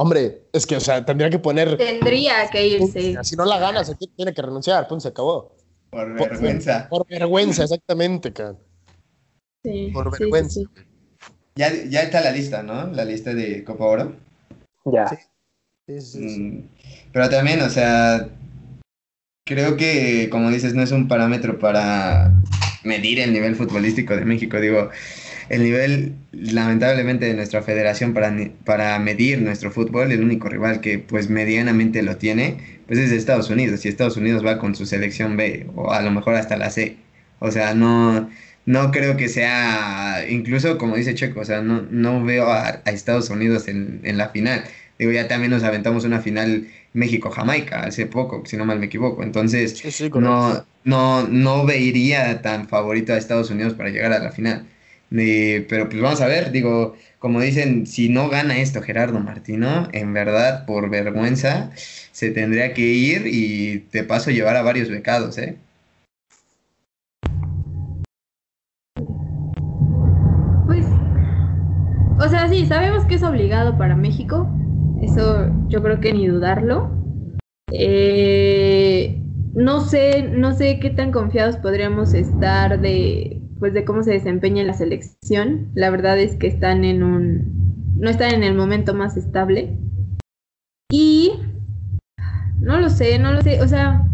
Hombre, 0.00 0.46
es 0.54 0.66
que, 0.66 0.76
o 0.76 0.80
sea, 0.80 1.04
tendría 1.04 1.28
que 1.28 1.38
poner. 1.38 1.76
Tendría 1.76 2.48
que 2.50 2.66
irse. 2.66 3.18
Si 3.22 3.36
no 3.36 3.44
la 3.44 3.58
gana, 3.58 3.84
se 3.84 3.94
tiene 3.94 4.32
que 4.32 4.40
renunciar, 4.40 4.88
pues 4.88 5.02
se 5.02 5.10
acabó. 5.10 5.54
Por 5.90 6.14
vergüenza. 6.14 6.88
Por, 6.88 7.06
vergüenza, 7.06 7.64
exactamente, 7.64 8.32
cara. 8.32 8.56
Sí. 9.62 9.90
Por 9.92 10.10
vergüenza. 10.18 10.62
Ya, 11.54 11.70
ya 11.84 12.00
está 12.00 12.22
la 12.22 12.30
lista, 12.30 12.62
¿no? 12.62 12.86
La 12.86 13.04
lista 13.04 13.34
de 13.34 13.62
Copa 13.62 13.84
Oro. 13.84 14.16
Ya. 14.86 15.06
Sí. 15.86 16.18
Mm, 16.18 16.62
pero 17.12 17.28
también, 17.28 17.60
o 17.60 17.68
sea, 17.68 18.26
creo 19.44 19.76
que, 19.76 20.30
como 20.30 20.50
dices, 20.50 20.72
no 20.72 20.82
es 20.82 20.92
un 20.92 21.08
parámetro 21.08 21.58
para 21.58 22.32
medir 22.84 23.20
el 23.20 23.34
nivel 23.34 23.54
futbolístico 23.54 24.16
de 24.16 24.24
México. 24.24 24.58
Digo, 24.58 24.88
el 25.50 25.64
nivel, 25.64 26.14
lamentablemente, 26.32 27.26
de 27.26 27.34
nuestra 27.34 27.60
federación 27.60 28.14
para, 28.14 28.32
para 28.64 28.98
medir 29.00 29.42
nuestro 29.42 29.70
fútbol, 29.70 30.12
el 30.12 30.22
único 30.22 30.48
rival 30.48 30.80
que 30.80 31.00
pues 31.00 31.28
medianamente 31.28 32.02
lo 32.02 32.16
tiene, 32.16 32.56
pues 32.86 33.00
es 33.00 33.10
Estados 33.10 33.50
Unidos. 33.50 33.84
Y 33.84 33.88
Estados 33.88 34.16
Unidos 34.16 34.46
va 34.46 34.58
con 34.58 34.74
su 34.76 34.86
selección 34.86 35.36
B, 35.36 35.66
o 35.74 35.92
a 35.92 36.02
lo 36.02 36.12
mejor 36.12 36.36
hasta 36.36 36.56
la 36.56 36.70
C. 36.70 36.96
O 37.40 37.50
sea, 37.50 37.74
no, 37.74 38.30
no 38.64 38.90
creo 38.92 39.16
que 39.16 39.28
sea, 39.28 40.24
incluso 40.28 40.78
como 40.78 40.96
dice 40.96 41.14
Checo, 41.14 41.40
o 41.40 41.44
sea, 41.44 41.62
no, 41.62 41.82
no 41.90 42.24
veo 42.24 42.46
a, 42.50 42.82
Estados 42.86 43.28
Unidos 43.28 43.66
en, 43.68 44.00
en 44.04 44.18
la 44.18 44.28
final. 44.28 44.64
Digo, 45.00 45.10
ya 45.12 45.26
también 45.28 45.50
nos 45.50 45.64
aventamos 45.64 46.04
una 46.04 46.20
final 46.20 46.68
México-Jamaica 46.92 47.82
hace 47.82 48.06
poco, 48.06 48.42
si 48.46 48.56
no 48.56 48.64
mal 48.64 48.78
me 48.78 48.86
equivoco. 48.86 49.24
Entonces, 49.24 49.82
no, 50.14 50.64
no, 50.84 51.26
no 51.26 51.66
vería 51.66 52.40
tan 52.42 52.68
favorito 52.68 53.12
a 53.12 53.16
Estados 53.16 53.50
Unidos 53.50 53.74
para 53.74 53.90
llegar 53.90 54.12
a 54.12 54.20
la 54.20 54.30
final. 54.30 54.66
Pero 55.10 55.88
pues 55.88 56.00
vamos 56.00 56.20
a 56.20 56.26
ver, 56.26 56.52
digo, 56.52 56.96
como 57.18 57.40
dicen, 57.40 57.86
si 57.86 58.08
no 58.08 58.28
gana 58.28 58.58
esto 58.58 58.80
Gerardo 58.80 59.18
Martino, 59.20 59.88
en 59.92 60.12
verdad, 60.14 60.64
por 60.66 60.88
vergüenza, 60.88 61.70
se 62.12 62.30
tendría 62.30 62.74
que 62.74 62.82
ir 62.82 63.26
y 63.26 63.78
de 63.92 64.04
paso 64.04 64.30
llevar 64.30 64.56
a 64.56 64.62
varios 64.62 64.88
becados, 64.88 65.36
¿eh? 65.38 65.56
Pues, 70.66 70.86
o 72.18 72.28
sea, 72.28 72.48
sí, 72.48 72.66
sabemos 72.66 73.04
que 73.04 73.16
es 73.16 73.22
obligado 73.24 73.76
para 73.78 73.96
México, 73.96 74.48
eso 75.02 75.50
yo 75.68 75.82
creo 75.82 76.00
que 76.00 76.12
ni 76.12 76.28
dudarlo. 76.28 76.90
Eh, 77.72 79.16
no 79.54 79.80
sé, 79.80 80.22
no 80.22 80.52
sé 80.52 80.78
qué 80.80 80.90
tan 80.90 81.12
confiados 81.12 81.56
podríamos 81.56 82.14
estar 82.14 82.80
de, 82.80 83.39
pues 83.60 83.74
de 83.74 83.84
cómo 83.84 84.02
se 84.02 84.12
desempeña 84.12 84.64
la 84.64 84.72
selección. 84.72 85.70
La 85.74 85.90
verdad 85.90 86.18
es 86.18 86.36
que 86.36 86.48
están 86.48 86.82
en 86.82 87.04
un, 87.04 87.94
no 87.96 88.10
están 88.10 88.34
en 88.34 88.42
el 88.42 88.54
momento 88.54 88.94
más 88.94 89.16
estable. 89.16 89.78
Y 90.90 91.32
no 92.58 92.80
lo 92.80 92.88
sé, 92.88 93.18
no 93.18 93.32
lo 93.32 93.42
sé, 93.42 93.62
o 93.62 93.68
sea, 93.68 94.08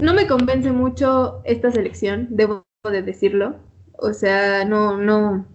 no 0.00 0.14
me 0.14 0.26
convence 0.26 0.72
mucho 0.72 1.42
esta 1.44 1.70
selección, 1.70 2.28
debo 2.30 2.64
de 2.90 3.02
decirlo. 3.02 3.56
O 3.92 4.12
sea, 4.12 4.64
no, 4.64 4.96
no, 4.96 5.46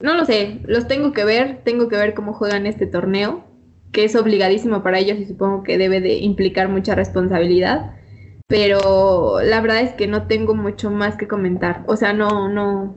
no 0.00 0.14
lo 0.14 0.24
sé, 0.24 0.60
los 0.64 0.88
tengo 0.88 1.12
que 1.12 1.24
ver, 1.24 1.62
tengo 1.64 1.88
que 1.88 1.96
ver 1.96 2.14
cómo 2.14 2.32
juegan 2.32 2.66
este 2.66 2.86
torneo, 2.86 3.44
que 3.92 4.04
es 4.04 4.16
obligadísimo 4.16 4.82
para 4.82 4.98
ellos 4.98 5.18
y 5.18 5.26
supongo 5.26 5.62
que 5.62 5.78
debe 5.78 6.00
de 6.00 6.14
implicar 6.18 6.68
mucha 6.68 6.94
responsabilidad, 6.94 7.96
pero 8.46 9.40
la 9.42 9.60
verdad 9.60 9.80
es 9.80 9.92
que 9.94 10.06
no 10.06 10.26
tengo 10.26 10.54
mucho 10.54 10.90
más 10.90 11.16
que 11.16 11.28
comentar, 11.28 11.84
o 11.86 11.96
sea, 11.96 12.12
no, 12.12 12.48
no, 12.48 12.96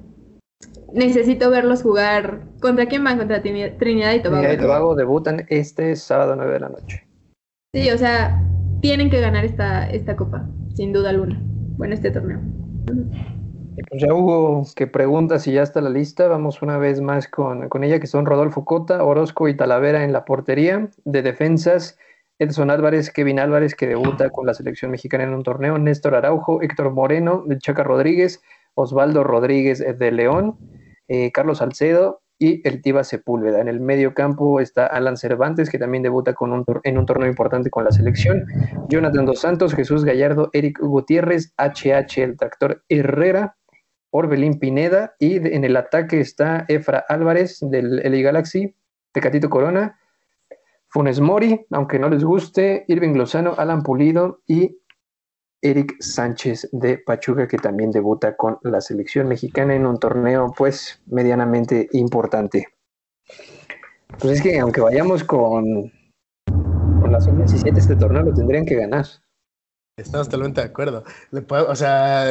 necesito 0.94 1.50
verlos 1.50 1.84
jugar. 1.84 2.42
¿Contra 2.62 2.88
quién 2.88 3.04
van? 3.04 3.18
Contra 3.18 3.42
Trinidad 3.42 4.14
y 4.14 4.22
Tobago. 4.22 4.42
Trinidad 4.42 4.54
y 4.54 4.58
Tobago 4.58 4.96
debutan 4.96 5.46
este 5.50 5.96
sábado 5.96 6.36
9 6.36 6.54
de 6.54 6.60
la 6.60 6.70
noche. 6.70 7.08
Sí, 7.74 7.90
o 7.92 7.98
sea, 7.98 8.42
tienen 8.82 9.10
que 9.10 9.22
ganar 9.22 9.46
esta, 9.46 9.90
esta 9.90 10.16
copa, 10.16 10.48
sin 10.76 10.94
duda 10.94 11.10
alguna. 11.10 11.42
Bueno, 11.78 11.94
este 11.94 12.12
torneo. 12.12 12.40
Pues 13.90 14.02
ya 14.02 14.14
hubo 14.14 14.66
que 14.76 14.88
pregunta 14.88 15.38
si 15.38 15.52
ya 15.54 15.62
está 15.62 15.82
la 15.82 15.90
lista. 15.90 16.28
Vamos 16.28 16.62
una 16.62 16.78
vez 16.78 17.02
más 17.02 17.28
con, 17.28 17.84
ella, 17.84 18.00
que 18.00 18.08
son 18.08 18.26
Rodolfo 18.26 18.66
Cota, 18.66 19.04
Orozco 19.04 19.48
y 19.48 19.56
Talavera 19.56 20.04
en 20.04 20.14
la 20.14 20.26
portería. 20.26 20.90
De 21.06 21.22
defensas, 21.22 22.00
Edson 22.40 22.70
Álvarez, 22.70 23.12
Kevin 23.12 23.40
Álvarez, 23.40 23.76
que 23.76 23.88
debuta 23.88 24.30
con 24.30 24.46
la 24.46 24.54
selección 24.54 24.92
mexicana 24.92 25.24
en 25.24 25.34
un 25.34 25.44
torneo. 25.44 25.78
Néstor 25.78 26.16
Araujo, 26.16 26.62
Héctor 26.62 26.92
Moreno, 26.92 27.44
Chaca 27.60 27.84
Rodríguez, 27.84 28.42
Osvaldo 28.76 29.24
Rodríguez 29.24 29.80
de 29.80 30.12
León, 30.12 30.58
eh, 31.08 31.32
Carlos 31.32 31.60
Salcedo, 31.60 32.22
y 32.40 32.68
el 32.68 32.82
Tiva 32.82 33.04
Sepúlveda. 33.04 33.62
En 33.62 33.68
el 33.68 33.80
medio 33.80 34.14
campo 34.14 34.60
está 34.60 34.86
Alan 34.86 35.18
Cervantes, 35.18 35.70
que 35.70 35.80
también 35.80 36.04
debuta 36.04 36.34
con 36.34 36.52
un, 36.52 36.64
en 36.84 36.98
un 36.98 37.06
torneo 37.06 37.28
importante 37.28 37.70
con 37.70 37.84
la 37.84 37.92
selección. 37.92 38.46
Jonathan 38.90 39.26
Dos 39.26 39.40
Santos, 39.40 39.74
Jesús 39.74 40.06
Gallardo, 40.06 40.50
Eric 40.54 40.80
Gutiérrez, 40.80 41.54
HH, 41.58 42.24
el 42.24 42.38
tractor 42.38 42.84
Herrera, 42.90 43.58
Orbelín 44.12 44.60
Pineda 44.60 45.16
y 45.20 45.36
en 45.36 45.64
el 45.64 45.76
ataque 45.76 46.20
está 46.20 46.66
Efra 46.68 47.04
Álvarez 47.10 47.60
del 47.62 47.98
LA 47.98 48.22
Galaxy, 48.22 48.76
Tecatito 49.12 49.50
Corona, 49.50 50.00
Funes 50.90 51.20
Mori, 51.20 51.66
aunque 51.72 52.00
no 52.00 52.10
les 52.10 52.24
guste, 52.24 52.86
Irving 52.88 53.14
Lozano, 53.14 53.56
Alan 53.58 53.84
Pulido 53.84 54.42
y 54.48 54.78
Eric 55.62 55.96
Sánchez 56.00 56.70
de 56.72 56.98
Pachuca, 57.00 57.48
que 57.48 57.58
también 57.58 57.92
debuta 57.92 58.36
con 58.38 58.60
la 58.62 58.80
selección 58.80 59.28
mexicana 59.28 59.76
en 59.76 59.86
un 59.86 59.98
torneo, 59.98 60.54
pues, 60.58 61.02
medianamente 61.08 61.90
importante. 61.94 62.68
Pues 64.20 64.34
es 64.34 64.42
que 64.42 64.60
aunque 64.60 64.82
vayamos 64.82 65.24
con, 65.24 65.92
con 67.02 67.12
la 67.12 67.20
sub-17, 67.20 67.78
este 67.78 67.96
torneo 67.96 68.24
lo 68.24 68.34
tendrían 68.34 68.66
que 68.66 68.76
ganar. 68.76 69.06
Estamos 69.98 70.28
totalmente 70.28 70.62
de 70.62 70.68
acuerdo. 70.68 71.04
o 71.50 71.76
sea, 71.76 72.28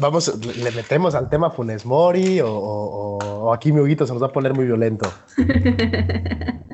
vamos, 0.00 0.56
le 0.56 0.70
metemos 0.70 1.16
al 1.16 1.28
tema 1.28 1.50
Funes 1.50 1.84
Mori 1.84 2.40
o, 2.42 3.52
aquí 3.52 3.72
mi 3.72 3.80
Huguito 3.80 4.06
se 4.06 4.12
nos 4.12 4.22
va 4.22 4.28
a 4.28 4.32
poner 4.32 4.54
muy 4.54 4.66
violento. 4.66 5.10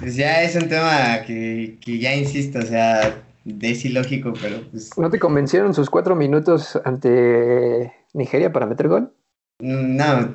Pues 0.00 0.16
ya 0.16 0.42
es 0.42 0.54
un 0.56 0.68
tema 0.68 1.22
que, 1.26 1.78
que 1.80 1.98
ya 1.98 2.14
insisto, 2.14 2.58
o 2.58 2.62
sea, 2.62 3.22
es 3.60 3.84
ilógico, 3.84 4.32
pero 4.40 4.62
pues... 4.70 4.90
¿No 4.98 5.10
te 5.10 5.18
convencieron 5.18 5.72
sus 5.74 5.88
cuatro 5.88 6.14
minutos 6.14 6.78
ante 6.84 7.92
Nigeria 8.12 8.52
para 8.52 8.66
meter 8.66 8.88
gol? 8.88 9.12
No, 9.58 10.30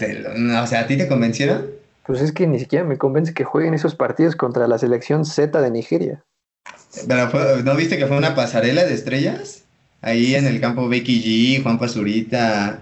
o 0.64 0.68
sea, 0.68 0.82
¿a 0.82 0.88
ti 0.88 0.97
te 0.97 1.07
convencieron? 1.07 1.68
Pues 2.07 2.22
es 2.22 2.32
que 2.32 2.47
ni 2.47 2.59
siquiera 2.59 2.84
me 2.84 2.97
convence 2.97 3.34
que 3.34 3.43
jueguen 3.43 3.74
esos 3.74 3.95
partidos 3.95 4.36
contra 4.36 4.68
la 4.68 4.80
selección 4.80 5.26
Z 5.26 5.62
de 5.62 5.72
Nigeria. 5.72 6.24
Pero 7.07 7.30
¿no 7.64 7.76
viste 7.76 7.97
que 7.97 8.07
fue 8.07 8.18
una 8.18 8.34
pasarela 8.34 8.84
de 8.84 8.93
estrellas? 8.93 9.66
Ahí 10.01 10.34
en 10.34 10.47
el 10.47 10.59
campo 10.59 10.89
Becky 10.89 11.22
G, 11.22 11.64
Juan 11.64 11.78
Pazurita, 11.78 12.82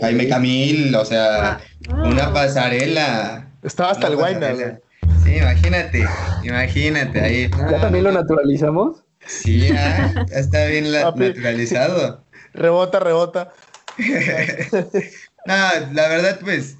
Jaime, 0.00 0.24
eh, 0.24 0.28
Camil, 0.28 0.94
o 0.94 1.04
sea, 1.04 1.54
ah. 1.54 2.02
una 2.04 2.32
pasarela. 2.32 3.48
Estaba 3.62 3.90
hasta 3.90 4.06
el 4.06 4.16
Guayna. 4.16 4.78
Sí, 5.26 5.38
imagínate, 5.38 6.08
imagínate 6.44 7.20
ahí. 7.20 7.50
¿Ya 7.68 7.80
también 7.80 8.04
lo 8.04 8.12
naturalizamos? 8.12 9.02
Sí, 9.26 9.68
ya, 9.68 10.14
está 10.30 10.66
bien 10.66 10.92
naturalizado. 10.92 12.24
Rebota, 12.54 13.00
rebota. 13.00 13.52
no, 15.46 15.54
la 15.92 16.08
verdad, 16.08 16.38
pues, 16.40 16.76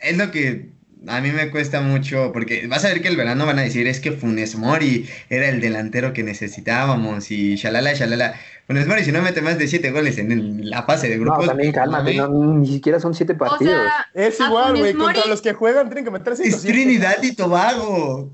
es 0.00 0.16
lo 0.16 0.30
que 0.30 0.70
a 1.06 1.20
mí 1.20 1.30
me 1.30 1.50
cuesta 1.50 1.80
mucho, 1.80 2.30
porque 2.32 2.66
vas 2.66 2.84
a 2.84 2.88
ver 2.88 3.00
que 3.00 3.08
el 3.08 3.16
verano 3.16 3.46
van 3.46 3.58
a 3.58 3.62
decir, 3.62 3.86
es 3.86 4.00
que 4.00 4.12
Funes 4.12 4.56
Mori 4.56 5.08
era 5.28 5.48
el 5.48 5.60
delantero 5.60 6.12
que 6.12 6.22
necesitábamos 6.22 7.30
y 7.30 7.56
shalala, 7.56 7.94
shalala. 7.94 8.34
Funes 8.66 8.86
Mori, 8.86 9.04
si 9.04 9.12
no 9.12 9.22
mete 9.22 9.40
más 9.40 9.58
de 9.58 9.66
siete 9.66 9.90
goles 9.90 10.18
en 10.18 10.68
la 10.68 10.82
fase 10.82 11.08
de 11.08 11.18
grupos... 11.18 11.40
No, 11.40 11.46
también 11.48 11.72
cálmate, 11.72 12.20
ni 12.28 12.68
siquiera 12.68 13.00
son 13.00 13.14
siete 13.14 13.34
partidos. 13.34 13.82
es 14.14 14.38
igual, 14.40 14.76
güey, 14.76 14.94
contra 14.94 15.26
los 15.26 15.40
que 15.40 15.54
juegan 15.54 15.88
tienen 15.88 16.04
que 16.04 16.10
meterse... 16.10 16.46
Es 16.46 16.62
Trinidad 16.62 17.22
y 17.22 17.34
Tobago. 17.34 18.30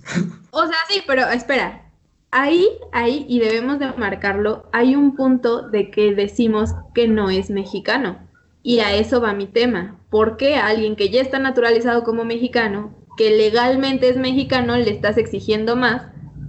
O 0.51 0.67
sea, 0.67 0.77
sí, 0.89 1.03
pero 1.07 1.29
espera, 1.29 1.87
ahí, 2.31 2.69
ahí, 2.93 3.27
y 3.29 3.39
debemos 3.39 3.79
de 3.79 3.93
marcarlo, 3.93 4.69
hay 4.73 4.95
un 4.95 5.15
punto 5.15 5.69
de 5.69 5.91
que 5.91 6.15
decimos 6.15 6.75
que 6.95 7.09
no 7.09 7.31
es 7.31 7.51
mexicano. 7.51 8.26
Y 8.67 8.81
a 8.81 8.97
eso 8.97 9.21
va 9.21 9.33
mi 9.33 9.47
tema. 9.47 9.97
¿Por 10.11 10.37
qué 10.37 10.57
a 10.57 10.67
alguien 10.67 10.97
que 10.97 11.09
ya 11.09 11.21
está 11.21 11.39
naturalizado 11.39 12.03
como 12.03 12.25
mexicano, 12.25 12.97
que 13.17 13.31
legalmente 13.31 14.09
es 14.09 14.17
mexicano, 14.17 14.77
le 14.77 14.91
estás 14.91 15.19
exigiendo 15.19 15.77
más 15.77 16.09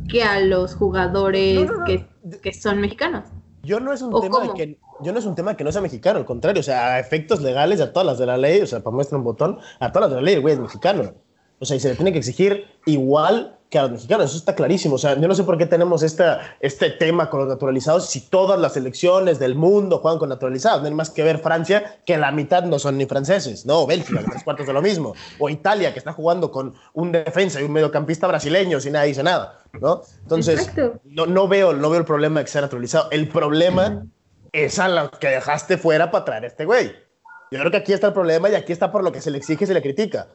que 0.09 0.23
a 0.23 0.39
los 0.39 0.73
jugadores 0.73 1.69
Que, 1.85 2.53
son 2.53 2.81
mexicanos? 2.81 3.25
Yo 3.61 3.79
no 3.79 3.93
es 3.93 4.01
un 4.01 4.19
tema 4.19 4.39
de 4.39 4.53
que 4.55 4.79
yo 5.03 5.13
no 5.13 5.19
es 5.19 5.27
un 5.27 5.35
tema 5.35 5.55
que 5.55 5.63
no 5.63 5.71
sea 5.71 5.81
mexicano, 5.81 6.17
al 6.17 6.25
contrario, 6.25 6.61
o 6.61 6.63
sea, 6.63 6.95
a 6.95 6.99
efectos 6.99 7.39
legales 7.39 7.81
a 7.81 7.93
todas 7.93 8.07
las 8.07 8.17
de 8.17 8.25
la 8.25 8.35
ley, 8.35 8.61
o 8.61 8.65
sea, 8.65 8.79
para 8.79 8.95
muestra 8.95 9.15
un 9.15 9.23
botón, 9.23 9.59
a 9.79 9.91
todas 9.91 10.09
las 10.09 10.15
de 10.15 10.15
la 10.15 10.21
ley, 10.23 10.33
el 10.33 10.41
güey 10.41 10.55
es 10.55 10.59
mexicano. 10.59 11.13
O 11.59 11.65
sea, 11.65 11.75
y 11.75 11.79
se 11.79 11.89
le 11.89 11.95
tiene 11.95 12.11
que 12.11 12.19
exigir 12.19 12.67
igual 12.85 13.57
que 13.69 13.77
a 13.77 13.83
los 13.83 13.91
mexicanos, 13.91 14.29
eso 14.29 14.37
está 14.37 14.55
clarísimo. 14.55 14.95
O 14.95 14.97
sea, 14.97 15.19
yo 15.19 15.27
no 15.27 15.35
sé 15.35 15.43
por 15.43 15.57
qué 15.57 15.65
tenemos 15.65 16.01
esta, 16.01 16.55
este 16.61 16.89
tema 16.89 17.29
con 17.29 17.41
los 17.41 17.49
naturalizados 17.49 18.07
si 18.07 18.21
todas 18.21 18.59
las 18.59 18.73
selecciones 18.73 19.39
del 19.39 19.55
mundo 19.55 19.99
juegan 19.99 20.19
con 20.19 20.29
naturalizados. 20.29 20.81
No 20.81 20.87
hay 20.87 20.93
más 20.93 21.09
que 21.09 21.23
ver 21.23 21.39
Francia, 21.39 21.99
que 22.05 22.17
la 22.17 22.31
mitad 22.31 22.63
no 22.63 22.79
son 22.79 22.97
ni 22.97 23.05
franceses, 23.05 23.65
¿no? 23.65 23.85
Bélgica, 23.85 24.23
tres 24.29 24.43
cuartos 24.43 24.67
de 24.67 24.73
lo 24.73 24.81
mismo. 24.81 25.13
O 25.39 25.49
Italia, 25.49 25.91
que 25.91 25.99
está 25.99 26.13
jugando 26.13 26.51
con 26.51 26.75
un 26.93 27.11
defensa 27.11 27.59
y 27.59 27.63
un 27.63 27.73
mediocampista 27.73 28.27
brasileño 28.27 28.77
y 28.83 28.89
nadie 28.89 29.09
dice 29.09 29.23
nada, 29.23 29.59
¿no? 29.81 30.01
Entonces, 30.21 30.71
no, 31.03 31.25
no, 31.25 31.47
veo, 31.47 31.73
no 31.73 31.89
veo 31.89 31.99
el 31.99 32.05
problema 32.05 32.39
de 32.39 32.45
que 32.45 32.51
sea 32.51 32.61
naturalizado. 32.61 33.09
El 33.11 33.27
problema 33.27 34.05
es 34.53 34.79
a 34.79 34.87
lo 34.87 35.11
que 35.11 35.27
dejaste 35.27 35.77
fuera 35.77 36.09
para 36.09 36.23
traer 36.23 36.43
a 36.45 36.47
este 36.47 36.63
güey. 36.63 36.93
Yo 37.51 37.59
creo 37.59 37.71
que 37.71 37.77
aquí 37.77 37.93
está 37.93 38.07
el 38.07 38.13
problema 38.13 38.49
y 38.49 38.55
aquí 38.55 38.71
está 38.71 38.91
por 38.91 39.03
lo 39.03 39.11
que 39.11 39.21
se 39.21 39.31
le 39.31 39.37
exige 39.37 39.65
y 39.65 39.67
se 39.67 39.73
le 39.73 39.81
critica. 39.81 40.27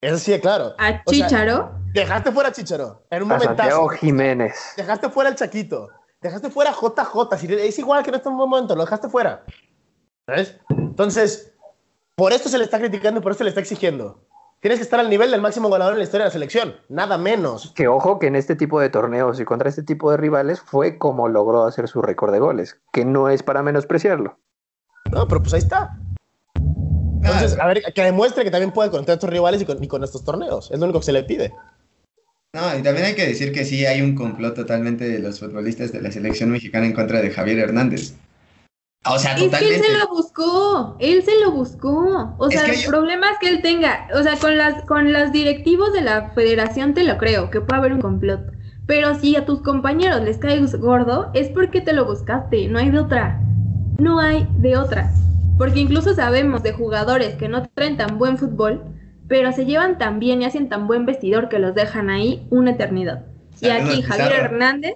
Eso 0.00 0.18
sí, 0.18 0.38
claro. 0.40 0.74
¿A 0.78 1.04
Chicharo? 1.04 1.72
dejaste 1.92 2.32
fuera 2.32 2.48
a 2.48 2.52
Chicharo. 2.52 3.02
En 3.10 3.22
un 3.24 3.32
a 3.32 3.40
Santiago 3.40 3.88
Jiménez. 3.88 4.74
Dejaste 4.76 5.10
fuera 5.10 5.30
al 5.30 5.36
Chaquito. 5.36 5.88
Dejaste 6.20 6.50
fuera 6.50 6.70
a 6.70 6.74
JJ. 6.74 7.34
es 7.58 7.78
igual 7.78 8.02
que 8.02 8.10
en 8.10 8.16
este 8.16 8.30
momento, 8.30 8.74
lo 8.74 8.84
dejaste 8.84 9.08
fuera. 9.08 9.44
¿Sabes? 10.26 10.58
Entonces, 10.70 11.54
por 12.14 12.32
esto 12.32 12.48
se 12.48 12.58
le 12.58 12.64
está 12.64 12.78
criticando 12.78 13.20
y 13.20 13.22
por 13.22 13.32
esto 13.32 13.40
se 13.40 13.44
le 13.44 13.50
está 13.50 13.60
exigiendo. 13.60 14.26
Tienes 14.60 14.78
que 14.78 14.82
estar 14.82 15.00
al 15.00 15.08
nivel 15.08 15.30
del 15.30 15.40
máximo 15.40 15.70
goleador 15.70 15.94
en 15.94 16.00
la 16.00 16.04
historia 16.04 16.24
de 16.24 16.28
la 16.28 16.32
selección. 16.32 16.76
Nada 16.90 17.16
menos. 17.16 17.72
Que 17.74 17.88
ojo 17.88 18.18
que 18.18 18.26
en 18.26 18.36
este 18.36 18.56
tipo 18.56 18.78
de 18.78 18.90
torneos 18.90 19.40
y 19.40 19.46
contra 19.46 19.70
este 19.70 19.82
tipo 19.82 20.10
de 20.10 20.18
rivales 20.18 20.60
fue 20.60 20.98
como 20.98 21.28
logró 21.28 21.64
hacer 21.64 21.88
su 21.88 22.02
récord 22.02 22.32
de 22.32 22.40
goles. 22.40 22.78
Que 22.92 23.06
no 23.06 23.30
es 23.30 23.42
para 23.42 23.62
menospreciarlo. 23.62 24.38
No, 25.10 25.26
pero 25.26 25.40
pues 25.42 25.54
ahí 25.54 25.60
está. 25.60 25.96
Entonces, 27.22 27.58
a 27.58 27.66
ver, 27.66 27.82
que 27.94 28.02
demuestre 28.02 28.44
que 28.44 28.50
también 28.50 28.72
puede 28.72 28.90
contra 28.90 29.14
estos 29.14 29.30
rivales 29.30 29.60
y 29.62 29.86
con, 29.86 30.04
estos 30.04 30.24
torneos. 30.24 30.70
Es 30.70 30.78
lo 30.78 30.86
único 30.86 31.00
que 31.00 31.06
se 31.06 31.12
le 31.12 31.22
pide. 31.22 31.52
No, 32.52 32.76
y 32.76 32.82
también 32.82 33.06
hay 33.06 33.14
que 33.14 33.26
decir 33.26 33.52
que 33.52 33.64
sí 33.64 33.86
hay 33.86 34.00
un 34.00 34.14
complot 34.14 34.54
totalmente 34.54 35.08
de 35.08 35.18
los 35.20 35.38
futbolistas 35.38 35.92
de 35.92 36.00
la 36.00 36.10
selección 36.10 36.50
mexicana 36.50 36.86
en 36.86 36.92
contra 36.92 37.20
de 37.20 37.30
Javier 37.30 37.58
Hernández. 37.58 38.14
O 39.06 39.18
sea, 39.18 39.36
totalmente. 39.36 39.56
Es 39.56 39.82
que 39.82 39.88
él 39.88 39.92
se 39.92 39.98
lo 39.98 40.08
buscó, 40.08 40.96
él 40.98 41.22
se 41.22 41.40
lo 41.40 41.52
buscó. 41.52 42.34
O 42.38 42.50
sea, 42.50 42.64
el 42.66 42.84
problema 42.86 43.30
es 43.30 43.38
que 43.38 43.48
él 43.48 43.62
tenga, 43.62 44.08
o 44.14 44.22
sea, 44.22 44.36
con 44.36 44.58
las 44.58 44.84
con 44.84 45.12
los 45.12 45.32
directivos 45.32 45.92
de 45.92 46.02
la 46.02 46.30
federación 46.30 46.92
te 46.92 47.04
lo 47.04 47.16
creo, 47.18 47.50
que 47.50 47.60
puede 47.60 47.78
haber 47.78 47.92
un 47.92 48.00
complot. 48.00 48.40
Pero 48.86 49.14
si 49.18 49.36
a 49.36 49.46
tus 49.46 49.62
compañeros 49.62 50.20
les 50.22 50.38
caes 50.38 50.74
gordo, 50.74 51.30
es 51.32 51.48
porque 51.48 51.80
te 51.80 51.92
lo 51.92 52.04
buscaste, 52.04 52.66
no 52.68 52.78
hay 52.78 52.90
de 52.90 52.98
otra. 52.98 53.40
No 53.98 54.18
hay 54.18 54.48
de 54.56 54.76
otra. 54.76 55.12
Porque 55.60 55.80
incluso 55.80 56.14
sabemos 56.14 56.62
de 56.62 56.72
jugadores 56.72 57.34
que 57.34 57.46
no 57.46 57.68
traen 57.74 57.98
tan 57.98 58.16
buen 58.16 58.38
fútbol, 58.38 58.82
pero 59.28 59.52
se 59.52 59.66
llevan 59.66 59.98
tan 59.98 60.18
bien 60.18 60.40
y 60.40 60.46
hacen 60.46 60.70
tan 60.70 60.86
buen 60.86 61.04
vestidor 61.04 61.50
que 61.50 61.58
los 61.58 61.74
dejan 61.74 62.08
ahí 62.08 62.46
una 62.48 62.70
eternidad. 62.70 63.26
Y 63.60 63.68
aquí 63.68 64.00
Javier 64.00 64.32
Hernández, 64.32 64.94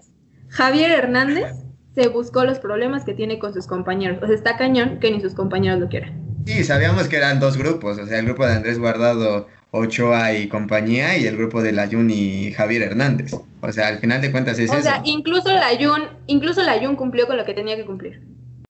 Javier 0.48 0.90
Hernández 0.90 1.52
se 1.94 2.08
buscó 2.08 2.46
los 2.46 2.60
problemas 2.60 3.04
que 3.04 3.12
tiene 3.12 3.38
con 3.38 3.52
sus 3.52 3.66
compañeros. 3.66 4.22
O 4.22 4.26
sea, 4.26 4.34
está 4.34 4.56
cañón 4.56 5.00
que 5.00 5.10
ni 5.10 5.20
sus 5.20 5.34
compañeros 5.34 5.80
lo 5.80 5.90
quieran. 5.90 6.14
Sí, 6.46 6.64
sabíamos 6.64 7.08
que 7.08 7.16
eran 7.18 7.40
dos 7.40 7.58
grupos, 7.58 7.98
o 7.98 8.06
sea, 8.06 8.18
el 8.18 8.24
grupo 8.24 8.46
de 8.46 8.54
Andrés 8.54 8.78
Guardado, 8.78 9.48
Ochoa 9.70 10.32
y 10.32 10.48
compañía, 10.48 11.18
y 11.18 11.26
el 11.26 11.36
grupo 11.36 11.62
de 11.62 11.72
Layun 11.72 12.08
y 12.10 12.52
Javier 12.52 12.84
Hernández. 12.84 13.34
O 13.60 13.70
sea, 13.70 13.88
al 13.88 13.98
final 13.98 14.22
de 14.22 14.32
cuentas 14.32 14.58
es 14.58 14.70
eso. 14.70 14.78
O 14.78 14.80
sea, 14.80 15.02
incluso 15.04 15.52
Layun, 15.52 16.04
incluso 16.26 16.62
Layun 16.62 16.96
cumplió 16.96 17.26
con 17.26 17.36
lo 17.36 17.44
que 17.44 17.52
tenía 17.52 17.76
que 17.76 17.84
cumplir. 17.84 18.22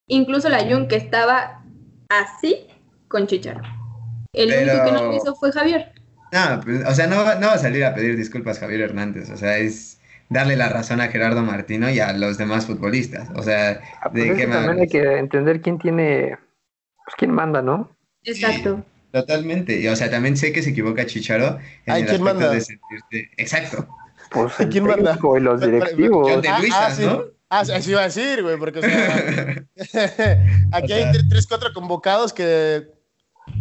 Incluso 0.09 0.49
Layun 0.49 0.89
que 0.89 0.97
estaba 0.97 1.64
así 2.21 2.67
con 3.09 3.27
Chicharo. 3.27 3.63
El 4.33 4.49
único 4.49 4.85
que 4.85 4.93
no 4.93 5.05
lo 5.05 5.17
hizo 5.17 5.35
fue 5.35 5.53
Javier. 5.53 5.93
No, 6.33 6.61
pues, 6.65 6.85
o 6.85 6.95
sea, 6.95 7.07
no, 7.07 7.17
va 7.19 7.53
a 7.53 7.59
salir 7.59 7.85
a 7.85 7.95
pedir 7.95 8.17
disculpas 8.17 8.59
Javier 8.59 8.81
Hernández. 8.81 9.31
O 9.31 9.37
sea, 9.37 9.59
es 9.59 10.01
darle 10.29 10.57
la 10.57 10.69
razón 10.69 11.01
a 11.01 11.09
Gerardo 11.09 11.43
Martino 11.43 11.89
y 11.91 12.01
a 12.01 12.13
los 12.13 12.39
demás 12.39 12.67
futbolistas. 12.67 13.29
O 13.37 13.43
sea, 13.43 13.81
ah, 14.03 14.11
pues 14.11 14.37
de 14.37 14.47
también 14.47 14.81
hay 14.81 14.89
que 14.89 15.19
entender 15.19 15.61
quién 15.61 15.79
tiene, 15.79 16.37
pues 17.05 17.15
quién 17.17 17.31
manda, 17.31 17.63
¿no? 17.63 17.97
Exacto. 18.25 18.85
totalmente. 19.13 19.79
Y, 19.79 19.87
o 19.87 19.95
sea, 19.95 20.11
también 20.11 20.37
sé 20.37 20.53
que 20.53 20.63
se 20.63 20.71
equivoca 20.71 21.07
Chicharo 21.07 21.59
en 21.87 21.95
el 21.95 22.03
aspecto 22.03 22.25
manda? 22.25 22.51
de 22.51 22.61
sentirte. 22.61 23.31
Exacto. 23.37 23.87
Pues 24.31 24.55
¿Quién 24.71 24.87
manda? 24.87 25.17
Y 25.37 25.41
los 25.41 25.61
directivos. 25.61 26.29
John 26.29 26.43
de 26.43 26.49
Luisa, 26.59 26.87
ah, 26.87 26.95
¿no? 27.01 27.25
Ah, 27.55 27.61
así 27.61 27.93
iba 27.93 28.01
a 28.01 28.05
decir, 28.05 28.43
güey, 28.43 28.57
porque 28.59 28.81
o 28.81 28.83
sea, 28.83 29.65
aquí 30.73 30.93
hay 30.93 31.13
tres, 31.29 31.47
cuatro 31.47 31.73
convocados 31.73 32.33
que... 32.33 32.89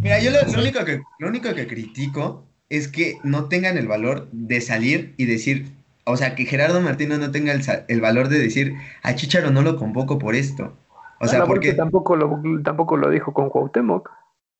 Mira, 0.02 0.20
yo 0.20 0.32
lo, 0.32 0.40
único 0.60 0.84
que, 0.84 1.04
lo 1.20 1.28
único 1.28 1.54
que 1.54 1.68
critico 1.68 2.44
es 2.70 2.88
que 2.88 3.20
no 3.24 3.50
tengan 3.50 3.78
el 3.78 3.88
valor 3.88 4.30
de 4.32 4.62
salir 4.62 5.14
y 5.18 5.26
decir, 5.26 5.74
o 6.06 6.18
sea, 6.18 6.34
que 6.34 6.46
Gerardo 6.46 6.82
Martino 6.82 7.20
no 7.20 7.30
tenga 7.30 7.54
el, 7.88 8.02
valor 8.02 8.30
de 8.30 8.40
decir, 8.40 8.74
a 9.04 9.14
Chicharo 9.14 9.52
no 9.52 9.62
lo 9.62 9.78
convoco 9.78 10.18
por 10.18 10.34
esto. 10.34 10.76
O 11.20 11.28
sea, 11.28 11.46
porque... 11.46 11.74
Tampoco 11.74 12.16
lo, 12.16 12.42
tampoco 12.64 12.98
lo 12.98 13.12
dijo 13.12 13.32
con 13.32 13.50
Cuauhtémoc. 13.52 14.10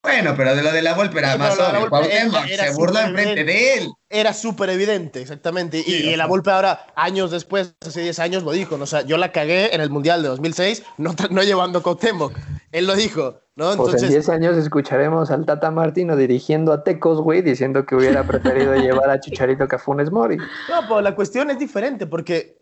Bueno, 0.04 0.34
pero 0.36 0.54
de 0.54 0.62
lo 0.62 0.70
de 0.70 0.82
la 0.82 0.94
Volpe 0.94 1.18
era 1.18 1.32
Sí, 1.32 1.38
más 1.38 1.58
obvio. 1.58 1.80
Volpe 1.80 1.88
Cuauhtémoc 1.88 2.44
era- 2.44 2.54
era 2.54 2.64
se 2.66 2.76
burló 2.76 3.00
enfrente 3.00 3.42
de 3.44 3.74
él. 3.74 3.88
Era 4.10 4.32
súper 4.32 4.70
evidente, 4.70 5.20
exactamente. 5.20 5.78
Y, 5.78 5.82
Sí, 5.82 5.92
y 5.96 6.10
la 6.10 6.24
sea. 6.24 6.26
Volpe 6.26 6.50
ahora, 6.50 6.86
años 6.94 7.30
después, 7.32 7.74
hace 7.84 8.02
10 8.02 8.18
años, 8.20 8.42
lo 8.44 8.52
dijo. 8.52 8.76
¿no? 8.76 8.84
O 8.84 8.86
sea, 8.86 9.00
yo 9.02 9.16
la 9.16 9.32
cagué 9.32 9.74
en 9.74 9.80
el 9.80 9.90
Mundial 9.90 10.22
de 10.22 10.28
2006, 10.28 10.84
no, 10.98 11.14
tra- 11.14 11.30
no 11.30 11.42
llevando 11.42 11.80
a 11.80 11.82
Cuauhtémoc. 11.82 12.32
Él 12.70 12.86
lo 12.86 12.94
dijo, 12.94 13.40
¿no? 13.56 13.64
Pues 13.64 13.74
en 13.76 13.80
Entonces, 13.86 14.10
10 14.10 14.28
años 14.28 14.56
escucharemos 14.56 15.30
al 15.30 15.46
Tata 15.46 15.70
Martino 15.70 16.16
dirigiendo 16.16 16.72
a 16.72 16.84
Tecos, 16.84 17.20
güey, 17.20 17.40
diciendo 17.42 17.86
que 17.86 17.96
hubiera 17.96 18.24
preferido 18.26 18.74
llevar 18.76 19.10
a 19.10 19.20
Chicharito 19.20 19.66
que 19.66 19.76
a 19.76 19.78
Funes 19.78 20.10
Mori. 20.12 20.36
no, 20.36 20.80
pero 20.86 21.00
la 21.00 21.14
cuestión 21.14 21.50
es 21.50 21.58
diferente 21.58 22.06
porque 22.06 22.58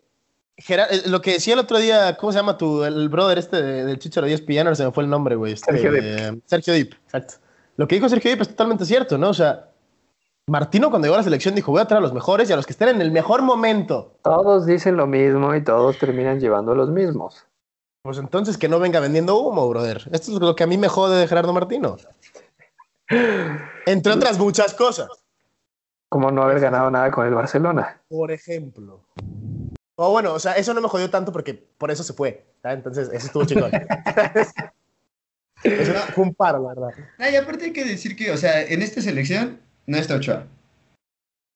Eh, 0.56 1.02
lo 1.06 1.20
que 1.22 1.32
decía 1.32 1.54
el 1.54 1.60
otro 1.60 1.78
día, 1.78 2.16
¿cómo 2.16 2.32
se 2.32 2.38
llama 2.38 2.56
tu, 2.58 2.84
el 2.84 3.08
brother 3.08 3.38
este 3.38 3.60
de- 3.62 3.84
del 3.84 3.98
Chicharo 3.98 4.26
10 4.26 4.42
Piano? 4.42 4.74
Se 4.74 4.84
me 4.84 4.92
fue 4.92 5.02
el 5.04 5.10
nombre, 5.10 5.34
güey. 5.34 5.54
este, 5.54 5.72
Sergio 5.72 5.92
Dip. 5.92 6.02
eh, 6.04 6.40
Sergio 6.46 6.74
Dip, 6.74 6.94
exacto. 6.94 7.34
Lo 7.76 7.88
que 7.88 7.94
dijo 7.96 8.08
Sergio 8.08 8.30
Dip 8.30 8.42
es 8.42 8.48
totalmente 8.48 8.84
cierto, 8.84 9.16
¿no? 9.18 9.30
O 9.30 9.34
sea, 9.34 9.70
Martino 10.46 10.90
cuando 10.90 11.06
llegó 11.06 11.14
a 11.14 11.18
la 11.18 11.24
selección 11.24 11.54
dijo, 11.54 11.72
voy 11.72 11.80
a 11.80 11.86
traer 11.86 11.98
a 11.98 12.02
los 12.02 12.12
mejores 12.12 12.50
y 12.50 12.52
a 12.52 12.56
los 12.56 12.66
que 12.66 12.72
estén 12.72 12.88
en 12.90 13.00
el 13.00 13.10
mejor 13.12 13.42
momento. 13.42 14.14
Todos 14.22 14.66
dicen 14.66 14.96
lo 14.96 15.06
mismo 15.06 15.54
y 15.54 15.62
todos 15.64 15.98
terminan 15.98 16.38
llevando 16.40 16.74
los 16.74 16.90
mismos. 16.90 17.46
Pues 18.02 18.18
entonces 18.18 18.58
que 18.58 18.68
no 18.68 18.78
venga 18.80 19.00
vendiendo 19.00 19.36
humo, 19.38 19.68
brother. 19.68 20.08
Esto 20.12 20.32
es 20.32 20.38
lo 20.40 20.54
que 20.56 20.64
a 20.64 20.66
mí 20.66 20.76
me 20.76 20.88
jode 20.88 21.18
de 21.18 21.28
Gerardo 21.28 21.52
Martino. 21.52 21.96
Entre 23.86 24.12
otras 24.12 24.38
muchas 24.38 24.74
cosas. 24.74 25.08
Como 26.08 26.30
no 26.30 26.42
haber 26.42 26.60
ganado 26.60 26.90
nada 26.90 27.10
con 27.10 27.26
el 27.26 27.34
Barcelona. 27.34 28.00
Por 28.08 28.32
ejemplo. 28.32 29.00
O 29.96 30.10
bueno, 30.10 30.32
o 30.32 30.38
sea, 30.38 30.52
eso 30.52 30.72
no 30.74 30.80
me 30.80 30.88
jodió 30.88 31.10
tanto 31.10 31.32
porque 31.32 31.54
por 31.54 31.90
eso 31.90 32.02
se 32.02 32.12
fue. 32.12 32.44
Entonces, 32.64 33.08
eso 33.12 33.26
estuvo 33.26 33.44
chingón. 33.44 33.70
eso 35.62 35.92
fue 36.14 36.24
un 36.24 36.34
paro, 36.34 36.62
la 36.62 36.68
verdad. 36.68 36.90
Ah, 37.18 37.30
y 37.30 37.36
aparte 37.36 37.66
hay 37.66 37.72
que 37.72 37.84
decir 37.84 38.16
que, 38.16 38.30
o 38.30 38.36
sea, 38.36 38.62
en 38.62 38.82
esta 38.82 39.02
selección 39.02 39.60
no 39.86 39.98
está 39.98 40.16
Ochoa. 40.16 40.46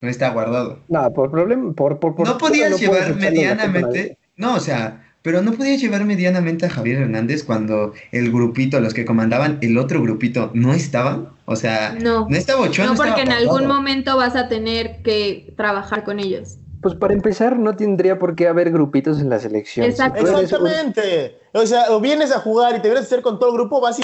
No 0.02 0.08
está 0.10 0.30
guardado. 0.30 0.80
No, 0.88 1.12
por 1.12 1.30
problema, 1.30 1.72
por, 1.72 1.98
por, 1.98 2.14
por 2.14 2.28
no 2.28 2.36
podías 2.36 2.78
llevar 2.78 3.16
medianamente. 3.16 4.18
No, 4.36 4.56
o 4.56 4.60
sea, 4.60 5.02
pero 5.22 5.42
no 5.42 5.52
podías 5.54 5.80
llevar 5.80 6.04
medianamente 6.04 6.66
a 6.66 6.70
Javier 6.70 7.00
Hernández 7.00 7.42
cuando 7.42 7.94
el 8.12 8.30
grupito, 8.30 8.78
los 8.78 8.92
que 8.94 9.06
comandaban 9.06 9.58
el 9.62 9.78
otro 9.78 10.02
grupito, 10.02 10.50
no 10.54 10.74
estaban. 10.74 11.30
O 11.46 11.56
sea, 11.56 11.96
No. 11.98 12.28
no 12.28 12.36
estaba 12.36 12.60
Ochoa. 12.60 12.86
No, 12.86 12.92
estaba 12.92 13.10
porque 13.10 13.22
en 13.22 13.32
algún 13.32 13.66
momento 13.66 14.16
vas 14.16 14.36
a 14.36 14.48
tener 14.48 15.02
que 15.02 15.52
trabajar 15.56 16.04
con 16.04 16.20
ellos. 16.20 16.58
Pues 16.86 17.00
para 17.00 17.14
empezar, 17.14 17.58
no 17.58 17.74
tendría 17.74 18.18
por 18.18 18.36
qué 18.36 18.46
haber 18.46 18.70
grupitos 18.70 19.20
en 19.20 19.28
la 19.28 19.38
selección. 19.40 19.86
Si 19.86 19.90
Exacto. 19.90 20.22
un- 20.22 20.40
Exactamente. 20.40 21.38
O 21.52 21.66
sea, 21.66 21.90
o 21.90 22.00
vienes 22.00 22.30
a 22.30 22.38
jugar 22.38 22.76
y 22.76 22.80
te 22.80 22.88
vienes 22.88 23.02
a 23.02 23.06
hacer 23.06 23.22
con 23.22 23.38
todo 23.40 23.50
el 23.50 23.56
grupo, 23.56 23.80
vas 23.80 23.98
y 23.98 24.02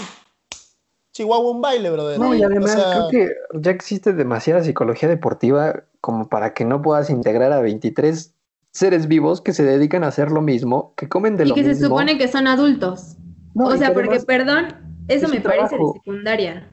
Chihuahua 1.12 1.50
un 1.50 1.60
baile, 1.60 1.90
brother. 1.90 2.18
No, 2.18 2.34
y 2.34 2.42
además 2.42 2.74
O 2.74 2.78
sea, 2.80 2.90
creo 2.90 3.08
que 3.10 3.28
ya 3.60 3.70
existe 3.70 4.12
demasiada 4.14 4.64
psicología 4.64 5.08
deportiva 5.08 5.84
como 6.00 6.28
para 6.28 6.54
que 6.54 6.64
no 6.64 6.80
puedas 6.82 7.10
integrar 7.10 7.52
a 7.52 7.60
23 7.60 8.34
seres 8.72 9.06
vivos 9.06 9.40
que 9.42 9.52
se 9.52 9.62
dedican 9.62 10.02
a 10.04 10.08
hacer 10.08 10.30
lo 10.32 10.40
mismo, 10.40 10.94
que 10.96 11.08
comen 11.08 11.36
de 11.36 11.44
Y 11.44 11.48
lo 11.48 11.54
que 11.54 11.62
se 11.62 11.68
mismo. 11.68 11.88
supone 11.88 12.16
que 12.18 12.26
son 12.28 12.46
adultos. 12.46 13.16
No, 13.54 13.66
o 13.66 13.74
y 13.74 13.78
sea, 13.78 13.88
que 13.88 13.94
porque, 13.94 14.08
además- 14.08 14.24
perdón, 14.24 14.66
eso 15.08 15.26
es 15.26 15.32
me 15.32 15.40
parece 15.40 15.68
trabajo. 15.68 15.92
de 15.92 15.98
secundaria. 16.00 16.68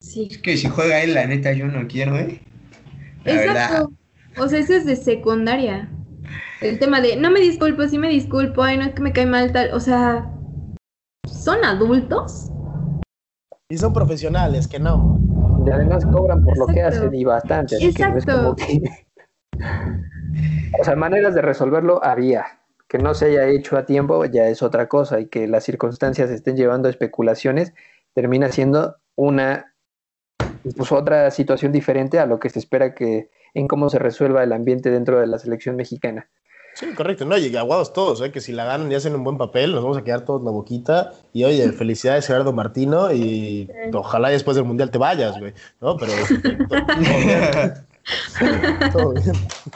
Sí. 0.00 0.28
Es 0.30 0.38
que 0.38 0.56
si 0.56 0.68
juega 0.68 1.02
él, 1.02 1.14
la 1.14 1.26
neta, 1.26 1.52
yo 1.52 1.66
no 1.66 1.88
quiero, 1.88 2.16
¿eh? 2.16 2.40
La 3.28 3.40
verdad. 3.40 3.64
Exacto. 3.64 3.92
O 4.38 4.48
sea, 4.48 4.58
eso 4.58 4.74
es 4.74 4.86
de 4.86 4.96
secundaria. 4.96 5.90
El 6.60 6.78
tema 6.78 7.00
de, 7.00 7.16
no 7.16 7.30
me 7.30 7.40
disculpo, 7.40 7.86
sí 7.88 7.98
me 7.98 8.08
disculpo, 8.08 8.62
ay, 8.62 8.78
no 8.78 8.84
es 8.84 8.94
que 8.94 9.02
me 9.02 9.12
cae 9.12 9.26
mal 9.26 9.52
tal. 9.52 9.72
O 9.72 9.80
sea, 9.80 10.30
¿son 11.26 11.64
adultos? 11.64 12.50
y 13.70 13.76
son 13.76 13.92
profesionales, 13.92 14.66
que 14.66 14.78
no. 14.78 15.20
Y 15.66 15.70
además 15.70 16.04
cobran 16.06 16.42
por 16.42 16.56
lo 16.56 16.66
que 16.66 16.82
hacen 16.82 17.14
y 17.14 17.24
bastante, 17.24 17.76
así 17.76 17.92
que 17.92 18.02
no 18.08 18.16
es 18.16 18.24
Exacto. 18.24 18.42
como 18.42 18.56
que... 18.56 18.82
O 20.80 20.84
sea, 20.84 20.94
maneras 20.94 21.34
de 21.34 21.42
resolverlo 21.42 22.04
había. 22.04 22.60
Que 22.88 22.98
no 22.98 23.14
se 23.14 23.26
haya 23.26 23.46
hecho 23.46 23.76
a 23.76 23.84
tiempo 23.84 24.24
ya 24.26 24.46
es 24.48 24.62
otra 24.62 24.86
cosa 24.86 25.18
y 25.18 25.26
que 25.26 25.48
las 25.48 25.64
circunstancias 25.64 26.30
estén 26.30 26.56
llevando 26.56 26.86
a 26.86 26.90
especulaciones 26.90 27.74
termina 28.14 28.52
siendo 28.52 28.96
una 29.16 29.74
pues 30.76 30.92
otra 30.92 31.30
situación 31.30 31.72
diferente 31.72 32.18
a 32.18 32.26
lo 32.26 32.38
que 32.38 32.50
se 32.50 32.58
espera 32.58 32.94
que 32.94 33.30
en 33.54 33.68
cómo 33.68 33.88
se 33.90 33.98
resuelva 33.98 34.42
el 34.42 34.52
ambiente 34.52 34.90
dentro 34.90 35.20
de 35.20 35.26
la 35.26 35.38
selección 35.38 35.76
mexicana. 35.76 36.28
Sí, 36.74 36.86
correcto. 36.94 37.24
No, 37.24 37.36
y 37.36 37.56
aguados 37.56 37.92
todos, 37.92 38.20
¿eh? 38.22 38.30
que 38.30 38.40
si 38.40 38.52
la 38.52 38.64
ganan 38.64 38.92
y 38.92 38.94
hacen 38.94 39.14
un 39.14 39.24
buen 39.24 39.36
papel, 39.36 39.72
nos 39.72 39.82
vamos 39.82 39.98
a 39.98 40.04
quedar 40.04 40.24
todos 40.24 40.44
la 40.44 40.52
boquita. 40.52 41.12
Y 41.32 41.42
oye, 41.42 41.72
felicidades 41.72 42.26
Gerardo 42.26 42.52
Martino 42.52 43.12
y 43.12 43.68
ojalá 43.92 44.28
después 44.28 44.56
del 44.56 44.64
Mundial 44.64 44.90
te 44.90 44.98
vayas, 44.98 45.40
güey. 45.40 45.54
¿No? 45.80 45.96
Pero 45.96 46.12
todo 48.92 49.12
bien. 49.12 49.34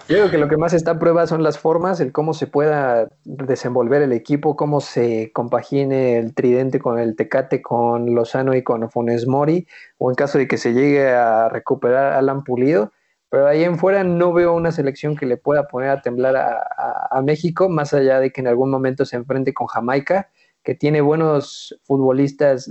Yo 0.08 0.16
creo 0.16 0.30
que 0.30 0.38
lo 0.38 0.48
que 0.48 0.56
más 0.56 0.72
está 0.72 0.92
a 0.92 0.98
prueba 0.98 1.26
son 1.26 1.42
las 1.42 1.58
formas, 1.58 2.00
el 2.00 2.12
cómo 2.12 2.34
se 2.34 2.46
pueda 2.46 3.08
desenvolver 3.24 4.02
el 4.02 4.12
equipo, 4.12 4.56
cómo 4.56 4.80
se 4.80 5.32
compagine 5.32 6.18
el 6.18 6.34
tridente 6.34 6.78
con 6.78 6.98
el 6.98 7.16
Tecate, 7.16 7.62
con 7.62 8.14
Lozano 8.14 8.54
y 8.54 8.62
con 8.62 8.90
Funes 8.90 9.26
Mori, 9.26 9.66
o 9.98 10.10
en 10.10 10.14
caso 10.14 10.38
de 10.38 10.48
que 10.48 10.58
se 10.58 10.72
llegue 10.72 11.10
a 11.10 11.48
recuperar 11.48 12.12
Alan 12.14 12.44
Pulido. 12.44 12.92
Pero 13.28 13.46
ahí 13.46 13.64
en 13.64 13.78
fuera 13.78 14.04
no 14.04 14.32
veo 14.34 14.52
una 14.54 14.72
selección 14.72 15.16
que 15.16 15.24
le 15.24 15.38
pueda 15.38 15.66
poner 15.66 15.88
a 15.88 16.02
temblar 16.02 16.36
a 16.36 17.22
México, 17.22 17.70
más 17.70 17.94
allá 17.94 18.20
de 18.20 18.30
que 18.30 18.42
en 18.42 18.46
algún 18.46 18.70
momento 18.70 19.06
se 19.06 19.16
enfrente 19.16 19.54
con 19.54 19.68
Jamaica, 19.68 20.28
que 20.62 20.74
tiene 20.74 21.00
buenos 21.00 21.78
futbolistas 21.84 22.70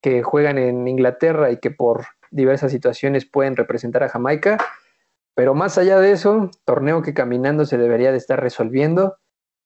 que 0.00 0.22
juegan 0.22 0.58
en 0.58 0.88
Inglaterra 0.88 1.50
y 1.50 1.58
que 1.58 1.70
por 1.70 2.06
diversas 2.30 2.72
situaciones 2.72 3.26
pueden 3.26 3.56
representar 3.56 4.02
a 4.02 4.08
Jamaica. 4.08 4.58
Pero 5.34 5.54
más 5.54 5.78
allá 5.78 5.98
de 5.98 6.12
eso, 6.12 6.50
torneo 6.64 7.02
que 7.02 7.14
caminando 7.14 7.64
se 7.64 7.78
debería 7.78 8.12
de 8.12 8.18
estar 8.18 8.40
resolviendo 8.40 9.16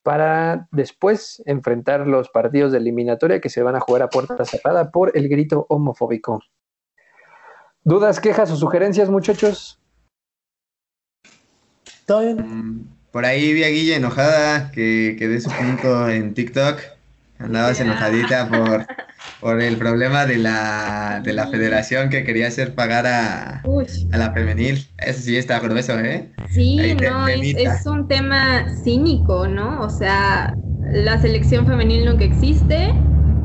para 0.02 0.68
después 0.70 1.42
enfrentar 1.46 2.06
los 2.06 2.28
partidos 2.28 2.72
de 2.72 2.78
eliminatoria 2.78 3.40
que 3.40 3.48
se 3.48 3.62
van 3.62 3.74
a 3.74 3.80
jugar 3.80 4.02
a 4.02 4.10
puerta 4.10 4.44
cerrada 4.44 4.90
por 4.90 5.16
el 5.16 5.28
grito 5.28 5.66
homofóbico. 5.68 6.42
¿Dudas, 7.82 8.20
quejas 8.20 8.50
o 8.50 8.56
sugerencias, 8.56 9.08
muchachos? 9.08 9.80
¿Todo 12.06 12.20
bien? 12.20 12.36
Mm, 12.36 12.88
Por 13.10 13.24
ahí 13.24 13.52
vi 13.54 13.64
a 13.64 13.68
Guilla 13.68 13.96
enojada 13.96 14.70
que, 14.70 15.16
que 15.18 15.28
dé 15.28 15.40
su 15.40 15.50
punto 15.50 16.08
en 16.08 16.34
TikTok. 16.34 16.80
Andabas 17.38 17.80
enojadita 17.80 18.48
por, 18.48 18.86
por 19.40 19.60
el 19.60 19.76
problema 19.76 20.24
de 20.24 20.38
la, 20.38 21.20
de 21.22 21.32
la 21.32 21.48
federación 21.48 22.08
que 22.08 22.24
quería 22.24 22.48
hacer 22.48 22.74
pagar 22.74 23.06
a, 23.06 23.62
la 24.10 24.32
femenil. 24.32 24.86
Eso 24.98 25.20
sí 25.20 25.36
está 25.36 25.60
grueso, 25.60 25.98
¿eh? 26.00 26.30
Sí, 26.50 26.78
Ahí 26.80 26.94
no, 26.96 27.28
es, 27.28 27.86
un 27.86 28.08
tema 28.08 28.64
cínico, 28.82 29.46
¿no? 29.46 29.82
O 29.82 29.90
sea, 29.90 30.54
la 30.92 31.20
selección 31.20 31.66
femenil 31.66 32.06
nunca 32.06 32.24
existe 32.24 32.94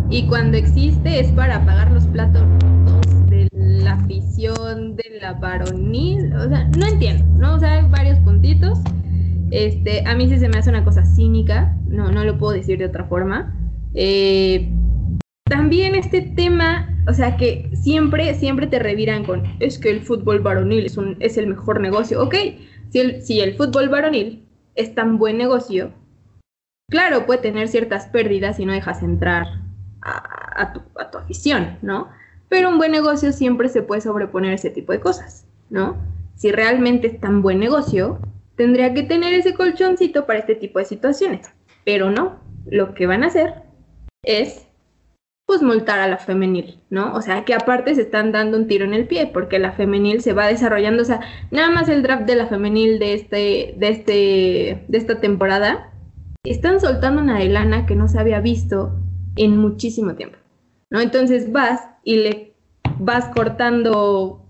y 0.10 0.26
cuando 0.28 0.58
existe 0.58 1.20
es 1.20 1.32
para 1.32 1.66
pagar 1.66 1.92
los 1.92 2.08
platos 2.08 2.44
rotos 2.86 3.30
de 3.30 3.48
la 3.52 3.94
afición 3.94 4.96
de 4.96 5.20
la 5.22 5.34
varonil. 5.34 6.34
O 6.36 6.48
sea, 6.48 6.70
no 6.78 6.86
entiendo, 6.88 7.26
¿no? 7.38 7.56
O 7.56 7.60
sea, 7.60 7.74
hay 7.74 7.88
varios 7.90 8.20
puntitos. 8.20 8.80
Este, 9.52 10.04
a 10.08 10.16
mí 10.16 10.30
sí 10.30 10.38
se 10.38 10.48
me 10.48 10.60
hace 10.60 10.70
una 10.70 10.84
cosa 10.84 11.04
cínica, 11.04 11.76
no, 11.88 12.12
no 12.12 12.24
lo 12.24 12.38
puedo 12.38 12.54
decir 12.54 12.78
de 12.78 12.86
otra 12.86 13.06
forma. 13.06 13.56
Eh, 13.96 14.72
también 15.50 15.96
este 15.96 16.22
tema, 16.22 16.88
o 17.08 17.14
sea, 17.14 17.36
que 17.36 17.70
siempre, 17.74 18.34
siempre 18.36 18.68
te 18.68 18.80
reviran 18.80 19.26
con, 19.26 19.44
es 19.60 19.78
que 19.78 19.90
el 19.90 20.02
fútbol 20.02 20.40
varonil 20.40 20.86
es, 20.86 20.98
un, 20.98 21.18
es 21.20 21.38
el 21.38 21.48
mejor 21.48 21.82
negocio. 21.82 22.22
Ok, 22.24 22.36
si 22.90 23.00
el, 23.00 23.22
si 23.22 23.42
el 23.42 23.56
fútbol 23.56 23.90
varonil 23.90 24.46
es 24.76 24.96
tan 24.96 25.18
buen 25.18 25.38
negocio, 25.38 25.92
claro, 26.90 27.26
puede 27.26 27.42
tener 27.42 27.68
ciertas 27.68 28.08
pérdidas 28.08 28.58
si 28.58 28.66
no 28.66 28.74
dejas 28.74 29.04
entrar 29.04 29.46
a, 30.02 30.62
a 30.62 30.74
tu, 30.74 30.82
a 30.98 31.12
tu 31.12 31.18
afición, 31.18 31.78
¿no? 31.82 32.10
Pero 32.48 32.70
un 32.70 32.78
buen 32.78 32.92
negocio 32.92 33.32
siempre 33.32 33.70
se 33.70 33.82
puede 33.82 34.02
sobreponer 34.02 34.52
a 34.52 34.56
ese 34.56 34.70
tipo 34.70 34.92
de 34.92 35.00
cosas, 35.00 35.46
¿no? 35.70 35.98
Si 36.36 36.52
realmente 36.52 37.08
es 37.08 37.20
tan 37.20 37.42
buen 37.42 37.60
negocio, 37.60 38.20
tendría 38.56 38.94
que 38.94 39.04
tener 39.04 39.34
ese 39.34 39.54
colchoncito 39.54 40.26
para 40.26 40.40
este 40.40 40.56
tipo 40.56 40.80
de 40.80 40.86
situaciones. 40.86 41.52
Pero 41.86 42.10
no, 42.10 42.40
lo 42.66 42.94
que 42.94 43.08
van 43.08 43.24
a 43.24 43.28
hacer 43.28 43.56
es 44.24 44.69
pues 45.50 45.64
multar 45.64 45.98
a 45.98 46.08
la 46.08 46.20
femenil, 46.20 46.78
¿no? 46.92 47.16
O 47.16 47.24
sea, 47.24 47.44
que 47.44 47.56
aparte 47.56 47.96
se 47.96 48.04
están 48.04 48.32
dando 48.32 48.56
un 48.56 48.68
tiro 48.68 48.86
en 48.86 48.94
el 48.94 49.08
pie 49.08 49.26
porque 49.34 49.58
la 49.58 49.72
femenil 49.72 50.22
se 50.22 50.34
va 50.34 50.46
desarrollando, 50.46 51.02
o 51.02 51.06
sea, 51.06 51.22
nada 51.50 51.72
más 51.72 51.90
el 51.90 52.04
draft 52.04 52.28
de 52.28 52.36
la 52.36 52.46
femenil 52.46 53.00
de 53.00 53.16
este 53.16 53.74
de 53.76 53.90
este 53.90 54.86
de 54.88 54.98
esta 55.00 55.20
temporada 55.20 55.92
están 56.44 56.80
soltando 56.80 57.24
una 57.24 57.40
de 57.40 57.50
lana 57.50 57.88
que 57.88 57.96
no 57.96 58.08
se 58.08 58.20
había 58.20 58.42
visto 58.42 58.92
en 59.38 59.58
muchísimo 59.58 60.14
tiempo, 60.14 60.38
¿no? 60.92 61.00
Entonces 61.00 61.52
vas 61.52 61.82
y 62.04 62.18
le 62.18 62.54
vas 63.00 63.26
cortando 63.30 64.46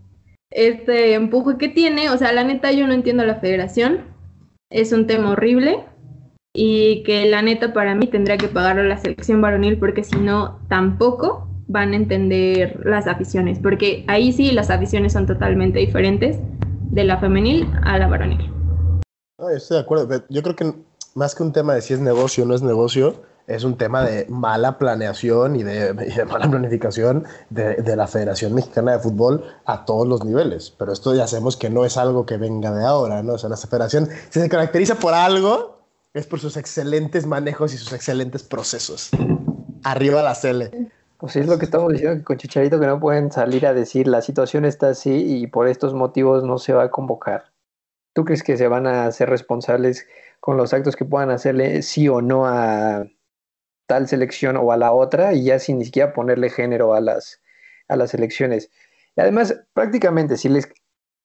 este 0.51 1.13
empuje 1.13 1.57
que 1.57 1.69
tiene, 1.69 2.09
o 2.09 2.17
sea, 2.17 2.33
la 2.33 2.43
neta 2.43 2.73
yo 2.73 2.85
no 2.87 2.93
entiendo 2.93 3.23
la 3.23 3.35
federación, 3.35 4.01
es 4.69 4.91
un 4.91 5.07
tema 5.07 5.29
horrible 5.31 5.79
y 6.53 7.03
que 7.03 7.29
la 7.29 7.41
neta 7.41 7.73
para 7.73 7.95
mí 7.95 8.07
tendría 8.07 8.37
que 8.37 8.47
pagarlo 8.47 8.83
la 8.83 8.97
selección 8.97 9.41
varonil 9.41 9.77
porque 9.77 10.03
si 10.03 10.17
no 10.17 10.59
tampoco 10.67 11.47
van 11.67 11.93
a 11.93 11.95
entender 11.95 12.79
las 12.83 13.05
aficiones, 13.05 13.59
porque 13.59 14.03
ahí 14.07 14.33
sí 14.33 14.51
las 14.51 14.71
aficiones 14.71 15.13
son 15.13 15.27
totalmente 15.27 15.77
diferentes 15.77 16.39
de 16.89 17.03
la 17.03 17.19
femenil 17.19 17.69
a 17.83 17.99
la 17.99 18.07
varonil. 18.07 18.51
Estoy 19.55 19.77
de 19.77 19.81
acuerdo. 19.81 20.23
Yo 20.29 20.41
creo 20.41 20.55
que 20.55 20.73
más 21.13 21.35
que 21.35 21.43
un 21.43 21.53
tema 21.53 21.75
de 21.75 21.81
si 21.81 21.93
es 21.93 21.99
negocio 21.99 22.43
o 22.43 22.47
no 22.47 22.55
es 22.55 22.63
negocio, 22.63 23.21
es 23.45 23.63
un 23.63 23.77
tema 23.77 24.03
de 24.03 24.25
mala 24.29 24.77
planeación 24.79 25.55
y 25.55 25.63
de, 25.63 25.93
mala 26.29 26.49
planificación 26.49 27.25
de, 27.49 27.75
de, 27.75 27.95
la 27.95 28.07
Federación 28.07 28.53
Mexicana 28.53 28.93
de 28.93 28.99
Fútbol 28.99 29.43
a 29.65 29.85
todos 29.85 30.07
los 30.07 30.25
niveles. 30.25 30.73
Pero 30.77 30.91
esto 30.91 31.13
ya 31.15 31.27
sabemos 31.27 31.55
que 31.55 31.69
no 31.69 31.85
es 31.85 31.97
algo 31.97 32.25
que 32.25 32.37
venga 32.37 32.71
de 32.71 32.83
ahora, 32.83 33.21
¿no? 33.21 33.33
O 33.33 33.37
sea, 33.37 33.49
nuestra 33.49 33.69
federación, 33.69 34.09
si 34.29 34.39
se 34.39 34.49
caracteriza 34.49 34.95
por 34.95 35.13
algo, 35.13 35.78
es 36.13 36.27
por 36.27 36.39
sus 36.39 36.57
excelentes 36.57 37.25
manejos 37.25 37.73
y 37.73 37.77
sus 37.77 37.93
excelentes 37.93 38.43
procesos. 38.43 39.11
Arriba 39.83 40.23
la 40.23 40.35
Cele. 40.35 40.91
Pues 41.17 41.35
es 41.35 41.47
lo 41.47 41.59
que 41.59 41.65
estamos 41.65 41.91
diciendo 41.91 42.23
con 42.23 42.37
Chicharito, 42.37 42.79
que 42.79 42.87
no 42.87 42.99
pueden 42.99 43.31
salir 43.31 43.67
a 43.67 43.73
decir 43.73 44.07
la 44.07 44.21
situación 44.21 44.63
está 44.63 44.89
así 44.89 45.41
y 45.41 45.47
por 45.47 45.67
estos 45.67 45.93
motivos 45.93 46.43
no 46.43 46.57
se 46.57 46.73
va 46.73 46.83
a 46.83 46.91
convocar. 46.91 47.51
¿Tú 48.13 48.23
crees 48.23 48.41
que 48.41 48.57
se 48.57 48.67
van 48.67 48.87
a 48.87 49.05
hacer 49.05 49.29
responsables 49.29 50.07
con 50.39 50.55
los 50.55 50.73
actos 50.73 50.95
que 50.95 51.05
puedan 51.05 51.29
hacerle 51.29 51.81
sí 51.81 52.07
o 52.07 52.21
no 52.21 52.45
a 52.47 53.05
tal 53.85 54.07
selección 54.07 54.55
o 54.55 54.71
a 54.71 54.77
la 54.77 54.93
otra 54.93 55.33
y 55.33 55.43
ya 55.43 55.59
sin 55.59 55.79
ni 55.79 55.85
siquiera 55.85 56.13
ponerle 56.13 56.49
género 56.49 56.93
a 56.93 57.01
las, 57.01 57.41
a 57.89 57.97
las 57.97 58.13
elecciones? 58.13 58.71
Y 59.17 59.21
además, 59.21 59.59
prácticamente, 59.73 60.37
si 60.37 60.47
les 60.47 60.71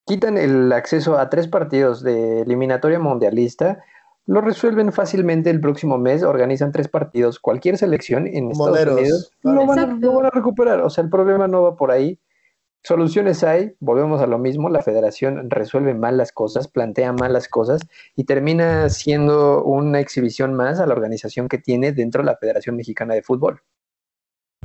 quitan 0.06 0.36
el 0.36 0.72
acceso 0.72 1.18
a 1.18 1.30
tres 1.30 1.46
partidos 1.46 2.02
de 2.02 2.42
eliminatoria 2.42 2.98
mundialista, 2.98 3.84
lo 4.26 4.40
resuelven 4.40 4.92
fácilmente 4.92 5.50
el 5.50 5.60
próximo 5.60 5.98
mes, 5.98 6.22
organizan 6.22 6.72
tres 6.72 6.88
partidos, 6.88 7.38
cualquier 7.38 7.76
selección 7.76 8.26
en 8.26 8.50
Estados 8.50 8.86
Unidos 8.86 9.30
lo 9.42 9.66
van, 9.66 9.78
a, 9.78 10.30
recuperar, 10.30 10.80
o 10.80 10.90
sea, 10.90 11.04
el 11.04 11.10
problema 11.10 11.46
no 11.46 11.62
va 11.62 11.76
por 11.76 11.90
ahí. 11.90 12.18
Soluciones 12.82 13.42
hay, 13.44 13.74
volvemos 13.80 14.20
a 14.20 14.26
lo 14.26 14.38
mismo, 14.38 14.68
la 14.68 14.82
federación 14.82 15.48
resuelve 15.50 15.94
mal 15.94 16.18
las 16.18 16.32
cosas, 16.32 16.68
plantea 16.68 17.12
mal 17.14 17.32
las 17.32 17.48
cosas 17.48 17.80
y 18.14 18.24
termina 18.24 18.90
siendo 18.90 19.64
una 19.64 20.00
exhibición 20.00 20.54
más 20.54 20.80
a 20.80 20.86
la 20.86 20.92
organización 20.92 21.48
que 21.48 21.56
tiene 21.56 21.92
dentro 21.92 22.22
de 22.22 22.26
la 22.26 22.36
Federación 22.36 22.76
Mexicana 22.76 23.14
de 23.14 23.22
Fútbol. 23.22 23.62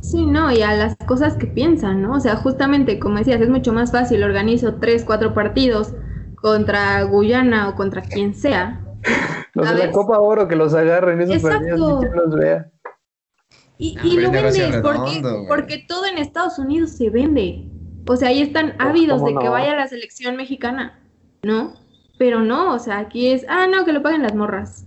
Sí, 0.01 0.25
no, 0.25 0.51
y 0.51 0.61
a 0.61 0.75
las 0.75 0.95
cosas 1.07 1.35
que 1.35 1.47
piensan, 1.47 2.01
¿no? 2.01 2.13
O 2.15 2.19
sea, 2.19 2.35
justamente, 2.37 2.99
como 2.99 3.17
decías, 3.17 3.39
es 3.39 3.49
mucho 3.49 3.73
más 3.73 3.91
fácil, 3.91 4.23
organizo 4.23 4.75
tres, 4.75 5.03
cuatro 5.05 5.33
partidos 5.33 5.93
contra 6.35 7.03
Guyana 7.03 7.69
o 7.69 7.75
contra 7.75 8.01
quien 8.01 8.33
sea, 8.33 8.85
los 9.53 9.69
de 9.69 9.77
la 9.87 9.91
Copa 9.91 10.19
Oro 10.19 10.47
que 10.47 10.55
los 10.55 10.73
agarren 10.73 11.21
esos 11.21 11.41
partidos 11.41 12.03
y 12.03 12.15
los 12.15 12.35
vea. 12.35 12.71
Y, 13.77 13.97
y 14.03 14.19
lo 14.19 14.29
vendes 14.29 14.81
porque, 14.81 15.21
porque 15.47 15.85
todo 15.87 16.05
en 16.05 16.17
Estados 16.17 16.59
Unidos 16.59 16.91
se 16.91 17.09
vende. 17.09 17.69
O 18.07 18.15
sea, 18.15 18.29
ahí 18.29 18.41
están 18.41 18.73
ávidos 18.79 19.23
de 19.23 19.35
que 19.35 19.47
vaya 19.47 19.73
a 19.73 19.75
la 19.75 19.87
selección 19.87 20.35
mexicana, 20.35 20.99
¿no? 21.43 21.75
Pero 22.17 22.41
no, 22.41 22.73
o 22.73 22.79
sea, 22.79 22.99
aquí 22.99 23.31
es, 23.31 23.45
ah, 23.47 23.67
no, 23.67 23.85
que 23.85 23.93
lo 23.93 24.01
paguen 24.01 24.23
las 24.23 24.35
morras. 24.35 24.85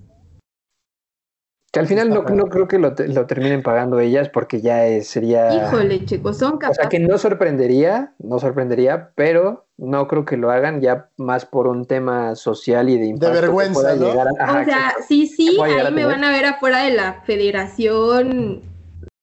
Que 1.72 1.80
al 1.80 1.86
final 1.86 2.10
no, 2.10 2.22
no 2.22 2.44
creo 2.48 2.68
que 2.68 2.78
lo, 2.78 2.94
lo, 2.94 3.26
terminen 3.26 3.62
pagando 3.62 3.98
ellas 3.98 4.28
porque 4.28 4.60
ya 4.60 4.84
sería... 5.02 5.55
Híjole, 5.55 6.05
chicos, 6.05 6.36
son 6.36 6.59
capaces. 6.59 6.80
O 6.80 6.82
sea, 6.82 6.90
que 6.90 6.98
no 6.98 7.16
sorprendería, 7.16 8.14
no 8.18 8.39
sorprendería, 8.39 9.12
pero 9.14 9.66
no 9.82 10.06
creo 10.06 10.24
que 10.24 10.36
lo 10.36 10.52
hagan 10.52 10.80
ya 10.80 11.09
más 11.16 11.44
por 11.44 11.66
un 11.66 11.86
tema 11.86 12.36
social 12.36 12.88
y 12.88 12.98
de 12.98 13.06
impacto. 13.06 13.34
De 13.34 13.40
vergüenza, 13.40 13.96
¿no? 13.96 14.10
o 14.10 14.64
sea, 14.64 14.94
sí, 15.06 15.26
sí, 15.26 15.59
ahí 15.60 15.92
me 15.92 16.04
van 16.04 16.22
a 16.22 16.30
ver 16.30 16.46
afuera 16.46 16.84
de 16.84 16.92
la 16.92 17.22
federación 17.24 18.62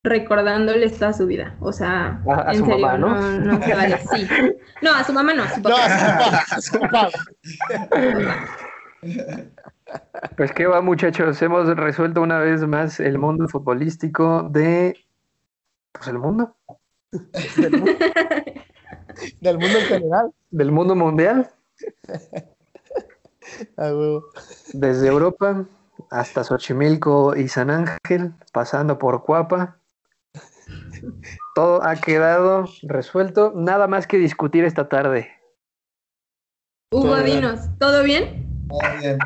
recordándoles 0.02 0.98
toda 0.98 1.14
su 1.14 1.26
vida. 1.26 1.56
O 1.60 1.72
sea, 1.72 2.20
a, 2.28 2.52
en 2.52 2.58
su 2.58 2.66
serio, 2.66 2.86
mamá, 2.86 2.98
¿no? 2.98 3.14
no, 3.14 3.52
no 3.52 3.62
se 3.62 3.74
vale, 3.74 3.98
sí. 3.98 4.28
No, 4.82 4.92
a 4.92 5.02
su 5.02 5.14
mamá 5.14 5.32
no, 5.32 5.44
a 5.44 5.48
su 5.48 5.62
papá. 5.62 5.88
No, 5.88 6.56
a 6.56 6.60
su 6.60 6.78
papá. 6.78 7.08
Pues 10.36 10.52
qué 10.52 10.66
va, 10.66 10.82
muchachos. 10.82 11.40
Hemos 11.40 11.74
resuelto 11.74 12.20
una 12.20 12.38
vez 12.38 12.66
más 12.66 13.00
el 13.00 13.18
mundo 13.18 13.48
futbolístico 13.48 14.42
de. 14.50 14.94
Pues 15.92 16.06
el 16.08 16.18
mundo. 16.18 16.54
Del 17.56 17.72
mundo, 17.72 17.92
del 19.40 19.58
mundo 19.58 19.78
en 19.78 19.84
general. 19.86 20.32
Del 20.50 20.72
mundo 20.72 20.94
mundial. 20.94 21.50
Ah, 23.76 23.88
huevo. 23.92 24.26
Desde 24.74 25.08
Europa 25.08 25.66
hasta 26.10 26.44
Xochimilco 26.44 27.34
y 27.34 27.48
San 27.48 27.70
Ángel, 27.70 28.32
pasando 28.52 28.98
por 28.98 29.24
Cuapa. 29.24 29.78
Todo 31.54 31.82
ha 31.82 31.96
quedado 31.96 32.66
resuelto. 32.82 33.52
Nada 33.54 33.86
más 33.86 34.06
que 34.06 34.18
discutir 34.18 34.64
esta 34.64 34.88
tarde. 34.88 35.30
Hugo, 36.92 37.16
dinos, 37.22 37.60
¿todo 37.78 38.02
bien? 38.02 38.66
Muy 38.68 39.00
bien. 39.00 39.18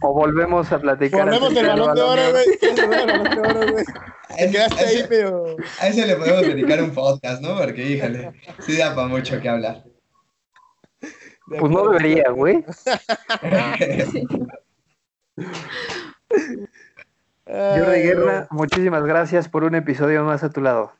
O 0.00 0.12
volvemos 0.12 0.70
a 0.72 0.78
platicar. 0.78 1.24
Volvemos 1.24 1.54
del 1.54 1.66
balón 1.66 1.94
de 1.94 2.02
Balón 2.02 2.18
oro, 2.18 2.22
de 2.22 2.28
Oro. 2.28 3.72
güey. 3.72 3.84
Quedaste 4.50 4.84
A 4.84 4.88
ahí, 4.88 4.96
ese- 4.96 5.08
pero. 5.08 5.56
A 5.80 5.88
ese 5.88 6.06
le 6.06 6.16
podemos 6.16 6.42
dedicar 6.42 6.82
un 6.82 6.90
podcast, 6.92 7.40
¿no? 7.42 7.56
Porque, 7.56 7.82
híjole, 7.86 8.32
sí 8.60 8.76
da 8.76 8.94
para 8.94 9.08
mucho 9.08 9.40
que 9.40 9.48
hablar. 9.48 9.84
Pues 11.46 11.70
no 11.70 11.88
debería, 11.90 12.30
güey. 12.30 12.64
Jordi 17.46 18.00
Guerra, 18.02 18.46
muchísimas 18.50 19.04
gracias 19.04 19.48
por 19.48 19.64
un 19.64 19.74
episodio 19.74 20.24
más 20.24 20.42
a 20.42 20.50
tu 20.50 20.60
lado. 20.60 20.92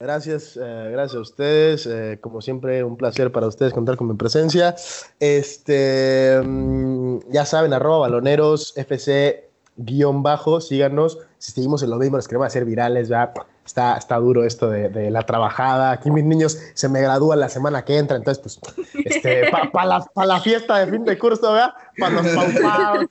Gracias, 0.00 0.56
eh, 0.56 0.88
gracias 0.90 1.16
a 1.16 1.20
ustedes. 1.20 1.86
eh, 1.86 2.18
como 2.20 2.40
siempre, 2.42 2.82
un 2.84 2.96
placer 2.96 3.30
para 3.32 3.46
ustedes 3.46 3.72
contar 3.72 3.96
con 3.96 4.08
mi 4.08 4.14
presencia. 4.14 4.74
Este, 5.20 6.40
mm, 6.44 7.30
ya 7.30 7.44
saben, 7.46 7.72
arroba 7.72 7.98
baloneros, 7.98 8.76
FC 8.76 9.50
guion 9.76 10.22
bajo, 10.22 10.60
síganos. 10.60 11.18
Si 11.38 11.52
seguimos 11.52 11.82
en 11.82 11.90
lo 11.90 11.96
mismo, 11.96 12.16
les 12.16 12.28
queremos 12.28 12.46
hacer 12.46 12.64
virales, 12.64 13.08
ya 13.08 13.32
está, 13.64 13.96
está 13.96 14.16
duro 14.16 14.44
esto 14.44 14.70
de, 14.70 15.10
la 15.10 15.22
trabajada. 15.22 15.92
Aquí 15.92 16.10
mis 16.10 16.24
niños 16.24 16.58
se 16.74 16.88
me 16.88 17.00
gradúan 17.00 17.40
la 17.40 17.48
semana 17.48 17.84
que 17.84 17.98
entra, 17.98 18.16
entonces, 18.16 18.42
pues, 18.42 18.60
este, 19.04 19.50
para 19.50 19.86
la, 19.86 20.00
pa 20.00 20.26
la 20.26 20.40
fiesta 20.40 20.78
de 20.78 20.90
fin 20.90 21.04
de 21.04 21.18
curso, 21.18 21.52
¿verdad? 21.52 21.74
Para 21.98 22.22
los 22.22 22.26
paupados, 22.28 23.06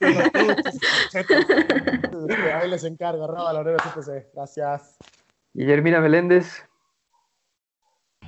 Ahí 2.54 2.70
les 2.70 2.84
encargo, 2.84 3.24
arroba 3.24 3.44
baloneros, 3.44 3.82
FC. 3.86 4.30
Gracias. 4.34 4.96
Guillermina 5.52 6.00
Meléndez, 6.00 6.64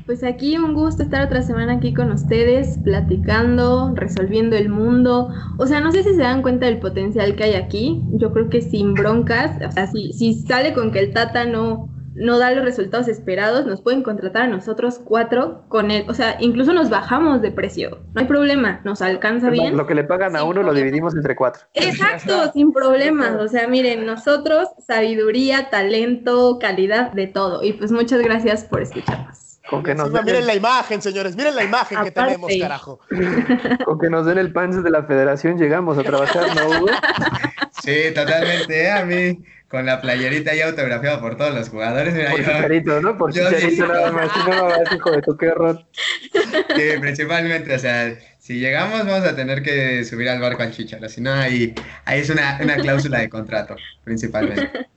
Pues 0.07 0.23
aquí 0.23 0.57
un 0.57 0.73
gusto 0.73 1.03
estar 1.03 1.21
otra 1.21 1.43
semana 1.43 1.75
aquí 1.75 1.93
con 1.93 2.13
ustedes, 2.13 2.79
platicando, 2.85 3.93
resolviendo 3.97 4.55
el 4.55 4.69
mundo. 4.69 5.31
O 5.59 5.67
sea, 5.67 5.81
no 5.81 5.91
sé 5.91 6.05
si 6.05 6.11
se 6.15 6.23
dan 6.23 6.43
cuenta 6.43 6.67
del 6.67 6.79
potencial 6.79 7.35
que 7.35 7.43
hay 7.43 7.55
aquí. 7.55 8.01
Yo 8.13 8.33
creo 8.33 8.49
que 8.49 8.63
sin 8.63 8.95
broncas, 8.95 9.51
o 9.67 9.73
sea, 9.73 9.89
si, 9.89 10.13
si 10.13 10.35
sale 10.35 10.73
con 10.75 10.93
que 10.93 11.01
el 11.01 11.13
Tata 11.13 11.45
no, 11.45 11.89
no 12.15 12.39
da 12.39 12.53
los 12.53 12.65
resultados 12.65 13.09
esperados, 13.09 13.67
nos 13.67 13.83
pueden 13.83 14.05
contratar 14.05 14.43
a 14.43 14.47
nosotros 14.47 15.01
cuatro 15.05 15.65
con 15.67 15.91
él. 15.91 16.05
O 16.09 16.15
sea, 16.15 16.37
incluso 16.39 16.73
nos 16.73 16.89
bajamos 16.89 17.43
de 17.43 17.51
precio. 17.51 17.99
No 18.15 18.21
hay 18.21 18.29
problema, 18.29 18.83
nos 18.85 19.03
alcanza 19.03 19.51
bien. 19.51 19.77
lo 19.77 19.89
que 19.89 19.97
le 19.97 20.05
pagan 20.05 20.37
a 20.37 20.45
uno 20.45 20.63
lo 20.63 20.73
dividimos 20.73 21.17
entre 21.17 21.35
cuatro. 21.35 21.65
Exacto, 21.75 22.53
sin 22.53 22.73
problemas. 22.73 23.41
O 23.41 23.49
sea, 23.49 23.67
miren, 23.67 24.07
nosotros, 24.07 24.69
sabiduría, 24.87 25.69
talento, 25.69 26.61
calidad, 26.61 27.11
de 27.11 27.27
todo. 27.27 27.65
Y 27.65 27.73
pues 27.73 27.91
muchas 27.91 28.21
gracias 28.21 28.65
por 28.65 28.83
escucharnos. 28.83 29.46
Con 29.69 29.83
que, 29.83 29.95
nos 29.95 30.07
Encima, 30.07 30.19
den 30.23 30.27
miren 30.27 30.47
la 30.47 30.55
imagen, 30.55 31.03
señores. 31.03 31.37
Miren 31.37 31.57
la 31.57 31.65
imagen 31.65 32.03
que 32.05 32.11
tenemos, 32.11 32.51
carajo. 32.61 33.01
con 33.85 33.99
que 33.99 34.09
nos 34.11 34.27
den 34.27 34.39
el 34.39 34.53
pants 34.53 34.83
de 34.83 34.91
la 34.91 35.03
federación 35.03 35.59
llegamos 35.59 35.99
a 35.99 36.03
trabajar, 36.03 36.55
¿no, 36.55 36.69
Hugo? 36.69 36.87
Sí, 37.83 38.13
totalmente. 38.15 38.85
¿eh? 38.85 38.91
A 38.91 39.05
mí, 39.05 39.45
con 39.69 39.87
la 39.87 40.01
playerita 40.01 40.55
ya 40.55 40.67
autografiada 40.69 41.21
por 41.21 41.37
todos 41.37 41.55
los 41.55 41.69
jugadores, 41.69 42.15
mira, 42.15 42.31
Por 42.31 42.41
yo, 42.41 42.45
chicharito, 42.47 43.01
¿no? 43.01 43.19
Por 43.19 43.33
yo 43.33 43.49
sí. 43.49 43.55
chicharito 43.57 43.87
nada 43.87 44.13
más. 44.13 44.31
Si 44.33 44.51
no, 44.51 44.65
vas, 44.65 44.93
hijo 44.93 45.11
de 45.11 45.23
tu 45.23 45.37
qué 45.37 45.49
horror. 45.51 45.85
sí, 46.33 46.99
principalmente, 47.01 47.75
o 47.75 47.79
sea, 47.79 48.17
si 48.39 48.59
llegamos 48.61 49.05
vamos 49.05 49.27
a 49.27 49.35
tener 49.35 49.63
que 49.63 50.05
subir 50.05 50.29
al 50.29 50.41
barco 50.41 50.63
al 50.63 50.71
Chicharo, 50.71 51.09
si 51.09 51.21
no, 51.21 51.33
ahí, 51.33 51.75
ahí 52.05 52.21
es 52.21 52.31
una, 52.31 52.59
una 52.63 52.77
cláusula 52.77 53.19
de 53.19 53.29
contrato, 53.29 53.77
principalmente. 54.05 54.89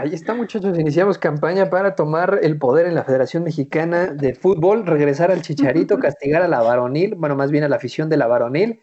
Ahí 0.00 0.14
está, 0.14 0.32
muchachos. 0.32 0.78
Iniciamos 0.78 1.18
campaña 1.18 1.70
para 1.70 1.96
tomar 1.96 2.38
el 2.42 2.56
poder 2.56 2.86
en 2.86 2.94
la 2.94 3.02
Federación 3.02 3.42
Mexicana 3.42 4.06
de 4.06 4.32
Fútbol, 4.36 4.86
regresar 4.86 5.32
al 5.32 5.42
Chicharito, 5.42 5.98
castigar 6.00 6.40
a 6.42 6.46
la 6.48 6.60
varonil, 6.62 7.16
bueno, 7.16 7.34
más 7.34 7.50
bien 7.50 7.64
a 7.64 7.68
la 7.68 7.76
afición 7.76 8.08
de 8.08 8.16
la 8.16 8.28
varonil. 8.28 8.80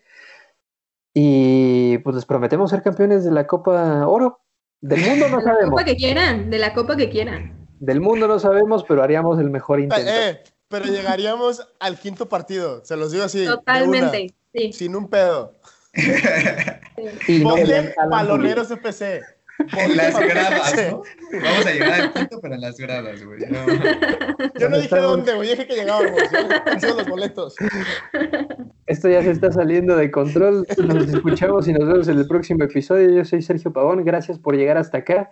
Y 1.13 1.99
pues 1.99 2.17
les 2.17 2.25
prometemos 2.25 2.69
ser 2.69 2.81
campeones 2.83 3.23
de 3.23 3.31
la 3.31 3.47
Copa 3.47 4.05
Oro. 4.05 4.41
Del 4.81 4.99
mundo 5.01 5.29
no 5.29 5.37
De 5.39 5.45
la 5.45 5.51
sabemos. 5.51 5.69
copa 5.71 5.85
que 5.85 5.95
quieran, 5.95 6.49
de 6.49 6.59
la 6.59 6.73
copa 6.73 6.97
que 6.97 7.09
quieran. 7.09 7.65
Del 7.79 8.01
mundo 8.01 8.27
no 8.27 8.37
sabemos, 8.37 8.83
pero 8.85 9.01
haríamos 9.01 9.39
el 9.39 9.49
mejor 9.49 9.79
intento. 9.79 10.11
Eh, 10.11 10.43
pero 10.67 10.83
llegaríamos 10.85 11.65
al 11.79 11.97
quinto 11.97 12.27
partido. 12.27 12.83
Se 12.83 12.97
los 12.97 13.13
digo 13.13 13.23
así. 13.23 13.39
de 13.39 13.45
una, 13.47 13.55
Totalmente, 13.55 14.33
sí. 14.53 14.73
sin 14.73 14.95
un 14.97 15.09
pedo. 15.09 15.53
Y 17.27 17.39
no 17.43 17.55
la- 17.57 17.93
Baloneros 18.09 18.71
FC. 18.71 19.21
En 19.59 19.97
las 19.97 20.19
gradas, 20.19 20.75
¿no? 20.91 21.03
Vamos 21.31 21.65
a 21.65 21.71
llegar 21.71 22.01
al 22.01 22.13
quinto, 22.13 22.39
pero 22.41 22.55
en 22.55 22.61
las 22.61 22.77
gradas, 22.77 23.23
güey. 23.23 23.39
No. 23.49 23.65
Yo 24.59 24.69
no 24.69 24.79
dije 24.79 24.95
dónde, 24.97 25.33
güey. 25.33 25.49
Dije 25.49 25.67
que 25.67 25.75
llegábamos. 25.75 26.21
Yo 26.81 26.95
los 26.95 27.07
boletos. 27.07 27.55
Esto 28.85 29.09
ya 29.09 29.23
se 29.23 29.31
está 29.31 29.51
saliendo 29.51 29.95
de 29.95 30.11
control. 30.11 30.65
Nos 30.77 31.07
escuchamos 31.07 31.67
y 31.67 31.73
nos 31.73 31.87
vemos 31.87 32.07
en 32.07 32.19
el 32.19 32.27
próximo 32.27 32.63
episodio. 32.63 33.09
Yo 33.09 33.25
soy 33.25 33.41
Sergio 33.41 33.71
Pavón. 33.71 34.03
Gracias 34.03 34.39
por 34.39 34.55
llegar 34.55 34.77
hasta 34.77 34.99
acá. 34.99 35.31